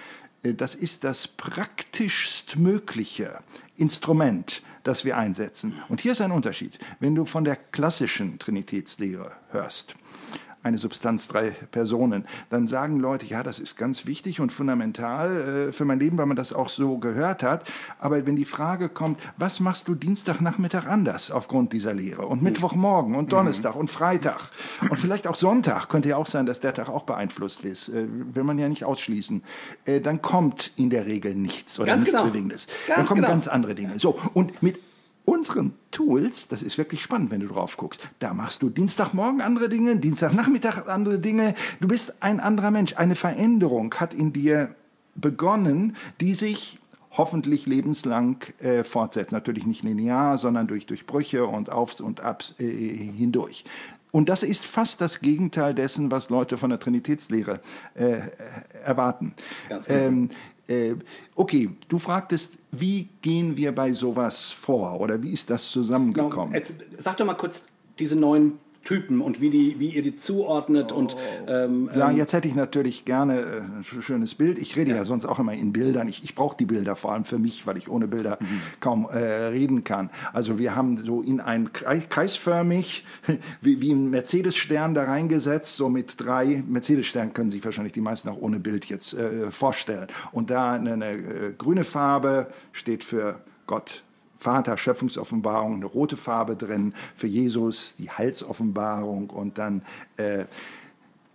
äh, 0.44 0.54
das 0.54 0.76
ist 0.76 1.06
das 1.06 1.28
praktischst 1.30 2.58
mögliche 2.58 3.40
Instrument, 3.78 4.64
das 4.84 5.06
wir 5.06 5.16
einsetzen. 5.16 5.80
Und 5.88 6.02
hier 6.02 6.12
ist 6.14 6.22
ein 6.22 6.32
Unterschied. 6.32 6.80
Wenn 7.00 7.16
du 7.16 7.26
von 7.26 7.44
der 7.44 7.56
klassischen 7.56 8.40
Trinitätslehre 8.40 9.34
hörst, 9.52 9.96
eine 10.68 10.78
Substanz, 10.78 11.28
drei 11.28 11.52
Personen, 11.72 12.26
dann 12.50 12.68
sagen 12.68 13.00
Leute, 13.00 13.26
ja, 13.26 13.44
das 13.44 13.60
ist 13.60 13.76
ganz 13.76 14.06
wichtig 14.06 14.40
und 14.40 14.52
fundamental 14.52 15.70
äh, 15.70 15.72
für 15.72 15.86
mein 15.86 16.00
Leben, 16.00 16.18
weil 16.18 16.26
man 16.26 16.38
das 16.38 16.54
auch 16.54 16.70
so 16.70 16.98
gehört 16.98 17.44
hat. 17.44 17.68
Aber 18.00 18.26
wenn 18.26 18.36
die 18.36 18.46
Frage 18.46 18.90
kommt, 18.90 19.20
was 19.38 19.60
machst 19.60 19.88
du 19.88 19.96
Dienstagnachmittag 19.96 20.88
anders 20.88 21.32
aufgrund 21.32 21.74
dieser 21.74 21.94
Lehre 21.94 22.26
und 22.26 22.44
Mittwochmorgen 22.44 23.16
und 23.16 23.32
Donnerstag 23.32 23.76
und 23.76 23.90
Freitag 23.90 24.52
und 24.90 24.98
vielleicht 24.98 25.28
auch 25.28 25.36
Sonntag, 25.36 25.88
könnte 25.90 26.10
ja 26.10 26.18
auch 26.18 26.28
sein, 26.28 26.46
dass 26.46 26.60
der 26.60 26.74
Tag 26.74 26.90
auch 26.90 27.04
beeinflusst 27.04 27.64
ist, 27.64 27.90
äh, 27.90 28.06
will 28.34 28.44
man 28.44 28.60
ja 28.60 28.70
nicht 28.70 28.84
ausschließen, 28.84 29.44
äh, 29.86 30.02
dann 30.02 30.22
kommt 30.22 30.72
in 30.76 30.90
der 30.90 31.06
Regel 31.06 31.34
nichts 31.36 31.80
oder 31.80 31.88
Ganz 31.88 32.04
nichts 32.04 32.18
genau. 32.18 32.30
Bewegendes. 32.30 32.68
Ganz 32.88 32.98
dann 32.98 33.06
kommen 33.06 33.22
genau. 33.22 33.32
ganz 33.32 33.48
andere 33.48 33.76
Dinge. 33.76 33.98
So, 34.00 34.18
und 34.34 34.62
mit 34.62 34.80
unseren 35.28 35.74
Tools, 35.92 36.48
das 36.48 36.64
ist 36.64 36.78
wirklich 36.78 37.02
spannend, 37.04 37.32
wenn 37.32 37.42
du 37.42 37.48
drauf 37.48 37.76
guckst. 37.76 38.02
Da 38.20 38.34
machst 38.34 38.62
du 38.62 38.70
Dienstagmorgen 38.70 39.42
andere 39.42 39.68
Dinge, 39.68 39.98
Dienstagnachmittag 39.98 40.88
andere 40.88 41.20
Dinge. 41.20 41.54
Du 41.82 41.90
bist 41.90 42.24
ein 42.24 42.40
anderer 42.40 42.72
Mensch. 42.72 42.96
Eine 42.96 43.16
Veränderung 43.16 43.94
hat 43.96 44.14
in 44.14 44.32
dir 44.32 44.74
begonnen, 45.16 45.98
die 46.22 46.34
sich 46.34 46.80
hoffentlich 47.12 47.66
lebenslang 47.66 48.38
äh, 48.60 48.86
fortsetzt. 48.86 49.34
Natürlich 49.34 49.66
nicht 49.66 49.84
linear, 49.84 50.38
sondern 50.38 50.66
durch, 50.68 50.86
durch 50.86 51.06
Brüche 51.06 51.46
und 51.46 51.70
Aufs 51.70 52.00
und 52.00 52.22
Abs 52.22 52.56
äh, 52.58 52.64
hindurch. 52.66 53.66
Und 54.12 54.30
das 54.30 54.44
ist 54.44 54.66
fast 54.66 55.02
das 55.02 55.20
Gegenteil 55.20 55.74
dessen, 55.74 56.10
was 56.10 56.30
Leute 56.30 56.56
von 56.56 56.70
der 56.70 56.80
Trinitätslehre 56.80 57.60
äh, 57.96 58.22
erwarten. 58.86 59.34
Ganz 59.68 59.88
genau. 59.88 60.00
Ähm, 60.00 60.30
äh, 60.70 60.96
okay, 61.36 61.70
du 61.90 62.00
fragtest, 62.00 62.54
wie 62.72 63.10
gehen 63.22 63.56
wir 63.58 63.74
bei 63.74 63.94
sowas 63.94 64.52
vor 64.52 65.00
oder 65.00 65.22
wie 65.22 65.32
ist 65.32 65.50
das 65.50 65.64
Genau, 65.72 65.84
zusammengekommen? 65.86 66.54
jetzt, 66.54 66.74
sag 66.98 67.18
doch 67.18 67.26
mal 67.26 67.34
kurz 67.36 67.66
diese 68.00 68.16
neuen 68.16 68.60
Typen 68.88 69.20
und 69.20 69.42
wie, 69.42 69.50
die, 69.50 69.80
wie 69.80 69.90
ihr 69.90 70.02
die 70.02 70.16
zuordnet 70.16 70.94
und 70.94 71.18
ähm, 71.50 71.90
Ja, 71.94 72.10
ähm, 72.10 72.16
jetzt 72.16 72.32
hätte 72.32 72.48
ich 72.48 72.56
natürlich 72.56 73.04
gerne 73.04 73.40
äh, 73.42 73.60
ein 73.60 73.84
sch- 73.84 74.02
schönes 74.02 74.34
Bild. 74.34 74.58
Ich 74.58 74.78
rede 74.78 74.92
ja, 74.92 75.04
sonst 75.04 75.26
auch 75.26 75.40
immer 75.40 75.52
in 75.52 75.74
Bildern. 75.74 76.08
Ich, 76.08 76.24
ich 76.24 76.36
brauche 76.36 76.56
die 76.56 76.66
Bilder 76.66 76.96
vor 76.96 77.12
allem 77.12 77.26
für 77.26 77.38
mich, 77.38 77.68
weil 77.68 77.78
ich 77.78 77.90
ohne 77.90 78.08
Bilder 78.08 78.38
kaum 78.80 79.10
äh, 79.10 79.18
reden 79.18 79.84
kann. 79.84 80.10
Also 80.32 80.58
wir 80.58 80.74
haben 80.74 80.96
so 80.96 81.22
in 81.22 81.42
ein 81.42 81.74
Kreis, 81.74 82.08
kreisförmig, 82.08 83.04
wie, 83.62 83.82
wie 83.82 83.92
ein 83.92 84.10
Mercedes-Stern 84.10 84.94
da 84.94 85.04
reingesetzt, 85.04 85.76
so 85.76 85.90
mit 85.90 86.16
drei 86.18 86.64
Mercedes-Sternen 86.66 87.34
können 87.34 87.50
sich 87.50 87.66
wahrscheinlich 87.66 87.92
die 87.92 88.00
meisten 88.00 88.30
auch 88.30 88.38
ohne 88.40 88.62
Bild 88.62 88.86
jetzt 88.86 89.14
äh, 89.14 89.52
vorstellen. 89.52 90.08
Und 90.32 90.50
da 90.50 90.72
eine, 90.72 90.94
eine 90.94 91.12
äh, 91.12 91.54
grüne 91.58 91.84
Farbe 91.84 92.48
steht 92.72 93.04
für 93.04 93.42
Gott, 93.66 94.04
Vater, 94.38 94.78
Schöpfungsoffenbarung, 94.78 95.76
eine 95.76 95.86
rote 95.86 96.18
Farbe 96.18 96.56
drin 96.56 96.94
für 97.16 97.28
Jesus, 97.28 97.96
die 97.98 98.10
Heilsoffenbarung 98.10 99.30
und 99.30 99.58
dann 99.58 99.82
äh, 100.18 100.46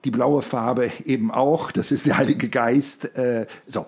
die 0.04 0.10
blaue 0.10 0.42
Farbe 0.42 0.90
eben 1.04 1.30
auch, 1.30 1.72
das 1.72 1.92
ist 1.92 2.06
der 2.06 2.18
Heilige 2.18 2.48
Geist. 2.48 3.16
Äh, 3.16 3.46
so. 3.66 3.86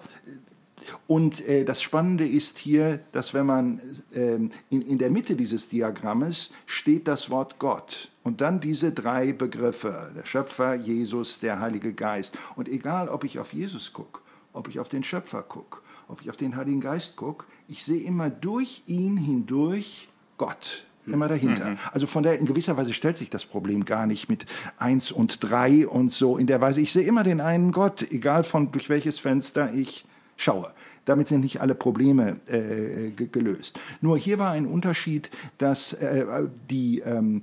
Und 1.06 1.46
äh, 1.46 1.64
das 1.64 1.82
Spannende 1.82 2.26
ist 2.26 2.58
hier, 2.58 3.00
dass 3.12 3.34
wenn 3.34 3.46
man 3.46 3.80
ähm, 4.14 4.50
in, 4.70 4.82
in 4.82 4.98
der 4.98 5.10
Mitte 5.10 5.34
dieses 5.34 5.68
Diagrammes 5.68 6.50
steht 6.66 7.08
das 7.08 7.30
Wort 7.30 7.58
Gott 7.58 8.10
und 8.22 8.40
dann 8.40 8.60
diese 8.60 8.92
drei 8.92 9.32
Begriffe, 9.32 10.12
der 10.14 10.26
Schöpfer, 10.26 10.74
Jesus, 10.74 11.40
der 11.40 11.60
Heilige 11.60 11.92
Geist. 11.92 12.38
Und 12.56 12.68
egal, 12.68 13.08
ob 13.08 13.24
ich 13.24 13.38
auf 13.38 13.52
Jesus 13.52 13.92
gucke, 13.92 14.20
ob 14.52 14.68
ich 14.68 14.78
auf 14.78 14.88
den 14.88 15.04
Schöpfer 15.04 15.42
gucke, 15.42 15.80
ob 16.08 16.20
ich 16.20 16.30
auf 16.30 16.36
den 16.36 16.56
Heiligen 16.56 16.80
Geist 16.80 17.16
gucke, 17.16 17.46
ich 17.68 17.84
sehe 17.84 18.02
immer 18.02 18.30
durch 18.30 18.82
ihn 18.86 19.16
hindurch 19.16 20.08
Gott. 20.38 20.86
Immer 21.06 21.28
dahinter. 21.28 21.76
Also 21.92 22.06
von 22.06 22.22
der, 22.22 22.38
in 22.38 22.46
gewisser 22.46 22.78
Weise 22.78 22.94
stellt 22.94 23.18
sich 23.18 23.28
das 23.28 23.44
Problem 23.44 23.84
gar 23.84 24.06
nicht 24.06 24.30
mit 24.30 24.46
eins 24.78 25.12
und 25.12 25.44
drei 25.44 25.86
und 25.86 26.10
so 26.10 26.38
in 26.38 26.46
der 26.46 26.62
Weise. 26.62 26.80
Ich 26.80 26.94
sehe 26.94 27.04
immer 27.04 27.22
den 27.24 27.42
einen 27.42 27.72
Gott, 27.72 28.10
egal 28.10 28.42
von 28.42 28.72
durch 28.72 28.88
welches 28.88 29.18
Fenster 29.18 29.70
ich 29.74 30.06
schaue. 30.38 30.72
Damit 31.04 31.28
sind 31.28 31.42
nicht 31.42 31.60
alle 31.60 31.74
Probleme 31.74 32.40
äh, 32.46 33.10
ge- 33.10 33.28
gelöst. 33.30 33.78
Nur 34.00 34.16
hier 34.16 34.38
war 34.38 34.52
ein 34.52 34.64
Unterschied, 34.64 35.30
dass 35.58 35.92
äh, 35.92 36.24
die 36.70 37.00
ähm, 37.00 37.42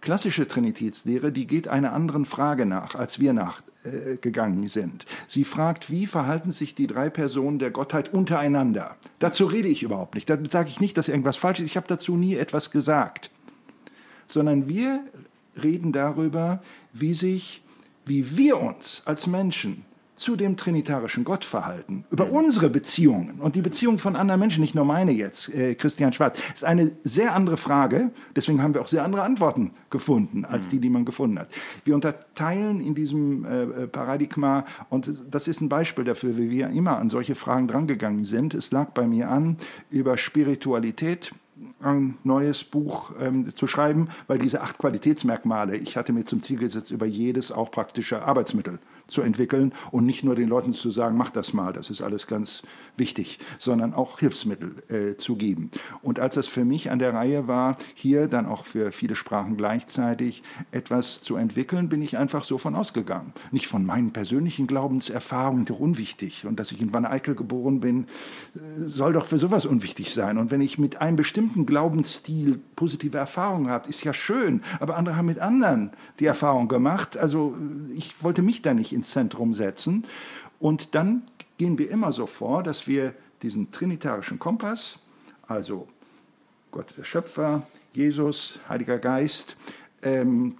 klassische 0.00 0.46
Trinitätslehre, 0.46 1.32
die 1.32 1.48
geht 1.48 1.66
einer 1.66 1.92
anderen 1.92 2.24
Frage 2.24 2.64
nach, 2.64 2.94
als 2.94 3.18
wir 3.18 3.32
nach, 3.32 3.62
gegangen 4.20 4.68
sind. 4.68 5.04
Sie 5.28 5.44
fragt, 5.44 5.90
wie 5.90 6.06
verhalten 6.06 6.52
sich 6.52 6.74
die 6.74 6.86
drei 6.86 7.10
Personen 7.10 7.58
der 7.58 7.70
Gottheit 7.70 8.14
untereinander? 8.14 8.96
Dazu 9.18 9.44
rede 9.44 9.68
ich 9.68 9.82
überhaupt 9.82 10.14
nicht. 10.14 10.28
Da 10.30 10.38
sage 10.50 10.70
ich 10.70 10.80
nicht, 10.80 10.96
dass 10.96 11.08
irgendwas 11.08 11.36
falsch 11.36 11.60
ist. 11.60 11.66
Ich 11.66 11.76
habe 11.76 11.86
dazu 11.86 12.16
nie 12.16 12.34
etwas 12.36 12.70
gesagt. 12.70 13.30
Sondern 14.26 14.68
wir 14.68 15.00
reden 15.62 15.92
darüber, 15.92 16.62
wie 16.92 17.14
sich, 17.14 17.62
wie 18.06 18.36
wir 18.36 18.58
uns 18.58 19.02
als 19.04 19.26
Menschen 19.26 19.84
zu 20.16 20.36
dem 20.36 20.56
trinitarischen 20.56 21.24
Gott 21.24 21.44
verhalten, 21.44 22.04
über 22.10 22.30
unsere 22.30 22.70
Beziehungen 22.70 23.40
und 23.40 23.56
die 23.56 23.62
Beziehungen 23.62 23.98
von 23.98 24.16
anderen 24.16 24.40
Menschen, 24.40 24.60
nicht 24.60 24.74
nur 24.74 24.84
meine 24.84 25.12
jetzt, 25.12 25.52
äh, 25.52 25.74
Christian 25.74 26.12
Schwarz, 26.12 26.38
ist 26.52 26.64
eine 26.64 26.92
sehr 27.02 27.34
andere 27.34 27.56
Frage. 27.56 28.10
Deswegen 28.36 28.62
haben 28.62 28.74
wir 28.74 28.80
auch 28.80 28.88
sehr 28.88 29.04
andere 29.04 29.22
Antworten 29.22 29.72
gefunden, 29.90 30.44
als 30.44 30.68
die, 30.68 30.78
die 30.78 30.90
man 30.90 31.04
gefunden 31.04 31.38
hat. 31.38 31.48
Wir 31.84 31.94
unterteilen 31.94 32.80
in 32.80 32.94
diesem 32.94 33.44
äh, 33.44 33.62
äh, 33.62 33.86
Paradigma, 33.86 34.64
und 34.88 35.10
das 35.30 35.48
ist 35.48 35.60
ein 35.60 35.68
Beispiel 35.68 36.04
dafür, 36.04 36.36
wie 36.36 36.50
wir 36.50 36.68
immer 36.70 36.98
an 36.98 37.08
solche 37.08 37.34
Fragen 37.34 37.68
drangegangen 37.68 38.24
sind. 38.24 38.54
Es 38.54 38.70
lag 38.70 38.90
bei 38.90 39.06
mir 39.06 39.30
an, 39.30 39.56
über 39.90 40.16
Spiritualität 40.16 41.32
ein 41.80 42.16
neues 42.24 42.64
Buch 42.64 43.12
ähm, 43.20 43.52
zu 43.54 43.66
schreiben, 43.66 44.08
weil 44.26 44.38
diese 44.38 44.60
acht 44.60 44.78
Qualitätsmerkmale, 44.78 45.76
ich 45.76 45.96
hatte 45.96 46.12
mir 46.12 46.24
zum 46.24 46.42
Ziel 46.42 46.58
gesetzt, 46.58 46.90
über 46.90 47.06
jedes 47.06 47.52
auch 47.52 47.70
praktische 47.70 48.22
Arbeitsmittel 48.22 48.78
zu 49.06 49.22
entwickeln 49.22 49.72
und 49.90 50.06
nicht 50.06 50.24
nur 50.24 50.34
den 50.34 50.48
Leuten 50.48 50.72
zu 50.72 50.90
sagen, 50.90 51.16
mach 51.16 51.30
das 51.30 51.52
mal, 51.52 51.72
das 51.72 51.90
ist 51.90 52.02
alles 52.02 52.26
ganz 52.26 52.62
wichtig, 52.96 53.38
sondern 53.58 53.94
auch 53.94 54.18
Hilfsmittel 54.18 54.74
äh, 54.88 55.16
zu 55.16 55.36
geben. 55.36 55.70
Und 56.02 56.20
als 56.20 56.36
es 56.36 56.46
für 56.46 56.64
mich 56.64 56.90
an 56.90 56.98
der 56.98 57.14
Reihe 57.14 57.48
war, 57.48 57.76
hier 57.94 58.28
dann 58.28 58.46
auch 58.46 58.64
für 58.64 58.92
viele 58.92 59.16
Sprachen 59.16 59.56
gleichzeitig 59.56 60.42
etwas 60.70 61.20
zu 61.20 61.36
entwickeln, 61.36 61.88
bin 61.88 62.02
ich 62.02 62.16
einfach 62.16 62.44
so 62.44 62.58
von 62.58 62.74
ausgegangen. 62.74 63.32
Nicht 63.50 63.66
von 63.66 63.84
meinen 63.84 64.12
persönlichen 64.12 64.66
Glaubenserfahrungen, 64.66 65.64
doch 65.64 65.78
unwichtig. 65.78 66.46
Und 66.46 66.60
dass 66.60 66.72
ich 66.72 66.80
in 66.80 66.92
Wanne 66.92 67.10
Eickel 67.10 67.34
geboren 67.34 67.80
bin, 67.80 68.04
äh, 68.54 68.58
soll 68.76 69.12
doch 69.12 69.26
für 69.26 69.38
sowas 69.38 69.66
unwichtig 69.66 70.12
sein. 70.12 70.38
Und 70.38 70.50
wenn 70.50 70.60
ich 70.60 70.78
mit 70.78 71.00
einem 71.00 71.16
bestimmten 71.16 71.66
Glaubensstil 71.66 72.60
positive 72.76 73.18
Erfahrungen 73.18 73.68
habe, 73.68 73.88
ist 73.88 74.04
ja 74.04 74.12
schön. 74.12 74.62
Aber 74.80 74.96
andere 74.96 75.16
haben 75.16 75.26
mit 75.26 75.38
anderen 75.38 75.90
die 76.20 76.26
Erfahrung 76.26 76.68
gemacht. 76.68 77.16
Also 77.16 77.56
ich 77.94 78.22
wollte 78.22 78.42
mich 78.42 78.62
da 78.62 78.74
nicht 78.74 78.92
ins 78.92 79.10
Zentrum 79.10 79.54
setzen. 79.54 80.06
Und 80.60 80.94
dann 80.94 81.22
gehen 81.58 81.78
wir 81.78 81.90
immer 81.90 82.12
so 82.12 82.26
vor, 82.26 82.62
dass 82.62 82.86
wir 82.86 83.14
diesen 83.42 83.70
trinitarischen 83.70 84.38
Kompass, 84.38 84.98
also 85.46 85.88
Gott 86.70 86.94
der 86.96 87.04
Schöpfer, 87.04 87.66
Jesus, 87.92 88.58
Heiliger 88.68 88.98
Geist, 88.98 89.56
ähm, 90.02 90.56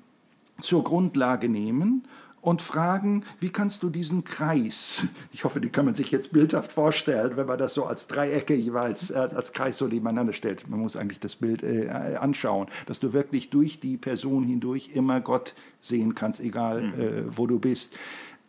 zur 0.61 0.85
Grundlage 0.85 1.49
nehmen 1.49 2.07
und 2.45 2.61
fragen, 2.61 3.25
wie 3.41 3.49
kannst 3.49 3.83
du 3.83 3.89
diesen 3.89 4.23
Kreis, 4.25 5.07
ich 5.33 5.45
hoffe, 5.45 5.61
die 5.61 5.71
kann 5.71 5.87
man 5.87 5.95
sich 5.95 6.11
jetzt 6.11 6.33
bildhaft 6.33 6.73
vorstellen, 6.73 7.37
wenn 7.37 7.47
man 7.47 7.59
das 7.59 7.73
so 7.73 7.87
als 7.87 8.07
Dreiecke 8.07 8.55
jeweils 8.55 9.11
äh, 9.11 9.15
als 9.15 9.53
Kreis 9.53 9.79
so 9.79 9.87
nebeneinander 9.87 10.35
stellt. 10.35 10.69
Man 10.69 10.81
muss 10.81 10.95
eigentlich 10.95 11.21
das 11.21 11.37
Bild 11.37 11.63
äh, 11.63 11.89
anschauen, 12.21 12.69
dass 12.87 13.01
du 13.01 13.15
wirklich 13.15 13.49
durch 13.49 13.81
die 13.81 13.97
Person 13.97 14.45
hindurch 14.45 14.91
immer 14.95 15.21
Gott 15.21 15.55
sehen 15.81 16.15
kannst, 16.15 16.41
egal 16.41 16.83
mhm. 16.83 17.01
äh, 17.01 17.37
wo 17.37 17.47
du 17.47 17.59
bist. 17.59 17.95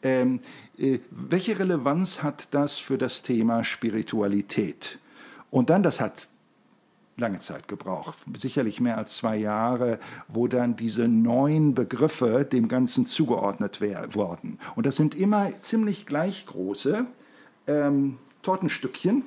Ähm, 0.03 0.41
äh, 0.77 0.99
welche 1.09 1.57
Relevanz 1.57 2.21
hat 2.21 2.47
das 2.51 2.77
für 2.77 2.97
das 2.97 3.21
Thema 3.21 3.63
Spiritualität? 3.63 4.99
Und 5.51 5.69
dann, 5.69 5.83
das 5.83 5.99
hat 6.01 6.27
lange 7.17 7.39
Zeit 7.39 7.67
gebraucht, 7.67 8.17
sicherlich 8.37 8.81
mehr 8.81 8.97
als 8.97 9.17
zwei 9.17 9.37
Jahre, 9.37 9.99
wo 10.27 10.47
dann 10.47 10.75
diese 10.75 11.07
neuen 11.07 11.73
Begriffe 11.73 12.43
dem 12.43 12.67
Ganzen 12.67 13.05
zugeordnet 13.05 13.79
wurden. 13.81 14.59
Und 14.75 14.85
das 14.85 14.97
sind 14.97 15.15
immer 15.15 15.57
ziemlich 15.59 16.05
gleich 16.05 16.45
große 16.45 17.05
ähm, 17.67 18.17
Tortenstückchen, 18.41 19.23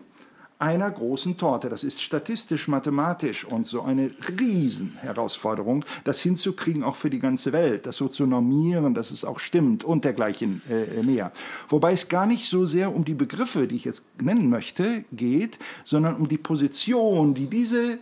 einer 0.59 0.91
großen 0.91 1.37
Torte. 1.37 1.69
Das 1.69 1.85
ist 1.85 2.03
statistisch, 2.03 2.69
mathematisch 2.69 3.45
und 3.45 3.67
so 3.67 3.83
eine 3.83 4.11
Riesenherausforderung, 4.39 5.85
das 6.05 6.21
hinzukriegen, 6.21 6.83
auch 6.83 6.97
für 6.97 7.11
die 7.11 7.21
ganze 7.21 7.53
Welt, 7.53 7.87
das 7.87 7.97
so 7.97 8.09
zu 8.09 8.27
normieren, 8.27 8.95
dass 8.95 9.11
es 9.11 9.25
auch 9.25 9.39
stimmt 9.39 9.85
und 9.85 10.05
dergleichen 10.05 10.63
äh, 10.69 11.03
mehr. 11.03 11.33
Wobei 11.69 11.93
es 11.93 12.09
gar 12.09 12.27
nicht 12.27 12.49
so 12.49 12.67
sehr 12.67 12.95
um 12.95 13.05
die 13.05 13.15
Begriffe, 13.15 13.69
die 13.69 13.77
ich 13.77 13.85
jetzt 13.85 14.03
nennen 14.21 14.51
möchte, 14.51 15.05
geht, 15.13 15.59
sondern 15.85 16.17
um 16.17 16.29
die 16.29 16.39
Position, 16.39 17.35
die 17.35 17.47
diese 17.47 17.99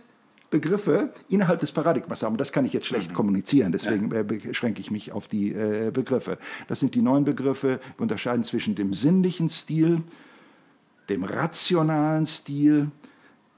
Begriffe 0.49 1.13
innerhalb 1.27 1.59
des 1.59 1.71
Paradigmas 1.71 2.23
haben. 2.23 2.37
Das 2.37 2.51
kann 2.51 2.65
ich 2.65 2.73
jetzt 2.73 2.85
schlecht 2.85 3.11
mhm. 3.11 3.15
kommunizieren, 3.15 3.71
deswegen 3.71 4.11
äh, 4.13 4.23
beschränke 4.23 4.79
ich 4.79 4.91
mich 4.91 5.11
auf 5.11 5.27
die 5.27 5.51
äh, 5.51 5.91
Begriffe. 5.93 6.37
Das 6.67 6.79
sind 6.79 6.95
die 6.95 7.01
neuen 7.01 7.25
Begriffe. 7.25 7.79
Wir 7.97 8.01
unterscheiden 8.01 8.43
zwischen 8.43 8.73
dem 8.73 8.93
sinnlichen 8.93 9.49
Stil, 9.49 10.03
dem 11.09 11.23
rationalen 11.23 12.25
Stil. 12.25 12.91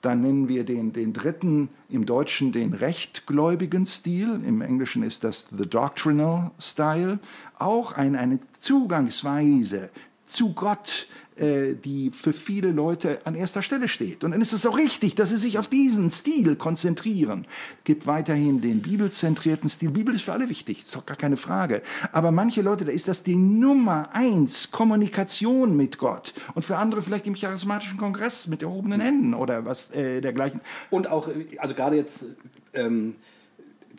Dann 0.01 0.21
nennen 0.21 0.47
wir 0.47 0.63
den, 0.63 0.93
den 0.93 1.11
dritten 1.11 1.69
im 1.89 2.05
Deutschen 2.05 2.51
den 2.51 2.73
rechtgläubigen 2.73 3.85
Stil. 3.85 4.41
Im 4.45 4.61
Englischen 4.61 5.03
ist 5.03 5.23
das 5.23 5.49
the 5.49 5.67
doctrinal 5.67 6.51
style. 6.59 7.19
Auch 7.57 7.93
ein, 7.93 8.15
eine 8.15 8.39
Zugangsweise 8.39 9.89
zu 10.29 10.53
Gott, 10.53 11.07
äh, 11.35 11.73
die 11.73 12.11
für 12.11 12.33
viele 12.33 12.71
Leute 12.71 13.19
an 13.25 13.35
erster 13.35 13.61
Stelle 13.61 13.87
steht. 13.87 14.23
Und 14.23 14.31
dann 14.31 14.41
ist 14.41 14.53
es 14.53 14.65
auch 14.65 14.77
richtig, 14.77 15.15
dass 15.15 15.29
sie 15.29 15.37
sich 15.37 15.57
auf 15.57 15.67
diesen 15.67 16.09
Stil 16.09 16.55
konzentrieren. 16.55 17.45
Gibt 17.83 18.07
weiterhin 18.07 18.61
den 18.61 18.81
bibelzentrierten 18.81 19.69
Stil. 19.69 19.89
Bibel 19.91 20.13
ist 20.13 20.23
für 20.23 20.33
alle 20.33 20.49
wichtig, 20.49 20.81
ist 20.81 20.95
doch 20.95 21.05
gar 21.05 21.17
keine 21.17 21.37
Frage. 21.37 21.81
Aber 22.11 22.31
manche 22.31 22.61
Leute, 22.61 22.85
da 22.85 22.91
ist 22.91 23.07
das 23.07 23.23
die 23.23 23.35
Nummer 23.35 24.09
eins, 24.13 24.71
Kommunikation 24.71 25.75
mit 25.75 25.97
Gott. 25.97 26.33
Und 26.55 26.63
für 26.63 26.77
andere 26.77 27.01
vielleicht 27.01 27.25
im 27.27 27.35
charismatischen 27.35 27.97
Kongress 27.97 28.47
mit 28.47 28.61
erhobenen 28.61 29.01
Händen 29.01 29.33
oder 29.33 29.65
was 29.65 29.91
äh, 29.91 30.21
dergleichen. 30.21 30.61
Und 30.89 31.07
auch, 31.07 31.29
also 31.57 31.73
gerade 31.73 31.95
jetzt... 31.95 32.25
Ähm 32.73 33.15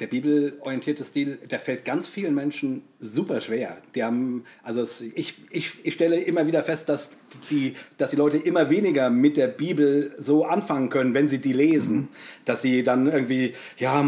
der 0.00 0.06
bibelorientierte 0.06 1.04
Stil, 1.04 1.38
der 1.50 1.58
fällt 1.58 1.84
ganz 1.84 2.08
vielen 2.08 2.34
Menschen 2.34 2.82
super 2.98 3.40
schwer. 3.42 3.76
Die 3.94 4.02
haben, 4.02 4.44
also 4.62 4.80
es, 4.80 5.02
ich, 5.02 5.34
ich, 5.50 5.72
ich 5.84 5.94
stelle 5.94 6.18
immer 6.18 6.46
wieder 6.46 6.62
fest, 6.62 6.88
dass 6.88 7.12
die, 7.50 7.74
dass 7.98 8.10
die 8.10 8.16
Leute 8.16 8.38
immer 8.38 8.70
weniger 8.70 9.10
mit 9.10 9.36
der 9.36 9.48
Bibel 9.48 10.14
so 10.18 10.46
anfangen 10.46 10.88
können, 10.88 11.12
wenn 11.12 11.28
sie 11.28 11.38
die 11.38 11.52
lesen. 11.52 11.96
Mhm. 11.96 12.08
Dass 12.46 12.62
sie 12.62 12.82
dann 12.82 13.06
irgendwie, 13.06 13.52
ja, 13.76 14.04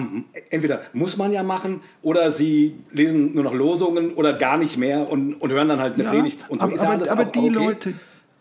entweder 0.48 0.80
muss 0.94 1.18
man 1.18 1.32
ja 1.32 1.42
machen 1.42 1.82
oder 2.00 2.32
sie 2.32 2.74
lesen 2.90 3.34
nur 3.34 3.44
noch 3.44 3.54
Losungen 3.54 4.14
oder 4.14 4.32
gar 4.32 4.56
nicht 4.56 4.78
mehr 4.78 5.10
und, 5.10 5.34
und 5.34 5.50
hören 5.50 5.68
dann 5.68 5.80
halt 5.80 5.94
eine 5.94 6.04
ja, 6.04 6.10
Predigt. 6.10 6.46
Und 6.48 6.60
so 6.60 6.64
aber, 6.64 6.80
aber, 6.80 7.10
aber 7.10 7.24
die 7.26 7.38
okay. 7.38 7.48
Leute, 7.48 7.94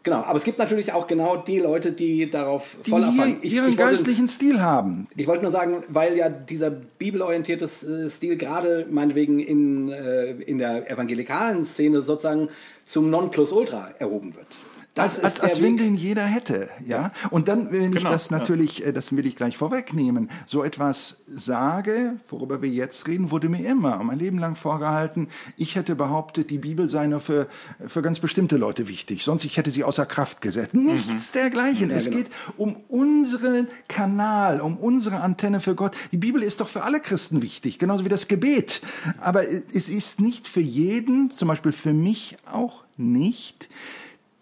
Genau, 0.03 0.23
aber 0.23 0.35
es 0.35 0.43
gibt 0.43 0.57
natürlich 0.57 0.93
auch 0.93 1.05
genau 1.05 1.37
die 1.37 1.59
Leute, 1.59 1.91
die 1.91 2.29
darauf 2.29 2.75
die 2.85 2.89
voll 2.89 3.03
abfangen. 3.03 3.39
Die 3.41 3.49
ihren 3.49 3.69
ich 3.69 3.77
geistlichen 3.77 4.21
wollte, 4.21 4.33
Stil 4.33 4.61
haben. 4.61 5.07
Ich 5.15 5.27
wollte 5.27 5.43
nur 5.43 5.51
sagen, 5.51 5.83
weil 5.89 6.17
ja 6.17 6.29
dieser 6.29 6.71
bibelorientierte 6.71 7.65
äh, 7.65 8.09
Stil 8.09 8.35
gerade 8.35 8.87
meinetwegen 8.89 9.39
in, 9.39 9.89
äh, 9.89 10.31
in 10.31 10.57
der 10.57 10.89
evangelikalen 10.89 11.65
Szene 11.65 12.01
sozusagen 12.01 12.49
zum 12.83 13.11
Nonplusultra 13.11 13.91
erhoben 13.99 14.35
wird. 14.35 14.47
Das 14.93 15.21
als, 15.21 15.39
als, 15.39 15.39
als 15.39 15.61
wenn 15.61 15.77
den 15.77 15.95
jeder 15.95 16.25
hätte, 16.25 16.69
ja. 16.85 17.13
Und 17.29 17.47
dann, 17.47 17.71
wenn 17.71 17.93
ich 17.93 17.99
genau, 17.99 18.09
das 18.09 18.29
natürlich, 18.29 18.79
ja. 18.79 18.87
Äh, 18.87 18.93
das 18.93 19.15
will 19.15 19.25
ich 19.25 19.37
gleich 19.37 19.55
vorwegnehmen, 19.55 20.29
so 20.47 20.65
etwas 20.65 21.23
sage, 21.27 22.17
worüber 22.29 22.61
wir 22.61 22.69
jetzt 22.69 23.07
reden, 23.07 23.31
wurde 23.31 23.47
mir 23.47 23.65
immer 23.65 24.03
mein 24.03 24.19
Leben 24.19 24.37
lang 24.37 24.55
vorgehalten, 24.55 25.29
ich 25.55 25.77
hätte 25.77 25.95
behauptet, 25.95 26.49
die 26.49 26.57
Bibel 26.57 26.89
sei 26.89 27.07
nur 27.07 27.21
für, 27.21 27.47
für 27.87 28.01
ganz 28.01 28.19
bestimmte 28.19 28.57
Leute 28.57 28.89
wichtig, 28.89 29.23
sonst 29.23 29.45
ich 29.45 29.55
hätte 29.55 29.71
sie 29.71 29.85
außer 29.85 30.05
Kraft 30.05 30.41
gesetzt. 30.41 30.73
Nichts 30.73 31.33
mhm. 31.33 31.39
dergleichen. 31.39 31.89
Ja, 31.89 31.95
es 31.95 32.05
genau. 32.05 32.17
geht 32.17 32.27
um 32.57 32.75
unseren 32.89 33.69
Kanal, 33.87 34.59
um 34.59 34.75
unsere 34.75 35.21
Antenne 35.21 35.61
für 35.61 35.73
Gott. 35.73 35.95
Die 36.11 36.17
Bibel 36.17 36.43
ist 36.43 36.59
doch 36.59 36.67
für 36.67 36.83
alle 36.83 36.99
Christen 36.99 37.41
wichtig, 37.41 37.79
genauso 37.79 38.03
wie 38.03 38.09
das 38.09 38.27
Gebet. 38.27 38.81
Aber 39.21 39.47
es 39.47 39.87
ist 39.87 40.19
nicht 40.19 40.49
für 40.49 40.59
jeden, 40.59 41.31
zum 41.31 41.47
Beispiel 41.47 41.71
für 41.71 41.93
mich 41.93 42.35
auch 42.51 42.83
nicht, 42.97 43.69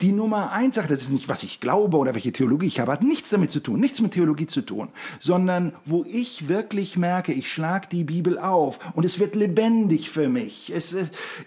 die 0.01 0.13
Nummer 0.13 0.51
eins 0.51 0.75
Sache, 0.75 0.87
das 0.87 1.01
ist 1.01 1.11
nicht, 1.11 1.27
was 1.27 1.43
ich 1.43 1.59
glaube 1.59 1.97
oder 1.97 2.13
welche 2.13 2.31
Theologie 2.31 2.67
ich 2.67 2.79
habe, 2.79 2.93
hat 2.93 3.03
nichts 3.03 3.31
damit 3.31 3.51
zu 3.51 3.59
tun, 3.59 3.81
nichts 3.81 3.99
mit 3.99 4.13
Theologie 4.13 4.45
zu 4.45 4.61
tun, 4.61 4.87
sondern 5.19 5.73
wo 5.85 6.05
ich 6.07 6.47
wirklich 6.47 6.95
merke, 6.95 7.33
ich 7.33 7.51
schlage 7.51 7.87
die 7.91 8.05
Bibel 8.05 8.39
auf 8.39 8.79
und 8.95 9.03
es 9.03 9.19
wird 9.19 9.35
lebendig 9.35 10.09
für 10.09 10.29
mich. 10.29 10.71
Es, 10.73 10.95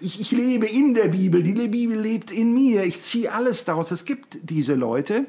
ich, 0.01 0.21
ich 0.21 0.33
lebe 0.33 0.67
in 0.67 0.93
der 0.93 1.09
Bibel, 1.09 1.43
die 1.43 1.55
Bibel 1.69 1.99
lebt 1.99 2.31
in 2.31 2.53
mir, 2.53 2.85
ich 2.85 3.01
ziehe 3.01 3.33
alles 3.33 3.65
daraus. 3.65 3.91
Es 3.91 4.05
gibt 4.05 4.39
diese 4.43 4.75
Leute 4.75 5.27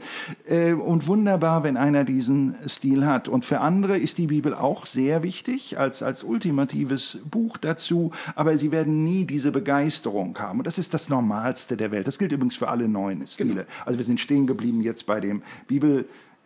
äh, 0.49 0.73
und 0.73 1.07
wunderbar, 1.07 1.63
wenn 1.63 1.77
einer 1.77 2.03
diesen 2.03 2.55
Stil 2.67 3.05
hat. 3.05 3.29
Und 3.29 3.45
für 3.45 3.61
andere 3.61 3.97
ist 3.97 4.17
die 4.17 4.27
Bibel 4.27 4.53
auch 4.53 4.85
sehr 4.85 5.23
wichtig 5.23 5.79
als, 5.79 6.03
als 6.03 6.23
ultimatives 6.23 7.19
Buch 7.23 7.57
dazu, 7.57 8.11
aber 8.35 8.57
sie 8.57 8.73
werden 8.73 9.05
nie 9.05 9.23
diese 9.23 9.53
Begeisterung 9.53 10.37
haben. 10.39 10.59
Und 10.59 10.67
das 10.67 10.77
ist 10.77 10.93
das 10.93 11.07
Normalste 11.07 11.77
der 11.77 11.91
Welt. 11.91 12.07
Das 12.07 12.17
gilt 12.17 12.33
übrigens 12.33 12.57
für 12.57 12.67
alle 12.67 12.89
neuen 12.89 13.12
neuen 13.19 13.27
Stile. 13.27 13.53
Genau. 13.53 13.65
Also 13.85 13.97
wir 13.99 14.05
sind 14.05 14.19
stehen 14.19 14.47
geblieben 14.47 14.81
jetzt 14.81 15.05
bei 15.05 15.19
dem 15.19 15.41
Bibel 15.67 16.05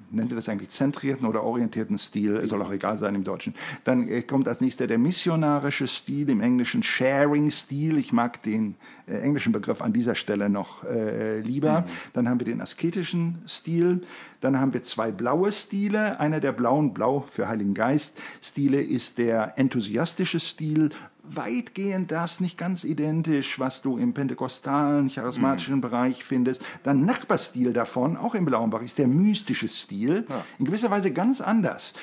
nennt 0.09 0.31
ihr 0.31 0.35
das 0.35 0.47
eigentlich 0.47 0.69
zentrierten 0.69 1.27
oder 1.27 1.43
orientierten 1.43 1.97
Stil, 1.97 2.45
soll 2.47 2.61
auch 2.61 2.71
egal 2.71 2.97
sein 2.97 3.15
im 3.15 3.23
Deutschen. 3.23 3.53
Dann 3.83 4.07
äh, 4.07 4.21
kommt 4.21 4.47
als 4.47 4.61
nächster 4.61 4.87
der 4.87 4.97
missionarische 4.97 5.87
Stil, 5.87 6.29
im 6.29 6.41
Englischen 6.41 6.83
Sharing-Stil. 6.83 7.97
Ich 7.97 8.13
mag 8.13 8.41
den 8.43 8.75
äh, 9.07 9.17
englischen 9.19 9.51
Begriff 9.51 9.81
an 9.81 9.93
dieser 9.93 10.15
Stelle 10.15 10.49
noch 10.49 10.83
äh, 10.83 11.39
lieber. 11.39 11.81
Mhm. 11.81 11.85
Dann 12.13 12.29
haben 12.29 12.39
wir 12.39 12.45
den 12.45 12.61
asketischen 12.61 13.39
Stil. 13.47 14.01
Dann 14.39 14.59
haben 14.59 14.73
wir 14.73 14.81
zwei 14.81 15.11
blaue 15.11 15.51
Stile. 15.51 16.19
Einer 16.19 16.39
der 16.39 16.51
blauen, 16.51 16.93
blau 16.93 17.25
für 17.27 17.47
Heiligen 17.47 17.73
Geist, 17.73 18.17
Stile 18.41 18.81
ist 18.81 19.17
der 19.17 19.57
enthusiastische 19.57 20.39
Stil, 20.39 20.89
weitgehend 21.29 22.11
das, 22.11 22.39
nicht 22.39 22.57
ganz 22.57 22.83
identisch, 22.83 23.59
was 23.59 23.81
du 23.81 23.97
im 23.97 24.13
pentekostalen, 24.13 25.09
charismatischen 25.09 25.75
mhm. 25.75 25.81
Bereich 25.81 26.23
findest. 26.23 26.63
Dann 26.83 27.05
Nachbarstil 27.05 27.73
davon, 27.73 28.17
auch 28.17 28.35
im 28.35 28.45
blauen 28.45 28.69
Bereich, 28.69 28.85
ist 28.85 28.97
der 28.97 29.07
mystische 29.07 29.67
Stil. 29.67 30.25
Ja. 30.29 30.45
In 30.59 30.65
gewisser 30.65 30.91
Weise 30.91 31.11
ganz 31.11 31.41
anders. 31.41 31.93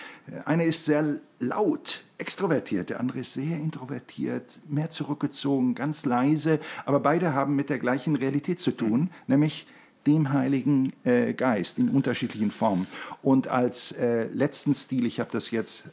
Einer 0.44 0.64
ist 0.64 0.84
sehr 0.84 1.20
laut, 1.38 2.02
extrovertiert, 2.18 2.90
der 2.90 3.00
andere 3.00 3.18
ist 3.20 3.34
sehr 3.34 3.58
introvertiert, 3.58 4.60
mehr 4.68 4.88
zurückgezogen, 4.88 5.74
ganz 5.74 6.06
leise, 6.06 6.60
aber 6.86 7.00
beide 7.00 7.34
haben 7.34 7.56
mit 7.56 7.68
der 7.68 7.78
gleichen 7.78 8.16
Realität 8.16 8.58
zu 8.58 8.70
tun, 8.70 9.00
mhm. 9.00 9.08
nämlich 9.26 9.66
dem 10.06 10.32
Heiligen 10.32 10.92
äh, 11.04 11.32
Geist 11.32 11.78
in 11.78 11.88
unterschiedlichen 11.88 12.50
Formen. 12.50 12.86
Und 13.22 13.48
als 13.48 13.92
äh, 13.92 14.26
letzten 14.32 14.74
Stil, 14.74 15.06
ich 15.06 15.20
habe 15.20 15.30
das 15.32 15.50
jetzt 15.50 15.84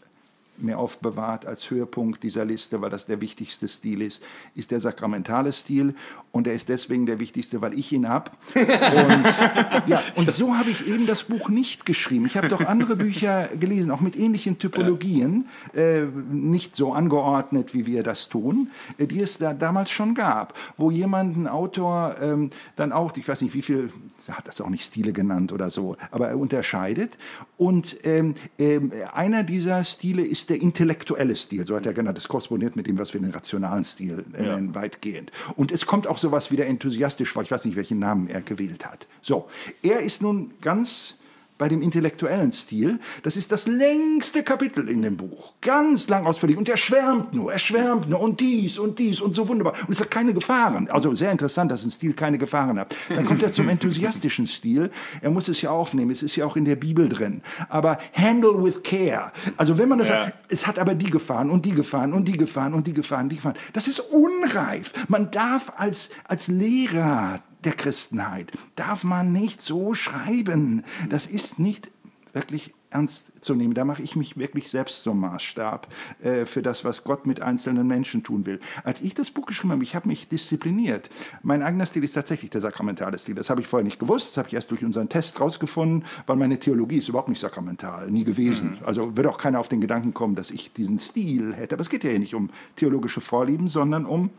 mir 0.64 0.78
aufbewahrt 0.78 1.45
als 1.45 1.70
Höhepunkt 1.70 2.24
dieser 2.24 2.45
Liste, 2.45 2.82
weil 2.82 2.89
das 2.89 3.05
der 3.05 3.22
wichtigste 3.22 3.68
Stil 3.68 4.01
ist, 4.01 4.22
ist 4.55 4.72
der 4.72 4.80
sakramentale 4.80 5.51
Stil. 5.51 5.95
Und 6.32 6.47
er 6.47 6.53
ist 6.53 6.70
deswegen 6.70 7.05
der 7.05 7.20
wichtigste, 7.20 7.62
weil 7.62 7.78
ich 7.78 7.91
ihn 7.91 8.07
habe. 8.07 8.32
Und, 8.55 9.88
ja, 9.88 10.01
und 10.16 10.32
so 10.32 10.55
habe 10.55 10.70
ich 10.70 10.88
eben 10.88 11.05
das 11.05 11.24
Buch 11.24 11.49
nicht 11.49 11.86
geschrieben. 11.86 12.26
Ich 12.26 12.38
habe 12.38 12.47
doch 12.47 12.66
andere 12.66 12.95
Bücher 12.95 13.49
gelesen, 13.59 13.91
auch 13.91 14.01
mit 14.01 14.18
ähnlichen 14.18 14.57
Typologien, 14.57 15.49
äh, 15.74 16.03
nicht 16.32 16.76
so 16.76 16.93
angeordnet, 16.93 17.74
wie 17.74 17.86
wir 17.86 18.03
das 18.03 18.30
tun, 18.30 18.70
äh, 18.97 19.07
die 19.07 19.22
es 19.22 19.39
da 19.39 19.53
damals 19.53 19.91
schon 19.91 20.16
gab, 20.16 20.57
wo 20.78 20.89
jemand, 20.91 21.36
ein 21.36 21.47
Autor, 21.47 22.16
ähm, 22.22 22.51
dann 22.76 22.91
auch, 22.91 23.16
ich 23.18 23.28
weiß 23.28 23.41
nicht, 23.41 23.53
wie 23.53 23.62
viel, 23.62 23.91
hat 24.30 24.47
das 24.47 24.62
auch 24.62 24.70
nicht 24.70 24.86
Stile 24.86 25.14
genannt 25.14 25.51
oder 25.51 25.70
so, 25.70 25.97
aber 26.12 26.30
er 26.30 26.38
unterscheidet. 26.38 27.18
Und 27.57 27.97
ähm, 28.05 28.36
äh, 28.57 28.80
einer 29.14 29.43
dieser 29.43 29.84
Stile 29.84 30.22
ist 30.22 30.51
der 30.52 30.62
intellektuelle 30.62 31.36
Stil, 31.36 31.66
so 31.66 31.76
hat 31.76 31.86
er 31.86 31.93
genannt. 31.93 32.18
Das 32.18 32.28
korrespondiert 32.28 32.76
mit 32.76 32.86
dem, 32.86 32.97
was 32.97 33.14
wir 33.14 33.22
den 33.22 33.32
rationalen 33.32 33.86
Stil 33.86 34.26
nennen, 34.34 34.68
ja. 34.68 34.76
weitgehend. 34.76 35.32
Und 35.56 35.72
es 35.72 35.86
kommt 35.86 36.08
auch 36.08 36.18
sowas 36.18 36.52
wieder 36.52 36.66
enthusiastisch 36.66 37.32
vor. 37.32 37.41
Ich 37.41 37.52
weiß 37.52 37.64
nicht, 37.66 37.78
welchen 37.78 37.99
Namen 37.99 38.28
er 38.28 38.41
gewählt 38.41 38.86
hat. 38.86 39.08
So, 39.22 39.47
er 39.82 40.02
ist 40.02 40.22
nun 40.22 40.52
ganz 40.60 41.16
bei 41.62 41.70
dem 41.70 41.84
intellektuellen 41.84 42.51
Stil. 42.51 42.99
Das 43.22 43.38
ist 43.38 43.51
das 43.51 43.68
längste 43.68 44.41
Kapitel 44.41 44.89
in 44.89 45.03
dem 45.03 45.16
Buch. 45.16 45.53
Ganz 45.62 46.09
lang 46.09 46.26
ausführlich. 46.26 46.57
Und 46.57 46.68
er 46.68 46.76
schwärmt 46.76 47.36
nur, 47.36 47.53
er 47.53 47.59
schwärmt 47.59 48.09
nur 48.09 48.20
und 48.20 48.39
dies 48.39 48.80
und 48.80 48.97
dies 48.97 49.22
und 49.22 49.34
so 49.34 49.47
wunderbar. 49.47 49.74
Und 49.86 49.91
es 49.91 49.99
hat 49.99 50.09
keine 50.09 50.34
Gefahren. 50.34 50.89
Also 50.89 51.14
sehr 51.14 51.32
interessant, 51.32 51.70
dass 51.70 51.84
ein 51.86 51.91
Stil 51.91 52.14
keine 52.14 52.39
Gefahren 52.39 52.80
hat. 52.80 52.95
Dann 53.09 53.28
kommt 53.28 53.43
er 53.43 53.51
zum 53.51 53.70
enthusiastischen 53.70 54.47
Stil. 54.47 54.89
Er 55.22 55.30
muss 55.30 55.49
es 55.49 55.62
ja 55.62 55.70
aufnehmen. 55.70 56.09
Es 56.09 56.24
ist 56.24 56.36
ja 56.36 56.47
auch 56.47 56.55
in 56.55 56.66
der 56.66 56.78
Bibel 56.78 57.07
drin. 57.07 57.43
Aber 57.70 57.99
handle 58.12 58.64
with 58.64 58.82
care. 58.82 59.32
Also 59.55 59.78
wenn 59.78 59.88
man 59.88 59.99
das 59.99 60.09
ja. 60.09 60.24
sagt, 60.24 60.51
es 60.51 60.66
hat 60.66 60.80
aber 60.80 60.95
die 60.95 61.12
Gefahren 61.12 61.51
und 61.51 61.64
die 61.64 61.76
Gefahren 61.76 62.14
und 62.14 62.28
die 62.28 62.38
Gefahren 62.38 62.74
und 62.74 62.88
die 62.88 62.93
Gefahren, 62.93 63.30
die 63.30 63.36
Gefahren. 63.36 63.57
Das 63.74 63.88
ist 63.88 63.99
unreif. 63.99 64.93
Man 65.09 65.30
darf 65.30 65.74
als, 65.78 66.09
als 66.28 66.47
Lehrer 66.47 67.39
der 67.64 67.74
Christenheit 67.74 68.51
darf 68.76 69.03
man 69.03 69.32
nicht 69.32 69.62
so 69.62 69.93
schreiben. 69.93 70.84
Das 71.09 71.26
ist 71.26 71.59
nicht 71.59 71.91
wirklich 72.34 72.74
ernst 72.91 73.32
zu 73.41 73.55
nehmen. 73.55 73.74
Da 73.74 73.86
mache 73.86 74.01
ich 74.01 74.16
mich 74.16 74.38
wirklich 74.38 74.70
selbst 74.70 75.03
zum 75.03 75.20
Maßstab 75.20 75.88
äh, 76.22 76.45
für 76.45 76.62
das, 76.62 76.84
was 76.86 77.03
Gott 77.03 77.26
mit 77.26 77.41
einzelnen 77.41 77.88
Menschen 77.88 78.24
tun 78.24 78.45
will. 78.45 78.59
Als 78.84 79.01
ich 79.01 79.14
das 79.14 79.32
Buch 79.32 79.45
geschrieben 79.45 79.72
habe, 79.72 79.84
ich 79.84 79.95
habe 79.95 80.07
mich 80.07 80.28
diszipliniert. 80.28 81.09
Mein 81.41 81.64
eigener 81.64 81.86
Stil 81.86 82.03
ist 82.03 82.14
tatsächlich 82.14 82.51
der 82.51 82.62
sakramentale 82.62 83.18
Stil. 83.18 83.36
Das 83.36 83.49
habe 83.49 83.62
ich 83.62 83.68
vorher 83.68 83.84
nicht 83.84 83.99
gewusst. 83.99 84.32
Das 84.32 84.38
habe 84.38 84.49
ich 84.49 84.53
erst 84.53 84.72
durch 84.72 84.84
unseren 84.84 85.09
Test 85.09 85.39
rausgefunden, 85.39 86.05
weil 86.26 86.36
meine 86.36 86.59
Theologie 86.59 86.97
ist 86.97 87.09
überhaupt 87.09 87.30
nicht 87.30 87.39
sakramental, 87.39 88.12
nie 88.12 88.24
gewesen. 88.24 88.78
Mhm. 88.80 88.86
Also 88.86 89.16
wird 89.16 89.28
auch 89.28 89.38
keiner 89.38 89.59
auf 89.59 89.70
den 89.70 89.82
Gedanken 89.82 90.14
kommen, 90.14 90.36
dass 90.36 90.51
ich 90.51 90.74
diesen 90.74 90.99
Stil 90.99 91.53
hätte. 91.53 91.76
Aber 91.76 91.82
es 91.82 91.89
geht 91.89 92.03
ja 92.03 92.09
hier 92.09 92.20
nicht 92.20 92.36
um 92.36 92.49
theologische 92.76 93.22
Vorlieben, 93.22 93.68
sondern 93.68 94.05
um 94.05 94.32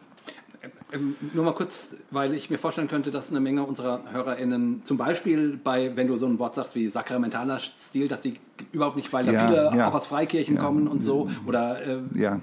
ähm, 0.92 1.16
nur 1.32 1.44
mal 1.44 1.54
kurz, 1.54 1.96
weil 2.10 2.34
ich 2.34 2.50
mir 2.50 2.58
vorstellen 2.58 2.88
könnte, 2.88 3.10
dass 3.10 3.30
eine 3.30 3.40
Menge 3.40 3.64
unserer 3.64 4.00
HörerInnen 4.12 4.84
zum 4.84 4.96
Beispiel 4.96 5.58
bei, 5.62 5.96
wenn 5.96 6.06
du 6.06 6.16
so 6.16 6.26
ein 6.26 6.38
Wort 6.38 6.54
sagst 6.54 6.74
wie 6.74 6.88
sakramentaler 6.88 7.58
Stil, 7.58 8.08
dass 8.08 8.20
die 8.22 8.34
überhaupt 8.72 8.96
nicht, 8.96 9.12
weil 9.12 9.24
da 9.24 9.32
ja, 9.32 9.46
viele 9.46 9.76
ja. 9.76 9.88
auch 9.88 9.94
aus 9.94 10.06
Freikirchen 10.06 10.56
ja. 10.56 10.62
kommen 10.62 10.88
und 10.88 11.02
so, 11.02 11.30
oder 11.46 11.84
äh, 11.86 12.00
ja 12.14 12.40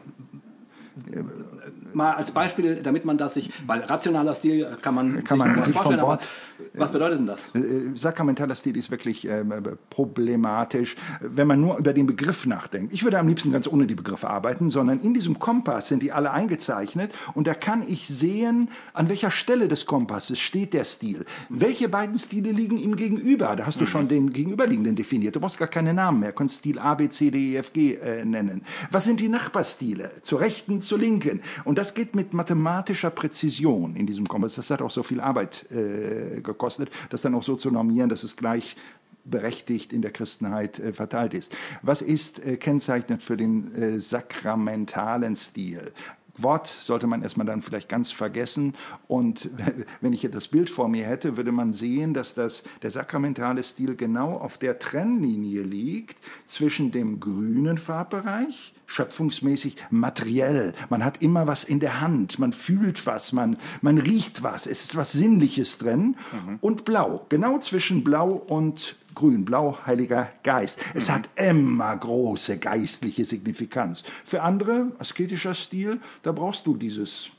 mal 1.94 2.14
als 2.14 2.32
Beispiel, 2.32 2.78
damit 2.78 3.06
man 3.06 3.18
das 3.18 3.34
sich, 3.34 3.52
weil 3.66 3.82
rationaler 3.82 4.36
Stil 4.36 4.68
kann 4.82 4.96
man 4.96 5.24
kann 5.24 5.40
sich 5.40 5.48
man 5.48 5.64
sich 5.64 5.74
vorstellen, 5.74 6.02
Wort, 6.02 6.28
was 6.74 6.92
bedeutet 6.92 7.20
denn 7.20 7.28
das? 7.28 7.52
Äh, 7.56 7.60
äh, 7.60 7.92
sakramentaler 7.96 8.56
Stil 8.56 8.78
ist 8.78 8.92
wirklich 8.92 9.28
äh, 9.28 9.44
problematisch, 9.90 10.96
wenn 11.22 11.48
man 11.48 11.62
nur 11.62 11.78
über 11.78 11.94
den 11.94 12.08
Begriff 12.08 12.46
nachdenkt. 12.46 12.94
Ich 12.94 13.04
würde 13.04 13.20
am 13.20 13.28
liebsten 13.28 13.52
ganz 13.52 13.68
ohne 13.68 13.88
die 13.88 13.96
Begriffe 13.96 14.30
arbeiten, 14.30 14.70
sondern 14.70 15.00
in 15.00 15.14
diesem 15.14 15.40
Kompass 15.40 15.88
sind 15.88 16.04
die 16.04 16.12
alle 16.12 16.32
eingezeichnet 16.32 17.12
und 17.34 17.48
da 17.48 17.54
kann 17.54 17.84
ich 17.88 18.08
sehen, 18.08 18.70
an 18.94 19.10
welcher 19.10 19.32
Stelle 19.32 19.68
des 19.68 19.86
Kompasses 19.86 20.40
steht 20.40 20.74
der 20.74 20.84
Stil. 20.84 21.26
Welche 21.50 21.90
beiden 21.90 22.18
Stile 22.20 22.52
liegen 22.52 22.78
ihm 22.78 22.96
gegenüber? 22.96 23.56
Da 23.56 23.66
hast 23.66 23.82
du 23.82 23.86
schon 23.86 24.08
den 24.08 24.34
gegenüberliegenden 24.34 24.96
definiert. 24.96 25.36
Du 25.36 25.40
brauchst 25.40 25.58
gar 25.58 25.68
keine 25.68 25.94
Namen 25.94 26.20
mehr. 26.20 26.30
Du 26.30 26.36
kannst 26.36 26.58
Stil 26.58 26.80
A, 26.80 26.94
B, 26.96 27.10
C, 27.10 27.32
D, 27.32 27.54
E, 27.54 27.58
F, 27.58 27.74
G 27.74 27.96
äh, 27.96 28.26
nennen. 28.26 28.64
Was 28.92 29.06
sind 29.06 29.20
die 29.20 29.30
Nachbarstile? 29.30 30.12
Zur 30.22 30.42
rechten, 30.42 30.82
zur 30.82 31.00
linken. 31.00 31.42
Und 31.64 31.78
das 31.80 31.94
geht 31.94 32.14
mit 32.14 32.34
mathematischer 32.34 33.10
Präzision 33.10 33.96
in 33.96 34.06
diesem 34.06 34.28
Kompass. 34.28 34.56
Das 34.56 34.70
hat 34.70 34.82
auch 34.82 34.92
so 34.92 35.02
viel 35.02 35.22
Arbeit 35.22 35.66
äh, 35.72 36.42
gekostet, 36.42 36.90
das 37.10 37.22
dann 37.22 37.34
auch 37.34 37.44
so 37.44 37.56
zu 37.56 37.72
normieren, 37.72 38.10
dass 38.10 38.24
es 38.24 38.36
gleich 38.36 38.76
berechtigt 39.24 39.94
in 39.94 40.02
der 40.02 40.12
Christenheit 40.12 40.78
äh, 40.80 40.92
verteilt 40.92 41.34
ist. 41.34 41.56
Was 41.82 42.02
ist 42.02 42.46
äh, 42.46 42.58
kennzeichnend 42.58 43.24
für 43.24 43.38
den 43.38 43.74
äh, 43.74 44.02
sakramentalen 44.02 45.38
Stil? 45.38 45.94
Wort 46.36 46.68
sollte 46.68 47.08
man 47.08 47.22
erstmal 47.22 47.48
dann 47.48 47.62
vielleicht 47.62 47.88
ganz 47.88 48.12
vergessen. 48.12 48.74
Und 49.08 49.50
wenn 50.02 50.12
ich 50.12 50.22
jetzt 50.22 50.36
das 50.36 50.50
Bild 50.50 50.70
vor 50.70 50.90
mir 50.90 51.06
hätte, 51.06 51.38
würde 51.38 51.54
man 51.54 51.72
sehen, 51.72 52.14
dass 52.14 52.34
das, 52.34 52.64
der 52.82 52.92
sakramentale 52.92 53.64
Stil 53.64 53.96
genau 53.96 54.38
auf 54.38 54.58
der 54.58 54.80
Trennlinie 54.80 55.62
liegt 55.62 56.18
zwischen 56.46 56.92
dem 56.92 57.22
grünen 57.22 57.78
Farbbereich, 57.78 58.74
schöpfungsmäßig 58.90 59.78
materiell. 59.92 60.74
Man 60.90 61.06
hat 61.06 61.22
immer 61.22 61.48
was 61.48 61.64
in 61.64 61.80
der 61.80 62.02
Hand, 62.02 62.40
man 62.40 62.52
fühlt 62.52 63.06
was, 63.06 63.32
man, 63.32 63.58
man 63.82 64.00
riecht 64.00 64.44
was, 64.44 64.66
es 64.66 64.82
ist 64.82 64.98
was 64.98 65.12
Sinnliches 65.12 65.78
drin. 65.78 66.16
Mhm. 66.32 66.58
Und 66.60 66.86
blau, 66.86 67.26
genau 67.30 67.60
zwischen 67.60 68.04
blau 68.04 68.30
und 68.30 68.96
grün, 69.14 69.46
blau, 69.46 69.78
Heiliger 69.86 70.30
Geist. 70.44 70.80
Es 70.96 71.08
mhm. 71.08 71.14
hat 71.14 71.30
immer 71.36 71.96
große 71.96 72.58
geistliche 72.58 73.26
Signifikanz. 73.26 74.04
Für 74.26 74.42
andere, 74.42 74.92
asketischer 74.98 75.54
Stil, 75.54 76.02
da 76.24 76.32
brauchst 76.32 76.66
du 76.66 76.76
dieses 76.76 77.30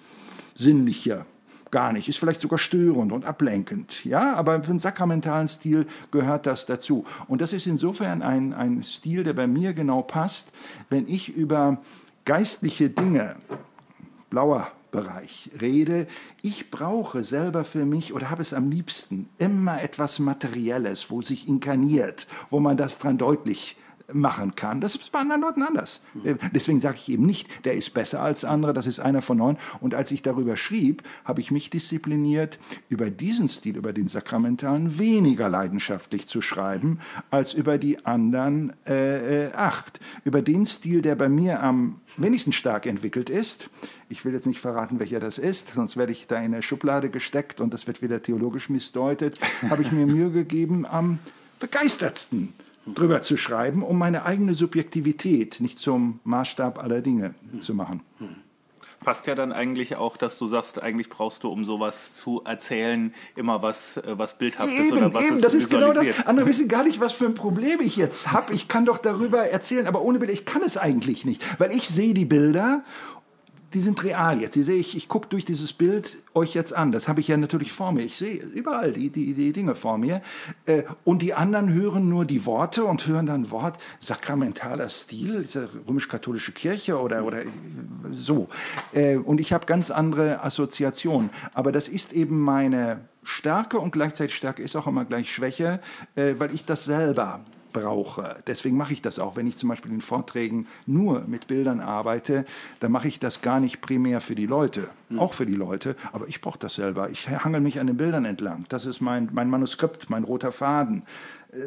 Sinnliche 0.54 1.26
gar 1.70 1.92
nicht, 1.92 2.08
ist 2.08 2.18
vielleicht 2.18 2.40
sogar 2.40 2.58
störend 2.58 3.12
und 3.12 3.24
ablenkend, 3.24 4.04
ja, 4.04 4.34
aber 4.34 4.62
für 4.62 4.70
einen 4.70 4.78
sakramentalen 4.78 5.48
Stil 5.48 5.86
gehört 6.10 6.46
das 6.46 6.66
dazu. 6.66 7.04
Und 7.28 7.40
das 7.40 7.52
ist 7.52 7.66
insofern 7.66 8.22
ein, 8.22 8.52
ein 8.52 8.82
Stil, 8.82 9.24
der 9.24 9.34
bei 9.34 9.46
mir 9.46 9.72
genau 9.72 10.02
passt, 10.02 10.52
wenn 10.88 11.06
ich 11.08 11.28
über 11.28 11.78
geistliche 12.24 12.90
Dinge, 12.90 13.36
blauer 14.30 14.68
Bereich 14.90 15.50
rede. 15.60 16.06
Ich 16.42 16.70
brauche 16.70 17.22
selber 17.22 17.64
für 17.64 17.84
mich 17.84 18.12
oder 18.12 18.30
habe 18.30 18.42
es 18.42 18.52
am 18.52 18.70
liebsten 18.70 19.28
immer 19.38 19.82
etwas 19.82 20.18
Materielles, 20.18 21.10
wo 21.10 21.22
sich 21.22 21.48
inkarniert, 21.48 22.26
wo 22.50 22.60
man 22.60 22.76
das 22.76 22.98
dran 22.98 23.18
deutlich 23.18 23.76
machen 24.12 24.54
kann. 24.54 24.80
Das 24.80 24.94
ist 24.94 25.12
bei 25.12 25.20
anderen 25.20 25.42
Leuten 25.42 25.62
anders. 25.62 26.00
Deswegen 26.54 26.80
sage 26.80 26.96
ich 26.96 27.08
eben 27.08 27.26
nicht, 27.26 27.64
der 27.64 27.74
ist 27.74 27.94
besser 27.94 28.22
als 28.22 28.44
andere, 28.44 28.72
das 28.72 28.86
ist 28.86 29.00
einer 29.00 29.22
von 29.22 29.38
neun. 29.38 29.56
Und 29.80 29.94
als 29.94 30.10
ich 30.10 30.22
darüber 30.22 30.56
schrieb, 30.56 31.02
habe 31.24 31.40
ich 31.40 31.50
mich 31.50 31.70
diszipliniert, 31.70 32.58
über 32.88 33.10
diesen 33.10 33.48
Stil, 33.48 33.76
über 33.76 33.92
den 33.92 34.06
Sakramentalen, 34.06 34.98
weniger 34.98 35.48
leidenschaftlich 35.48 36.26
zu 36.26 36.40
schreiben, 36.40 37.00
als 37.30 37.54
über 37.54 37.78
die 37.78 38.04
anderen 38.04 38.72
äh, 38.86 39.46
äh 39.46 39.52
acht. 39.52 40.00
Über 40.24 40.42
den 40.42 40.64
Stil, 40.64 41.02
der 41.02 41.14
bei 41.14 41.28
mir 41.28 41.62
am 41.62 42.00
wenigsten 42.16 42.52
stark 42.52 42.86
entwickelt 42.86 43.30
ist, 43.30 43.68
ich 44.08 44.24
will 44.24 44.32
jetzt 44.32 44.46
nicht 44.46 44.60
verraten, 44.60 44.98
welcher 44.98 45.20
das 45.20 45.38
ist, 45.38 45.72
sonst 45.72 45.96
werde 45.96 46.12
ich 46.12 46.26
da 46.26 46.36
in 46.36 46.52
eine 46.52 46.62
Schublade 46.62 47.10
gesteckt 47.10 47.60
und 47.60 47.72
das 47.72 47.86
wird 47.86 48.02
wieder 48.02 48.20
theologisch 48.20 48.68
missdeutet, 48.68 49.38
habe 49.68 49.82
ich 49.82 49.92
mir 49.92 50.06
Mühe 50.06 50.30
gegeben, 50.30 50.84
am 50.84 51.20
begeistertsten 51.60 52.52
drüber 52.94 53.20
zu 53.20 53.36
schreiben, 53.36 53.82
um 53.82 53.98
meine 53.98 54.24
eigene 54.24 54.54
Subjektivität 54.54 55.60
nicht 55.60 55.78
zum 55.78 56.20
Maßstab 56.24 56.78
aller 56.78 57.00
Dinge 57.00 57.34
zu 57.58 57.74
machen. 57.74 58.02
passt 59.00 59.26
ja 59.26 59.34
dann 59.34 59.52
eigentlich 59.52 59.96
auch, 59.96 60.16
dass 60.16 60.38
du 60.38 60.46
sagst, 60.46 60.82
eigentlich 60.82 61.08
brauchst 61.08 61.42
du, 61.42 61.48
um 61.48 61.64
sowas 61.64 62.14
zu 62.14 62.42
erzählen, 62.44 63.14
immer 63.34 63.62
was, 63.62 63.96
äh, 63.96 64.18
was 64.18 64.36
Bildhaftes 64.36 64.88
Eben, 64.88 64.98
oder 64.98 65.14
was 65.14 65.24
eben, 65.24 65.36
es 65.36 65.40
das 65.40 65.54
ist 65.54 65.70
genau 65.70 65.92
das. 65.92 66.26
Andere 66.26 66.46
wissen 66.46 66.68
gar 66.68 66.84
nicht, 66.84 67.00
was 67.00 67.12
für 67.12 67.24
ein 67.24 67.34
Problem 67.34 67.80
ich 67.80 67.96
jetzt 67.96 68.30
habe. 68.32 68.54
Ich 68.54 68.68
kann 68.68 68.84
doch 68.84 68.98
darüber 68.98 69.48
erzählen, 69.48 69.86
aber 69.86 70.02
ohne 70.02 70.18
Bilder, 70.18 70.34
ich 70.34 70.44
kann 70.44 70.62
es 70.62 70.76
eigentlich 70.76 71.24
nicht, 71.24 71.42
weil 71.58 71.72
ich 71.72 71.88
sehe 71.88 72.14
die 72.14 72.26
Bilder 72.26 72.84
die 73.72 73.80
sind 73.80 74.02
real 74.02 74.40
jetzt. 74.40 74.56
Die 74.56 74.62
sehe 74.62 74.78
ich, 74.78 74.96
ich 74.96 75.08
gucke 75.08 75.28
durch 75.28 75.44
dieses 75.44 75.72
Bild 75.72 76.18
euch 76.34 76.54
jetzt 76.54 76.74
an. 76.74 76.90
Das 76.90 77.06
habe 77.06 77.20
ich 77.20 77.28
ja 77.28 77.36
natürlich 77.36 77.72
vor 77.72 77.92
mir. 77.92 78.02
Ich 78.02 78.16
sehe 78.16 78.36
überall 78.36 78.92
die, 78.92 79.10
die, 79.10 79.34
die 79.34 79.52
Dinge 79.52 79.74
vor 79.74 79.96
mir. 79.96 80.22
Äh, 80.66 80.82
und 81.04 81.22
die 81.22 81.34
anderen 81.34 81.72
hören 81.72 82.08
nur 82.08 82.24
die 82.24 82.46
Worte 82.46 82.84
und 82.84 83.06
hören 83.06 83.26
dann 83.26 83.50
Wort 83.50 83.78
sakramentaler 84.00 84.88
Stil, 84.88 85.46
römisch-katholische 85.88 86.52
Kirche 86.52 87.00
oder, 87.00 87.24
oder 87.24 87.42
so. 88.10 88.48
Äh, 88.92 89.16
und 89.16 89.40
ich 89.40 89.52
habe 89.52 89.66
ganz 89.66 89.90
andere 89.90 90.42
Assoziationen. 90.42 91.30
Aber 91.54 91.70
das 91.70 91.86
ist 91.86 92.12
eben 92.12 92.40
meine 92.40 93.00
Stärke 93.22 93.78
und 93.78 93.92
gleichzeitig 93.92 94.34
Stärke 94.34 94.62
ist 94.62 94.74
auch 94.74 94.86
immer 94.86 95.04
gleich 95.04 95.32
Schwäche, 95.32 95.80
äh, 96.16 96.34
weil 96.38 96.52
ich 96.54 96.64
das 96.64 96.84
selber 96.84 97.44
brauche. 97.72 98.42
Deswegen 98.46 98.76
mache 98.76 98.92
ich 98.92 99.02
das 99.02 99.18
auch. 99.18 99.36
Wenn 99.36 99.46
ich 99.46 99.56
zum 99.56 99.68
Beispiel 99.68 99.92
in 99.92 100.00
Vorträgen 100.00 100.66
nur 100.86 101.22
mit 101.26 101.46
Bildern 101.46 101.80
arbeite, 101.80 102.44
dann 102.80 102.92
mache 102.92 103.08
ich 103.08 103.18
das 103.18 103.40
gar 103.40 103.60
nicht 103.60 103.80
primär 103.80 104.20
für 104.20 104.34
die 104.34 104.46
Leute, 104.46 104.90
auch 105.16 105.32
für 105.32 105.46
die 105.46 105.54
Leute, 105.54 105.96
aber 106.12 106.28
ich 106.28 106.40
brauche 106.40 106.58
das 106.58 106.74
selber. 106.74 107.10
Ich 107.10 107.28
hangel 107.28 107.60
mich 107.60 107.80
an 107.80 107.86
den 107.86 107.96
Bildern 107.96 108.24
entlang. 108.24 108.64
Das 108.68 108.86
ist 108.86 109.00
mein, 109.00 109.28
mein 109.32 109.48
Manuskript, 109.50 110.10
mein 110.10 110.24
roter 110.24 110.52
Faden. 110.52 111.02
Äh, 111.52 111.58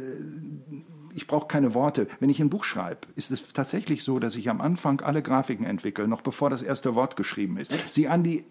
Ich 1.15 1.27
brauche 1.27 1.47
keine 1.47 1.75
Worte. 1.75 2.07
Wenn 2.19 2.31
ich 2.31 2.39
ein 2.39 2.49
Buch 2.49 2.63
schreibe, 2.63 3.01
ist 3.15 3.30
es 3.30 3.53
tatsächlich 3.53 4.03
so, 4.03 4.17
dass 4.17 4.35
ich 4.35 4.49
am 4.49 4.61
Anfang 4.61 5.01
alle 5.01 5.21
Grafiken 5.21 5.65
entwickle, 5.65 6.07
noch 6.07 6.21
bevor 6.21 6.49
das 6.49 6.63
erste 6.63 6.95
Wort 6.95 7.15
geschrieben 7.15 7.57
ist. 7.57 7.71
Sie 7.93 8.07
an 8.07 8.23
die 8.23 8.45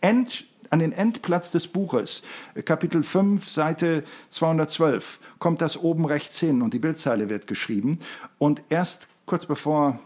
End, 0.00 0.46
an 0.70 0.78
den 0.78 0.92
Endplatz 0.92 1.50
des 1.50 1.68
Buches, 1.68 2.22
Kapitel 2.64 3.02
5, 3.02 3.48
Seite 3.48 4.04
212, 4.30 5.20
kommt 5.38 5.60
das 5.60 5.76
oben 5.76 6.04
rechts 6.06 6.38
hin 6.38 6.62
und 6.62 6.74
die 6.74 6.78
Bildzeile 6.78 7.28
wird 7.28 7.46
geschrieben. 7.46 7.98
Und 8.38 8.62
erst 8.68 9.08
kurz 9.26 9.46
bevor 9.46 9.98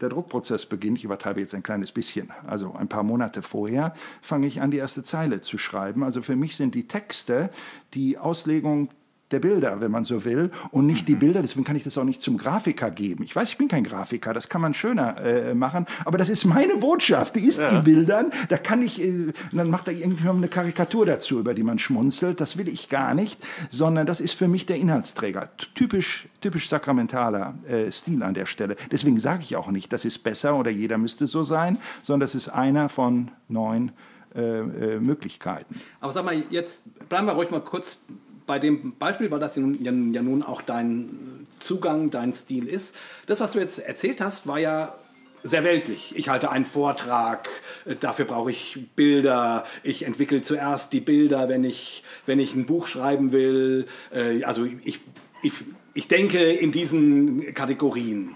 der 0.00 0.10
Druckprozess 0.10 0.66
beginnt, 0.66 0.98
ich 0.98 1.04
übertreibe 1.04 1.40
jetzt 1.40 1.54
ein 1.54 1.62
kleines 1.62 1.92
bisschen, 1.92 2.30
also 2.46 2.74
ein 2.74 2.88
paar 2.88 3.02
Monate 3.02 3.42
vorher, 3.42 3.94
fange 4.20 4.46
ich 4.46 4.60
an, 4.60 4.70
die 4.70 4.76
erste 4.76 5.02
Zeile 5.02 5.40
zu 5.40 5.58
schreiben. 5.58 6.02
Also 6.02 6.22
für 6.22 6.36
mich 6.36 6.56
sind 6.56 6.74
die 6.74 6.86
Texte 6.86 7.50
die 7.94 8.18
Auslegung 8.18 8.90
der 9.30 9.40
Bilder, 9.40 9.80
wenn 9.80 9.90
man 9.90 10.04
so 10.04 10.24
will, 10.24 10.50
und 10.70 10.86
nicht 10.86 11.08
die 11.08 11.14
Bilder. 11.14 11.42
Deswegen 11.42 11.64
kann 11.64 11.76
ich 11.76 11.84
das 11.84 11.98
auch 11.98 12.04
nicht 12.04 12.20
zum 12.20 12.36
Grafiker 12.38 12.90
geben. 12.90 13.24
Ich 13.24 13.34
weiß, 13.34 13.50
ich 13.50 13.58
bin 13.58 13.68
kein 13.68 13.84
Grafiker, 13.84 14.32
das 14.32 14.48
kann 14.48 14.60
man 14.60 14.74
schöner 14.74 15.18
äh, 15.18 15.54
machen, 15.54 15.86
aber 16.04 16.18
das 16.18 16.28
ist 16.28 16.44
meine 16.44 16.76
Botschaft. 16.76 17.36
Die 17.36 17.44
ist 17.44 17.60
die 17.60 17.78
Bildern. 17.78 18.30
Da 18.48 18.56
kann 18.56 18.82
ich, 18.82 19.02
äh, 19.02 19.32
dann 19.52 19.70
macht 19.70 19.88
er 19.88 19.94
irgendjemand 19.94 20.38
eine 20.38 20.48
Karikatur 20.48 21.06
dazu, 21.06 21.40
über 21.40 21.54
die 21.54 21.62
man 21.62 21.78
schmunzelt. 21.78 22.40
Das 22.40 22.56
will 22.56 22.68
ich 22.68 22.88
gar 22.88 23.14
nicht, 23.14 23.44
sondern 23.70 24.06
das 24.06 24.20
ist 24.20 24.34
für 24.34 24.48
mich 24.48 24.66
der 24.66 24.76
Inhaltsträger. 24.76 25.50
Typisch, 25.74 26.28
typisch 26.40 26.68
sakramentaler 26.68 27.54
äh, 27.68 27.90
Stil 27.90 28.22
an 28.22 28.34
der 28.34 28.46
Stelle. 28.46 28.76
Deswegen 28.92 29.18
sage 29.18 29.42
ich 29.42 29.56
auch 29.56 29.70
nicht, 29.70 29.92
das 29.92 30.04
ist 30.04 30.18
besser 30.20 30.56
oder 30.56 30.70
jeder 30.70 30.98
müsste 30.98 31.26
so 31.26 31.42
sein, 31.42 31.78
sondern 32.02 32.20
das 32.20 32.34
ist 32.34 32.48
einer 32.48 32.88
von 32.88 33.30
neun 33.48 33.92
äh, 34.36 34.40
äh, 34.40 35.00
Möglichkeiten. 35.00 35.80
Aber 36.00 36.12
sag 36.12 36.24
mal, 36.24 36.42
jetzt 36.50 36.82
bleiben 37.08 37.26
wir 37.26 37.32
ruhig 37.32 37.50
mal 37.50 37.62
kurz 37.62 38.00
bei 38.46 38.58
dem 38.58 38.96
Beispiel, 38.96 39.30
weil 39.30 39.40
das 39.40 39.56
ja 39.56 39.62
nun, 39.62 40.12
ja, 40.14 40.22
nun 40.22 40.42
auch 40.42 40.62
dein 40.62 41.46
Zugang, 41.58 42.10
dein 42.10 42.32
Stil 42.32 42.68
ist. 42.68 42.94
Das, 43.26 43.40
was 43.40 43.52
du 43.52 43.58
jetzt 43.58 43.78
erzählt 43.78 44.20
hast, 44.20 44.46
war 44.46 44.58
ja 44.58 44.94
sehr 45.42 45.64
weltlich. 45.64 46.14
Ich 46.16 46.28
halte 46.28 46.50
einen 46.50 46.64
Vortrag, 46.64 47.48
äh, 47.84 47.94
dafür 47.96 48.24
brauche 48.24 48.50
ich 48.50 48.86
Bilder, 48.96 49.64
ich 49.82 50.04
entwickle 50.04 50.42
zuerst 50.42 50.92
die 50.92 51.00
Bilder, 51.00 51.48
wenn 51.48 51.64
ich, 51.64 52.02
wenn 52.26 52.40
ich 52.40 52.54
ein 52.54 52.66
Buch 52.66 52.86
schreiben 52.86 53.32
will. 53.32 53.86
Äh, 54.12 54.44
Also 54.44 54.64
ich, 54.64 55.00
ich, 55.42 55.52
ich 55.94 56.08
denke 56.08 56.52
in 56.52 56.72
diesen 56.72 57.54
Kategorien. 57.54 58.34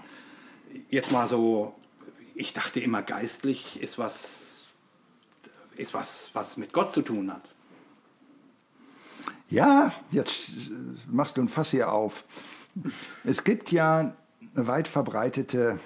Jetzt 0.89 1.11
mal 1.11 1.27
so, 1.27 1.75
ich 2.35 2.53
dachte 2.53 2.79
immer, 2.79 3.01
geistlich 3.01 3.81
ist 3.81 3.97
was, 3.97 4.67
ist 5.77 5.93
was, 5.93 6.31
was 6.33 6.57
mit 6.57 6.73
Gott 6.73 6.91
zu 6.91 7.01
tun 7.01 7.31
hat. 7.31 7.43
Ja, 9.51 9.93
jetzt 10.11 10.49
äh, 10.49 10.71
machst 11.07 11.37
du 11.37 11.41
ein 11.41 11.49
Fass 11.49 11.71
hier 11.71 11.91
auf. 11.91 12.23
Es 13.25 13.43
gibt 13.43 13.71
ja 13.71 14.13
eine 14.55 14.67
weit 14.67 14.87
verbreitete, 14.87 15.79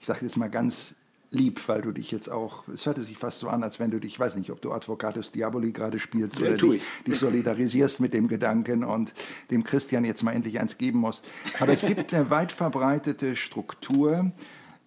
ich 0.00 0.06
sage 0.06 0.20
jetzt 0.22 0.36
mal 0.36 0.48
ganz 0.48 0.94
lieb, 1.30 1.60
weil 1.66 1.82
du 1.82 1.92
dich 1.92 2.10
jetzt 2.10 2.30
auch, 2.30 2.66
es 2.68 2.86
hörte 2.86 3.02
sich 3.02 3.18
fast 3.18 3.40
so 3.40 3.48
an, 3.48 3.62
als 3.62 3.78
wenn 3.80 3.90
du 3.90 3.98
dich, 3.98 4.14
ich 4.14 4.20
weiß 4.20 4.36
nicht, 4.36 4.50
ob 4.50 4.62
du 4.62 4.72
Advocatus 4.72 5.32
Diaboli 5.32 5.72
gerade 5.72 5.98
spielst 5.98 6.38
Ja, 6.38 6.48
oder 6.48 6.56
dich, 6.56 6.82
dich 7.06 7.18
solidarisierst 7.18 8.00
mit 8.00 8.14
dem 8.14 8.28
Gedanken 8.28 8.84
und 8.84 9.12
dem 9.50 9.64
Christian 9.64 10.04
jetzt 10.04 10.22
mal 10.22 10.32
endlich 10.32 10.58
eins 10.60 10.78
geben 10.78 11.00
musst. 11.00 11.24
Aber 11.58 11.72
es 11.72 11.84
gibt 11.84 12.14
eine 12.14 12.30
weit 12.30 12.52
verbreitete 12.52 13.36
Struktur, 13.36 14.30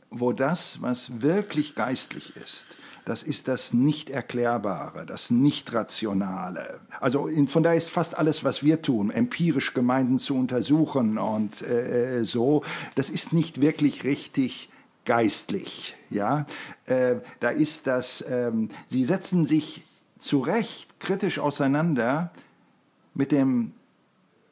wo 0.10 0.32
das, 0.32 0.82
was 0.82 1.22
wirklich 1.22 1.76
geistlich 1.76 2.36
ist, 2.38 2.68
das 3.06 3.24
ist 3.24 3.48
das 3.48 3.74
Nicht-Erklärbare, 3.74 5.06
das 5.06 5.32
Nicht-Rationale. 5.32 6.82
Also 7.00 7.28
in, 7.28 7.48
von 7.48 7.64
daher 7.64 7.78
ist 7.78 7.90
fast 7.90 8.18
alles, 8.18 8.44
was 8.44 8.64
wir 8.64 8.82
tun, 8.82 9.12
empirisch 9.12 9.74
Gemeinden 9.74 10.20
zu 10.20 10.36
untersuchen 10.36 11.18
und 11.18 11.62
äh, 11.62 12.24
so, 12.24 12.64
das 12.96 13.10
ist 13.10 13.34
nicht 13.34 13.62
wirklich 13.62 14.04
richtig 14.04 14.70
geistlich. 15.06 15.96
Ja? 16.10 16.46
Äh, 16.86 17.16
da 17.40 17.50
ist 17.50 17.88
das, 17.88 18.24
ähm, 18.30 18.70
sie 18.90 19.04
setzen 19.04 19.46
sich 19.46 19.84
zu 20.18 20.40
Recht 20.40 21.00
kritisch 21.00 21.40
auseinander 21.40 22.32
mit 23.14 23.32
dem 23.32 23.74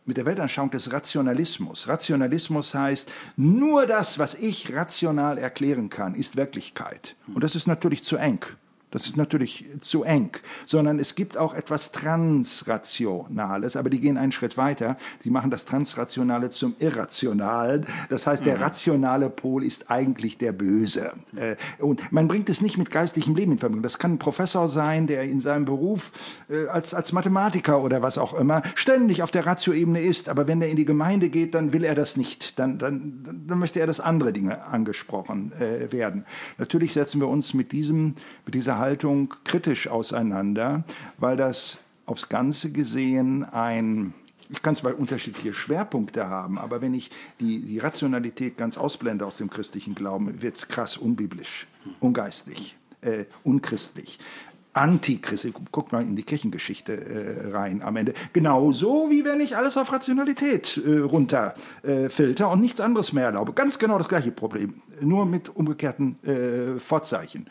mit 0.10 0.18
der 0.18 0.26
Weltanschauung 0.26 0.72
des 0.72 0.92
Rationalismus. 0.92 1.88
Rationalismus 1.88 2.74
heißt, 2.74 3.12
nur 3.38 3.86
das, 3.86 4.18
was 4.18 4.34
ich 4.34 4.74
rational 4.74 5.38
erklären 5.38 5.90
kann, 5.90 6.16
ist 6.16 6.36
Wirklichkeit. 6.36 7.16
Und 7.34 7.44
das 7.44 7.56
ist 7.56 7.68
natürlich 7.68 8.02
zu 8.02 8.18
eng. 8.18 8.44
Das 8.92 9.06
ist 9.06 9.18
natürlich 9.18 9.66
zu 9.82 10.04
eng, 10.04 10.32
sondern 10.66 11.00
es 11.00 11.14
gibt 11.14 11.38
auch 11.38 11.54
etwas 11.54 11.92
Transrationales, 11.92 13.76
aber 13.76 13.90
die 13.92 14.00
gehen 14.00 14.18
einen 14.18 14.32
Schritt 14.32 14.58
weiter. 14.58 14.98
Sie 15.20 15.30
machen 15.30 15.52
das 15.52 15.66
Transrationale 15.66 16.50
zum 16.50 16.74
Irrationalen. 16.80 17.86
Das 18.10 18.26
heißt, 18.26 18.46
der 18.46 18.60
rationale 18.60 19.30
Pol 19.30 19.64
ist 19.64 19.92
eigentlich 19.92 20.40
der 20.40 20.54
Böse. 20.54 21.12
Äh, 21.36 21.56
Und 21.78 22.12
man 22.12 22.28
bringt 22.28 22.50
es 22.50 22.62
nicht 22.62 22.78
mit 22.80 22.90
geistlichem 22.90 23.36
Leben 23.36 23.52
in 23.52 23.60
Verbindung. 23.60 23.84
Das 23.84 24.00
kann 24.00 24.14
ein 24.14 24.20
Professor 24.20 24.68
sein, 24.68 25.06
der 25.06 25.24
in 25.24 25.40
seinem 25.40 25.66
Beruf 25.66 26.12
äh, 26.50 26.66
als, 26.68 26.96
als 26.96 27.12
Mathematiker 27.12 27.84
oder 27.84 28.02
was 28.02 28.18
auch 28.18 28.34
immer 28.34 28.64
ständig 28.74 29.22
auf 29.22 29.30
der 29.30 29.46
Ratio-Ebene 29.46 30.02
ist. 30.02 30.30
Aber 30.30 30.48
wenn 30.48 30.62
er 30.64 30.70
in 30.70 30.78
die 30.78 30.86
Gemeinde 30.86 31.30
geht, 31.30 31.54
dann 31.54 31.74
will 31.74 31.84
er 31.84 31.94
das 31.94 32.18
nicht. 32.18 32.58
Dann, 32.58 32.80
dann, 32.80 33.44
dann 33.46 33.60
möchte 33.60 33.80
er, 33.80 33.86
dass 33.86 34.00
andere 34.00 34.34
Dinge 34.34 34.66
angesprochen 34.66 35.52
äh, 35.60 35.92
werden. 35.92 36.26
Natürlich 36.58 36.94
setzen 36.94 37.22
wir 37.22 37.28
uns 37.28 37.54
mit, 37.54 37.72
diesem, 37.72 38.16
mit 38.46 38.56
dieser 38.56 38.79
Haltung 38.80 39.34
kritisch 39.44 39.88
auseinander, 39.88 40.84
weil 41.18 41.38
das 41.38 41.78
aufs 42.06 42.30
Ganze 42.30 42.72
gesehen 42.72 43.44
ein 43.44 44.14
ich 44.50 44.62
kann 44.62 44.76
zwar 44.76 44.98
unterschiedliche 44.98 45.54
Schwerpunkte 45.54 46.28
haben, 46.28 46.58
aber 46.58 46.82
wenn 46.82 46.94
ich 46.94 47.12
die, 47.40 47.60
die 47.62 47.80
Rationalität 47.80 48.58
ganz 48.58 48.78
ausblende 48.78 49.26
aus 49.26 49.38
dem 49.38 49.50
christlichen 49.50 49.96
Glauben, 49.96 50.42
wird 50.42 50.56
es 50.56 50.68
krass 50.68 50.98
unbiblisch, 50.98 51.68
ungeistlich, 52.00 52.76
äh, 53.02 53.26
unchristlich. 53.44 54.18
Antichristlich, 54.72 55.54
guck 55.72 55.92
mal 55.92 56.04
in 56.04 56.16
die 56.16 56.24
Kirchengeschichte 56.24 56.94
äh, 56.94 57.52
rein 57.52 57.82
am 57.82 57.96
Ende. 57.96 58.14
Genauso 58.34 59.10
wie 59.10 59.26
wenn 59.26 59.42
ich 59.42 59.58
alles 59.58 59.78
auf 59.78 59.92
Rationalität 59.92 60.80
äh, 60.86 61.00
runterfilter 61.00 62.46
äh, 62.46 62.52
und 62.52 62.62
nichts 62.62 62.80
anderes 62.80 63.12
mehr 63.12 63.26
erlaube. 63.26 63.54
Ganz 63.54 63.80
genau 63.80 63.98
das 63.98 64.10
gleiche 64.10 64.32
Problem, 64.32 64.82
nur 65.02 65.26
mit 65.26 65.50
umgekehrten 65.50 66.24
äh, 66.24 66.80
Vorzeichen. 66.80 67.48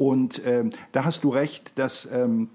Und 0.00 0.40
ähm, 0.46 0.72
da 0.92 1.04
hast 1.04 1.24
du 1.24 1.28
recht, 1.28 1.78
dass 1.78 2.08
ähm, 2.10 2.48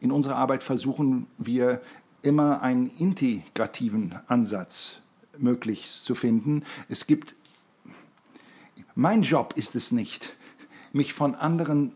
in 0.00 0.10
unserer 0.10 0.34
Arbeit 0.34 0.64
versuchen 0.64 1.28
wir 1.38 1.80
immer 2.22 2.60
einen 2.60 2.90
integrativen 2.98 4.16
Ansatz 4.26 4.96
möglichst 5.38 6.04
zu 6.04 6.16
finden. 6.16 6.64
Es 6.88 7.06
gibt, 7.06 7.36
mein 8.96 9.22
Job 9.22 9.52
ist 9.54 9.76
es 9.76 9.92
nicht, 9.92 10.34
mich 10.92 11.12
von 11.12 11.36
anderen 11.36 11.94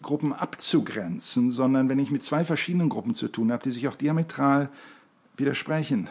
Gruppen 0.00 0.32
abzugrenzen, 0.32 1.50
sondern 1.50 1.88
wenn 1.88 1.98
ich 1.98 2.12
mit 2.12 2.22
zwei 2.22 2.44
verschiedenen 2.44 2.90
Gruppen 2.90 3.14
zu 3.14 3.26
tun 3.26 3.50
habe, 3.50 3.64
die 3.64 3.72
sich 3.72 3.88
auch 3.88 3.96
diametral 3.96 4.70
widersprechen, 5.36 6.08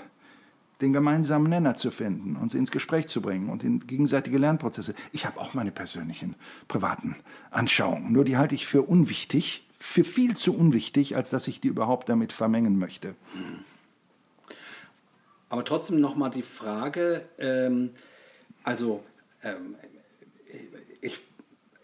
den 0.81 0.93
gemeinsamen 0.93 1.49
Nenner 1.49 1.73
zu 1.73 1.91
finden 1.91 2.35
und 2.35 2.51
sie 2.51 2.57
ins 2.57 2.71
Gespräch 2.71 3.07
zu 3.07 3.21
bringen 3.21 3.49
und 3.49 3.63
in 3.63 3.85
gegenseitige 3.87 4.37
Lernprozesse. 4.37 4.93
Ich 5.11 5.25
habe 5.25 5.39
auch 5.39 5.53
meine 5.53 5.71
persönlichen, 5.71 6.35
privaten 6.67 7.15
Anschauungen, 7.51 8.11
nur 8.11 8.25
die 8.25 8.37
halte 8.37 8.55
ich 8.55 8.67
für 8.67 8.83
unwichtig, 8.83 9.65
für 9.77 10.03
viel 10.03 10.35
zu 10.35 10.55
unwichtig, 10.55 11.15
als 11.15 11.29
dass 11.29 11.47
ich 11.47 11.61
die 11.61 11.67
überhaupt 11.67 12.09
damit 12.09 12.33
vermengen 12.33 12.77
möchte. 12.77 13.15
Aber 15.49 15.63
trotzdem 15.63 15.99
nochmal 15.99 16.29
die 16.29 16.41
Frage, 16.41 17.25
ähm, 17.37 17.91
also 18.63 19.03
ähm, 19.43 19.75
ich, 21.01 21.21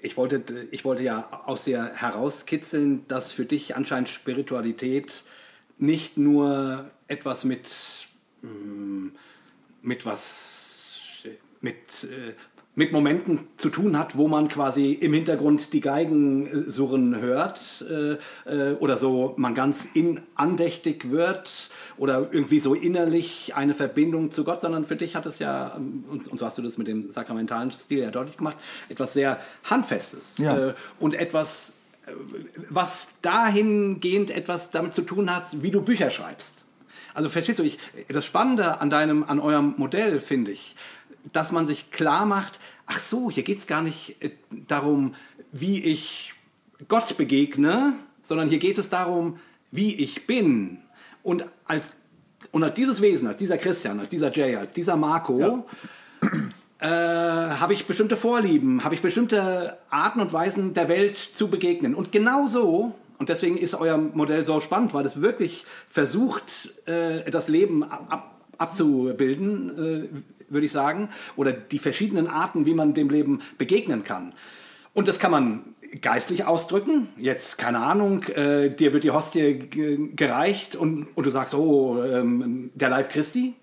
ich 0.01 0.17
wollte, 0.17 0.67
ich 0.71 0.83
wollte 0.83 1.03
ja 1.03 1.43
aus 1.45 1.63
dir 1.63 1.91
herauskitzeln, 1.95 3.07
dass 3.07 3.31
für 3.31 3.45
dich 3.45 3.75
anscheinend 3.75 4.09
Spiritualität 4.09 5.23
nicht 5.77 6.17
nur 6.17 6.89
etwas 7.07 7.45
mit, 7.45 8.07
mit 9.81 10.05
was, 10.05 11.21
mit, 11.61 11.75
äh, 12.03 12.33
mit 12.75 12.91
Momenten 12.91 13.47
zu 13.55 13.69
tun 13.69 13.97
hat, 13.99 14.17
wo 14.17 14.27
man 14.27 14.47
quasi 14.47 14.93
im 14.93 15.13
Hintergrund 15.13 15.73
die 15.73 15.81
Geigen 15.81 16.47
äh, 16.47 16.69
surren 16.69 17.21
hört 17.21 17.85
äh, 17.87 18.71
oder 18.79 18.97
so 18.97 19.33
man 19.37 19.53
ganz 19.53 19.85
in, 19.93 20.21
andächtig 20.35 21.11
wird 21.11 21.69
oder 21.97 22.29
irgendwie 22.31 22.59
so 22.59 22.73
innerlich 22.73 23.53
eine 23.55 23.73
Verbindung 23.73 24.31
zu 24.31 24.43
Gott, 24.43 24.61
sondern 24.61 24.85
für 24.85 24.95
dich 24.95 25.15
hat 25.15 25.25
es 25.25 25.39
ja, 25.39 25.75
ähm, 25.77 26.05
und, 26.09 26.39
so 26.39 26.45
hast 26.45 26.57
du 26.57 26.61
das 26.61 26.77
mit 26.77 26.87
dem 26.87 27.11
sakramentalen 27.11 27.71
Stil 27.71 27.99
ja 27.99 28.11
deutlich 28.11 28.37
gemacht, 28.37 28.57
etwas 28.89 29.13
sehr 29.13 29.39
Handfestes 29.65 30.37
Ja. 30.39 30.73
und 30.99 31.13
etwas, 31.13 31.73
was 32.69 33.09
dahingehend 33.21 34.31
etwas 34.31 34.71
damit 34.71 34.93
zu 34.93 35.03
tun 35.03 35.33
hat, 35.33 35.61
wie 35.61 35.71
du 35.71 35.81
Bücher 35.81 36.09
schreibst. 36.09 36.63
Also 37.13 37.29
verstehst 37.29 37.59
du, 37.59 37.63
ich, 37.63 37.77
das 38.07 38.25
Spannende 38.25 38.81
an 38.81 38.89
deinem, 38.89 39.23
an 39.23 39.39
eurem 39.39 39.75
Modell 39.77 40.19
finde 40.19 40.51
ich, 40.51 40.75
dass 41.31 41.51
man 41.51 41.67
sich 41.67 41.91
klar 41.91 42.25
macht, 42.25 42.59
ach 42.85 42.99
so, 42.99 43.29
hier 43.29 43.43
geht 43.43 43.59
es 43.59 43.67
gar 43.67 43.81
nicht 43.81 44.21
äh, 44.21 44.31
darum, 44.67 45.15
wie 45.51 45.83
ich 45.83 46.33
Gott 46.87 47.17
begegne, 47.17 47.93
sondern 48.23 48.49
hier 48.49 48.59
geht 48.59 48.77
es 48.77 48.89
darum, 48.89 49.39
wie 49.71 49.95
ich 49.95 50.27
bin. 50.27 50.79
Und 51.21 51.45
als, 51.65 51.91
und 52.51 52.63
als 52.63 52.75
dieses 52.75 53.01
Wesen, 53.01 53.27
als 53.27 53.37
dieser 53.37 53.57
Christian, 53.57 53.99
als 53.99 54.09
dieser 54.09 54.31
Jay, 54.33 54.55
als 54.55 54.73
dieser 54.73 54.97
Marco, 54.97 55.65
äh, 56.79 56.87
habe 56.87 57.73
ich 57.73 57.85
bestimmte 57.85 58.17
Vorlieben, 58.17 58.83
habe 58.83 58.95
ich 58.95 59.01
bestimmte 59.01 59.77
Arten 59.89 60.19
und 60.19 60.33
Weisen 60.33 60.73
der 60.73 60.89
Welt 60.89 61.17
zu 61.17 61.47
begegnen. 61.47 61.95
Und 61.95 62.11
genau 62.11 62.47
so, 62.47 62.93
und 63.23 63.29
deswegen 63.29 63.55
ist 63.55 63.73
euer 63.73 63.97
Modell 63.97 64.43
so 64.43 64.59
spannend, 64.59 64.93
weil 64.93 65.05
es 65.05 65.21
wirklich 65.21 65.63
versucht, 65.87 66.73
äh, 66.87 67.31
das 67.31 67.47
Leben 67.47 67.81
ab, 67.81 68.05
ab, 68.09 68.41
abzubilden, 68.57 69.69
äh, 70.11 70.51
würde 70.51 70.65
ich 70.65 70.73
sagen, 70.73 71.07
oder 71.37 71.53
die 71.53 71.79
verschiedenen 71.79 72.27
Arten, 72.27 72.65
wie 72.65 72.73
man 72.73 72.93
dem 72.93 73.09
Leben 73.09 73.39
begegnen 73.57 74.03
kann. 74.03 74.33
Und 74.93 75.07
das 75.07 75.19
kann 75.19 75.31
man 75.31 75.61
geistlich 76.01 76.43
ausdrücken. 76.43 77.07
Jetzt, 77.15 77.57
keine 77.57 77.79
Ahnung, 77.79 78.23
äh, 78.23 78.69
dir 78.69 78.91
wird 78.91 79.05
die 79.05 79.11
Hostie 79.11 79.53
ge- 79.53 80.09
gereicht 80.13 80.75
und, 80.75 81.07
und 81.15 81.25
du 81.25 81.29
sagst, 81.29 81.53
oh, 81.53 82.03
ähm, 82.03 82.71
der 82.75 82.89
Leib 82.89 83.09
Christi. 83.09 83.53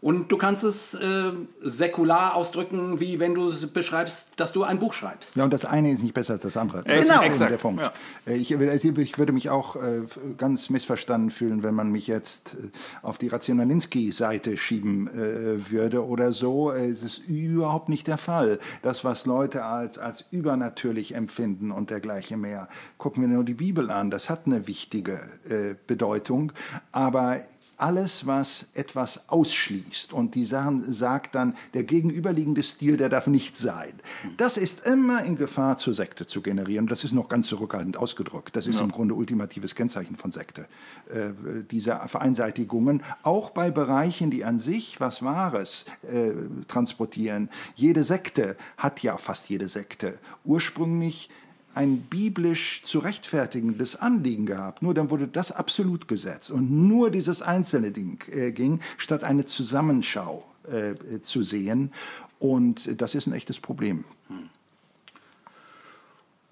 Und 0.00 0.30
du 0.30 0.36
kannst 0.36 0.62
es 0.62 0.94
äh, 0.94 1.32
säkular 1.60 2.36
ausdrücken, 2.36 3.00
wie 3.00 3.18
wenn 3.18 3.34
du 3.34 3.48
es 3.48 3.66
beschreibst, 3.66 4.28
dass 4.36 4.52
du 4.52 4.62
ein 4.62 4.78
Buch 4.78 4.94
schreibst. 4.94 5.34
Ja, 5.34 5.42
und 5.42 5.52
das 5.52 5.64
eine 5.64 5.90
ist 5.90 6.04
nicht 6.04 6.14
besser 6.14 6.34
als 6.34 6.42
das 6.42 6.56
andere. 6.56 6.86
Äh, 6.86 6.98
Das 6.98 7.08
genau. 7.08 7.22
ist 7.22 7.40
der 7.40 7.56
Punkt. 7.56 7.80
ja. 7.82 7.92
Äh, 8.26 8.36
Ich, 8.36 8.52
ich 8.52 9.18
würde 9.18 9.32
mich 9.32 9.50
auch 9.50 9.74
äh, 9.74 10.02
ganz 10.36 10.70
missverstanden 10.70 11.30
fühlen, 11.30 11.64
wenn 11.64 11.74
man 11.74 11.90
mich 11.90 12.06
jetzt 12.06 12.54
äh, 12.54 12.68
auf 13.02 13.18
die 13.18 13.26
Rationalinski-Seite 13.26 14.56
schieben 14.56 15.08
äh, 15.08 15.70
würde 15.70 16.06
oder 16.06 16.32
so. 16.32 16.70
Es 16.70 17.02
ist 17.02 17.18
überhaupt 17.26 17.88
nicht 17.88 18.06
der 18.06 18.18
Fall. 18.18 18.60
Das, 18.82 19.04
was 19.04 19.26
Leute 19.26 19.64
als, 19.64 19.98
als 19.98 20.24
übernatürlich 20.30 21.16
empfinden 21.16 21.72
und 21.72 21.90
dergleichen 21.90 22.40
mehr. 22.40 22.68
Gucken 22.98 23.22
wir 23.22 23.28
nur 23.28 23.42
die 23.42 23.54
Bibel 23.54 23.90
an, 23.90 24.10
das 24.10 24.30
hat 24.30 24.42
eine 24.46 24.68
wichtige 24.68 25.14
äh, 25.48 25.74
Bedeutung. 25.88 26.52
Aber 26.92 27.40
alles, 27.78 28.26
was 28.26 28.66
etwas 28.74 29.28
ausschließt 29.28 30.12
und 30.12 30.34
die 30.34 30.44
Sachen 30.44 30.92
sagt 30.92 31.34
dann, 31.34 31.56
der 31.74 31.84
gegenüberliegende 31.84 32.62
Stil, 32.62 32.96
der 32.96 33.08
darf 33.08 33.28
nicht 33.28 33.56
sein. 33.56 33.92
Das 34.36 34.56
ist 34.56 34.84
immer 34.84 35.22
in 35.24 35.36
Gefahr, 35.36 35.76
zur 35.76 35.94
Sekte 35.94 36.26
zu 36.26 36.42
generieren. 36.42 36.88
Das 36.88 37.04
ist 37.04 37.12
noch 37.12 37.28
ganz 37.28 37.46
zurückhaltend 37.46 37.96
ausgedrückt. 37.96 38.56
Das 38.56 38.66
ist 38.66 38.80
im 38.80 38.90
Grunde 38.90 39.14
ultimatives 39.14 39.74
Kennzeichen 39.74 40.16
von 40.16 40.32
Sekte. 40.32 40.66
Äh, 41.08 41.30
diese 41.70 42.00
Vereinseitigungen, 42.06 43.02
auch 43.22 43.50
bei 43.50 43.70
Bereichen, 43.70 44.30
die 44.30 44.44
an 44.44 44.58
sich 44.58 45.00
was 45.00 45.22
Wahres 45.22 45.86
äh, 46.02 46.32
transportieren. 46.66 47.48
Jede 47.76 48.02
Sekte 48.04 48.56
hat 48.76 49.02
ja 49.02 49.16
fast 49.16 49.48
jede 49.48 49.68
Sekte 49.68 50.18
ursprünglich 50.44 51.30
ein 51.78 52.00
biblisch 52.00 52.82
zu 52.82 52.98
rechtfertigendes 52.98 53.94
Anliegen 53.94 54.46
gehabt. 54.46 54.82
Nur 54.82 54.94
dann 54.94 55.10
wurde 55.10 55.28
das 55.28 55.52
absolut 55.52 56.08
gesetzt 56.08 56.50
und 56.50 56.72
nur 56.72 57.12
dieses 57.12 57.40
einzelne 57.40 57.92
Ding 57.92 58.24
äh, 58.32 58.50
ging, 58.50 58.80
statt 58.96 59.22
eine 59.22 59.44
Zusammenschau 59.44 60.44
äh, 60.64 61.20
zu 61.20 61.44
sehen. 61.44 61.92
Und 62.40 63.00
das 63.00 63.14
ist 63.14 63.28
ein 63.28 63.32
echtes 63.32 63.60
Problem. 63.60 64.02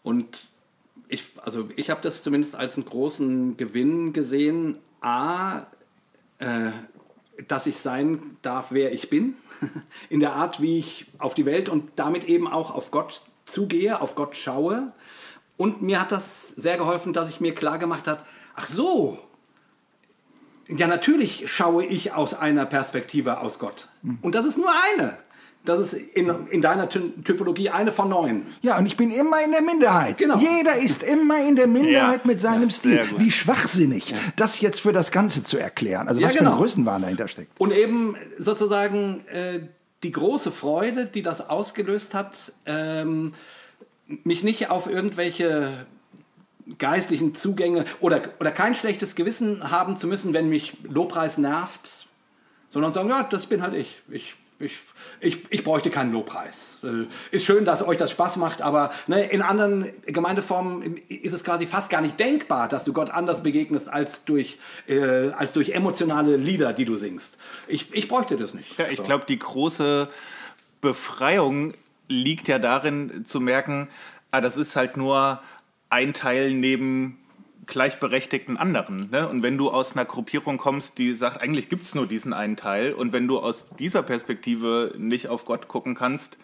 Und 0.04 0.46
ich, 1.08 1.24
also 1.42 1.70
ich 1.74 1.90
habe 1.90 2.02
das 2.02 2.22
zumindest 2.22 2.54
als 2.54 2.76
einen 2.76 2.86
großen 2.86 3.56
Gewinn 3.56 4.12
gesehen. 4.12 4.76
A, 5.00 5.66
äh, 6.38 6.70
dass 7.48 7.66
ich 7.66 7.78
sein 7.78 8.36
darf, 8.42 8.70
wer 8.70 8.92
ich 8.92 9.10
bin, 9.10 9.34
in 10.08 10.20
der 10.20 10.34
Art, 10.34 10.62
wie 10.62 10.78
ich 10.78 11.06
auf 11.18 11.34
die 11.34 11.46
Welt 11.46 11.68
und 11.68 11.90
damit 11.96 12.24
eben 12.24 12.46
auch 12.46 12.72
auf 12.72 12.92
Gott 12.92 13.22
zugehe, 13.44 14.00
auf 14.00 14.14
Gott 14.14 14.36
schaue. 14.36 14.92
Und 15.56 15.82
mir 15.82 16.00
hat 16.00 16.12
das 16.12 16.48
sehr 16.48 16.76
geholfen, 16.76 17.12
dass 17.12 17.28
ich 17.30 17.40
mir 17.40 17.54
klar 17.54 17.78
gemacht 17.78 18.06
habe, 18.08 18.20
ach 18.54 18.66
so, 18.66 19.18
ja 20.68 20.86
natürlich 20.86 21.50
schaue 21.50 21.84
ich 21.84 22.12
aus 22.12 22.34
einer 22.34 22.66
Perspektive 22.66 23.40
aus 23.40 23.58
Gott. 23.58 23.88
Und 24.22 24.34
das 24.34 24.46
ist 24.46 24.58
nur 24.58 24.70
eine. 24.94 25.18
Das 25.64 25.80
ist 25.80 25.94
in, 25.94 26.32
in 26.50 26.62
deiner 26.62 26.88
Ty 26.88 27.12
Typologie 27.24 27.70
eine 27.70 27.90
von 27.90 28.08
neun. 28.08 28.46
Ja, 28.62 28.78
und 28.78 28.86
ich 28.86 28.96
bin 28.96 29.10
immer 29.10 29.42
in 29.42 29.50
der 29.50 29.62
Minderheit. 29.62 30.16
Genau. 30.16 30.38
Jeder 30.38 30.76
ist 30.76 31.02
immer 31.02 31.44
in 31.44 31.56
der 31.56 31.66
Minderheit 31.66 32.20
Ja, 32.22 32.26
mit 32.26 32.38
seinem 32.38 32.68
ja, 32.68 32.70
Stil. 32.70 33.04
Wie 33.16 33.32
schwachsinnig, 33.32 34.14
das 34.36 34.60
jetzt 34.60 34.80
für 34.80 34.92
das 34.92 35.10
Ganze 35.10 35.42
zu 35.42 35.58
erklären. 35.58 36.06
Also 36.06 36.20
Ja, 36.20 36.28
was 36.28 36.34
für 36.34 36.38
genau. 36.38 36.52
ein 36.52 36.58
Größenwahn 36.58 37.02
dahinter 37.02 37.26
steckt. 37.26 37.60
Und 37.60 37.72
eben 37.72 38.14
sozusagen 38.38 39.26
äh, 39.26 39.60
die 40.04 40.12
große 40.12 40.52
Freude, 40.52 41.06
die 41.08 41.22
das 41.22 41.50
ausgelöst 41.50 42.14
hat, 42.14 42.52
ähm, 42.64 43.34
mich 44.06 44.42
nicht 44.44 44.70
auf 44.70 44.86
irgendwelche 44.88 45.86
geistlichen 46.78 47.34
Zugänge 47.34 47.84
oder, 48.00 48.22
oder 48.40 48.50
kein 48.50 48.74
schlechtes 48.74 49.14
Gewissen 49.14 49.70
haben 49.70 49.96
zu 49.96 50.06
müssen, 50.06 50.34
wenn 50.34 50.48
mich 50.48 50.76
Lobpreis 50.82 51.38
nervt, 51.38 52.06
sondern 52.70 52.92
sagen, 52.92 53.08
ja, 53.08 53.22
das 53.22 53.46
bin 53.46 53.62
halt 53.62 53.74
ich. 53.74 54.00
Ich, 54.10 54.34
ich, 54.58 54.72
ich, 55.20 55.38
ich 55.50 55.62
bräuchte 55.62 55.90
keinen 55.90 56.12
Lobpreis. 56.12 56.80
Äh, 56.82 57.06
Ist 57.30 57.44
schön, 57.44 57.64
dass 57.64 57.86
euch 57.86 57.98
das 57.98 58.10
Spaß 58.10 58.36
macht, 58.36 58.62
aber 58.62 58.90
ne, 59.06 59.30
in 59.30 59.42
anderen 59.42 59.90
Gemeindeformen 60.06 60.96
ist 61.08 61.34
es 61.34 61.44
quasi 61.44 61.66
fast 61.66 61.88
gar 61.88 62.00
nicht 62.00 62.18
denkbar, 62.18 62.68
dass 62.68 62.82
du 62.82 62.92
Gott 62.92 63.10
anders 63.10 63.42
begegnest 63.44 63.88
als 63.88 64.24
durch, 64.24 64.58
äh, 64.88 65.28
als 65.30 65.52
durch 65.52 65.70
emotionale 65.70 66.36
Lieder, 66.36 66.72
die 66.72 66.84
du 66.84 66.96
singst. 66.96 67.38
Ich, 67.68 67.94
ich 67.94 68.08
bräuchte 68.08 68.36
das 68.36 68.54
nicht. 68.54 68.76
Ja, 68.78 68.86
ich 68.90 68.96
So. 68.96 69.02
glaube, 69.04 69.24
die 69.28 69.38
große 69.38 70.08
Befreiung 70.80 71.74
liegt 72.08 72.48
ja 72.48 72.58
darin 72.58 73.24
zu 73.26 73.40
merken, 73.40 73.88
ah, 74.30 74.40
das 74.40 74.56
ist 74.56 74.76
halt 74.76 74.96
nur 74.96 75.40
ein 75.90 76.12
Teil 76.12 76.52
neben 76.52 77.18
gleichberechtigten 77.66 78.56
anderen. 78.56 79.10
Ne? 79.10 79.28
Und 79.28 79.42
wenn 79.42 79.58
du 79.58 79.70
aus 79.70 79.92
einer 79.92 80.04
Gruppierung 80.04 80.56
kommst, 80.56 80.98
die 80.98 81.14
sagt, 81.14 81.40
eigentlich 81.40 81.68
gibt 81.68 81.84
es 81.84 81.94
nur 81.94 82.06
diesen 82.06 82.32
einen 82.32 82.56
Teil, 82.56 82.92
und 82.92 83.12
wenn 83.12 83.26
du 83.26 83.38
aus 83.38 83.68
dieser 83.78 84.02
Perspektive 84.02 84.94
nicht 84.96 85.28
auf 85.28 85.44
Gott 85.44 85.68
gucken 85.68 85.94
kannst, 85.94 86.38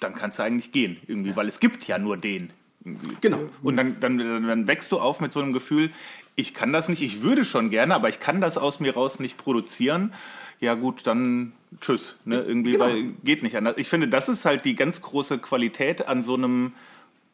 dann 0.00 0.14
kannst 0.14 0.38
du 0.38 0.42
eigentlich 0.42 0.72
gehen, 0.72 0.96
irgendwie, 1.06 1.34
weil 1.36 1.48
es 1.48 1.60
gibt 1.60 1.86
ja 1.86 1.98
nur 1.98 2.16
den. 2.16 2.50
Irgendwie. 2.84 3.16
Genau. 3.20 3.38
Und 3.62 3.76
dann, 3.76 3.98
dann, 4.00 4.18
dann 4.18 4.66
wächst 4.66 4.92
du 4.92 4.98
auf 4.98 5.20
mit 5.20 5.32
so 5.32 5.40
einem 5.40 5.52
Gefühl, 5.52 5.90
ich 6.36 6.52
kann 6.52 6.72
das 6.72 6.88
nicht, 6.88 7.02
ich 7.02 7.22
würde 7.22 7.44
schon 7.44 7.70
gerne, 7.70 7.94
aber 7.94 8.08
ich 8.08 8.20
kann 8.20 8.40
das 8.40 8.58
aus 8.58 8.80
mir 8.80 8.94
raus 8.94 9.20
nicht 9.20 9.38
produzieren. 9.38 10.12
Ja 10.60 10.74
gut, 10.74 11.06
dann 11.06 11.52
tschüss. 11.80 12.18
Ne? 12.24 12.40
Irgendwie, 12.42 12.72
Genau. 12.72 12.84
weil 12.86 13.04
geht 13.24 13.42
nicht 13.42 13.56
anders. 13.56 13.74
Ich 13.78 13.88
finde, 13.88 14.08
das 14.08 14.28
ist 14.28 14.44
halt 14.44 14.64
die 14.64 14.74
ganz 14.74 15.02
große 15.02 15.38
Qualität 15.38 16.06
an 16.06 16.22
so 16.22 16.34
einem 16.34 16.72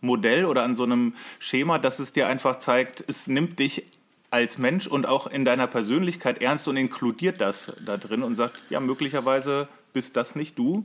Modell 0.00 0.46
oder 0.46 0.62
an 0.62 0.74
so 0.76 0.84
einem 0.84 1.14
Schema, 1.38 1.78
dass 1.78 1.98
es 1.98 2.12
dir 2.12 2.26
einfach 2.26 2.58
zeigt, 2.58 3.04
es 3.06 3.26
nimmt 3.26 3.58
dich 3.58 3.84
als 4.30 4.58
Mensch 4.58 4.86
und 4.86 5.06
auch 5.06 5.26
in 5.26 5.44
deiner 5.44 5.66
Persönlichkeit 5.66 6.40
ernst 6.40 6.68
und 6.68 6.76
inkludiert 6.76 7.40
das 7.40 7.72
da 7.84 7.96
drin 7.96 8.22
und 8.22 8.36
sagt, 8.36 8.64
ja, 8.70 8.80
möglicherweise 8.80 9.68
bist 9.92 10.16
das 10.16 10.36
nicht 10.36 10.58
du. 10.58 10.84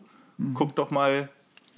Guck 0.53 0.75
doch 0.75 0.91
mal 0.91 1.29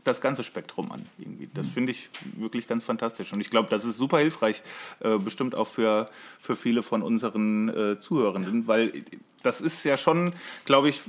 das 0.07 0.21
ganze 0.21 0.43
Spektrum 0.43 0.91
an. 0.91 1.05
Irgendwie. 1.17 1.49
Das 1.53 1.67
finde 1.67 1.91
ich 1.91 2.09
wirklich 2.37 2.67
ganz 2.67 2.83
fantastisch. 2.83 3.33
Und 3.33 3.41
ich 3.41 3.49
glaube, 3.49 3.69
das 3.69 3.85
ist 3.85 3.97
super 3.97 4.19
hilfreich, 4.19 4.61
äh, 5.01 5.17
bestimmt 5.17 5.55
auch 5.55 5.67
für, 5.67 6.09
für 6.39 6.55
viele 6.55 6.83
von 6.83 7.01
unseren 7.01 7.69
äh, 7.69 7.99
Zuhörenden, 7.99 8.67
weil 8.67 8.91
das 9.43 9.61
ist 9.61 9.83
ja 9.83 9.97
schon, 9.97 10.33
glaube 10.65 10.89
ich, 10.89 11.01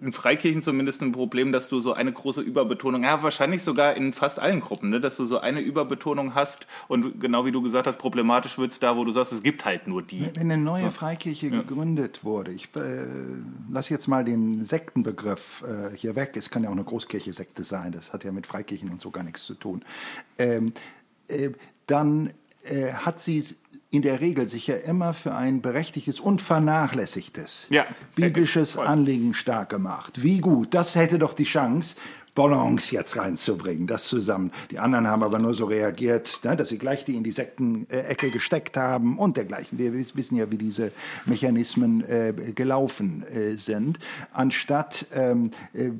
in 0.00 0.12
Freikirchen 0.12 0.62
zumindest 0.62 1.02
ein 1.02 1.12
Problem, 1.12 1.52
dass 1.52 1.68
du 1.68 1.80
so 1.80 1.92
eine 1.92 2.12
große 2.12 2.40
Überbetonung, 2.40 3.04
ja, 3.04 3.22
wahrscheinlich 3.22 3.62
sogar 3.62 3.94
in 3.94 4.12
fast 4.12 4.38
allen 4.38 4.60
Gruppen, 4.60 4.90
ne, 4.90 5.00
dass 5.00 5.16
du 5.16 5.24
so 5.24 5.38
eine 5.38 5.60
Überbetonung 5.60 6.34
hast 6.34 6.66
und 6.88 7.20
genau 7.20 7.44
wie 7.44 7.52
du 7.52 7.62
gesagt 7.62 7.86
hast, 7.86 7.98
problematisch 7.98 8.58
wird 8.58 8.72
es 8.72 8.78
da, 8.78 8.96
wo 8.96 9.04
du 9.04 9.12
sagst, 9.12 9.32
es 9.32 9.42
gibt 9.42 9.64
halt 9.64 9.86
nur 9.86 10.02
die. 10.02 10.28
Wenn 10.34 10.50
eine 10.50 10.58
neue 10.58 10.90
Freikirche 10.90 11.48
ja. 11.48 11.62
gegründet 11.62 12.24
wurde, 12.24 12.52
ich 12.52 12.68
äh, 12.76 13.06
lasse 13.70 13.92
jetzt 13.92 14.08
mal 14.08 14.24
den 14.24 14.64
Sektenbegriff 14.64 15.64
äh, 15.66 15.96
hier 15.96 16.16
weg, 16.16 16.36
es 16.36 16.50
kann 16.50 16.62
ja 16.62 16.68
auch 16.68 16.74
eine 16.74 16.84
Großkirche-Sekte 16.84 17.64
sein, 17.64 17.92
das 17.92 18.12
hat 18.12 18.24
ja 18.24 18.32
mit 18.32 18.46
Freikirchen 18.46 18.90
und 18.90 19.00
so 19.00 19.10
gar 19.10 19.24
nichts 19.24 19.44
zu 19.44 19.54
tun, 19.54 19.84
ähm, 20.38 20.72
äh, 21.28 21.50
dann 21.86 22.32
äh, 22.64 22.92
hat 22.92 23.20
sie 23.20 23.44
in 23.90 24.02
der 24.02 24.20
Regel 24.20 24.48
sich 24.48 24.66
ja 24.66 24.76
immer 24.76 25.14
für 25.14 25.34
ein 25.34 25.62
berechtigtes 25.62 26.20
und 26.20 26.42
vernachlässigtes 26.42 27.66
ja, 27.70 27.86
biblisches 28.14 28.76
okay, 28.76 28.86
Anliegen 28.86 29.32
stark 29.34 29.70
gemacht. 29.70 30.22
Wie 30.22 30.40
gut, 30.40 30.74
das 30.74 30.94
hätte 30.94 31.18
doch 31.18 31.32
die 31.32 31.44
Chance, 31.44 31.96
Balance 32.34 32.94
jetzt 32.94 33.16
reinzubringen, 33.16 33.88
das 33.88 34.06
zusammen. 34.06 34.52
Die 34.70 34.78
anderen 34.78 35.08
haben 35.08 35.24
aber 35.24 35.40
nur 35.40 35.54
so 35.54 35.64
reagiert, 35.64 36.38
ne, 36.44 36.54
dass 36.54 36.68
sie 36.68 36.78
gleich 36.78 37.04
die 37.04 37.16
in 37.16 37.24
die 37.24 37.32
Sektenecke 37.32 38.30
gesteckt 38.30 38.76
haben 38.76 39.18
und 39.18 39.36
dergleichen. 39.36 39.76
Wir 39.76 39.92
wissen 39.92 40.36
ja, 40.36 40.48
wie 40.48 40.58
diese 40.58 40.92
Mechanismen 41.26 42.04
äh, 42.08 42.32
gelaufen 42.54 43.24
äh, 43.26 43.56
sind. 43.56 43.98
Anstatt 44.32 45.06
ähm, 45.12 45.50
äh, 45.72 45.90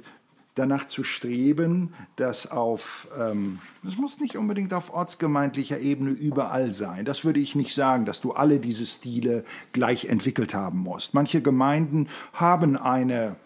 danach 0.59 0.87
zu 0.87 1.03
streben, 1.03 1.95
dass 2.17 2.51
auf, 2.51 3.09
ähm, 3.19 3.61
das 3.83 3.97
muss 3.97 4.21
nicht 4.21 4.37
unbedingt 4.37 4.75
auf 4.75 4.93
ortsgemeindlicher 4.93 5.79
Ebene 5.79 6.11
überall 6.11 6.73
sein. 6.73 7.05
Das 7.05 7.25
würde 7.25 7.41
ich 7.41 7.55
nicht 7.55 7.75
sagen, 7.75 8.05
dass 8.05 8.21
du 8.21 8.33
alle 8.33 8.59
diese 8.59 8.87
Stile 8.87 9.45
gleich 9.73 10.07
entwickelt 10.07 10.55
haben 10.55 10.79
musst. 10.79 11.15
Manche 11.15 11.41
Gemeinden 11.41 12.09
haben 12.33 12.77
eine, 12.77 13.37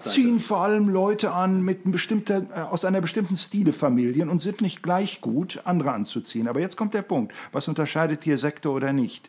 ziehen 0.00 0.40
vor 0.40 0.58
allem 0.58 0.88
Leute 0.88 1.32
an 1.32 1.62
mit 1.62 1.86
ein 1.86 1.92
bestimmter, 1.92 2.46
äh, 2.54 2.60
aus 2.60 2.84
einer 2.84 3.00
bestimmten 3.00 3.36
Stilefamilie 3.36 4.28
und 4.28 4.40
sind 4.40 4.60
nicht 4.60 4.82
gleich 4.82 5.20
gut, 5.20 5.60
andere 5.64 5.92
anzuziehen. 5.92 6.48
Aber 6.48 6.60
jetzt 6.60 6.76
kommt 6.76 6.94
der 6.94 7.02
Punkt. 7.02 7.32
Was 7.52 7.68
unterscheidet 7.68 8.24
hier 8.24 8.38
Sektor 8.38 8.74
oder 8.74 8.92
nicht? 8.92 9.28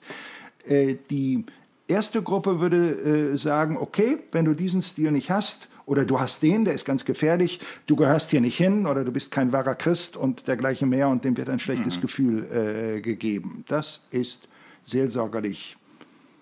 Äh, 0.66 0.96
die 1.10 1.46
erste 1.90 2.22
Gruppe 2.22 2.60
würde 2.60 3.34
äh, 3.34 3.38
sagen, 3.38 3.78
okay, 3.78 4.18
wenn 4.32 4.46
du 4.46 4.54
diesen 4.54 4.82
Stil 4.82 5.12
nicht 5.12 5.32
hast, 5.32 5.68
oder 5.90 6.06
du 6.06 6.20
hast 6.20 6.44
den, 6.44 6.66
der 6.66 6.76
ist 6.76 6.86
ganz 6.86 7.04
gefährlich, 7.04 7.60
du 7.88 7.96
gehörst 7.96 8.30
hier 8.30 8.42
nicht 8.42 8.58
hin 8.58 8.86
oder 8.86 9.04
du 9.04 9.12
bist 9.12 9.32
kein 9.32 9.52
wahrer 9.52 9.74
Christ 9.74 10.16
und 10.16 10.48
dergleichen 10.48 10.88
mehr 10.88 11.10
und 11.10 11.26
dem 11.26 11.36
wird 11.36 11.50
ein 11.50 11.58
schlechtes 11.58 11.98
mhm. 11.98 12.02
Gefühl 12.02 12.46
äh, 12.52 13.02
gegeben. 13.02 13.66
Das 13.68 14.02
ist 14.12 14.48
seelsorgerlich 14.86 15.78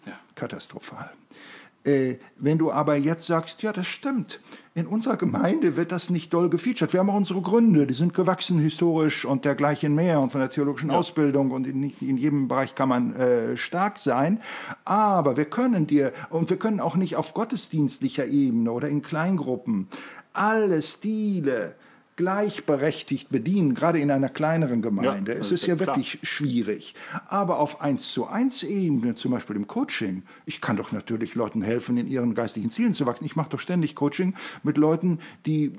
ja. 0.06 0.20
katastrophal. 0.36 1.12
Äh, 1.88 2.18
wenn 2.38 2.58
du 2.58 2.72
aber 2.72 2.98
jetzt 2.98 3.26
sagst, 3.26 3.64
ja, 3.64 3.72
das 3.72 3.88
stimmt, 3.88 4.42
in 4.76 4.86
unserer 4.86 5.16
Gemeinde 5.16 5.78
wird 5.78 5.92
das 5.92 6.10
nicht 6.10 6.34
doll 6.34 6.50
gefeatured. 6.50 6.92
Wir 6.92 7.00
haben 7.00 7.10
auch 7.10 7.16
unsere 7.16 7.42
Gründe, 7.42 7.88
die 7.88 7.94
sind 7.94 8.14
gewachsen 8.14 8.60
historisch 8.60 9.26
und 9.26 9.46
dergleichen 9.46 9.96
mehr 9.96 10.20
und 10.20 10.32
von 10.32 10.42
der 10.42 10.50
theologischen 10.50 10.92
ja. 10.92 10.98
Ausbildung 10.98 11.52
und 11.52 11.66
in, 11.66 11.84
in, 12.02 12.18
jedem 12.18 12.48
Bereich 12.48 12.76
kann 12.76 12.90
man 12.90 13.16
äh, 13.16 13.58
stark 13.58 14.00
sein. 14.00 14.42
Aber 14.84 15.38
wir 15.38 15.46
können 15.46 15.88
dir, 15.88 16.12
und 16.30 16.50
wir 16.50 16.58
können 16.58 16.82
auch 16.82 16.96
nicht 16.96 17.16
auf 17.16 17.34
gottesdienstlicher 17.34 18.26
Ebene 18.26 18.72
oder 18.72 18.90
in 18.90 19.02
Kleingruppen 19.02 19.88
alle 20.34 20.82
Stile, 20.84 21.76
gleichberechtigt 22.18 23.30
bedienen, 23.30 23.76
gerade 23.76 24.00
in 24.00 24.12
einer 24.12 24.28
kleineren 24.28 24.82
Gemeinde. 24.82 25.34
Ja, 25.34 25.40
es 25.40 25.52
ist 25.52 25.66
ja 25.66 25.76
klar. 25.76 25.96
wirklich 25.96 26.20
schwierig. 26.24 26.96
Aber 27.28 27.60
auf 27.60 27.80
1 27.80 28.12
zu 28.12 28.28
1 28.28 28.64
Ebene, 28.64 29.16
zum 29.16 29.32
Beispiel 29.32 29.56
im 29.56 29.68
Coaching, 29.68 30.24
ich 30.46 30.60
kann 30.60 30.76
doch 30.76 30.92
natürlich 30.92 31.36
Leuten 31.36 31.62
helfen, 31.62 31.98
in 31.98 32.08
ihren 32.08 32.36
geistigen 32.36 32.70
Zielen 32.70 32.94
zu 32.94 33.06
wachsen. 33.06 33.24
Ich 33.26 33.36
mache 33.36 33.50
doch 33.50 33.60
ständig 33.60 33.96
Coaching 33.96 34.34
mit 34.64 34.78
Leuten, 34.78 35.20
die 35.46 35.74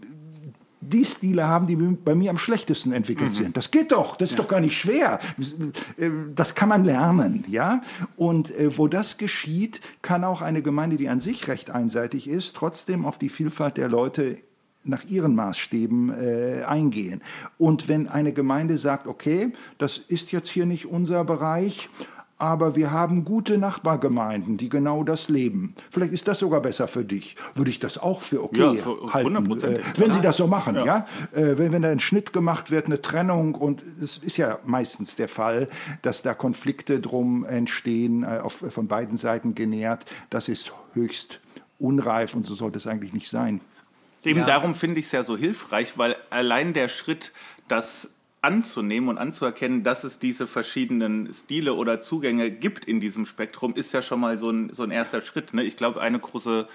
die 0.81 1.05
Stile 1.05 1.47
haben, 1.47 1.67
die 1.67 1.75
bei 1.75 2.15
mir 2.15 2.31
am 2.31 2.39
schlechtesten 2.39 2.93
entwickelt 2.93 3.33
mhm. 3.33 3.37
sind. 3.37 3.57
Das 3.57 3.71
geht 3.71 3.91
doch, 3.91 4.15
das 4.17 4.31
ist 4.31 4.39
ja. 4.39 4.45
doch 4.45 4.49
gar 4.49 4.61
nicht 4.61 4.79
schwer. 4.79 5.19
Das 6.35 6.55
kann 6.55 6.69
man 6.69 6.85
lernen, 6.85 7.45
ja. 7.49 7.81
Und 8.17 8.53
äh, 8.53 8.77
wo 8.79 8.87
das 8.87 9.19
geschieht, 9.19 9.81
kann 10.03 10.23
auch 10.23 10.41
eine 10.41 10.63
Gemeinde, 10.63 10.97
die 10.97 11.09
an 11.09 11.21
sich 11.21 11.49
recht 11.49 11.71
einseitig 11.71 12.29
ist, 12.29 12.55
trotzdem 12.55 13.05
auf 13.05 13.19
die 13.19 13.29
Vielfalt 13.29 13.77
der 13.77 13.89
Leute 13.89 14.39
nach 14.89 15.05
ihren 15.05 15.35
Maßstäben 15.35 16.11
äh, 16.11 16.65
eingehen. 16.65 17.23
Und 17.59 17.89
wenn 17.89 18.09
eine 18.09 18.33
Gemeinde 18.33 18.79
sagt, 18.79 19.07
okay, 19.07 19.53
das 19.79 19.99
ist 19.99 20.33
jetzt 20.33 20.49
hier 20.49 20.67
nicht 20.67 20.87
unser 20.87 21.25
Bereich, 21.25 21.89
aber 22.39 22.77
wir 22.77 22.93
haben 22.93 23.25
gute 23.25 23.59
Nachbargemeinden, 23.59 24.57
die 24.57 24.69
genau 24.69 25.03
das 25.03 25.29
leben. 25.29 25.75
Vielleicht 25.91 26.13
ist 26.13 26.29
das 26.29 26.39
sogar 26.39 26.61
besser 26.61 26.87
für 26.87 27.05
dich. 27.05 27.37
Würde 27.55 27.71
ich 27.71 27.81
das 27.81 27.99
auch 27.99 28.23
für 28.23 28.45
okay 28.45 28.61
ja, 28.61 28.73
für 28.75 29.13
halten, 29.13 29.61
äh, 29.61 29.81
wenn 29.97 30.13
Sie 30.13 30.21
das 30.21 30.37
so 30.37 30.47
machen, 30.47 30.77
ja. 30.77 30.85
ja? 30.85 31.07
Äh, 31.33 31.59
wenn, 31.59 31.73
wenn 31.73 31.83
da 31.83 31.91
ein 31.91 32.01
Schnitt 32.01 32.33
gemacht 32.33 32.71
wird, 32.71 32.87
eine 32.87 33.03
Trennung 33.03 33.57
und 33.57 33.83
es 34.01 34.19
ist 34.19 34.37
ja 34.37 34.61
meistens 34.65 35.17
der 35.17 35.29
Fall, 35.29 35.69
dass 36.03 36.23
da 36.23 36.33
Konflikte 36.33 37.01
drum 37.01 37.45
entstehen, 37.45 38.23
äh, 38.23 38.39
auf, 38.39 38.65
von 38.69 38.87
beiden 38.87 39.19
Seiten 39.19 39.57
genährt. 39.57 40.05
Das 40.31 40.49
ist 40.49 40.73
höchst 40.95 41.41
unreif 41.81 42.35
und 42.35 42.47
so 42.47 42.55
sollte 42.55 42.79
es 42.79 42.87
eigentlich 42.87 43.13
nicht 43.13 43.29
sein. 43.29 43.61
Eben 44.25 44.41
ja. 44.41 44.47
darum 44.47 44.75
finde 44.75 45.01
ich 45.01 45.07
es 45.07 45.13
ja 45.13 45.25
so 45.25 45.37
hilfreich, 45.37 45.97
weil 45.97 46.17
allein 46.31 46.73
der 46.73 46.89
Schritt, 46.89 47.33
das 47.69 48.15
anzunehmen 48.41 49.09
und 49.09 49.19
anzuerkennen, 49.19 49.83
dass 49.83 50.05
es 50.05 50.19
diese 50.19 50.47
verschiedenen 50.47 51.33
Stile 51.33 51.75
oder 51.75 52.01
Zugänge 52.01 52.51
gibt 52.51 52.85
in 52.85 53.01
diesem 53.01 53.27
Spektrum, 53.27 53.75
ist 53.75 53.93
ja 53.93 54.03
schon 54.03 54.21
mal 54.21 54.39
so 54.39 54.51
ein, 54.51 54.73
so 54.73 54.85
ein 54.85 54.91
erster 54.91 55.23
Schritt. 55.23 55.55
Ne? 55.55 55.65
Ich 55.65 55.77
glaube, 55.77 56.01
eine 56.01 56.19
große 56.19 56.69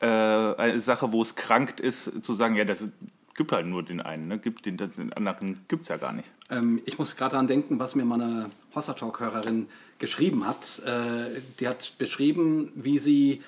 äh, 0.00 0.06
eine 0.06 0.80
Sache, 0.80 1.12
wo 1.12 1.22
es 1.22 1.34
krankt 1.36 1.80
ist, 1.80 2.24
zu 2.24 2.34
sagen, 2.34 2.56
ja, 2.56 2.64
das 2.64 2.88
gibt 3.34 3.52
halt 3.52 3.66
nur 3.66 3.82
den 3.82 4.00
einen, 4.00 4.28
ne? 4.28 4.38
gibt 4.38 4.66
den, 4.66 4.76
den 4.76 5.12
anderen 5.12 5.60
gibt 5.68 5.82
es 5.82 5.88
ja 5.88 5.96
gar 5.96 6.12
nicht. 6.12 6.28
Ähm, 6.50 6.82
ich 6.84 6.98
muss 6.98 7.16
gerade 7.16 7.32
daran 7.32 7.46
denken, 7.46 7.78
was 7.78 7.94
mir 7.94 8.04
meine 8.04 8.50
Hossa 8.74 8.94
Talk-Hörerin 8.94 9.68
geschrieben 9.98 10.46
hat. 10.46 10.82
Äh, 10.84 11.40
die 11.60 11.68
hat 11.68 11.94
beschrieben, 11.98 12.72
wie 12.74 12.98
sie 12.98 13.42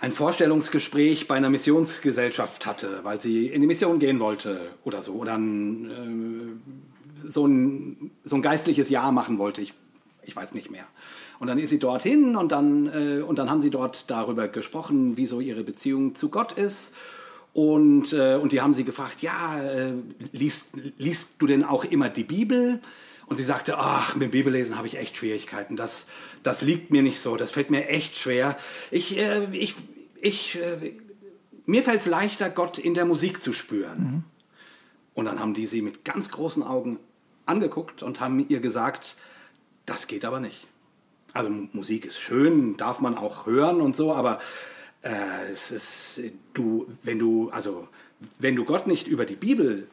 ein 0.00 0.12
Vorstellungsgespräch 0.12 1.28
bei 1.28 1.36
einer 1.36 1.50
Missionsgesellschaft 1.50 2.64
hatte, 2.64 3.00
weil 3.02 3.20
sie 3.20 3.48
in 3.48 3.60
die 3.60 3.66
Mission 3.66 3.98
gehen 3.98 4.18
wollte 4.18 4.70
oder 4.82 5.02
so, 5.02 5.12
oder 5.12 5.36
ein, 5.36 6.60
äh, 7.24 7.28
so, 7.28 7.46
ein, 7.46 8.10
so 8.24 8.36
ein 8.36 8.42
geistliches 8.42 8.88
Jahr 8.88 9.12
machen 9.12 9.38
wollte. 9.38 9.60
Ich, 9.60 9.74
ich 10.24 10.34
weiß 10.34 10.54
nicht 10.54 10.70
mehr. 10.70 10.86
Und 11.38 11.48
dann 11.48 11.58
ist 11.58 11.70
sie 11.70 11.78
dorthin 11.78 12.36
und 12.36 12.50
dann, 12.50 12.88
äh, 12.88 13.22
und 13.22 13.38
dann 13.38 13.50
haben 13.50 13.60
sie 13.60 13.70
dort 13.70 14.10
darüber 14.10 14.48
gesprochen, 14.48 15.16
wie 15.16 15.26
so 15.26 15.40
ihre 15.40 15.64
Beziehung 15.64 16.14
zu 16.14 16.30
Gott 16.30 16.52
ist. 16.52 16.94
Und, 17.52 18.12
äh, 18.12 18.36
und 18.36 18.52
die 18.52 18.60
haben 18.60 18.72
sie 18.72 18.84
gefragt, 18.84 19.22
ja, 19.22 19.60
äh, 19.62 19.92
liest, 20.32 20.70
liest 20.98 21.34
du 21.38 21.46
denn 21.46 21.64
auch 21.64 21.84
immer 21.84 22.08
die 22.08 22.24
Bibel? 22.24 22.80
Und 23.30 23.36
sie 23.36 23.44
sagte, 23.44 23.78
ach, 23.78 24.16
mit 24.16 24.32
Bibellesen 24.32 24.76
habe 24.76 24.88
ich 24.88 24.98
echt 24.98 25.16
Schwierigkeiten. 25.16 25.76
Das, 25.76 26.08
das 26.42 26.62
liegt 26.62 26.90
mir 26.90 27.02
nicht 27.02 27.20
so, 27.20 27.36
das 27.36 27.52
fällt 27.52 27.70
mir 27.70 27.88
echt 27.88 28.16
schwer. 28.16 28.56
Ich, 28.90 29.16
äh, 29.16 29.46
ich, 29.52 29.76
ich, 30.20 30.58
äh, 30.58 30.94
mir 31.66 31.82
fällt 31.82 32.00
es 32.00 32.06
leichter, 32.06 32.50
Gott 32.50 32.78
in 32.78 32.94
der 32.94 33.04
Musik 33.04 33.40
zu 33.40 33.52
spüren. 33.52 33.98
Mhm. 33.98 34.24
Und 35.14 35.24
dann 35.26 35.40
haben 35.40 35.54
die 35.54 35.66
sie 35.66 35.82
mit 35.82 36.04
ganz 36.04 36.30
großen 36.30 36.62
Augen 36.62 36.98
angeguckt 37.46 38.02
und 38.02 38.20
haben 38.20 38.44
ihr 38.48 38.60
gesagt, 38.60 39.16
das 39.86 40.06
geht 40.06 40.24
aber 40.24 40.40
nicht. 40.40 40.66
Also 41.32 41.50
Musik 41.72 42.06
ist 42.06 42.18
schön, 42.18 42.76
darf 42.76 43.00
man 43.00 43.16
auch 43.16 43.46
hören 43.46 43.80
und 43.80 43.94
so, 43.94 44.12
aber 44.12 44.40
äh, 45.02 45.50
es 45.52 45.70
ist, 45.70 46.20
du, 46.54 46.86
wenn 47.02 47.18
du, 47.18 47.50
also 47.50 47.88
wenn 48.38 48.56
du 48.56 48.64
Gott 48.64 48.86
nicht 48.86 49.08
über 49.08 49.24
die 49.24 49.36
Bibel 49.36 49.86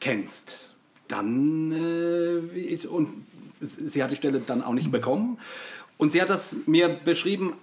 kennst, 0.00 0.74
dann 1.08 1.72
äh, 1.72 2.38
ist, 2.58 2.86
und 2.86 3.26
sie 3.60 4.02
hat 4.02 4.10
die 4.10 4.16
Stelle 4.16 4.40
dann 4.40 4.62
auch 4.62 4.74
nicht 4.74 4.88
mhm. 4.88 4.92
bekommen. 4.92 5.38
Und 5.98 6.12
sie 6.12 6.20
hat 6.20 6.30
das 6.30 6.56
mir 6.66 6.88
beschrieben 6.88 7.54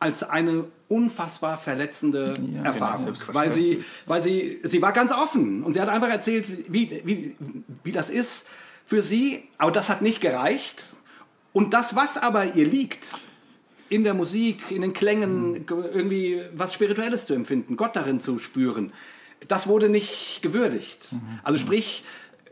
als 0.00 0.22
eine 0.24 0.64
unfassbar 0.88 1.58
verletzende 1.58 2.38
ja, 2.54 2.62
Erfahrung, 2.62 3.12
genau, 3.12 3.34
weil 3.34 3.52
sie, 3.52 3.84
weil 4.06 4.22
sie, 4.22 4.60
sie 4.62 4.80
war 4.80 4.92
ganz 4.92 5.12
offen 5.12 5.62
und 5.62 5.74
sie 5.74 5.80
hat 5.80 5.88
einfach 5.88 6.08
erzählt, 6.08 6.46
wie, 6.72 7.02
wie, 7.04 7.36
wie 7.84 7.92
das 7.92 8.10
ist 8.10 8.46
für 8.84 9.02
sie, 9.02 9.44
aber 9.58 9.70
das 9.70 9.90
hat 9.90 10.00
nicht 10.02 10.20
gereicht. 10.20 10.94
Und 11.52 11.74
das, 11.74 11.94
was 11.94 12.16
aber 12.16 12.54
ihr 12.54 12.66
liegt, 12.66 13.14
in 13.90 14.04
der 14.04 14.14
Musik, 14.14 14.70
in 14.70 14.82
den 14.82 14.92
Klängen, 14.92 15.52
mhm. 15.52 15.66
irgendwie 15.68 16.42
was 16.54 16.74
Spirituelles 16.74 17.26
zu 17.26 17.34
empfinden, 17.34 17.76
Gott 17.76 17.96
darin 17.96 18.20
zu 18.20 18.38
spüren, 18.38 18.92
das 19.46 19.66
wurde 19.66 19.88
nicht 19.88 20.40
gewürdigt. 20.42 21.12
Mhm. 21.12 21.40
Also 21.42 21.58
sprich, 21.58 22.04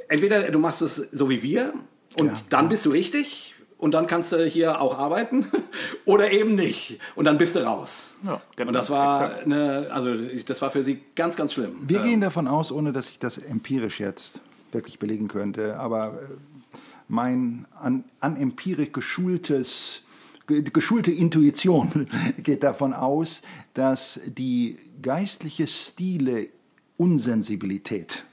entweder 0.08 0.50
du 0.50 0.58
machst 0.58 0.82
es 0.82 0.96
so 0.96 1.28
wie 1.28 1.42
wir 1.42 1.74
und 2.18 2.28
ja. 2.28 2.34
dann 2.48 2.68
bist 2.68 2.86
du 2.86 2.90
richtig 2.90 3.54
und 3.78 3.92
dann 3.92 4.06
kannst 4.06 4.32
du 4.32 4.44
hier 4.44 4.80
auch 4.80 4.98
arbeiten 4.98 5.46
oder 6.04 6.30
eben 6.30 6.54
nicht 6.54 6.98
und 7.14 7.24
dann 7.24 7.38
bist 7.38 7.56
du 7.56 7.60
raus. 7.60 8.16
Ja, 8.24 8.40
genau. 8.56 8.68
Und 8.68 8.74
das 8.74 8.90
war 8.90 9.38
eine, 9.38 9.88
also 9.90 10.14
das 10.14 10.62
war 10.62 10.70
für 10.70 10.82
sie 10.82 11.00
ganz, 11.14 11.36
ganz 11.36 11.52
schlimm. 11.52 11.76
Wir 11.86 12.00
ähm. 12.00 12.06
gehen 12.06 12.20
davon 12.20 12.48
aus, 12.48 12.72
ohne 12.72 12.92
dass 12.92 13.08
ich 13.08 13.18
das 13.18 13.38
empirisch 13.38 14.00
jetzt 14.00 14.40
wirklich 14.72 14.98
belegen 14.98 15.28
könnte, 15.28 15.78
aber 15.78 16.18
äh, 16.20 16.76
mein 17.08 17.66
an, 17.80 18.04
an 18.20 18.36
Empirik 18.36 18.92
geschultes 18.92 20.02
geschulte 20.46 21.10
Intuition 21.10 22.06
geht 22.38 22.62
davon 22.62 22.92
aus, 22.92 23.42
dass 23.74 24.20
die 24.26 24.76
geistliche 25.02 25.66
Stile 25.66 26.48
Unsensibilität 26.96 28.24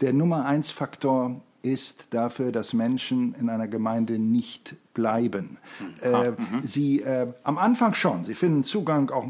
der 0.00 0.12
Nummer 0.12 0.44
eins 0.44 0.70
Faktor 0.70 1.40
ist 1.62 2.08
dafür, 2.10 2.52
dass 2.52 2.72
Menschen 2.72 3.34
in 3.34 3.48
einer 3.48 3.68
Gemeinde 3.68 4.18
nicht 4.18 4.74
bleiben. 4.94 5.58
Äh, 6.02 6.30
mhm. 6.30 6.36
Sie 6.62 7.00
äh, 7.00 7.28
am 7.44 7.58
Anfang 7.58 7.94
schon, 7.94 8.24
sie 8.24 8.34
finden 8.34 8.62
Zugang 8.62 9.10
auch 9.10 9.26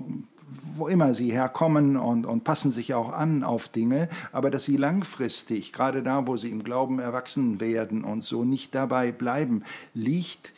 wo 0.74 0.88
immer 0.88 1.14
sie 1.14 1.32
herkommen 1.32 1.96
und, 1.96 2.26
und 2.26 2.44
passen 2.44 2.70
sich 2.70 2.94
auch 2.94 3.12
an 3.12 3.42
auf 3.42 3.68
Dinge, 3.68 4.08
aber 4.32 4.50
dass 4.50 4.64
sie 4.64 4.76
langfristig, 4.76 5.72
gerade 5.72 6.02
da, 6.02 6.26
wo 6.26 6.36
sie 6.36 6.50
im 6.50 6.62
Glauben 6.62 6.98
erwachsen 6.98 7.60
werden 7.60 8.04
und 8.04 8.22
so 8.22 8.44
nicht 8.44 8.74
dabei 8.74 9.12
bleiben, 9.12 9.62
liegt 9.94 10.52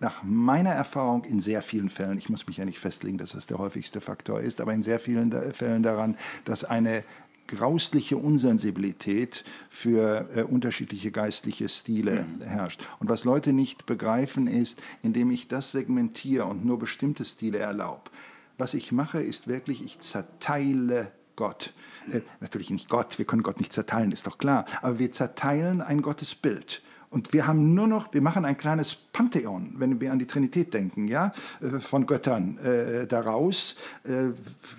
nach 0.00 0.22
meiner 0.22 0.70
Erfahrung 0.70 1.24
in 1.24 1.40
sehr 1.40 1.60
vielen 1.60 1.90
Fällen, 1.90 2.16
ich 2.16 2.30
muss 2.30 2.46
mich 2.46 2.56
ja 2.56 2.64
nicht 2.64 2.78
festlegen, 2.78 3.18
dass 3.18 3.32
das 3.32 3.46
der 3.46 3.58
häufigste 3.58 4.00
Faktor 4.00 4.40
ist, 4.40 4.60
aber 4.60 4.72
in 4.72 4.82
sehr 4.82 4.98
vielen 4.98 5.30
Fällen 5.52 5.82
daran, 5.82 6.16
dass 6.46 6.64
eine 6.64 7.04
grausliche 7.50 8.16
Unsensibilität 8.16 9.44
für 9.68 10.28
äh, 10.34 10.42
unterschiedliche 10.42 11.10
geistliche 11.10 11.68
Stile 11.68 12.24
mhm. 12.24 12.42
herrscht. 12.42 12.86
Und 13.00 13.08
was 13.08 13.24
Leute 13.24 13.52
nicht 13.52 13.86
begreifen 13.86 14.46
ist, 14.46 14.80
indem 15.02 15.30
ich 15.30 15.48
das 15.48 15.72
segmentiere 15.72 16.44
und 16.44 16.64
nur 16.64 16.78
bestimmte 16.78 17.24
Stile 17.24 17.58
erlaube, 17.58 18.10
was 18.56 18.74
ich 18.74 18.92
mache, 18.92 19.20
ist 19.20 19.48
wirklich, 19.48 19.84
ich 19.84 19.98
zerteile 19.98 21.10
Gott. 21.34 21.72
Äh, 22.12 22.20
natürlich 22.40 22.70
nicht 22.70 22.88
Gott, 22.88 23.18
wir 23.18 23.24
können 23.24 23.42
Gott 23.42 23.58
nicht 23.58 23.72
zerteilen, 23.72 24.12
ist 24.12 24.26
doch 24.26 24.38
klar, 24.38 24.64
aber 24.80 24.98
wir 24.98 25.10
zerteilen 25.10 25.80
ein 25.80 26.02
Gottesbild. 26.02 26.82
Und 27.10 27.32
wir 27.32 27.48
haben 27.48 27.74
nur 27.74 27.88
noch, 27.88 28.14
wir 28.14 28.22
machen 28.22 28.44
ein 28.44 28.56
kleines 28.56 28.94
Pantheon, 29.12 29.74
wenn 29.76 30.00
wir 30.00 30.12
an 30.12 30.18
die 30.18 30.26
Trinität 30.26 30.72
denken, 30.72 31.08
ja, 31.08 31.32
äh, 31.60 31.80
von 31.80 32.06
Göttern 32.06 32.58
äh, 32.58 33.06
daraus. 33.06 33.74
Äh, 34.04 34.32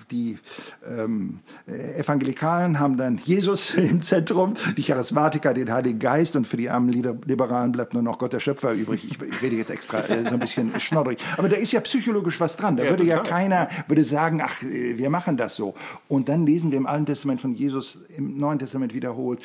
die 0.09 0.37
ähm, 0.87 1.39
Evangelikalen 1.67 2.79
haben 2.79 2.97
dann 2.97 3.19
Jesus 3.23 3.73
im 3.75 4.01
Zentrum, 4.01 4.53
die 4.77 4.83
Charismatiker 4.83 5.53
den 5.53 5.71
Heiligen 5.71 5.99
Geist 5.99 6.35
und 6.35 6.47
für 6.47 6.57
die 6.57 6.69
armen 6.69 6.89
Liberalen 6.91 7.71
bleibt 7.71 7.93
nur 7.93 8.03
noch 8.03 8.19
Gott 8.19 8.33
der 8.33 8.39
Schöpfer 8.39 8.73
übrig. 8.73 9.05
Ich, 9.05 9.21
ich 9.21 9.41
rede 9.41 9.55
jetzt 9.55 9.69
extra 9.69 9.99
äh, 9.99 10.23
so 10.23 10.33
ein 10.33 10.39
bisschen 10.39 10.79
schnoddrig. 10.79 11.19
Aber 11.37 11.49
da 11.49 11.57
ist 11.57 11.71
ja 11.71 11.81
psychologisch 11.81 12.39
was 12.39 12.57
dran. 12.57 12.77
Da 12.77 12.83
ja, 12.83 12.89
würde 12.89 13.03
total. 13.03 13.17
ja 13.17 13.29
keiner 13.29 13.69
würde 13.87 14.03
sagen, 14.03 14.41
ach, 14.41 14.61
äh, 14.63 14.97
wir 14.97 15.09
machen 15.09 15.37
das 15.37 15.55
so. 15.55 15.73
Und 16.07 16.29
dann 16.29 16.45
lesen 16.45 16.71
wir 16.71 16.77
im 16.77 16.87
Alten 16.87 17.05
Testament 17.05 17.41
von 17.41 17.53
Jesus, 17.53 17.99
im 18.15 18.37
Neuen 18.37 18.59
Testament 18.59 18.93
wiederholt, 18.93 19.39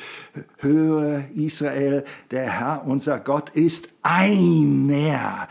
höre 0.57 1.23
Israel, 1.35 2.03
der 2.31 2.49
Herr 2.49 2.85
unser 2.85 3.19
Gott 3.19 3.49
ist 3.49 3.89
einer. 4.07 5.47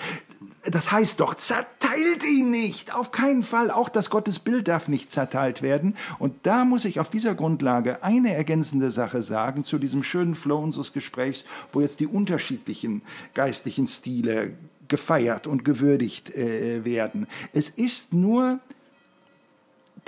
Das 0.65 0.91
heißt 0.91 1.21
doch, 1.21 1.35
zerteilt 1.35 2.25
ihn 2.25 2.51
nicht. 2.51 2.95
Auf 2.95 3.13
keinen 3.13 3.45
Fall. 3.45 3.71
Auch 3.71 3.89
das 3.89 4.11
Gottesbild 4.11 4.67
darf 4.67 4.89
nicht 4.89 5.11
zerteilt 5.11 5.63
werden. 5.63 5.95
Und 6.19 6.35
da 6.45 6.65
muss 6.65 6.85
ich 6.85 6.99
auf 6.99 7.09
dieser 7.09 7.35
Grundlage 7.35 8.03
eine 8.03 8.35
ergänzende 8.35 8.91
Sache 8.91 9.23
sagen 9.23 9.63
zu 9.63 9.79
diesem 9.79 10.03
schönen 10.03 10.35
Flow 10.35 10.59
unseres 10.59 10.93
Gesprächs, 10.93 11.45
wo 11.73 11.81
jetzt 11.81 12.01
die 12.01 12.09
unterschiedlichen 12.09 13.03
geistlichen 13.35 13.87
Stile 13.87 14.55
gefeiert 14.89 15.47
und 15.47 15.65
gewürdigt 15.65 16.35
äh, 16.35 16.85
werden. 16.85 17.29
Es 17.53 17.69
ist 17.69 18.13
nur 18.13 18.59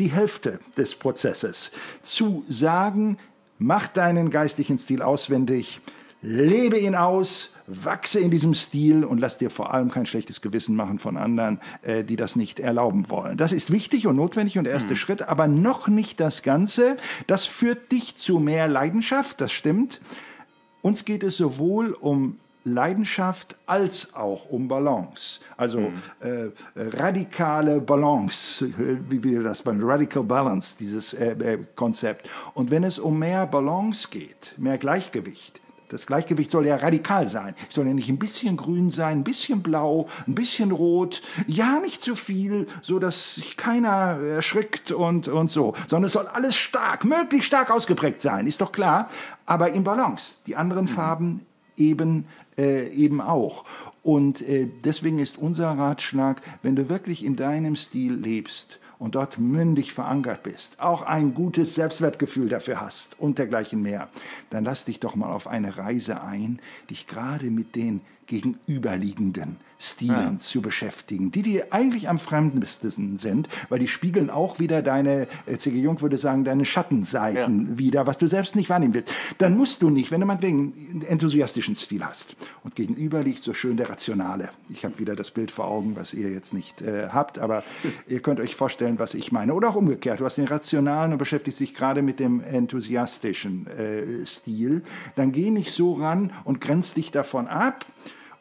die 0.01 0.11
Hälfte 0.11 0.61
des 0.77 0.95
Prozesses 0.95 1.71
zu 2.03 2.45
sagen, 2.49 3.19
mach 3.59 3.89
deinen 3.89 4.31
geistlichen 4.31 4.79
Stil 4.79 5.03
auswendig, 5.03 5.81
lebe 6.23 6.79
ihn 6.79 6.95
aus, 6.95 7.51
wachse 7.69 8.19
in 8.19 8.31
diesem 8.31 8.55
Stil 8.55 9.05
und 9.05 9.19
lass 9.19 9.39
dir 9.39 9.51
vor 9.51 9.75
allem 9.75 9.91
kein 9.91 10.07
schlechtes 10.07 10.41
Gewissen 10.41 10.75
machen 10.75 10.99
von 10.99 11.17
anderen, 11.17 11.61
äh, 11.83 12.03
die 12.03 12.17
das 12.17 12.35
nicht 12.35 12.59
erlauben 12.61 13.11
wollen. 13.11 13.37
Das 13.37 13.53
ist 13.53 13.71
wichtig 13.71 14.07
und 14.07 14.17
notwendig 14.17 14.59
und 14.59 14.65
der 14.65 14.73
erste 14.73 14.91
mhm. 14.91 14.97
Schritt, 14.97 15.23
aber 15.23 15.47
noch 15.47 15.89
nicht 15.89 16.19
das 16.21 16.43
Ganze. 16.43 16.97
Das 17.27 17.47
führt 17.47 17.93
dich 17.93 18.17
zu 18.17 18.39
mehr 18.39 18.69
Leidenschaft, 18.69 19.41
das 19.41 19.53
stimmt. 19.53 20.01
Uns 20.81 21.05
geht 21.05 21.23
es 21.23 21.37
sowohl 21.37 21.93
um 21.93 22.39
Leidenschaft 22.65 23.57
als 23.67 24.15
auch 24.15 24.51
um 24.51 24.69
Balance. 24.69 25.41
Also 25.57 25.81
mhm. 25.81 25.95
äh, 26.21 26.51
radikale 26.75 27.81
Balance, 27.81 28.69
wie 29.09 29.23
wir 29.23 29.43
das 29.43 29.63
beim 29.63 29.83
Radical 29.83 30.23
Balance, 30.23 30.77
dieses 30.79 31.15
äh, 31.15 31.33
äh, 31.33 31.59
Konzept. 31.75 32.29
Und 32.55 32.71
wenn 32.71 32.85
es 32.85 32.99
um 32.99 33.19
mehr 33.19 33.47
Balance 33.47 34.09
geht, 34.11 34.55
mehr 34.57 34.79
Gleichgewicht, 34.79 35.61
das 35.89 36.07
Gleichgewicht 36.07 36.51
soll 36.51 36.67
ja 36.67 36.77
radikal 36.77 37.27
sein. 37.27 37.55
Es 37.69 37.75
soll 37.75 37.87
ja 37.87 37.95
nicht 37.95 38.09
ein 38.09 38.19
bisschen 38.19 38.57
grün 38.57 38.91
sein, 38.91 39.19
ein 39.19 39.25
bisschen 39.25 39.63
blau, 39.63 40.09
ein 40.27 40.35
bisschen 40.35 40.71
rot, 40.71 41.23
ja 41.47 41.81
nicht 41.81 42.01
zu 42.01 42.15
viel, 42.15 42.67
so 42.83 42.99
dass 42.99 43.37
sich 43.37 43.57
keiner 43.57 44.19
erschrickt 44.21 44.93
und, 44.93 45.29
und 45.29 45.51
so, 45.51 45.75
sondern 45.87 46.07
es 46.07 46.13
soll 46.13 46.27
alles 46.27 46.57
stark, 46.57 47.05
möglichst 47.05 47.49
stark 47.49 47.71
ausgeprägt 47.71 48.21
sein, 48.21 48.47
ist 48.47 48.61
doch 48.61 48.73
klar, 48.73 49.09
aber 49.47 49.71
in 49.71 49.85
Balance. 49.85 50.37
Die 50.47 50.57
anderen 50.57 50.85
mhm. 50.85 50.89
Farben 50.89 51.47
eben, 51.77 52.27
äh, 52.57 52.89
eben 52.89 53.21
auch. 53.21 53.65
Und 54.03 54.43
äh, 54.43 54.69
deswegen 54.85 55.19
ist 55.19 55.39
unser 55.39 55.71
Ratschlag, 55.71 56.43
wenn 56.63 56.77
du 56.77 56.89
wirklich 56.89 57.25
in 57.25 57.37
deinem 57.37 57.77
Stil 57.77 58.15
lebst 58.15 58.79
und 58.99 59.15
dort 59.15 59.39
mündig 59.39 59.93
verankert 59.93 60.43
bist, 60.43 60.81
auch 60.81 61.03
ein 61.03 61.35
gutes 61.35 61.75
Selbstwertgefühl 61.75 62.49
dafür 62.49 62.81
hast 62.81 63.19
und 63.19 63.39
dergleichen 63.39 63.83
mehr, 63.83 64.09
dann 64.51 64.65
lass 64.65 64.85
dich 64.85 65.01
doch 65.01 65.15
mal 65.15 65.33
auf 65.33 65.47
eine 65.47 65.79
Reise 65.79 66.23
ein, 66.23 66.61
dich 66.91 67.07
gerade 67.07 67.51
mit 67.51 67.77
den 67.77 68.01
gegenüberliegenden 68.27 69.57
Stilen 69.79 70.33
ja. 70.33 70.39
zu 70.39 70.61
beschäftigen, 70.61 71.31
die 71.31 71.43
dir 71.43 71.73
eigentlich 71.73 72.09
am 72.09 72.19
fremdesten 72.19 73.17
sind, 73.17 73.49
weil 73.69 73.79
die 73.79 73.87
spiegeln 73.87 74.29
auch 74.29 74.59
wieder 74.59 74.83
deine, 74.83 75.29
äh, 75.47 75.57
C.G. 75.57 75.79
Jung 75.79 76.01
würde 76.01 76.19
sagen, 76.19 76.45
deine 76.45 76.65
Schattenseiten 76.65 77.69
ja. 77.71 77.79
wieder, 77.79 78.07
was 78.07 78.19
du 78.19 78.27
selbst 78.27 78.57
nicht 78.57 78.71
wahrnehmen 78.71 78.95
willst. 78.95 79.13
Dann 79.39 79.57
musst 79.57 79.83
du 79.83 79.91
nicht, 79.91 80.11
wenn 80.11 80.21
du 80.21 80.27
meinetwegen 80.27 80.73
einen 80.91 81.03
enthusiastischen 81.03 81.77
Stil 81.77 82.05
hast 82.05 82.35
und 82.65 82.75
gegenüber 82.75 83.23
liegt 83.23 83.43
so 83.43 83.55
schön 83.55 83.77
der 83.77 83.89
Rationale. 83.89 84.51
Ich 84.69 84.85
habe 84.85 84.99
wieder 84.99 85.15
das 85.15 85.31
Bild 85.31 85.53
vor 85.53 85.69
Augen, 85.69 85.95
was 85.95 86.13
ihr 86.13 86.31
jetzt 86.31 86.53
nicht 86.53 86.83
äh, 86.83 87.09
habt, 87.11 87.39
aber 87.39 87.63
ihr 88.09 88.21
könnt 88.21 88.41
euch 88.41 88.57
vorstellen, 88.57 88.99
was 88.99 89.15
ich 89.15 89.31
meine. 89.31 89.55
Oder 89.55 89.69
auch 89.71 89.77
umgekehrt, 89.77 90.21
du 90.21 90.25
hast 90.25 90.39
den 90.39 90.49
Rationalen 90.49 91.13
und 91.13 91.19
beschäftigst 91.19 91.61
dich 91.61 91.75
gerade 91.75 92.03
mit 92.03 92.19
dem 92.19 92.41
enthusiastischen 92.41 93.69
äh, 93.69 94.27
Stil. 94.27 94.83
Dann 95.15 95.31
geh 95.31 95.51
nicht 95.51 95.71
so 95.71 95.95
ran 95.95 96.33
und 96.45 96.61
grenzt 96.61 96.97
dich 96.97 97.13
davon 97.13 97.47
ab, 97.47 97.87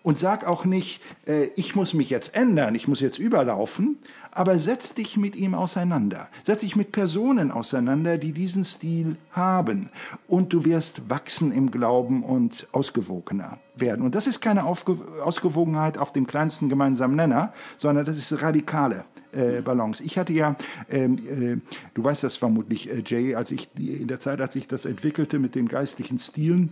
und 0.08 0.18
sag 0.18 0.48
auch 0.48 0.64
nicht, 0.64 1.02
äh, 1.28 1.50
ich 1.58 1.76
muss 1.76 1.94
mich 1.94 2.10
jetzt 2.10 2.34
ändern, 2.34 2.76
ich 2.76 2.88
muss 2.88 3.02
jetzt 3.02 3.20
überlaufen, 3.20 3.98
aber 4.32 4.58
setz 4.58 4.94
dich 4.94 5.18
mit 5.18 5.36
ihm 5.36 5.54
auseinander. 5.54 6.30
Setz 6.44 6.62
dich 6.62 6.78
mit 6.78 6.94
Personen 6.94 7.52
auseinander, 7.52 8.18
die 8.18 8.32
diesen 8.32 8.64
Stil 8.64 9.18
haben. 9.32 9.90
Und 10.30 10.54
du 10.54 10.64
wirst 10.64 11.10
wachsen 11.10 11.52
im 11.52 11.72
Glauben 11.72 12.24
und 12.24 12.70
ausgewogener 12.72 13.58
werden. 13.76 14.06
Und 14.06 14.16
das 14.16 14.28
ist 14.28 14.40
keine 14.40 14.64
Aufge 14.64 14.98
Ausgewogenheit 15.22 15.98
auf 15.98 16.14
dem 16.14 16.26
kleinsten 16.26 16.70
gemeinsamen 16.70 17.18
Nenner, 17.18 17.52
sondern 17.76 18.06
das 18.06 18.16
ist 18.16 18.42
radikale 18.42 19.04
äh, 19.34 19.60
Balance. 19.60 20.02
Ich 20.02 20.18
hatte 20.18 20.32
ja, 20.32 20.56
ähm, 20.90 21.18
äh, 21.28 21.58
du 21.96 22.04
weißt 22.06 22.24
das 22.24 22.38
vermutlich, 22.38 22.90
äh, 22.90 23.04
Jay, 23.06 23.36
als 23.36 23.52
ich 23.52 23.68
in 23.76 24.08
der 24.08 24.20
Zeit, 24.20 24.40
als 24.40 24.56
ich 24.56 24.70
das 24.70 24.86
entwickelte 24.86 25.38
mit 25.38 25.54
den 25.54 25.68
geistlichen 25.68 26.18
Stilen, 26.18 26.72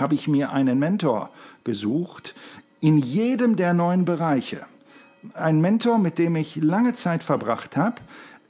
habe 0.00 0.14
ich 0.14 0.28
mir 0.28 0.52
einen 0.52 0.78
Mentor 0.78 1.30
gesucht 1.64 2.34
in 2.80 2.98
jedem 2.98 3.56
der 3.56 3.74
neun 3.74 4.04
Bereiche. 4.04 4.66
Ein 5.34 5.60
Mentor, 5.60 5.98
mit 5.98 6.18
dem 6.18 6.36
ich 6.36 6.56
lange 6.56 6.94
Zeit 6.94 7.22
verbracht 7.22 7.76
habe, 7.76 7.96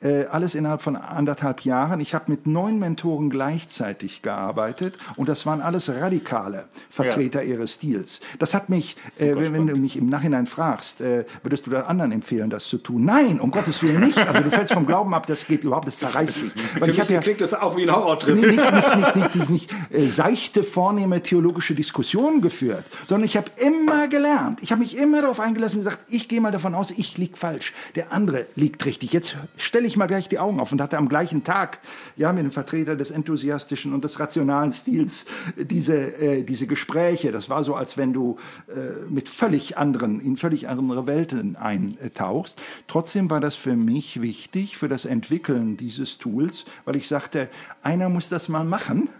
äh, 0.02 0.24
alles 0.26 0.54
innerhalb 0.54 0.82
von 0.82 0.96
anderthalb 0.96 1.62
Jahren. 1.62 2.00
Ich 2.00 2.14
habe 2.14 2.24
mit 2.28 2.46
neun 2.46 2.78
Mentoren 2.78 3.30
gleichzeitig 3.30 4.22
gearbeitet 4.22 4.98
und 5.16 5.28
das 5.28 5.46
waren 5.46 5.60
alles 5.60 5.88
radikale 5.88 6.64
Vertreter 6.88 7.42
ja. 7.42 7.54
ihres 7.54 7.74
Stils. 7.74 8.20
Das 8.38 8.54
hat 8.54 8.68
mich, 8.68 8.96
äh, 9.18 9.34
wenn, 9.34 9.52
wenn, 9.52 9.66
du 9.66 9.76
mich 9.76 9.96
im 9.96 10.08
Nachhinein 10.08 10.46
fragst, 10.46 11.00
äh, 11.00 11.24
würdest 11.42 11.66
du 11.66 11.70
da 11.70 11.82
anderen 11.82 12.12
empfehlen, 12.12 12.50
das 12.50 12.66
zu 12.66 12.78
tun? 12.78 13.04
Nein, 13.04 13.40
um 13.40 13.50
Gottes 13.50 13.82
Willen 13.82 14.00
nicht. 14.00 14.18
Also 14.18 14.42
du 14.42 14.50
fällst 14.50 14.72
vom 14.72 14.86
Glauben 14.86 15.14
ab, 15.14 15.26
das 15.26 15.46
geht 15.46 15.64
überhaupt, 15.64 15.86
das 15.86 15.98
zerreißt 15.98 16.42
dich. 16.42 16.52
Weil 16.78 16.84
Für 16.84 16.90
ich 16.90 16.98
mich 16.98 17.08
ja, 17.08 17.20
klingt 17.20 17.40
das 17.40 17.54
auch 17.54 17.76
wie 17.76 17.82
ein 17.82 17.94
Horrortrip. 17.94 18.36
Nicht, 18.36 18.48
nicht, 18.48 18.96
nicht, 18.96 19.16
nicht, 19.16 19.34
nicht, 19.34 19.50
nicht 19.50 19.72
äh, 19.90 20.06
seichte, 20.06 20.62
vornehme 20.62 21.22
theologische 21.22 21.74
Diskussionen 21.74 22.40
geführt, 22.40 22.84
sondern 23.06 23.26
ich 23.26 23.36
habe 23.36 23.50
immer 23.56 24.08
gelernt. 24.08 24.60
Ich 24.62 24.72
habe 24.72 24.80
mich 24.80 24.96
immer 24.96 25.22
darauf 25.22 25.40
eingelassen 25.40 25.80
und 25.80 25.84
gesagt, 25.84 26.04
ich 26.08 26.28
gehe 26.28 26.40
mal 26.40 26.52
davon 26.52 26.74
aus, 26.74 26.90
ich 26.90 27.18
liege 27.18 27.36
falsch. 27.36 27.72
Der 27.94 28.12
andere 28.12 28.46
liegt 28.56 28.84
richtig. 28.86 29.12
Jetzt 29.12 29.36
stelle 29.56 29.86
ich 29.86 29.89
ich 29.90 29.96
mal 29.96 30.06
gleich 30.06 30.28
die 30.28 30.38
Augen 30.38 30.60
auf 30.60 30.72
und 30.72 30.80
hatte 30.80 30.96
am 30.96 31.08
gleichen 31.08 31.44
Tag 31.44 31.80
ja, 32.16 32.32
mit 32.32 32.44
dem 32.44 32.50
Vertreter 32.50 32.96
des 32.96 33.10
enthusiastischen 33.10 33.92
und 33.92 34.04
des 34.04 34.18
rationalen 34.18 34.72
Stils 34.72 35.26
diese, 35.56 35.96
äh, 36.20 36.42
diese 36.42 36.66
Gespräche. 36.66 37.32
Das 37.32 37.48
war 37.48 37.64
so, 37.64 37.74
als 37.74 37.96
wenn 37.96 38.12
du 38.12 38.36
äh, 38.68 39.10
mit 39.10 39.28
völlig 39.28 39.76
anderen, 39.76 40.20
in 40.20 40.36
völlig 40.36 40.68
andere 40.68 41.06
Welten 41.06 41.56
eintauchst. 41.56 42.60
Trotzdem 42.88 43.30
war 43.30 43.40
das 43.40 43.56
für 43.56 43.76
mich 43.76 44.22
wichtig, 44.22 44.76
für 44.76 44.88
das 44.88 45.04
Entwickeln 45.04 45.76
dieses 45.76 46.18
Tools, 46.18 46.64
weil 46.84 46.96
ich 46.96 47.08
sagte, 47.08 47.48
einer 47.82 48.08
muss 48.08 48.28
das 48.28 48.48
mal 48.48 48.64
machen 48.64 49.10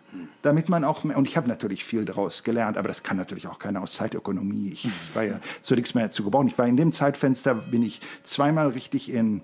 damit 0.42 0.68
man 0.68 0.84
auch, 0.84 1.05
und 1.05 1.28
ich 1.28 1.36
habe 1.36 1.48
natürlich 1.48 1.84
viel 1.84 2.05
daraus 2.05 2.42
gelernt, 2.42 2.76
aber 2.76 2.88
das 2.88 3.02
kann 3.02 3.16
natürlich 3.16 3.47
auch 3.47 3.59
keiner 3.59 3.82
aus 3.82 3.94
Zeitökonomie. 3.94 4.70
Ich 4.72 4.88
war 5.14 5.22
ja 5.22 5.40
zu 5.60 5.74
nichts 5.74 5.94
mehr 5.94 6.10
zu 6.10 6.24
gebrauchen. 6.24 6.48
Ich 6.48 6.59
war 6.59 6.66
in 6.66 6.76
dem 6.76 6.92
Zeitfenster, 6.92 7.55
bin 7.55 7.82
ich 7.82 8.01
zweimal 8.22 8.68
richtig 8.68 9.12
in, 9.12 9.42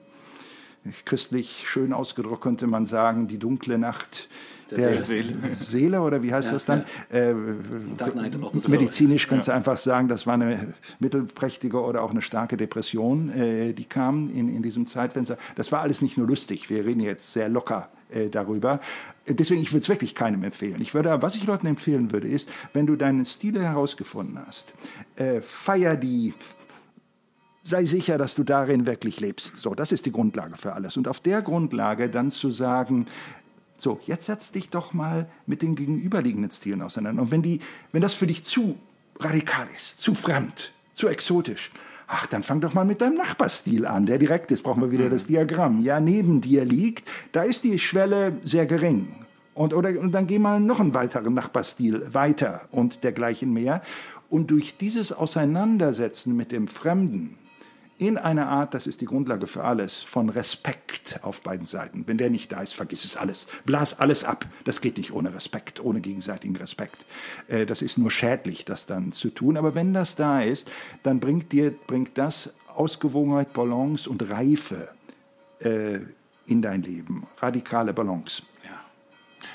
christlich 1.05 1.65
schön 1.69 1.93
ausgedrückt 1.93 2.43
könnte 2.43 2.67
man 2.67 2.87
sagen, 2.87 3.29
die 3.29 3.39
dunkle 3.39 3.79
Nacht 3.79 4.29
der, 4.71 4.79
der 4.79 5.01
Seele. 5.01 5.35
Seele. 5.69 6.01
oder 6.01 6.23
wie 6.23 6.33
heißt 6.33 6.49
ja, 6.49 6.55
das 6.55 6.65
dann? 6.65 6.85
Ja. 7.13 7.31
Äh, 7.31 7.35
medizinisch 8.69 9.29
kannst 9.29 9.49
ja. 9.49 9.55
du 9.55 9.59
einfach 9.59 9.79
sagen, 9.79 10.09
das 10.09 10.27
war 10.27 10.35
eine 10.35 10.75
mittelprächtige 10.99 11.81
oder 11.81 12.03
auch 12.03 12.11
eine 12.11 12.23
starke 12.23 12.57
Depression, 12.57 13.31
äh, 13.31 13.73
die 13.73 13.85
kam 13.85 14.31
in, 14.35 14.55
in 14.55 14.63
diesem 14.63 14.87
Zeitfenster. 14.87 15.39
Das 15.55 15.73
war 15.73 15.81
alles 15.83 16.03
nicht 16.03 16.19
nur 16.19 16.27
lustig, 16.27 16.69
wir 16.71 16.85
reden 16.85 17.01
jetzt 17.01 17.33
sehr 17.33 17.49
locker 17.49 17.89
äh, 18.11 18.29
darüber. 18.29 18.81
Deswegen, 19.29 19.63
ich 19.63 19.73
würde 19.73 19.83
es 19.83 19.89
wirklich 19.89 20.15
keinem 20.15 20.45
empfehlen. 20.45 20.81
Ich 20.81 20.95
würde, 20.95 21.21
was 21.21 21.35
ich 21.35 21.47
Leuten 21.47 21.67
empfehlen 21.67 22.13
würde, 22.13 22.29
ist, 22.29 22.49
wenn 22.73 22.87
du 22.87 22.97
deinen 22.97 23.25
Stil 23.25 23.61
herausgefunden 23.61 24.39
hast, 24.47 24.73
äh, 25.17 25.41
feier 25.41 25.97
die, 25.97 26.35
sei 27.66 27.84
sicher, 27.84 28.16
dass 28.16 28.34
du 28.34 28.44
darin 28.44 28.86
wirklich 28.86 29.20
lebst. 29.20 29.56
So, 29.59 29.74
das 29.74 29.93
ist 29.93 30.06
die 30.06 30.12
Grundlage 30.12 30.56
für 30.56 30.72
alles. 30.72 30.97
Und 30.97 31.09
auf 31.09 31.20
der 31.20 31.43
Grundlage 31.43 32.09
dann 32.09 32.30
zu 32.30 32.51
sagen, 32.51 33.06
so, 33.76 34.01
jetzt 34.06 34.26
setz 34.26 34.52
dich 34.52 34.70
doch 34.70 34.94
mal 34.94 35.28
mit 35.47 35.62
den 35.62 35.74
gegenüberliegenden 35.74 36.51
Stilen 36.51 36.82
auseinander. 36.82 37.22
Und 37.22 37.30
wenn, 37.30 37.43
die, 37.43 37.60
wenn 37.93 38.01
das 38.01 38.14
für 38.14 38.26
dich 38.26 38.44
zu 38.44 38.78
radikal 39.18 39.66
ist, 39.74 40.01
zu 40.01 40.14
fremd, 40.14 40.72
zu 40.94 41.09
exotisch, 41.09 41.70
ach, 42.06 42.26
dann 42.26 42.43
fang 42.43 42.60
doch 42.60 42.72
mal 42.72 42.84
mit 42.84 43.01
deinem 43.01 43.16
Nachbarstil 43.16 43.84
an, 43.84 44.06
der 44.06 44.18
direkt 44.18 44.51
ist, 44.51 44.62
brauchen 44.62 44.82
wir 44.82 44.90
wieder 44.90 45.06
mhm. 45.06 45.10
das 45.10 45.26
Diagramm, 45.26 45.82
ja, 45.82 46.01
neben 46.01 46.40
dir 46.40 46.64
liegt, 46.64 47.09
da 47.32 47.43
ist 47.43 47.64
die 47.64 47.78
Schwelle 47.78 48.38
sehr 48.44 48.66
gering. 48.66 49.09
Und, 49.55 49.72
oder, 49.72 49.98
und 49.98 50.12
dann 50.12 50.26
geh 50.26 50.38
mal 50.38 50.60
noch 50.60 50.80
einen 50.80 50.94
weiteren 50.94 51.32
Nachbarstil 51.32 52.12
weiter 52.12 52.68
und 52.70 53.05
dergleichen 53.05 53.52
mehr. 53.55 53.80
Und 54.28 54.51
durch 54.51 54.76
dieses 54.76 55.12
Auseinandersetzen 55.12 56.36
mit 56.36 56.52
dem 56.52 56.68
Fremden, 56.68 57.38
in 57.98 58.18
einer 58.18 58.48
Art, 58.48 58.74
das 58.74 58.86
ist 58.86 59.01
die 59.01 59.06
Grundlage 59.06 59.47
für 59.47 59.64
alles, 59.64 60.02
von 60.02 60.28
Respekt 60.28 61.20
auf 61.23 61.40
beiden 61.40 61.66
Seiten. 61.66 62.05
Wenn 62.06 62.18
der 62.18 62.31
nicht 62.31 62.52
da 62.52 62.60
ist, 62.60 62.74
vergiss 62.74 63.05
es 63.05 63.16
alles. 63.16 63.47
Blas 63.64 63.98
alles 63.98 64.24
ab. 64.24 64.47
Das 64.64 64.81
geht 64.81 64.98
nicht 64.98 65.12
ohne 65.12 65.32
Respekt, 65.32 65.82
ohne 65.82 66.01
gegenseitigen 66.01 66.56
Respekt. 66.56 67.06
Äh, 67.48 67.64
das 67.64 67.82
ist 67.82 67.97
nur 67.97 68.10
schädlich, 68.10 68.64
das 68.64 68.86
dann 68.86 69.12
zu 69.12 69.31
tun. 69.31 69.56
Aber 69.56 69.74
wenn 69.74 69.94
das 69.94 70.16
da 70.16 70.43
ist, 70.43 70.70
dann 71.02 71.20
bringt 71.20 71.52
dir, 71.52 71.70
bringt 71.70 72.18
das 72.18 72.52
Ausgewogenheit, 72.74 73.52
Balance 73.55 74.09
und 74.09 74.28
Reife 74.31 74.89
äh, 75.60 76.01
in 76.47 76.62
dein 76.62 76.82
Leben. 76.82 77.27
Radikale 77.39 77.94
Balance. 77.94 78.43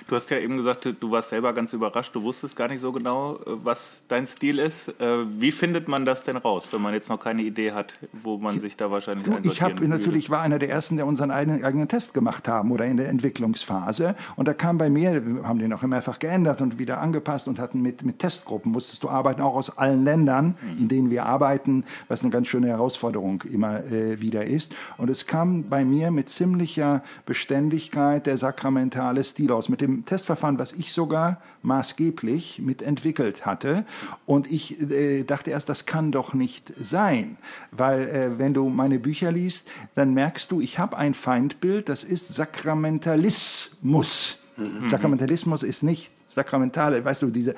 Du 0.08 0.16
hast 0.16 0.30
ja 0.30 0.38
eben 0.38 0.58
gesagt, 0.58 0.88
du 1.00 1.12
warst 1.12 1.30
selber 1.30 1.54
ganz 1.54 1.74
überrascht, 1.74 2.14
du 2.16 2.24
wusstest 2.24 2.56
gar 2.56 2.68
nicht 2.68 2.82
so 2.82 2.92
genau, 2.92 3.36
äh, 3.36 3.40
was 3.64 4.02
dein 4.08 4.28
Stil 4.28 4.60
ist. 4.60 4.90
Äh, 5.00 5.26
wie 5.40 5.52
findet 5.52 5.88
man 5.88 6.06
das 6.06 6.24
denn 6.24 6.38
raus, 6.38 6.70
wenn 6.72 6.82
man 6.82 6.94
jetzt 6.94 7.10
noch 7.10 7.20
keine 7.20 7.42
Idee 7.42 7.72
hat, 7.72 7.96
wo 8.14 8.38
man 8.38 8.60
sich 8.60 8.78
da 8.78 8.92
wahrscheinlich 8.92 9.28
du, 9.28 9.50
Ich 9.50 9.62
habe 9.62 9.88
natürlich 9.88 10.30
war 10.30 10.42
einer 10.42 10.60
der 10.60 10.70
ersten, 10.70 10.98
der 10.98 11.06
unseren 11.06 11.32
eigenen, 11.32 11.64
eigenen 11.64 11.88
Test 11.88 12.14
gemacht 12.14 12.48
haben 12.48 12.72
oder 12.72 12.86
in 12.86 12.98
der 12.98 13.10
Entwicklungsphase. 13.10 14.16
Und 14.36 14.48
da 14.48 14.54
kam 14.54 14.78
bei 14.78 14.90
mir, 14.90 15.26
wir 15.26 15.44
haben 15.44 15.60
den 15.60 15.74
auch 15.74 15.82
mehrfach 15.82 16.20
geändert 16.20 16.62
und 16.62 16.80
wieder 16.80 17.00
angepasst 17.00 17.48
und 17.48 17.60
hatten 17.60 17.82
mit, 17.82 18.04
mit 18.04 18.20
Testgruppen, 18.20 18.72
musstest 18.72 19.04
du 19.04 19.10
arbeiten, 19.10 19.42
auch 19.42 19.56
aus 19.56 19.78
allen 19.78 20.04
Ländern, 20.04 20.56
in 20.80 20.88
denen 20.88 21.10
wir 21.10 21.26
arbeiten, 21.26 21.84
was 22.08 22.22
eine 22.22 22.32
ganz 22.32 22.48
schöne 22.48 22.68
Herausforderung 22.68 23.44
immer 23.44 23.84
äh, 23.86 24.22
wieder 24.22 24.46
ist. 24.46 24.76
Und 24.98 25.10
es 25.10 25.26
kam 25.26 25.70
bei 25.70 25.84
mir 25.84 26.12
mit 26.12 26.30
ziemlicher 26.30 27.04
Beständigkeit 27.26 28.26
der 28.26 28.38
sakramentale 28.38 29.24
Stil 29.24 29.52
aus, 29.52 29.70
mit 29.70 29.81
dem 29.82 30.06
Testverfahren, 30.06 30.60
was 30.60 30.74
ich 30.74 30.94
sogar 30.94 31.42
maßgeblich 31.64 32.60
mitentwickelt 32.60 33.46
hatte. 33.46 33.86
Und 34.26 34.52
ich 34.52 34.82
äh, 34.92 35.24
dachte 35.24 35.52
erst, 35.52 35.70
das 35.70 35.86
kann 35.86 36.12
doch 36.12 36.34
nicht 36.34 36.74
sein, 36.82 37.38
weil 37.72 38.08
äh, 38.08 38.40
wenn 38.40 38.54
du 38.54 38.68
meine 38.70 39.00
Bücher 39.00 39.32
liest, 39.32 39.70
dann 39.96 40.14
merkst 40.14 40.52
du, 40.52 40.60
ich 40.62 40.80
habe 40.80 40.98
ein 40.98 41.14
Feindbild, 41.14 41.88
das 41.90 42.04
ist 42.04 42.34
Sakramentalismus. 42.34 44.40
Mhm. 44.58 44.90
Sakramentalismus 44.90 45.64
ist 45.64 45.84
nicht 45.84 46.12
sakramentale, 46.28 47.04
weißt 47.04 47.24
du, 47.24 47.30
dieser 47.30 47.54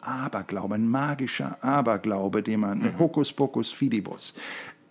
Aberglaube, 0.00 0.74
ein 0.74 0.88
magischer 0.88 1.62
Aberglaube, 1.62 2.42
den 2.42 2.60
man 2.60 2.78
mhm. 2.78 2.98
Hokuspokus 2.98 3.72
Fidibus 3.72 4.34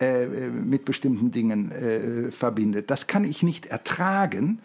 äh, 0.00 0.24
äh, 0.24 0.50
mit 0.50 0.86
bestimmten 0.86 1.30
Dingen 1.30 1.70
äh, 1.72 2.32
verbindet. 2.32 2.90
Das 2.90 3.06
kann 3.06 3.24
ich 3.24 3.42
nicht 3.42 3.66
ertragen, 3.66 4.60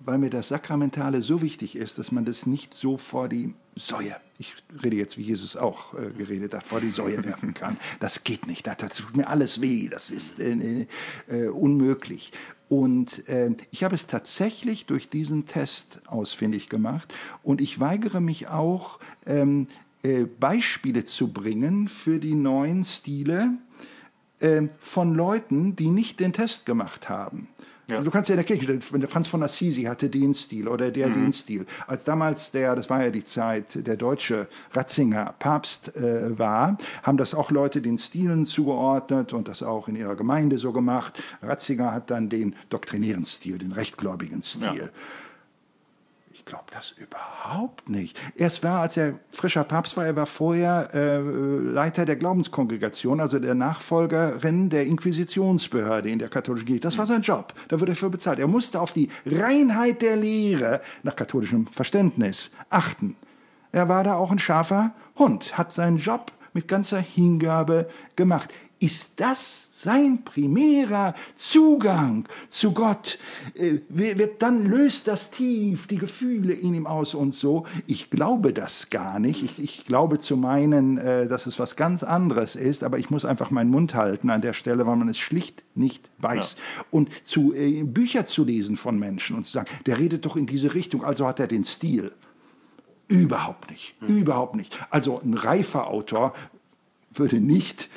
weil 0.00 0.18
mir 0.18 0.30
das 0.30 0.48
Sakramentale 0.48 1.22
so 1.22 1.42
wichtig 1.42 1.76
ist, 1.76 1.98
dass 1.98 2.10
man 2.10 2.24
das 2.24 2.46
nicht 2.46 2.74
so 2.74 2.96
vor 2.96 3.28
die 3.28 3.54
Säue, 3.76 4.16
ich 4.38 4.54
rede 4.82 4.96
jetzt, 4.96 5.16
wie 5.16 5.22
Jesus 5.22 5.56
auch 5.56 5.94
äh, 5.94 6.10
geredet 6.10 6.54
hat, 6.54 6.66
vor 6.66 6.80
die 6.80 6.90
Säue 6.90 7.22
werfen 7.24 7.54
kann. 7.54 7.76
Das 8.00 8.24
geht 8.24 8.46
nicht, 8.46 8.66
das, 8.66 8.78
das 8.78 8.96
tut 8.96 9.16
mir 9.16 9.28
alles 9.28 9.60
weh, 9.60 9.88
das 9.88 10.10
ist 10.10 10.40
äh, 10.40 10.86
äh, 11.28 11.48
unmöglich. 11.48 12.32
Und 12.68 13.28
äh, 13.28 13.54
ich 13.70 13.84
habe 13.84 13.94
es 13.94 14.06
tatsächlich 14.06 14.86
durch 14.86 15.08
diesen 15.08 15.46
Test 15.46 16.00
ausfindig 16.06 16.68
gemacht 16.68 17.12
und 17.42 17.60
ich 17.60 17.80
weigere 17.80 18.20
mich 18.20 18.48
auch, 18.48 19.00
ähm, 19.26 19.66
äh, 20.02 20.24
Beispiele 20.24 21.04
zu 21.04 21.32
bringen 21.32 21.86
für 21.88 22.18
die 22.18 22.34
neuen 22.34 22.84
Stile 22.84 23.58
äh, 24.38 24.62
von 24.78 25.14
Leuten, 25.14 25.76
die 25.76 25.90
nicht 25.90 26.20
den 26.20 26.32
Test 26.32 26.64
gemacht 26.64 27.10
haben. 27.10 27.48
Ja. 27.90 28.00
Du 28.00 28.10
kannst 28.10 28.28
ja 28.28 28.34
in 28.34 28.38
der 28.38 28.44
Kirche, 28.44 28.78
der 28.78 29.08
Franz 29.08 29.28
von 29.28 29.42
Assisi 29.42 29.82
hatte 29.82 30.08
den 30.08 30.34
Stil 30.34 30.68
oder 30.68 30.90
der 30.90 31.08
mhm. 31.08 31.14
den 31.14 31.32
Stil. 31.32 31.66
Als 31.86 32.04
damals 32.04 32.50
der, 32.50 32.74
das 32.76 32.88
war 32.90 33.02
ja 33.02 33.10
die 33.10 33.24
Zeit, 33.24 33.86
der 33.86 33.96
deutsche 33.96 34.46
Ratzinger 34.72 35.34
Papst 35.38 35.96
äh, 35.96 36.38
war, 36.38 36.78
haben 37.02 37.16
das 37.16 37.34
auch 37.34 37.50
Leute 37.50 37.80
den 37.82 37.98
Stilen 37.98 38.44
zugeordnet 38.46 39.32
und 39.32 39.48
das 39.48 39.62
auch 39.62 39.88
in 39.88 39.96
ihrer 39.96 40.16
Gemeinde 40.16 40.58
so 40.58 40.72
gemacht. 40.72 41.22
Ratzinger 41.42 41.92
hat 41.92 42.10
dann 42.10 42.28
den 42.28 42.54
doktrinären 42.68 43.24
Stil, 43.24 43.58
den 43.58 43.72
rechtgläubigen 43.72 44.42
Stil. 44.42 44.82
Ja. 44.84 44.88
Glaube 46.50 46.64
das 46.72 46.90
überhaupt 46.90 47.88
nicht. 47.88 48.18
Erst 48.34 48.64
war, 48.64 48.80
als 48.80 48.96
er 48.96 49.14
frischer 49.28 49.62
Papst 49.62 49.96
war, 49.96 50.04
er 50.04 50.16
war 50.16 50.26
vorher 50.26 50.88
äh, 50.92 51.18
Leiter 51.18 52.04
der 52.04 52.16
Glaubenskongregation, 52.16 53.20
also 53.20 53.38
der 53.38 53.54
Nachfolgerin 53.54 54.68
der 54.68 54.84
Inquisitionsbehörde 54.86 56.10
in 56.10 56.18
der 56.18 56.28
katholischen 56.28 56.66
Kirche. 56.66 56.80
Das 56.80 56.98
war 56.98 57.06
sein 57.06 57.22
Job. 57.22 57.54
Da 57.68 57.78
wurde 57.80 57.92
er 57.92 57.96
für 57.96 58.10
bezahlt. 58.10 58.40
Er 58.40 58.48
musste 58.48 58.80
auf 58.80 58.92
die 58.92 59.10
Reinheit 59.24 60.02
der 60.02 60.16
Lehre 60.16 60.80
nach 61.04 61.14
katholischem 61.14 61.68
Verständnis 61.68 62.50
achten. 62.68 63.14
Er 63.70 63.88
war 63.88 64.02
da 64.02 64.16
auch 64.16 64.32
ein 64.32 64.40
scharfer 64.40 64.92
Hund, 65.16 65.56
hat 65.56 65.72
seinen 65.72 65.98
Job 65.98 66.32
mit 66.52 66.66
ganzer 66.66 66.98
Hingabe 66.98 67.88
gemacht. 68.16 68.52
Ist 68.80 69.20
das 69.20 69.69
sein 69.82 70.24
primärer 70.24 71.14
Zugang 71.36 72.28
zu 72.48 72.72
Gott, 72.72 73.18
äh, 73.54 73.78
wird 73.88 74.42
dann 74.42 74.66
löst 74.66 75.08
das 75.08 75.30
tief 75.30 75.86
die 75.86 75.96
Gefühle 75.96 76.52
in 76.52 76.74
ihm 76.74 76.86
aus 76.86 77.14
und 77.14 77.34
so. 77.34 77.66
Ich 77.86 78.10
glaube 78.10 78.52
das 78.52 78.90
gar 78.90 79.18
nicht. 79.18 79.42
Ich, 79.42 79.58
ich 79.58 79.86
glaube 79.86 80.18
zu 80.18 80.36
meinen, 80.36 80.98
äh, 80.98 81.26
dass 81.26 81.46
es 81.46 81.58
was 81.58 81.76
ganz 81.76 82.02
anderes 82.02 82.56
ist, 82.56 82.84
aber 82.84 82.98
ich 82.98 83.10
muss 83.10 83.24
einfach 83.24 83.50
meinen 83.50 83.70
Mund 83.70 83.94
halten 83.94 84.28
an 84.30 84.42
der 84.42 84.52
Stelle, 84.52 84.86
weil 84.86 84.96
man 84.96 85.08
es 85.08 85.18
schlicht 85.18 85.64
nicht 85.74 86.10
weiß. 86.18 86.56
Ja. 86.58 86.84
Und 86.90 87.10
zu 87.24 87.54
äh, 87.54 87.82
Bücher 87.82 88.26
zu 88.26 88.44
lesen 88.44 88.76
von 88.76 88.98
Menschen 88.98 89.36
und 89.36 89.44
zu 89.44 89.52
sagen, 89.52 89.70
der 89.86 89.98
redet 89.98 90.26
doch 90.26 90.36
in 90.36 90.46
diese 90.46 90.74
Richtung, 90.74 91.04
also 91.04 91.26
hat 91.26 91.40
er 91.40 91.46
den 91.46 91.64
Stil. 91.64 92.12
Überhaupt 93.08 93.70
nicht, 93.70 93.94
hm. 94.00 94.18
überhaupt 94.18 94.54
nicht. 94.54 94.76
Also 94.90 95.20
ein 95.20 95.34
reifer 95.34 95.88
Autor 95.88 96.34
würde 97.12 97.40
nicht 97.40 97.88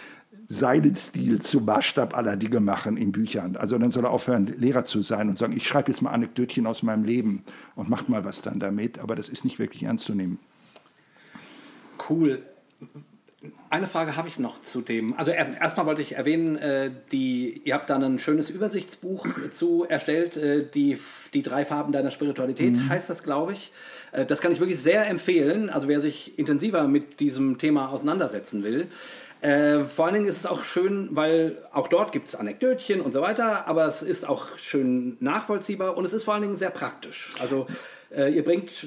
seinen 0.54 0.96
Stil 0.96 1.42
zum 1.42 1.66
Maßstab 1.66 2.16
aller 2.16 2.38
Dinge 2.38 2.60
machen 2.60 2.98
in 2.98 3.12
Büchern. 3.12 3.56
Also 3.56 3.78
dann 3.78 3.92
soll 3.92 4.06
er 4.06 4.12
aufhören, 4.12 4.48
Lehrer 4.48 4.84
zu 4.84 5.02
sein 5.02 5.30
und 5.30 5.38
sagen, 5.38 5.56
ich 5.56 5.68
schreibe 5.68 5.92
jetzt 5.92 6.02
mal 6.02 6.12
Anekdötchen 6.12 6.68
aus 6.68 6.84
meinem 6.84 7.04
Leben 7.04 7.44
und 7.76 7.90
macht 7.90 8.10
mal 8.10 8.24
was 8.24 8.42
dann 8.42 8.60
damit. 8.60 9.00
Aber 9.00 9.16
das 9.16 9.30
ist 9.30 9.44
nicht 9.44 9.60
wirklich 9.60 9.84
ernst 9.84 10.06
zu 10.06 10.14
nehmen. 10.14 10.40
Cool. 12.10 12.42
Eine 13.70 13.88
Frage 13.88 14.16
habe 14.16 14.28
ich 14.28 14.40
noch 14.40 14.60
zu 14.60 14.82
dem. 14.82 15.18
Also 15.18 15.32
erstmal 15.32 15.86
wollte 15.86 16.02
ich 16.02 16.16
erwähnen, 16.16 16.56
äh, 16.58 16.92
die, 17.12 17.62
ihr 17.66 17.74
habt 17.74 17.90
da 17.90 17.98
ein 17.98 18.20
schönes 18.20 18.50
Übersichtsbuch 18.50 19.28
zu 19.52 19.84
erstellt, 19.84 20.38
äh, 20.38 20.66
die, 20.66 20.98
die 21.34 21.42
drei 21.42 21.66
Farben 21.66 21.92
deiner 21.92 22.12
Spiritualität 22.12 22.76
mhm. 22.76 22.88
heißt 22.88 23.10
das, 23.10 23.24
glaube 23.24 23.54
ich. 23.54 23.72
Äh, 24.14 24.26
das 24.26 24.40
kann 24.40 24.54
ich 24.54 24.60
wirklich 24.60 24.80
sehr 24.80 25.08
empfehlen. 25.08 25.70
Also 25.70 25.90
wer 25.90 26.00
sich 26.00 26.40
intensiver 26.40 26.88
mit 26.88 27.20
diesem 27.20 27.58
Thema 27.58 27.90
auseinandersetzen 27.90 28.64
will. 28.64 28.88
Äh, 29.44 29.84
vor 29.84 30.06
allen 30.06 30.14
Dingen 30.14 30.26
ist 30.26 30.38
es 30.38 30.46
auch 30.46 30.64
schön, 30.64 31.10
weil 31.12 31.58
auch 31.74 31.90
dort 31.90 32.14
gibt 32.14 32.28
es 32.30 32.36
Anekdötchen 32.36 33.02
und 33.02 33.12
so 33.12 33.22
weiter, 33.22 33.68
aber 33.68 33.86
es 33.86 34.02
ist 34.02 34.26
auch 34.28 34.58
schön 34.58 35.18
nachvollziehbar 35.20 35.98
und 35.98 36.06
es 36.06 36.14
ist 36.14 36.24
vor 36.24 36.34
allen 36.34 36.44
Dingen 36.44 36.56
sehr 36.56 36.70
praktisch. 36.70 37.36
Also 37.42 37.68
ihr 38.36 38.44
bringt 38.44 38.86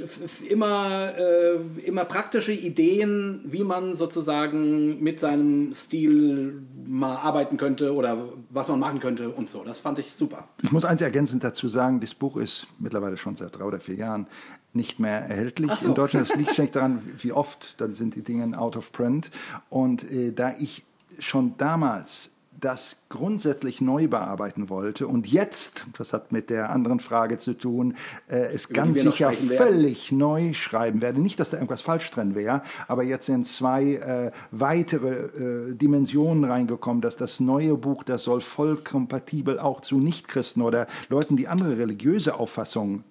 immer, 0.49 1.13
äh, 1.19 1.57
immer 1.85 2.05
praktische 2.05 2.53
Ideen, 2.53 3.41
wie 3.45 3.65
man 3.65 3.95
sozusagen 3.95 5.03
mit 5.03 5.19
seinem 5.19 5.75
Stil 5.75 6.63
mal 6.87 7.17
arbeiten 7.17 7.57
könnte 7.57 7.95
oder 7.95 8.29
was 8.51 8.69
man 8.69 8.79
machen 8.79 9.01
könnte 9.01 9.31
und 9.31 9.49
so. 9.49 9.65
Das 9.65 9.81
fand 9.81 9.99
ich 9.99 10.13
super. 10.13 10.49
Ich 10.63 10.71
muss 10.71 10.85
eins 10.85 11.01
ergänzend 11.01 11.43
dazu 11.43 11.69
sagen, 11.69 12.01
das 12.01 12.15
Buch 12.15 12.37
ist 12.37 12.67
mittlerweile 12.79 13.17
schon 13.17 13.37
seit 13.37 13.59
drei 13.59 13.65
oder 13.65 13.81
vier 13.81 13.97
Jahren 13.97 14.27
nicht 14.73 15.01
mehr 15.01 15.21
erhältlich 15.21 15.73
so. 15.73 15.89
in 15.89 15.95
Deutschland. 15.95 16.29
Das 16.29 16.37
liegt 16.37 16.55
schlecht 16.55 16.77
daran, 16.77 17.03
wie 17.19 17.33
oft, 17.33 17.81
dann 17.81 17.95
sind 17.95 18.15
die 18.15 18.23
Dinge 18.23 18.57
out 18.57 18.77
of 18.77 18.93
print. 18.93 19.31
Und 19.71 20.09
äh, 20.11 20.33
da 20.33 20.55
ich 20.59 20.85
schon 21.19 21.55
damals 21.57 22.31
das 22.61 22.97
grundsätzlich 23.09 23.81
neu 23.81 24.09
bearbeiten 24.09 24.69
wollte 24.69 25.07
und 25.07 25.29
jetzt, 25.29 25.87
das 25.97 26.13
hat 26.13 26.33
mit 26.33 26.51
der 26.51 26.71
anderen 26.71 27.01
Frage 27.01 27.39
zu 27.39 27.55
tun, 27.55 27.95
äh, 28.29 28.37
es 28.37 28.69
ganz 28.69 29.01
sicher 29.01 29.33
völlig 29.33 30.13
neu 30.13 30.55
schreiben 30.55 31.01
werde. 31.03 31.21
Nicht, 31.21 31.39
dass 31.41 31.51
da 31.51 31.57
irgendwas 31.57 31.83
falsch 31.83 32.11
drin 32.11 32.35
wäre, 32.35 32.63
aber 32.89 33.03
jetzt 33.03 33.27
sind 33.27 33.47
zwei 33.47 33.95
äh, 33.95 34.31
weitere 34.51 35.71
äh, 35.71 35.75
Dimensionen 35.75 36.45
reingekommen, 36.45 37.03
dass 37.03 37.17
das 37.17 37.41
neue 37.41 37.77
Buch, 37.77 38.03
das 38.03 38.25
soll 38.25 38.41
voll 38.41 38.77
kompatibel 38.77 39.59
auch 39.59 39.81
zu 39.81 39.99
Nichtchristen 39.99 40.63
oder 40.63 40.87
Leuten, 41.09 41.37
die 41.37 41.49
andere 41.49 41.79
religiöse 41.79 42.35
Auffassungen 42.35 43.05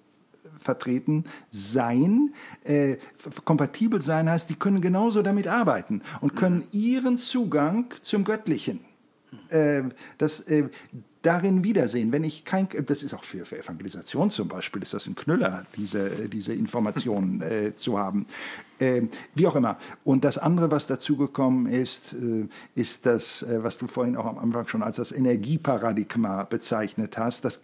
vertreten 0.58 1.24
sein. 1.50 2.34
Äh, 2.64 2.96
kompatibel 3.44 4.00
sein 4.00 4.28
heißt, 4.28 4.50
die 4.50 4.56
können 4.56 4.80
genauso 4.80 5.22
damit 5.22 5.46
arbeiten 5.46 6.02
und 6.20 6.36
können 6.36 6.66
ihren 6.72 7.16
Zugang 7.16 7.86
zum 8.00 8.24
Göttlichen 8.24 8.80
äh, 9.50 9.82
das, 10.18 10.40
äh, 10.40 10.68
darin 11.26 11.64
wiedersehen. 11.64 12.12
Wenn 12.12 12.22
ich 12.22 12.44
kein, 12.44 12.68
das 12.86 13.02
ist 13.02 13.12
auch 13.12 13.24
für, 13.24 13.44
für 13.44 13.58
Evangelisation 13.58 14.30
zum 14.30 14.46
Beispiel, 14.46 14.82
ist 14.82 14.94
das 14.94 15.08
ein 15.08 15.16
Knüller, 15.16 15.66
diese, 15.76 16.28
diese 16.28 16.52
Informationen 16.52 17.40
äh, 17.42 17.74
zu 17.74 17.98
haben. 17.98 18.26
Äh, 18.78 19.02
wie 19.34 19.46
auch 19.48 19.56
immer. 19.56 19.76
Und 20.04 20.24
das 20.24 20.38
andere, 20.38 20.70
was 20.70 20.86
dazugekommen 20.86 21.66
ist, 21.66 22.12
äh, 22.12 22.46
ist 22.76 23.06
das, 23.06 23.42
äh, 23.42 23.64
was 23.64 23.76
du 23.76 23.88
vorhin 23.88 24.16
auch 24.16 24.26
am 24.26 24.38
Anfang 24.38 24.68
schon 24.68 24.84
als 24.84 24.96
das 24.96 25.10
Energieparadigma 25.10 26.44
bezeichnet 26.44 27.18
hast. 27.18 27.44
Das 27.44 27.60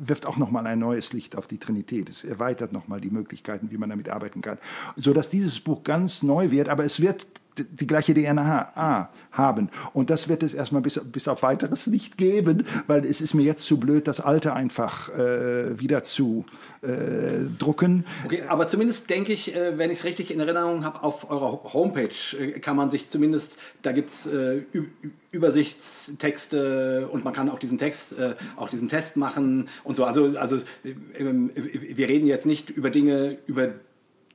wirft 0.00 0.26
auch 0.26 0.36
nochmal 0.36 0.66
ein 0.66 0.80
neues 0.80 1.12
Licht 1.12 1.36
auf 1.36 1.46
die 1.46 1.58
Trinität. 1.58 2.08
Es 2.08 2.24
erweitert 2.24 2.72
nochmal 2.72 3.00
die 3.00 3.10
Möglichkeiten, 3.10 3.70
wie 3.70 3.78
man 3.78 3.90
damit 3.90 4.08
arbeiten 4.08 4.40
kann. 4.40 4.58
Sodass 4.96 5.30
dieses 5.30 5.60
Buch 5.60 5.84
ganz 5.84 6.24
neu 6.24 6.50
wird, 6.50 6.68
aber 6.68 6.84
es 6.84 7.00
wird 7.00 7.26
die 7.58 7.86
gleiche 7.86 8.14
DNA 8.14 9.10
haben. 9.32 9.70
Und 9.92 10.10
das 10.10 10.28
wird 10.28 10.42
es 10.42 10.54
erstmal 10.54 10.82
bis, 10.82 11.00
bis 11.04 11.28
auf 11.28 11.42
weiteres 11.42 11.86
nicht 11.86 12.18
geben, 12.18 12.66
weil 12.86 13.04
es 13.04 13.20
ist 13.20 13.34
mir 13.34 13.42
jetzt 13.42 13.64
zu 13.64 13.78
blöd, 13.78 14.06
das 14.06 14.20
Alte 14.20 14.54
einfach 14.54 15.08
äh, 15.10 15.78
wieder 15.78 16.02
zu 16.02 16.44
äh, 16.82 17.46
drucken. 17.58 18.04
Okay, 18.24 18.42
aber 18.48 18.68
zumindest 18.68 19.10
denke 19.10 19.32
ich, 19.32 19.54
äh, 19.54 19.78
wenn 19.78 19.90
ich 19.90 19.98
es 19.98 20.04
richtig 20.04 20.30
in 20.30 20.40
Erinnerung 20.40 20.84
habe, 20.84 21.02
auf 21.02 21.30
eurer 21.30 21.72
Homepage 21.72 22.08
äh, 22.38 22.60
kann 22.60 22.76
man 22.76 22.90
sich 22.90 23.08
zumindest, 23.08 23.56
da 23.82 23.92
gibt 23.92 24.10
es 24.10 24.26
äh, 24.26 24.62
Übersichtstexte 25.30 27.08
und 27.10 27.24
man 27.24 27.32
kann 27.32 27.48
auch 27.50 27.58
diesen 27.58 27.78
Text, 27.78 28.18
äh, 28.18 28.34
auch 28.56 28.68
diesen 28.68 28.88
Test 28.88 29.16
machen 29.16 29.68
und 29.82 29.96
so. 29.96 30.04
Also, 30.04 30.38
also 30.38 30.60
wir 30.82 32.08
reden 32.08 32.26
jetzt 32.26 32.46
nicht 32.46 32.70
über 32.70 32.90
Dinge, 32.90 33.38
über 33.46 33.70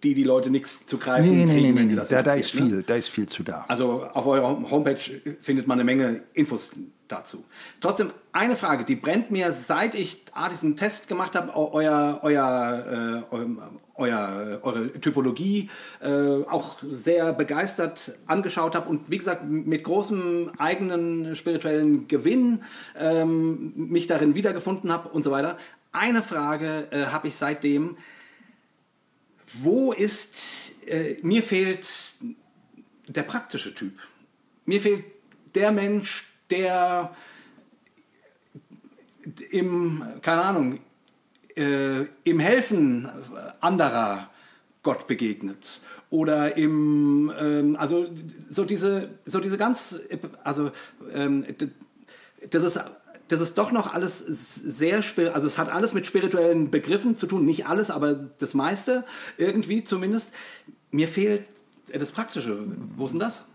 die 0.04 0.14
die 0.14 0.24
Leute 0.24 0.50
nichts 0.50 0.86
zu 0.86 0.98
greifen 0.98 1.30
nee, 1.30 1.46
nee, 1.46 1.54
kriegen, 1.54 1.76
nee, 1.76 1.84
nee, 1.84 1.94
nee. 1.94 2.02
Da, 2.10 2.22
da, 2.22 2.34
ist 2.34 2.52
viel, 2.52 2.78
ne? 2.78 2.84
da 2.86 2.96
ist 2.96 3.10
viel 3.10 3.28
zu 3.28 3.44
da. 3.44 3.66
Also 3.68 4.04
auf 4.14 4.26
eurer 4.26 4.70
Homepage 4.70 5.00
findet 5.42 5.68
man 5.68 5.80
eine 5.80 5.84
Menge 5.84 6.24
Infos 6.34 6.72
dazu. 7.08 7.44
Trotzdem 7.82 8.12
eine 8.32 8.56
Frage, 8.56 8.86
die 8.86 8.96
brennt 8.96 9.32
mir, 9.32 9.52
seit 9.52 9.96
ich 9.96 10.24
ah, 10.34 10.48
diesen 10.50 10.78
Test 10.78 11.08
gemacht 11.08 11.36
habe, 11.36 11.56
euer, 11.56 12.20
euer, 12.22 13.24
äh, 13.32 13.36
euer, 13.96 14.60
eure 14.62 14.94
Typologie 14.94 15.70
äh, 16.02 16.44
auch 16.44 16.78
sehr 16.88 17.34
begeistert 17.34 18.14
angeschaut 18.28 18.76
habe 18.76 18.88
und 18.90 19.10
wie 19.10 19.18
gesagt 19.18 19.44
mit 19.46 19.84
großem 19.84 20.52
eigenen 20.58 21.36
spirituellen 21.36 22.08
Gewinn 22.08 22.64
ähm, 22.98 23.74
mich 23.76 24.08
darin 24.08 24.36
wiedergefunden 24.36 24.92
habe 24.92 25.10
und 25.10 25.24
so 25.24 25.32
weiter. 25.32 25.58
Eine 25.92 26.22
Frage 26.22 26.88
äh, 26.92 27.06
habe 27.08 27.30
ich 27.30 27.36
seitdem, 27.36 27.98
wo 29.54 29.92
ist, 29.92 30.36
äh, 30.86 31.18
mir 31.22 31.44
fehlt 31.44 31.88
der 33.08 33.24
praktische 33.24 33.74
Typ. 33.74 33.94
Mir 34.66 34.82
fehlt 34.82 35.04
der 35.56 35.72
Mensch, 35.72 36.28
der 36.50 37.16
im, 39.52 40.04
keine 40.22 40.44
Ahnung, 40.44 40.80
äh, 41.56 42.06
im 42.24 42.40
Helfen 42.40 43.10
anderer 43.60 44.30
Gott 44.84 45.08
begegnet 45.08 45.82
oder 46.10 46.56
im, 46.58 47.32
ähm, 47.40 47.76
also 47.78 48.08
so 48.50 48.66
diese, 48.66 49.10
so 49.26 49.40
diese 49.40 49.58
ganz, 49.58 50.00
also 50.44 50.72
ähm, 51.14 51.46
das 52.50 52.64
ist 52.64 52.80
das 53.30 53.42
ist 53.42 53.58
doch 53.58 53.72
noch 53.72 53.94
alles 53.94 54.20
sehr, 54.20 55.04
also 55.34 55.48
es 55.48 55.58
hat 55.58 55.70
alles 55.70 55.94
mit 55.94 56.06
spirituellen 56.06 56.70
Begriffen 56.70 57.16
zu 57.16 57.28
tun, 57.28 57.46
nicht 57.46 57.68
alles, 57.68 57.92
aber 57.92 58.14
das 58.14 58.54
meiste, 58.54 59.06
irgendwie 59.38 59.84
zumindest. 59.84 60.32
Mir 60.92 61.08
fehlt 61.08 61.46
das 61.94 62.12
Praktische. 62.12 62.66
Wo 62.96 63.06
ist 63.06 63.12
denn 63.12 63.20
das? 63.20 63.46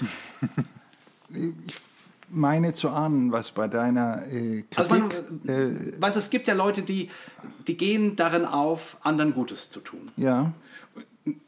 Ich 1.30 1.74
meine 2.30 2.72
zu 2.72 2.88
ahnen, 2.88 3.32
was 3.32 3.50
bei 3.50 3.68
deiner 3.68 4.26
äh, 4.28 4.62
Kritik... 4.62 4.78
Also 4.78 4.94
man, 4.94 5.10
äh, 5.46 6.00
weißt, 6.00 6.16
es 6.16 6.30
gibt 6.30 6.48
ja 6.48 6.54
Leute, 6.54 6.80
die, 6.80 7.10
die 7.66 7.76
gehen 7.76 8.16
darin 8.16 8.46
auf, 8.46 8.96
anderen 9.02 9.34
Gutes 9.34 9.68
zu 9.68 9.80
tun. 9.80 10.10
Ja 10.16 10.54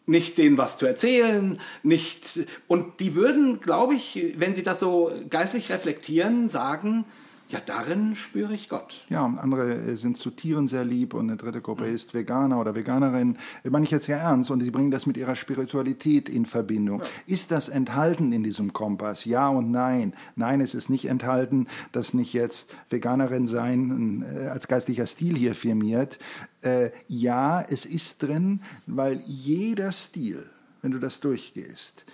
nicht 0.05 0.37
denen 0.37 0.59
was 0.59 0.77
zu 0.77 0.85
erzählen, 0.85 1.59
nicht 1.83 2.41
und 2.67 3.01
die 3.01 3.15
würden, 3.15 3.61
glaube 3.61 3.95
ich, 3.95 4.35
wenn 4.37 4.55
sie 4.55 4.63
das 4.63 4.81
so 4.81 5.11
geistlich 5.31 5.71
reflektieren, 5.71 6.51
sagen, 6.51 7.07
ja, 7.51 7.61
darin 7.65 8.15
spüre 8.15 8.55
ich 8.55 8.69
Gott. 8.69 9.05
Ja, 9.09 9.25
und 9.25 9.39
andere 9.39 9.75
äh, 9.75 9.97
sind 9.97 10.17
zu 10.17 10.31
Tieren 10.31 10.69
sehr 10.69 10.85
lieb 10.85 11.15
und 11.15 11.29
eine 11.29 11.37
dritte 11.37 11.61
Gruppe 11.61 11.85
mhm. 11.85 11.95
ist 11.97 12.15
Veganer 12.15 12.61
oder 12.61 12.77
Veganerin. 12.77 13.37
Das 13.65 13.73
meine 13.73 13.85
ich 13.85 13.91
jetzt 13.91 14.07
sehr 14.07 14.21
ernst 14.21 14.51
und 14.53 14.61
sie 14.61 14.71
bringen 14.71 14.93
das 14.93 15.07
mit 15.07 15.17
ihrer 15.17 15.35
Spiritualität 15.35 16.29
in 16.29 16.47
Verbindung. 16.47 17.01
Ja. 17.01 17.07
Ist 17.27 17.51
das 17.51 17.69
enthalten 17.69 18.33
in 18.33 18.45
diesem 18.45 18.73
Kompass? 18.73 19.25
Ja 19.25 19.49
und 19.49 19.73
nein. 19.73 20.15
Nein, 20.37 20.61
es 20.61 20.75
ist 20.75 20.91
nicht 20.91 21.07
enthalten, 21.07 21.67
dass 21.91 22.15
nicht 22.15 22.33
jetzt 22.33 22.75
Veganerin 22.89 23.47
sein 23.47 24.25
äh, 24.25 24.47
als 24.47 24.69
geistlicher 24.69 25.07
Stil 25.07 25.37
hier 25.37 25.57
firmiert. 25.57 26.21
Äh, 26.63 26.91
ja, 27.09 27.63
es 27.63 27.85
ist 27.85 28.23
drin, 28.23 28.63
weil 28.87 29.21
jeder 29.27 29.91
Stil, 29.91 30.49
wenn 30.83 30.93
du 30.93 31.01
das 31.01 31.19
durchgehst, 31.19 32.05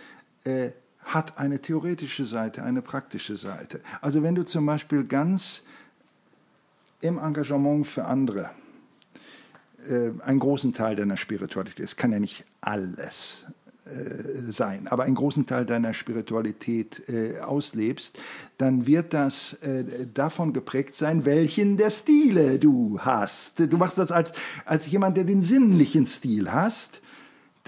äh, 0.45 0.71
hat 1.17 1.39
eine 1.39 1.61
theoretische 1.61 2.27
Seite, 2.27 2.63
eine 2.63 2.83
praktische 2.83 3.37
Seite. 3.37 3.81
Also 4.01 4.23
wenn 4.23 4.35
du 4.35 4.45
zum 4.45 4.67
Beispiel 4.67 5.05
ganz 5.05 5.63
im 7.01 7.19
Engagement 7.19 7.87
für 7.87 8.05
andere 8.05 8.51
äh, 9.89 10.11
einen 10.23 10.39
großen 10.39 10.75
Teil 10.75 10.95
deiner 10.95 11.17
Spiritualität, 11.17 11.85
es 11.85 11.97
kann 11.97 12.13
ja 12.13 12.21
nicht 12.21 12.45
alles 12.61 13.45
äh, 13.87 14.53
sein, 14.53 14.89
aber 14.89 15.05
einen 15.05 15.15
großen 15.15 15.47
Teil 15.47 15.65
deiner 15.65 15.95
Spiritualität 15.95 17.09
äh, 17.09 17.39
auslebst, 17.41 18.19
dann 18.59 18.87
wird 18.87 19.15
das 19.15 19.55
äh, 19.63 20.07
davon 20.13 20.53
geprägt 20.53 20.95
sein, 20.95 21.25
welchen 21.25 21.77
der 21.77 21.91
Stile 21.91 22.59
du 22.59 22.99
hast. 23.01 23.61
Du 23.61 23.77
machst 23.79 23.97
das 23.97 24.13
als, 24.13 24.33
als 24.65 24.87
jemand, 24.87 25.17
der 25.17 25.25
den 25.25 25.41
sinnlichen 25.41 26.05
Stil 26.05 26.53
hast 26.53 27.01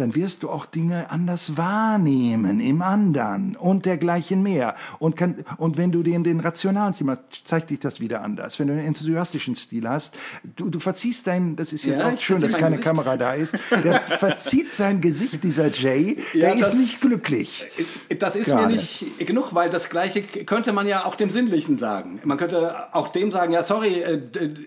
dann 0.01 0.15
wirst 0.15 0.43
du 0.43 0.51
auch 0.51 0.67
Dinge 0.67 1.11
anders 1.11 1.57
wahrnehmen 1.57 2.61
im 2.61 2.83
anderen 2.83 3.57
und 3.57 3.87
dergleichen 3.87 4.43
mehr. 4.43 4.75
Und, 4.99 5.17
kann, 5.17 5.45
und 5.57 5.77
wenn 5.77 5.93
du 5.93 6.03
den, 6.03 6.25
den 6.25 6.41
rationalen 6.41 6.93
Stil 6.93 7.11
hast, 7.11 7.47
zeigt 7.47 7.71
dich 7.71 7.81
das 7.81 8.01
wieder 8.01 8.23
anders. 8.23 8.59
Wenn 8.59 8.69
du 8.69 8.75
einen 8.75 8.87
enthusiastischen 8.87 9.55
Stil 9.57 9.89
hast, 9.89 10.17
du, 10.57 10.69
du 10.69 10.79
verziehst 10.81 11.27
dein, 11.27 11.57
das 11.57 11.73
ist 11.73 11.85
jetzt 11.85 12.01
ja, 12.01 12.09
auch 12.09 12.19
schön, 12.19 12.41
dass 12.41 12.53
keine 12.53 12.77
Gesicht. 12.77 12.85
Kamera 12.85 13.17
da 13.17 13.35
ist, 13.35 13.57
der 13.85 14.01
verzieht 14.01 14.71
sein 14.71 15.01
Gesicht, 15.01 15.43
dieser 15.43 15.69
Jay, 15.69 16.19
ja, 16.33 16.51
der 16.51 16.57
das, 16.57 16.75
ist 16.75 16.81
nicht 16.81 17.01
glücklich. 17.01 17.67
Das 18.19 18.37
ist 18.37 18.47
Gerade. 18.47 18.69
mir 18.69 18.73
nicht 18.75 19.07
genug, 19.19 19.55
weil 19.55 19.71
das 19.71 19.89
Gleiche 19.89 20.23
könnte 20.23 20.73
man 20.73 20.87
ja 20.87 21.05
auch 21.05 21.17
dem 21.17 21.31
Sinnlichen 21.31 21.79
sagen. 21.79 22.21
Man 22.25 22.39
könnte 22.39 22.95
auch 22.95 23.09
dem 23.09 23.31
sagen, 23.31 23.53
ja, 23.53 23.63
sorry, 23.63 24.01
äh, 24.01 24.19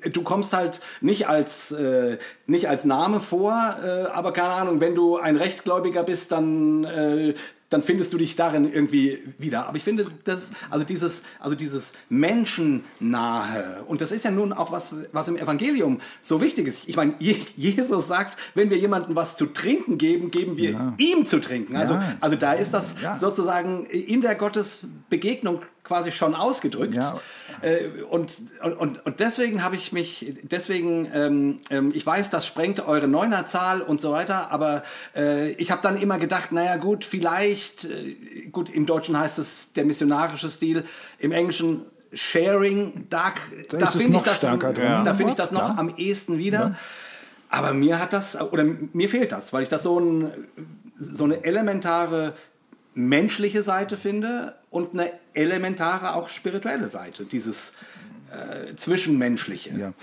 du 0.09 0.21
kommst 0.23 0.53
halt 0.53 0.81
nicht 1.01 1.27
als, 1.27 1.71
äh, 1.71 2.17
nicht 2.47 2.67
als 2.69 2.85
Name 2.85 3.19
vor, 3.19 3.75
äh, 3.83 4.09
aber 4.11 4.33
keine 4.33 4.49
Ahnung, 4.49 4.81
wenn 4.81 4.95
du 4.95 5.17
ein 5.21 5.35
Rechtgläubiger 5.35 6.03
bist, 6.03 6.31
dann, 6.31 6.83
äh, 6.83 7.33
dann 7.69 7.81
findest 7.81 8.11
du 8.11 8.17
dich 8.17 8.35
darin 8.35 8.71
irgendwie 8.71 9.19
wieder. 9.37 9.67
Aber 9.67 9.77
ich 9.77 9.83
finde, 9.83 10.07
das, 10.25 10.51
also 10.69 10.83
dieses, 10.85 11.23
also 11.39 11.55
dieses 11.55 11.93
Menschennahe, 12.09 13.83
und 13.87 14.01
das 14.01 14.11
ist 14.11 14.25
ja 14.25 14.31
nun 14.31 14.51
auch 14.51 14.71
was, 14.71 14.93
was 15.13 15.27
im 15.29 15.37
Evangelium 15.37 16.01
so 16.19 16.41
wichtig 16.41 16.67
ist. 16.67 16.87
Ich 16.87 16.97
meine, 16.97 17.13
Jesus 17.19 18.07
sagt, 18.07 18.37
wenn 18.55 18.69
wir 18.69 18.77
jemandem 18.77 19.15
was 19.15 19.37
zu 19.37 19.45
trinken 19.45 19.97
geben, 19.97 20.31
geben 20.31 20.57
wir 20.57 20.71
ja. 20.71 20.93
ihm 20.97 21.25
zu 21.25 21.39
trinken. 21.39 21.77
Also, 21.77 21.93
ja. 21.93 22.15
also 22.19 22.35
da 22.35 22.53
ist 22.53 22.73
das 22.73 22.95
ja. 23.01 23.15
sozusagen 23.15 23.85
in 23.85 24.21
der 24.21 24.35
Gottesbegegnung 24.35 25.61
quasi 25.83 26.11
schon 26.11 26.35
ausgedrückt. 26.35 26.95
Ja. 27.61 27.69
Äh, 27.69 28.03
und, 28.09 28.31
und, 28.61 29.05
und 29.05 29.19
deswegen 29.19 29.63
habe 29.63 29.75
ich 29.75 29.91
mich, 29.91 30.33
deswegen, 30.43 31.09
ähm, 31.13 31.59
ähm, 31.69 31.91
ich 31.93 32.05
weiß, 32.05 32.29
das 32.29 32.45
sprengt 32.45 32.79
eure 32.79 33.07
Neunerzahl 33.07 33.81
und 33.81 34.01
so 34.01 34.11
weiter, 34.11 34.51
aber 34.51 34.83
äh, 35.15 35.51
ich 35.53 35.71
habe 35.71 35.81
dann 35.81 35.97
immer 35.97 36.17
gedacht, 36.17 36.51
naja 36.51 36.77
gut, 36.77 37.05
vielleicht, 37.05 37.85
äh, 37.85 38.15
gut, 38.51 38.69
im 38.69 38.85
Deutschen 38.85 39.17
heißt 39.17 39.39
es 39.39 39.73
der 39.73 39.85
missionarische 39.85 40.49
Stil, 40.49 40.83
im 41.19 41.31
Englischen 41.31 41.85
Sharing, 42.13 43.05
da, 43.09 43.33
da, 43.69 43.87
finde 43.87 44.17
ich, 44.17 44.23
das, 44.23 44.41
da 44.41 45.13
find 45.13 45.29
ich 45.29 45.35
das 45.35 45.51
noch 45.51 45.69
ja. 45.69 45.75
am 45.77 45.93
ehesten 45.95 46.37
wieder. 46.37 46.59
Ja. 46.59 46.75
Aber 47.49 47.73
mir 47.73 47.99
hat 47.99 48.13
das, 48.13 48.39
oder 48.39 48.65
mir 48.93 49.09
fehlt 49.09 49.31
das, 49.31 49.51
weil 49.53 49.63
ich 49.63 49.69
das 49.69 49.83
so, 49.83 49.99
ein, 49.99 50.31
so 50.97 51.25
eine 51.25 51.43
elementare 51.43 52.33
menschliche 52.93 53.63
Seite 53.63 53.97
finde 53.97 54.55
und 54.71 54.93
eine 54.93 55.11
elementare 55.33 56.15
auch 56.15 56.29
spirituelle 56.29 56.89
Seite, 56.89 57.25
dieses 57.25 57.73
äh, 58.31 58.73
Zwischenmenschliche. 58.75 59.77
Ja. 59.77 59.93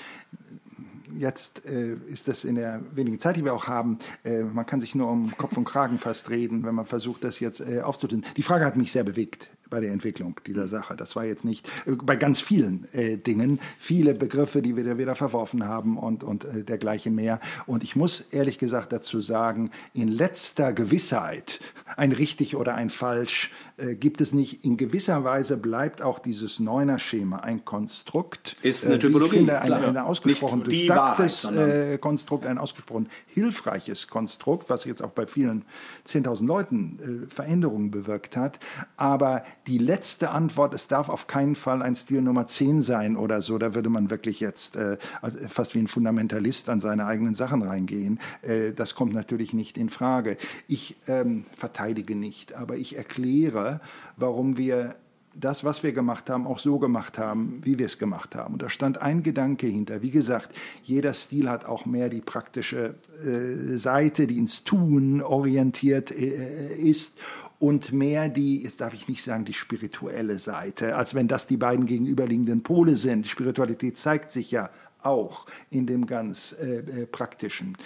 Jetzt 1.14 1.64
äh, 1.64 1.94
ist 2.06 2.28
das 2.28 2.44
in 2.44 2.54
der 2.54 2.82
wenigen 2.94 3.18
Zeit, 3.18 3.36
die 3.36 3.44
wir 3.44 3.54
auch 3.54 3.66
haben, 3.66 3.98
äh, 4.24 4.42
man 4.42 4.66
kann 4.66 4.78
sich 4.78 4.94
nur 4.94 5.10
um 5.10 5.34
Kopf 5.36 5.56
und 5.56 5.64
Kragen 5.64 5.98
fast 5.98 6.28
reden, 6.28 6.64
wenn 6.64 6.74
man 6.74 6.84
versucht, 6.84 7.24
das 7.24 7.40
jetzt 7.40 7.60
äh, 7.60 7.80
aufzutun. 7.80 8.24
Die 8.36 8.42
Frage 8.42 8.66
hat 8.66 8.76
mich 8.76 8.92
sehr 8.92 9.04
bewegt 9.04 9.48
bei 9.70 9.80
der 9.80 9.92
Entwicklung 9.92 10.40
dieser 10.46 10.68
Sache. 10.68 10.96
Das 10.96 11.16
war 11.16 11.24
jetzt 11.24 11.44
nicht 11.44 11.68
äh, 11.86 11.92
bei 12.02 12.16
ganz 12.16 12.40
vielen 12.40 12.86
äh, 12.92 13.16
Dingen, 13.16 13.60
viele 13.78 14.14
Begriffe, 14.14 14.62
die 14.62 14.76
wir 14.76 14.84
da 14.84 14.98
wieder 14.98 15.14
verworfen 15.14 15.66
haben 15.66 15.96
und, 15.96 16.24
und 16.24 16.44
äh, 16.44 16.64
dergleichen 16.64 17.14
mehr. 17.14 17.40
Und 17.66 17.84
ich 17.84 17.96
muss 17.96 18.24
ehrlich 18.30 18.58
gesagt 18.58 18.92
dazu 18.92 19.20
sagen, 19.20 19.70
in 19.94 20.08
letzter 20.08 20.72
Gewissheit, 20.72 21.60
ein 21.96 22.12
richtig 22.12 22.56
oder 22.56 22.74
ein 22.74 22.90
falsch, 22.90 23.50
äh, 23.78 23.94
gibt 23.94 24.20
es 24.20 24.32
nicht. 24.32 24.64
In 24.64 24.76
gewisser 24.76 25.24
Weise 25.24 25.56
bleibt 25.56 26.02
auch 26.02 26.18
dieses 26.18 26.60
Neuner-Schema 26.60 27.38
ein 27.38 27.64
Konstrukt. 27.64 28.56
Ist 28.62 28.84
eine 28.84 28.96
äh, 28.96 28.98
Typologie. 28.98 29.32
Ich 29.32 29.38
finde, 29.38 29.60
ein, 29.60 29.72
ein 29.72 29.96
ausgesprochen 29.96 30.64
durchdachtes 30.64 31.44
äh, 31.44 31.98
Konstrukt, 31.98 32.46
ein 32.46 32.58
ausgesprochen 32.58 33.08
hilfreiches 33.26 34.08
Konstrukt, 34.08 34.68
was 34.68 34.84
jetzt 34.84 35.02
auch 35.02 35.10
bei 35.10 35.26
vielen 35.26 35.64
10.000 36.06 36.46
Leuten 36.46 37.26
Veränderungen 37.28 37.90
bewirkt 37.90 38.36
hat. 38.36 38.58
Aber 38.96 39.44
die 39.66 39.78
letzte 39.78 40.30
Antwort, 40.30 40.74
es 40.74 40.88
darf 40.88 41.08
auf 41.08 41.26
keinen 41.26 41.54
Fall 41.54 41.82
ein 41.82 41.94
Stil 41.94 42.22
Nummer 42.22 42.46
10 42.46 42.82
sein 42.82 43.16
oder 43.16 43.42
so. 43.42 43.58
Da 43.58 43.74
würde 43.74 43.88
man 43.88 44.10
wirklich 44.10 44.40
jetzt 44.40 44.76
äh, 44.76 44.96
fast 45.48 45.74
wie 45.74 45.80
ein 45.80 45.86
Fundamentalist 45.86 46.68
an 46.68 46.80
seine 46.80 47.06
eigenen 47.06 47.34
Sachen 47.34 47.62
reingehen. 47.62 48.18
Äh, 48.42 48.72
das 48.72 48.94
kommt 48.94 49.12
natürlich 49.12 49.52
nicht 49.52 49.78
in 49.78 49.88
Frage. 49.88 50.36
Ich 50.66 50.96
ähm, 51.06 51.44
verteidige 51.56 52.14
nicht, 52.14 52.54
aber 52.54 52.76
ich 52.76 52.96
erkläre, 52.96 53.67
warum 54.16 54.56
wir 54.56 54.96
das, 55.38 55.62
was 55.62 55.82
wir 55.82 55.92
gemacht 55.92 56.30
haben, 56.30 56.46
auch 56.46 56.58
so 56.58 56.78
gemacht 56.78 57.18
haben, 57.18 57.60
wie 57.62 57.78
wir 57.78 57.86
es 57.86 57.98
gemacht 57.98 58.34
haben. 58.34 58.54
Und 58.54 58.62
da 58.62 58.68
stand 58.68 58.98
ein 58.98 59.22
Gedanke 59.22 59.66
hinter. 59.66 60.02
Wie 60.02 60.10
gesagt, 60.10 60.50
jeder 60.82 61.14
Stil 61.14 61.48
hat 61.48 61.64
auch 61.64 61.86
mehr 61.86 62.08
die 62.08 62.20
praktische 62.20 62.94
äh, 63.24 63.76
Seite, 63.76 64.26
die 64.26 64.38
ins 64.38 64.64
Tun 64.64 65.22
orientiert 65.22 66.10
äh, 66.10 66.74
ist 66.74 67.18
und 67.60 67.92
mehr 67.92 68.28
die, 68.28 68.62
jetzt 68.62 68.80
darf 68.80 68.94
ich 68.94 69.08
nicht 69.08 69.22
sagen, 69.22 69.44
die 69.44 69.52
spirituelle 69.52 70.38
Seite, 70.38 70.96
als 70.96 71.14
wenn 71.14 71.28
das 71.28 71.46
die 71.46 71.56
beiden 71.56 71.86
gegenüberliegenden 71.86 72.62
Pole 72.62 72.96
sind. 72.96 73.26
Spiritualität 73.26 73.96
zeigt 73.96 74.30
sich 74.30 74.50
ja 74.50 74.70
auch 75.02 75.46
in 75.70 75.86
dem 75.86 76.06
ganz 76.06 76.54
äh, 76.60 76.78
äh, 76.78 77.06
praktischen. 77.06 77.76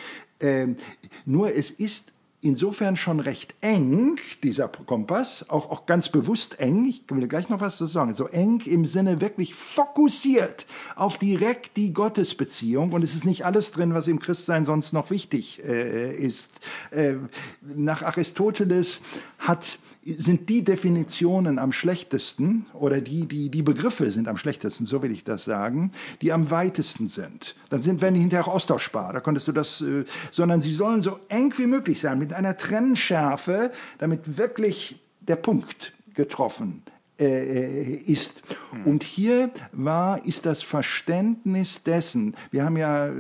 Ähm, 0.40 0.76
nur 1.24 1.54
es 1.54 1.70
ist 1.70 2.12
insofern 2.43 2.97
schon 2.97 3.20
recht 3.20 3.55
eng, 3.60 4.19
dieser 4.43 4.69
Kompass, 4.69 5.48
auch, 5.48 5.70
auch 5.70 5.86
ganz 5.86 6.09
bewusst 6.09 6.59
eng, 6.60 6.85
ich 6.85 7.05
will 7.09 7.28
gleich 7.28 7.48
noch 7.48 7.60
was 7.60 7.77
zu 7.77 7.86
sagen, 7.86 8.12
so 8.14 8.27
eng 8.27 8.60
im 8.66 8.85
Sinne 8.85 9.20
wirklich 9.20 9.55
fokussiert 9.55 10.66
auf 10.97 11.19
direkt 11.19 11.77
die 11.77 11.93
Gottesbeziehung 11.93 12.93
und 12.93 13.02
es 13.02 13.14
ist 13.14 13.24
nicht 13.24 13.47
alles 13.47 13.70
drin, 13.70 13.94
was 13.94 14.09
im 14.09 14.19
Christsein 14.19 14.64
sonst 14.64 14.93
noch 14.93 15.10
wichtig 15.10 15.62
äh, 15.64 16.12
ist. 16.14 16.60
Äh, 16.90 17.14
nach 17.62 18.02
Aristoteles 18.02 19.01
hat 19.39 19.78
sind 20.04 20.48
die 20.48 20.64
Definitionen 20.64 21.58
am 21.58 21.72
schlechtesten 21.72 22.66
oder 22.72 23.00
die, 23.00 23.26
die, 23.26 23.50
die 23.50 23.62
Begriffe 23.62 24.10
sind 24.10 24.26
am 24.26 24.36
schlechtesten, 24.36 24.84
so 24.84 25.02
will 25.02 25.12
ich 25.12 25.24
das 25.24 25.44
sagen, 25.44 25.92
die 26.20 26.32
am 26.32 26.50
weitesten 26.50 27.08
sind. 27.08 27.54
Dann 27.70 27.80
sind, 27.80 28.00
werden 28.00 28.14
die 28.14 28.20
hinterher 28.20 28.46
auch 28.48 28.54
austauschbar. 28.54 29.12
Da 29.12 29.20
konntest 29.20 29.46
du 29.48 29.52
das, 29.52 29.80
äh, 29.80 30.04
sondern 30.30 30.60
sie 30.60 30.74
sollen 30.74 31.02
so 31.02 31.20
eng 31.28 31.54
wie 31.56 31.66
möglich 31.66 32.00
sein, 32.00 32.18
mit 32.18 32.32
einer 32.32 32.56
Trennschärfe, 32.56 33.70
damit 33.98 34.38
wirklich 34.38 35.00
der 35.20 35.36
Punkt 35.36 35.92
getroffen 36.14 36.82
äh, 37.20 37.94
ist. 37.94 38.42
Hm. 38.70 38.86
Und 38.86 39.04
hier 39.04 39.50
war, 39.72 40.24
ist 40.26 40.46
das 40.46 40.62
Verständnis 40.62 41.84
dessen, 41.84 42.34
wir 42.50 42.64
haben 42.64 42.76
ja 42.76 43.06
äh, 43.08 43.12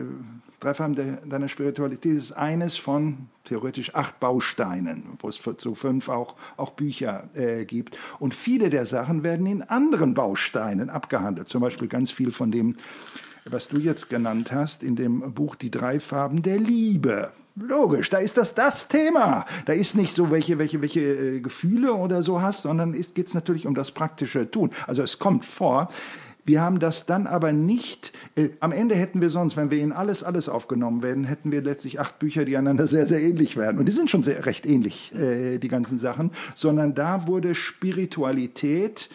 Dreifarben 0.62 1.18
deiner 1.28 1.48
Spiritualität 1.48 2.16
ist 2.16 2.32
eines 2.32 2.76
von 2.76 3.28
theoretisch 3.44 3.94
acht 3.94 4.20
Bausteinen, 4.20 5.18
wo 5.20 5.28
es 5.28 5.40
zu 5.56 5.74
fünf 5.74 6.08
auch, 6.08 6.36
auch 6.56 6.70
Bücher 6.70 7.28
äh, 7.34 7.64
gibt. 7.64 7.96
Und 8.18 8.34
viele 8.34 8.70
der 8.70 8.86
Sachen 8.86 9.24
werden 9.24 9.46
in 9.46 9.62
anderen 9.62 10.14
Bausteinen 10.14 10.90
abgehandelt. 10.90 11.48
Zum 11.48 11.60
Beispiel 11.60 11.88
ganz 11.88 12.10
viel 12.10 12.30
von 12.30 12.50
dem, 12.50 12.76
was 13.44 13.68
du 13.68 13.78
jetzt 13.78 14.08
genannt 14.08 14.52
hast, 14.52 14.82
in 14.82 14.96
dem 14.96 15.34
Buch 15.34 15.56
Die 15.56 15.70
drei 15.70 16.00
Farben 16.00 16.42
der 16.42 16.58
Liebe. 16.58 17.32
Logisch, 17.54 18.08
da 18.08 18.16
ist 18.18 18.38
das 18.38 18.54
das 18.54 18.88
Thema. 18.88 19.44
Da 19.66 19.74
ist 19.74 19.94
nicht 19.94 20.14
so, 20.14 20.30
welche, 20.30 20.58
welche, 20.58 20.80
welche 20.80 21.00
äh, 21.00 21.40
Gefühle 21.40 21.92
oder 21.92 22.22
so 22.22 22.40
hast, 22.40 22.62
sondern 22.62 22.92
geht 22.92 23.26
es 23.26 23.34
natürlich 23.34 23.66
um 23.66 23.74
das 23.74 23.90
praktische 23.90 24.50
Tun. 24.50 24.70
Also 24.86 25.02
es 25.02 25.18
kommt 25.18 25.44
vor, 25.44 25.88
wir 26.44 26.60
haben 26.60 26.80
das 26.80 27.06
dann 27.06 27.26
aber 27.26 27.52
nicht, 27.52 28.12
äh, 28.34 28.50
am 28.60 28.72
Ende 28.72 28.94
hätten 28.94 29.20
wir 29.20 29.30
sonst, 29.30 29.56
wenn 29.56 29.70
wir 29.70 29.78
in 29.78 29.92
alles, 29.92 30.22
alles 30.22 30.48
aufgenommen 30.48 31.02
werden, 31.02 31.24
hätten 31.24 31.52
wir 31.52 31.62
letztlich 31.62 32.00
acht 32.00 32.18
Bücher, 32.18 32.44
die 32.44 32.56
einander 32.56 32.86
sehr, 32.86 33.06
sehr 33.06 33.20
ähnlich 33.20 33.56
werden. 33.56 33.78
Und 33.78 33.86
die 33.86 33.92
sind 33.92 34.10
schon 34.10 34.22
sehr, 34.22 34.44
recht 34.44 34.66
ähnlich, 34.66 35.14
äh, 35.14 35.58
die 35.58 35.68
ganzen 35.68 35.98
Sachen. 35.98 36.32
Sondern 36.54 36.94
da 36.94 37.26
wurde 37.26 37.54
Spiritualität, 37.54 39.08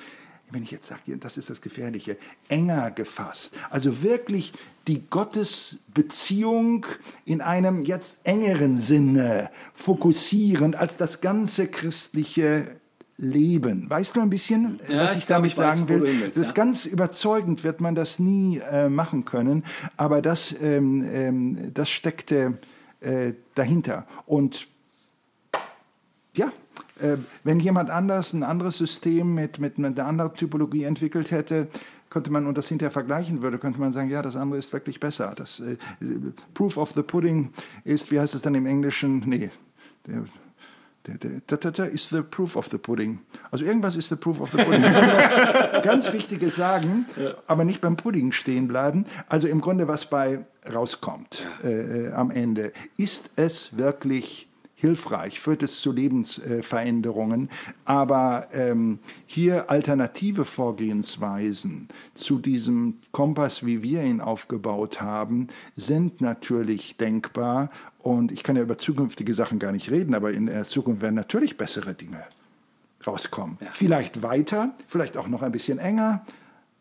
wenn 0.51 0.63
ich 0.63 0.71
jetzt 0.71 0.87
sage, 0.87 1.17
das 1.17 1.35
ist 1.35 1.49
das 1.49 1.61
Gefährliche, 1.61 2.17
enger 2.47 2.91
gefasst. 2.91 3.53
Also 3.69 4.01
wirklich 4.01 4.53
die 4.87 5.09
Gottesbeziehung 5.09 6.85
in 7.25 7.41
einem 7.41 7.81
jetzt 7.83 8.19
engeren 8.23 8.79
Sinne 8.79 9.49
fokussierend 9.73 10.77
als 10.77 10.95
das 10.95 11.19
ganze 11.19 11.67
christliche 11.67 12.77
leben. 13.17 13.89
Weißt 13.89 14.15
du 14.15 14.21
ein 14.21 14.29
bisschen, 14.29 14.79
ja, 14.87 15.03
was 15.03 15.13
ich, 15.13 15.19
ich 15.19 15.25
damit 15.25 15.51
ich 15.51 15.55
sagen 15.55 15.87
will? 15.89 16.01
Willst, 16.01 16.37
das 16.37 16.37
ist 16.37 16.47
ja. 16.49 16.53
ganz 16.53 16.85
überzeugend, 16.85 17.63
wird 17.63 17.81
man 17.81 17.95
das 17.95 18.19
nie 18.19 18.59
äh, 18.59 18.89
machen 18.89 19.25
können, 19.25 19.63
aber 19.97 20.21
das, 20.21 20.53
ähm, 20.61 21.07
ähm, 21.11 21.73
das 21.73 21.89
steckte 21.89 22.59
äh, 23.01 23.33
dahinter. 23.55 24.05
Und 24.25 24.67
ja, 26.35 26.51
äh, 26.99 27.17
wenn 27.43 27.59
jemand 27.59 27.89
anders 27.89 28.33
ein 28.33 28.43
anderes 28.43 28.77
System 28.77 29.33
mit, 29.33 29.59
mit 29.59 29.77
einer 29.77 30.05
anderen 30.05 30.33
Typologie 30.33 30.83
entwickelt 30.83 31.31
hätte, 31.31 31.67
könnte 32.09 32.31
man 32.31 32.47
und 32.47 32.57
das 32.57 32.69
hinterher 32.69 32.91
vergleichen 32.91 33.41
würde, 33.41 33.57
könnte 33.57 33.79
man 33.79 33.93
sagen, 33.93 34.09
ja, 34.09 34.21
das 34.21 34.35
andere 34.35 34.59
ist 34.59 34.71
wirklich 34.71 34.99
besser. 34.99 35.33
Das 35.35 35.59
äh, 35.59 35.77
Proof 36.53 36.77
of 36.77 36.93
the 36.93 37.01
Pudding 37.03 37.51
ist, 37.83 38.11
wie 38.11 38.19
heißt 38.19 38.35
es 38.35 38.41
dann 38.41 38.55
im 38.55 38.65
Englischen? 38.65 39.23
Nee, 39.25 39.49
der, 40.05 40.23
ist 41.91 42.09
the 42.09 42.21
proof 42.21 42.55
of 42.55 42.67
the 42.69 42.77
pudding. 42.77 43.19
Also 43.51 43.65
irgendwas 43.65 43.95
ist 43.95 44.09
the 44.09 44.15
proof 44.15 44.41
of 44.41 44.51
the 44.51 44.57
pudding. 44.57 44.81
ganz 45.83 46.11
Wichtiges 46.11 46.55
sagen, 46.55 47.05
ja. 47.15 47.35
aber 47.47 47.63
nicht 47.63 47.81
beim 47.81 47.95
Pudding 47.97 48.31
stehen 48.31 48.67
bleiben. 48.67 49.05
Also 49.29 49.47
im 49.47 49.61
Grunde, 49.61 49.87
was 49.87 50.09
bei 50.09 50.45
rauskommt 50.71 51.47
äh, 51.63 52.07
äh 52.07 52.13
am 52.13 52.31
Ende, 52.31 52.73
ist 52.97 53.29
es 53.35 53.77
wirklich 53.77 54.46
hilfreich, 54.79 55.39
führt 55.39 55.63
es 55.63 55.81
zu 55.81 55.91
Lebensveränderungen. 55.91 57.49
Aber 57.83 58.47
ähm, 58.53 58.99
hier 59.25 59.71
alternative 59.71 60.45
Vorgehensweisen 60.45 61.87
zu 62.13 62.37
diesem 62.37 62.99
Kompass, 63.11 63.65
wie 63.65 63.81
wir 63.81 64.03
ihn 64.03 64.21
aufgebaut 64.21 65.01
haben, 65.01 65.47
sind 65.75 66.21
natürlich 66.21 66.95
denkbar. 66.95 67.71
Und 67.97 68.31
ich 68.31 68.43
kann 68.43 68.55
ja 68.55 68.61
über 68.61 68.77
zukünftige 68.77 69.33
Sachen 69.33 69.57
gar 69.57 69.71
nicht 69.71 69.89
reden, 69.89 70.13
aber 70.13 70.31
in 70.31 70.45
der 70.45 70.63
Zukunft 70.63 71.01
werden 71.01 71.15
natürlich 71.15 71.57
bessere 71.57 71.95
Dinge 71.95 72.23
rauskommen. 73.05 73.57
Ja. 73.61 73.67
Vielleicht 73.71 74.21
weiter, 74.21 74.75
vielleicht 74.85 75.17
auch 75.17 75.27
noch 75.27 75.41
ein 75.41 75.51
bisschen 75.51 75.79
enger, 75.79 76.23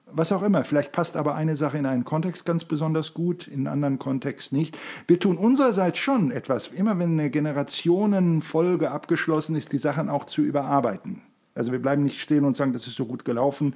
was 0.07 0.33
auch 0.33 0.43
immer. 0.43 0.65
Vielleicht 0.65 0.93
passt 0.93 1.17
aber 1.17 1.35
eine 1.35 1.57
Sache 1.57 1.79
in 1.79 1.87
einen 1.87 2.05
Kontext 2.05 2.45
ganz 2.47 2.65
besonders 2.65 3.13
gut, 3.13 3.47
in 3.49 3.61
einen 3.61 3.67
anderen 3.67 3.99
Kontext 3.99 4.53
nicht. 4.53 4.79
Wir 5.07 5.19
tun 5.19 5.37
unsererseits 5.37 5.99
schon 5.99 6.31
etwas, 6.31 6.69
immer 6.69 6.99
wenn 6.99 7.13
eine 7.13 7.31
Generationenfolge 7.31 8.91
abgeschlossen 8.91 9.57
ist, 9.57 9.73
die 9.73 9.79
Sachen 9.79 10.09
auch 10.09 10.25
zu 10.25 10.43
überarbeiten. 10.43 11.23
Also 11.57 11.73
wir 11.73 11.81
bleiben 11.81 12.05
nicht 12.05 12.21
stehen 12.21 12.45
und 12.45 12.55
sagen, 12.55 12.75
das 12.75 12.87
ist 12.87 12.97
so 12.97 13.07
gut 13.07 13.25
gelaufen, 13.25 13.75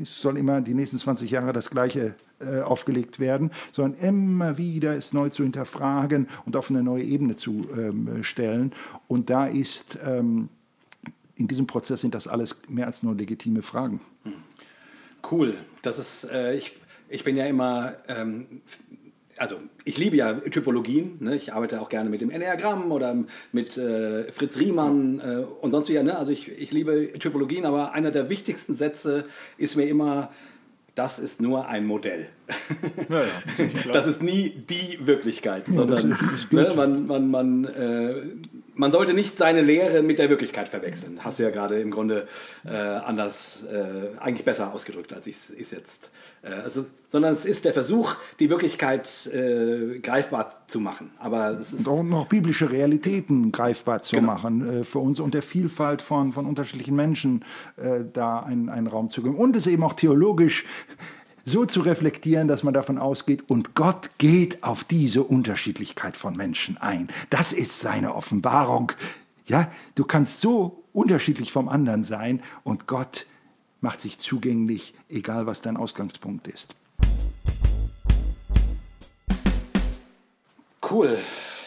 es 0.00 0.20
soll 0.20 0.36
immer 0.36 0.60
die 0.60 0.74
nächsten 0.74 0.98
20 0.98 1.30
Jahre 1.30 1.52
das 1.52 1.70
Gleiche 1.70 2.14
äh, 2.40 2.60
aufgelegt 2.60 3.20
werden, 3.20 3.52
sondern 3.70 4.00
immer 4.00 4.58
wieder 4.58 4.96
es 4.96 5.12
neu 5.12 5.28
zu 5.28 5.44
hinterfragen 5.44 6.26
und 6.44 6.56
auf 6.56 6.68
eine 6.68 6.82
neue 6.82 7.04
Ebene 7.04 7.36
zu 7.36 7.64
ähm, 7.78 8.24
stellen. 8.24 8.72
Und 9.06 9.30
da 9.30 9.46
ist, 9.46 9.98
ähm, 10.04 10.48
in 11.36 11.46
diesem 11.46 11.68
Prozess 11.68 12.00
sind 12.00 12.14
das 12.14 12.26
alles 12.26 12.56
mehr 12.68 12.88
als 12.88 13.04
nur 13.04 13.14
legitime 13.14 13.62
Fragen. 13.62 14.00
Cool. 15.30 15.54
Das 15.82 15.98
ist, 15.98 16.24
äh, 16.24 16.54
ich, 16.54 16.76
ich 17.08 17.24
bin 17.24 17.36
ja 17.36 17.46
immer 17.46 17.94
ähm, 18.08 18.62
also 19.42 19.56
ich 19.84 19.98
liebe 19.98 20.16
ja 20.16 20.34
Typologien, 20.34 21.16
ne? 21.20 21.34
ich 21.34 21.52
arbeite 21.52 21.80
auch 21.80 21.88
gerne 21.88 22.10
mit 22.10 22.20
dem 22.20 22.30
Enneagramm 22.30 22.92
oder 22.92 23.16
mit 23.50 23.76
äh, 23.76 24.30
Fritz 24.30 24.58
Riemann 24.58 25.20
äh, 25.20 25.44
und 25.60 25.72
sonst 25.72 25.88
wie. 25.88 26.00
Ne? 26.00 26.16
Also 26.16 26.32
ich, 26.32 26.48
ich 26.48 26.70
liebe 26.70 27.12
Typologien, 27.18 27.66
aber 27.66 27.92
einer 27.92 28.10
der 28.10 28.28
wichtigsten 28.28 28.74
Sätze 28.74 29.24
ist 29.56 29.76
mir 29.76 29.88
immer, 29.88 30.30
das 30.94 31.18
ist 31.18 31.40
nur 31.40 31.66
ein 31.68 31.86
Modell. 31.86 32.28
Ja, 33.08 33.22
ja, 33.22 33.92
das 33.92 34.06
ist 34.06 34.22
nie 34.22 34.50
die 34.50 34.98
Wirklichkeit, 35.06 35.66
sondern 35.66 36.16
ne, 36.50 36.72
man, 36.76 37.06
man, 37.06 37.30
man, 37.30 37.64
äh, 37.64 38.22
man 38.74 38.92
sollte 38.92 39.14
nicht 39.14 39.38
seine 39.38 39.60
Lehre 39.60 40.02
mit 40.02 40.18
der 40.18 40.30
Wirklichkeit 40.30 40.68
verwechseln. 40.68 41.20
Hast 41.22 41.38
du 41.38 41.42
ja 41.42 41.50
gerade 41.50 41.80
im 41.80 41.90
Grunde 41.90 42.26
äh, 42.64 42.70
anders, 42.70 43.64
äh, 43.70 44.18
eigentlich 44.18 44.44
besser 44.44 44.72
ausgedrückt, 44.72 45.12
als 45.12 45.26
ich 45.26 45.36
es 45.58 45.70
jetzt 45.70 46.10
äh, 46.42 46.50
also, 46.64 46.84
sondern 47.08 47.32
es 47.32 47.44
ist 47.44 47.64
der 47.64 47.72
Versuch, 47.72 48.16
die 48.40 48.50
Wirklichkeit 48.50 49.26
äh, 49.32 49.98
greifbar 50.00 50.62
zu 50.66 50.80
machen. 50.80 51.10
Aber 51.18 51.58
es 51.60 51.72
ist 51.72 51.86
und 51.86 51.98
auch 51.98 52.02
noch 52.02 52.26
biblische 52.26 52.70
Realitäten 52.70 53.52
greifbar 53.52 54.02
zu 54.02 54.16
genau. 54.16 54.32
machen, 54.32 54.80
äh, 54.80 54.84
für 54.84 54.98
uns 54.98 55.20
und 55.20 55.34
der 55.34 55.42
Vielfalt 55.42 56.02
von, 56.02 56.32
von 56.32 56.46
unterschiedlichen 56.46 56.96
Menschen 56.96 57.44
äh, 57.76 58.00
da 58.12 58.40
einen, 58.40 58.68
einen 58.68 58.86
Raum 58.86 59.10
zu 59.10 59.22
geben. 59.22 59.36
Und 59.36 59.56
es 59.56 59.66
eben 59.66 59.82
auch 59.84 59.94
theologisch 59.94 60.64
so 61.44 61.64
zu 61.64 61.80
reflektieren, 61.80 62.48
dass 62.48 62.62
man 62.62 62.74
davon 62.74 62.98
ausgeht, 62.98 63.44
und 63.48 63.74
Gott 63.74 64.10
geht 64.18 64.62
auf 64.62 64.84
diese 64.84 65.22
Unterschiedlichkeit 65.22 66.16
von 66.16 66.34
Menschen 66.34 66.76
ein. 66.78 67.08
Das 67.30 67.52
ist 67.52 67.80
seine 67.80 68.14
Offenbarung. 68.14 68.92
Ja, 69.46 69.70
du 69.94 70.04
kannst 70.04 70.40
so 70.40 70.84
unterschiedlich 70.92 71.52
vom 71.52 71.68
anderen 71.68 72.02
sein 72.02 72.42
und 72.64 72.86
Gott 72.86 73.26
macht 73.80 74.00
sich 74.00 74.18
zugänglich, 74.18 74.94
egal 75.08 75.46
was 75.46 75.62
dein 75.62 75.76
Ausgangspunkt 75.76 76.46
ist. 76.46 76.74
Cool. 80.88 81.18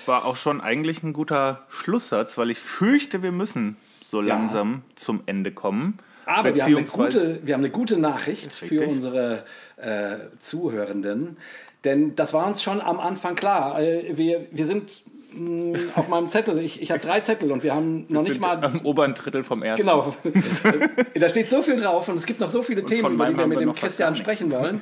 War 0.06 0.26
auch 0.26 0.36
schon 0.36 0.62
eigentlich 0.62 1.04
ein 1.04 1.14
guter 1.14 1.66
Schlusssatz, 1.68 2.38
weil 2.38 2.52
ich 2.52 2.60
fürchte, 2.60 3.24
wir 3.24 3.32
müssen 3.32 3.76
so 4.06 4.22
ja. 4.22 4.28
langsam 4.28 4.84
zum 4.94 5.24
Ende 5.26 5.52
kommen. 5.52 6.00
Aber 6.26 6.56
wir 6.56 6.64
haben, 6.64 6.78
eine 6.78 6.86
gute, 6.86 7.40
wir 7.44 7.54
haben 7.54 7.62
eine 7.62 7.72
gute 7.72 7.98
Nachricht 7.98 8.54
für 8.54 8.86
unsere 8.86 9.44
äh, 9.78 10.38
Zuhörenden. 10.40 11.38
Denn 11.84 12.16
das 12.16 12.34
war 12.34 12.48
uns 12.48 12.64
schon 12.64 12.82
am 12.82 13.00
Anfang 13.00 13.36
klar. 13.36 13.80
Äh, 13.80 14.18
wir, 14.18 14.48
wir 14.52 14.66
sind 14.66 14.90
Mm, 15.36 15.76
auf 15.96 16.08
meinem 16.08 16.30
Zettel. 16.30 16.60
Ich, 16.60 16.82
ich 16.82 16.92
habe 16.92 17.02
drei 17.02 17.20
Zettel 17.20 17.52
und 17.52 17.64
wir 17.64 17.76
haben 17.76 18.06
noch 18.08 18.24
nicht 18.24 18.40
mal. 18.40 18.64
Am 18.64 18.86
oberen 18.86 19.14
Drittel 19.14 19.44
vom 19.44 19.64
ersten. 19.64 19.86
Genau. 19.86 20.16
da 21.14 21.30
steht 21.30 21.50
so 21.50 21.62
viel 21.62 21.82
drauf 21.82 22.08
und 22.08 22.16
es 22.16 22.26
gibt 22.26 22.40
noch 22.40 22.48
so 22.48 22.62
viele 22.62 22.82
und 22.82 22.88
Themen, 22.88 23.16
über 23.16 23.28
die 23.28 23.38
wir 23.38 23.48
mit 23.48 23.60
dem 23.60 23.74
Christian 23.74 24.16
sprechen 24.16 24.52
wollen. 24.52 24.82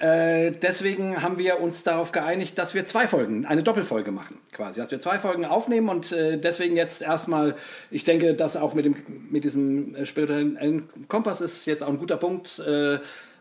Äh, 0.00 0.52
deswegen 0.52 1.22
haben 1.22 1.38
wir 1.38 1.60
uns 1.60 1.82
darauf 1.82 2.10
geeinigt, 2.10 2.58
dass 2.58 2.74
wir 2.74 2.86
zwei 2.86 3.06
Folgen, 3.06 3.44
eine 3.44 3.62
Doppelfolge 3.62 4.10
machen, 4.12 4.38
quasi. 4.50 4.80
Dass 4.80 4.90
wir 4.90 5.00
zwei 5.00 5.18
Folgen 5.18 5.44
aufnehmen 5.44 5.90
und 5.90 6.10
äh, 6.12 6.38
deswegen 6.38 6.74
jetzt 6.74 7.02
erstmal, 7.02 7.54
ich 7.90 8.04
denke, 8.04 8.34
dass 8.34 8.56
auch 8.56 8.72
mit, 8.72 8.86
dem, 8.86 8.96
mit 9.30 9.44
diesem 9.44 9.94
spirituellen 10.06 10.88
Kompass 11.08 11.42
ist 11.42 11.66
jetzt 11.66 11.82
auch 11.82 11.88
ein 11.88 11.98
guter 11.98 12.16
Punkt. 12.16 12.58
Äh, 12.60 12.98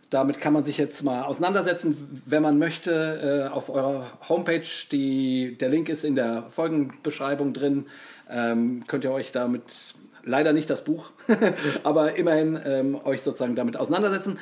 damit 0.10 0.42
kann 0.42 0.52
man 0.52 0.64
sich 0.64 0.78
jetzt 0.78 1.02
mal 1.04 1.24
auseinandersetzen, 1.24 2.22
wenn 2.26 2.42
man 2.42 2.58
möchte, 2.58 3.48
äh, 3.48 3.54
auf 3.54 3.70
eurer 3.70 4.20
Homepage. 4.28 4.68
Die, 4.92 5.58
der 5.58 5.70
Link 5.70 5.88
ist 5.88 6.04
in 6.04 6.16
der 6.16 6.48
Folgenbeschreibung 6.50 7.54
drin. 7.54 7.86
Ähm, 8.30 8.84
könnt 8.88 9.06
ihr 9.06 9.12
euch 9.12 9.32
damit, 9.32 9.64
leider 10.26 10.52
nicht 10.52 10.70
das 10.70 10.84
Buch, 10.84 11.12
aber 11.84 12.18
immerhin 12.18 12.60
ähm, 12.66 13.00
euch 13.06 13.22
sozusagen 13.22 13.56
damit 13.56 13.78
auseinandersetzen. 13.78 14.40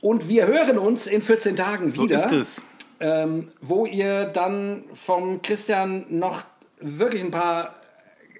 Und 0.00 0.28
wir 0.28 0.46
hören 0.46 0.78
uns 0.78 1.06
in 1.06 1.22
14 1.22 1.56
Tagen 1.56 1.90
so 1.90 2.04
wieder. 2.04 2.18
So 2.18 2.26
ist 2.26 2.32
es. 2.32 2.62
Ähm, 3.00 3.48
wo 3.60 3.86
ihr 3.86 4.26
dann 4.26 4.84
vom 4.94 5.40
Christian 5.42 6.06
noch 6.10 6.42
wirklich 6.80 7.22
ein 7.22 7.30
paar 7.30 7.76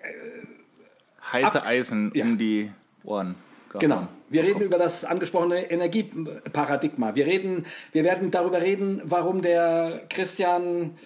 äh, 0.03 1.33
heiße 1.33 1.63
Eisen 1.63 2.11
ja. 2.15 2.25
um 2.25 2.39
die 2.39 2.71
Ohren. 3.05 3.37
Gehauen. 3.69 3.81
Genau. 3.81 4.09
Wir 4.31 4.43
reden 4.43 4.61
über 4.61 4.79
das 4.79 5.05
angesprochene 5.05 5.71
Energieparadigma. 5.71 7.15
Wir, 7.15 7.27
reden, 7.27 7.67
wir 7.93 8.05
werden 8.05 8.31
darüber 8.31 8.61
reden, 8.61 9.01
warum 9.05 9.43
der 9.43 10.03
Christian 10.09 10.97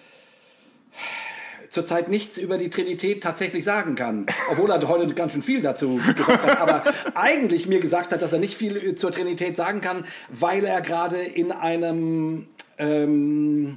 zurzeit 1.73 2.07
nichts 2.07 2.37
über 2.37 2.57
die 2.57 2.69
Trinität 2.69 3.23
tatsächlich 3.23 3.63
sagen 3.63 3.95
kann. 3.95 4.27
Obwohl 4.51 4.69
er 4.69 4.87
heute 4.87 5.11
ganz 5.13 5.33
schön 5.33 5.41
viel 5.41 5.61
dazu 5.61 5.99
gesagt 6.15 6.45
hat. 6.45 6.59
Aber 6.59 6.83
eigentlich 7.15 7.67
mir 7.67 7.79
gesagt 7.79 8.13
hat, 8.13 8.21
dass 8.21 8.31
er 8.31 8.39
nicht 8.39 8.55
viel 8.55 8.95
zur 8.95 9.11
Trinität 9.11 9.57
sagen 9.57 9.81
kann, 9.81 10.05
weil 10.29 10.63
er 10.63 10.81
gerade 10.81 11.17
in 11.17 11.51
einem... 11.51 12.47
Ähm, 12.77 13.75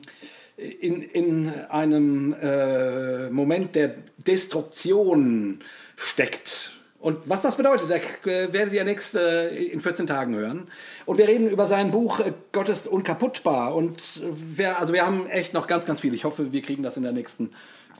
in, 0.58 1.02
in 1.02 1.52
einem 1.68 2.34
äh, 2.40 3.28
Moment 3.28 3.74
der 3.74 3.94
Destruktion 4.16 5.60
steckt 5.96 6.76
und 7.06 7.28
was 7.28 7.42
das 7.42 7.56
bedeutet, 7.56 7.88
da 7.88 7.94
werdet 8.24 8.72
ihr 8.72 8.82
nächste 8.82 9.20
in 9.20 9.80
14 9.80 10.08
Tagen 10.08 10.34
hören. 10.34 10.66
Und 11.04 11.18
wir 11.18 11.28
reden 11.28 11.48
über 11.48 11.66
sein 11.66 11.92
Buch 11.92 12.18
äh, 12.18 12.32
Gott 12.50 12.68
unkaputtbar. 12.86 13.76
Und 13.76 14.22
wir, 14.32 14.80
also 14.80 14.92
wir 14.92 15.06
haben 15.06 15.28
echt 15.28 15.54
noch 15.54 15.66
ganz, 15.68 15.86
ganz 15.86 16.00
viel. 16.00 16.14
Ich 16.14 16.24
hoffe, 16.24 16.52
wir 16.52 16.62
kriegen 16.62 16.82
das 16.82 16.96
in 16.96 17.02
der 17.04 17.12
nächsten 17.12 17.50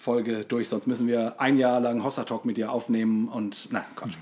Folge 0.07 0.45
durch, 0.45 0.69
sonst 0.69 0.87
müssen 0.87 1.09
wir 1.09 1.41
ein 1.41 1.59
Jahr 1.59 1.81
lang 1.81 2.05
Hossa 2.05 2.23
Talk 2.23 2.45
mit 2.45 2.59
dir 2.59 2.70
aufnehmen 2.70 3.27
und 3.28 3.66
na 3.73 3.85
Quatsch. 3.97 4.15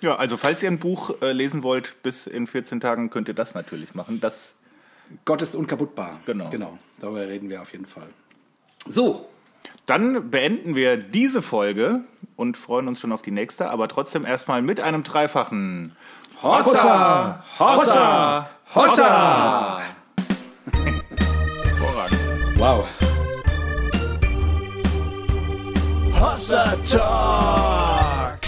Ja, 0.00 0.14
also 0.14 0.36
falls 0.36 0.62
ihr 0.62 0.70
ein 0.70 0.78
Buch 0.78 1.20
äh, 1.20 1.32
lesen 1.32 1.64
wollt 1.64 2.00
bis 2.04 2.28
in 2.28 2.46
14 2.46 2.78
Tagen, 2.78 3.10
könnt 3.10 3.26
ihr 3.26 3.34
das 3.34 3.56
natürlich 3.56 3.96
machen. 3.96 4.20
Das 4.20 4.54
Gott 5.24 5.42
ist 5.42 5.56
unkaputtbar. 5.56 6.20
Genau. 6.26 6.48
Genau, 6.50 6.78
darüber 7.00 7.26
reden 7.26 7.48
wir 7.50 7.60
auf 7.60 7.72
jeden 7.72 7.86
Fall. 7.86 8.06
So, 8.86 9.28
dann 9.84 10.30
beenden 10.30 10.76
wir 10.76 10.96
diese 10.96 11.42
Folge 11.42 12.02
und 12.36 12.56
freuen 12.56 12.86
uns 12.86 13.00
schon 13.00 13.10
auf 13.10 13.22
die 13.22 13.32
nächste, 13.32 13.68
aber 13.70 13.88
trotzdem 13.88 14.24
erstmal 14.24 14.62
mit 14.62 14.78
einem 14.78 15.02
dreifachen 15.02 15.96
Hossa! 16.40 17.42
Hossa! 17.58 18.50
Hossa! 18.76 19.82
Hervorragend. 21.64 22.20
Wow. 22.58 22.86
Hossa 26.20 26.64
Talk! 26.90 28.40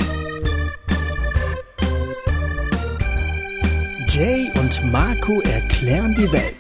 Jay 4.09 4.51
und 4.59 4.91
Marco 4.91 5.41
erklären 5.43 6.15
die 6.15 6.31
Welt. 6.33 6.58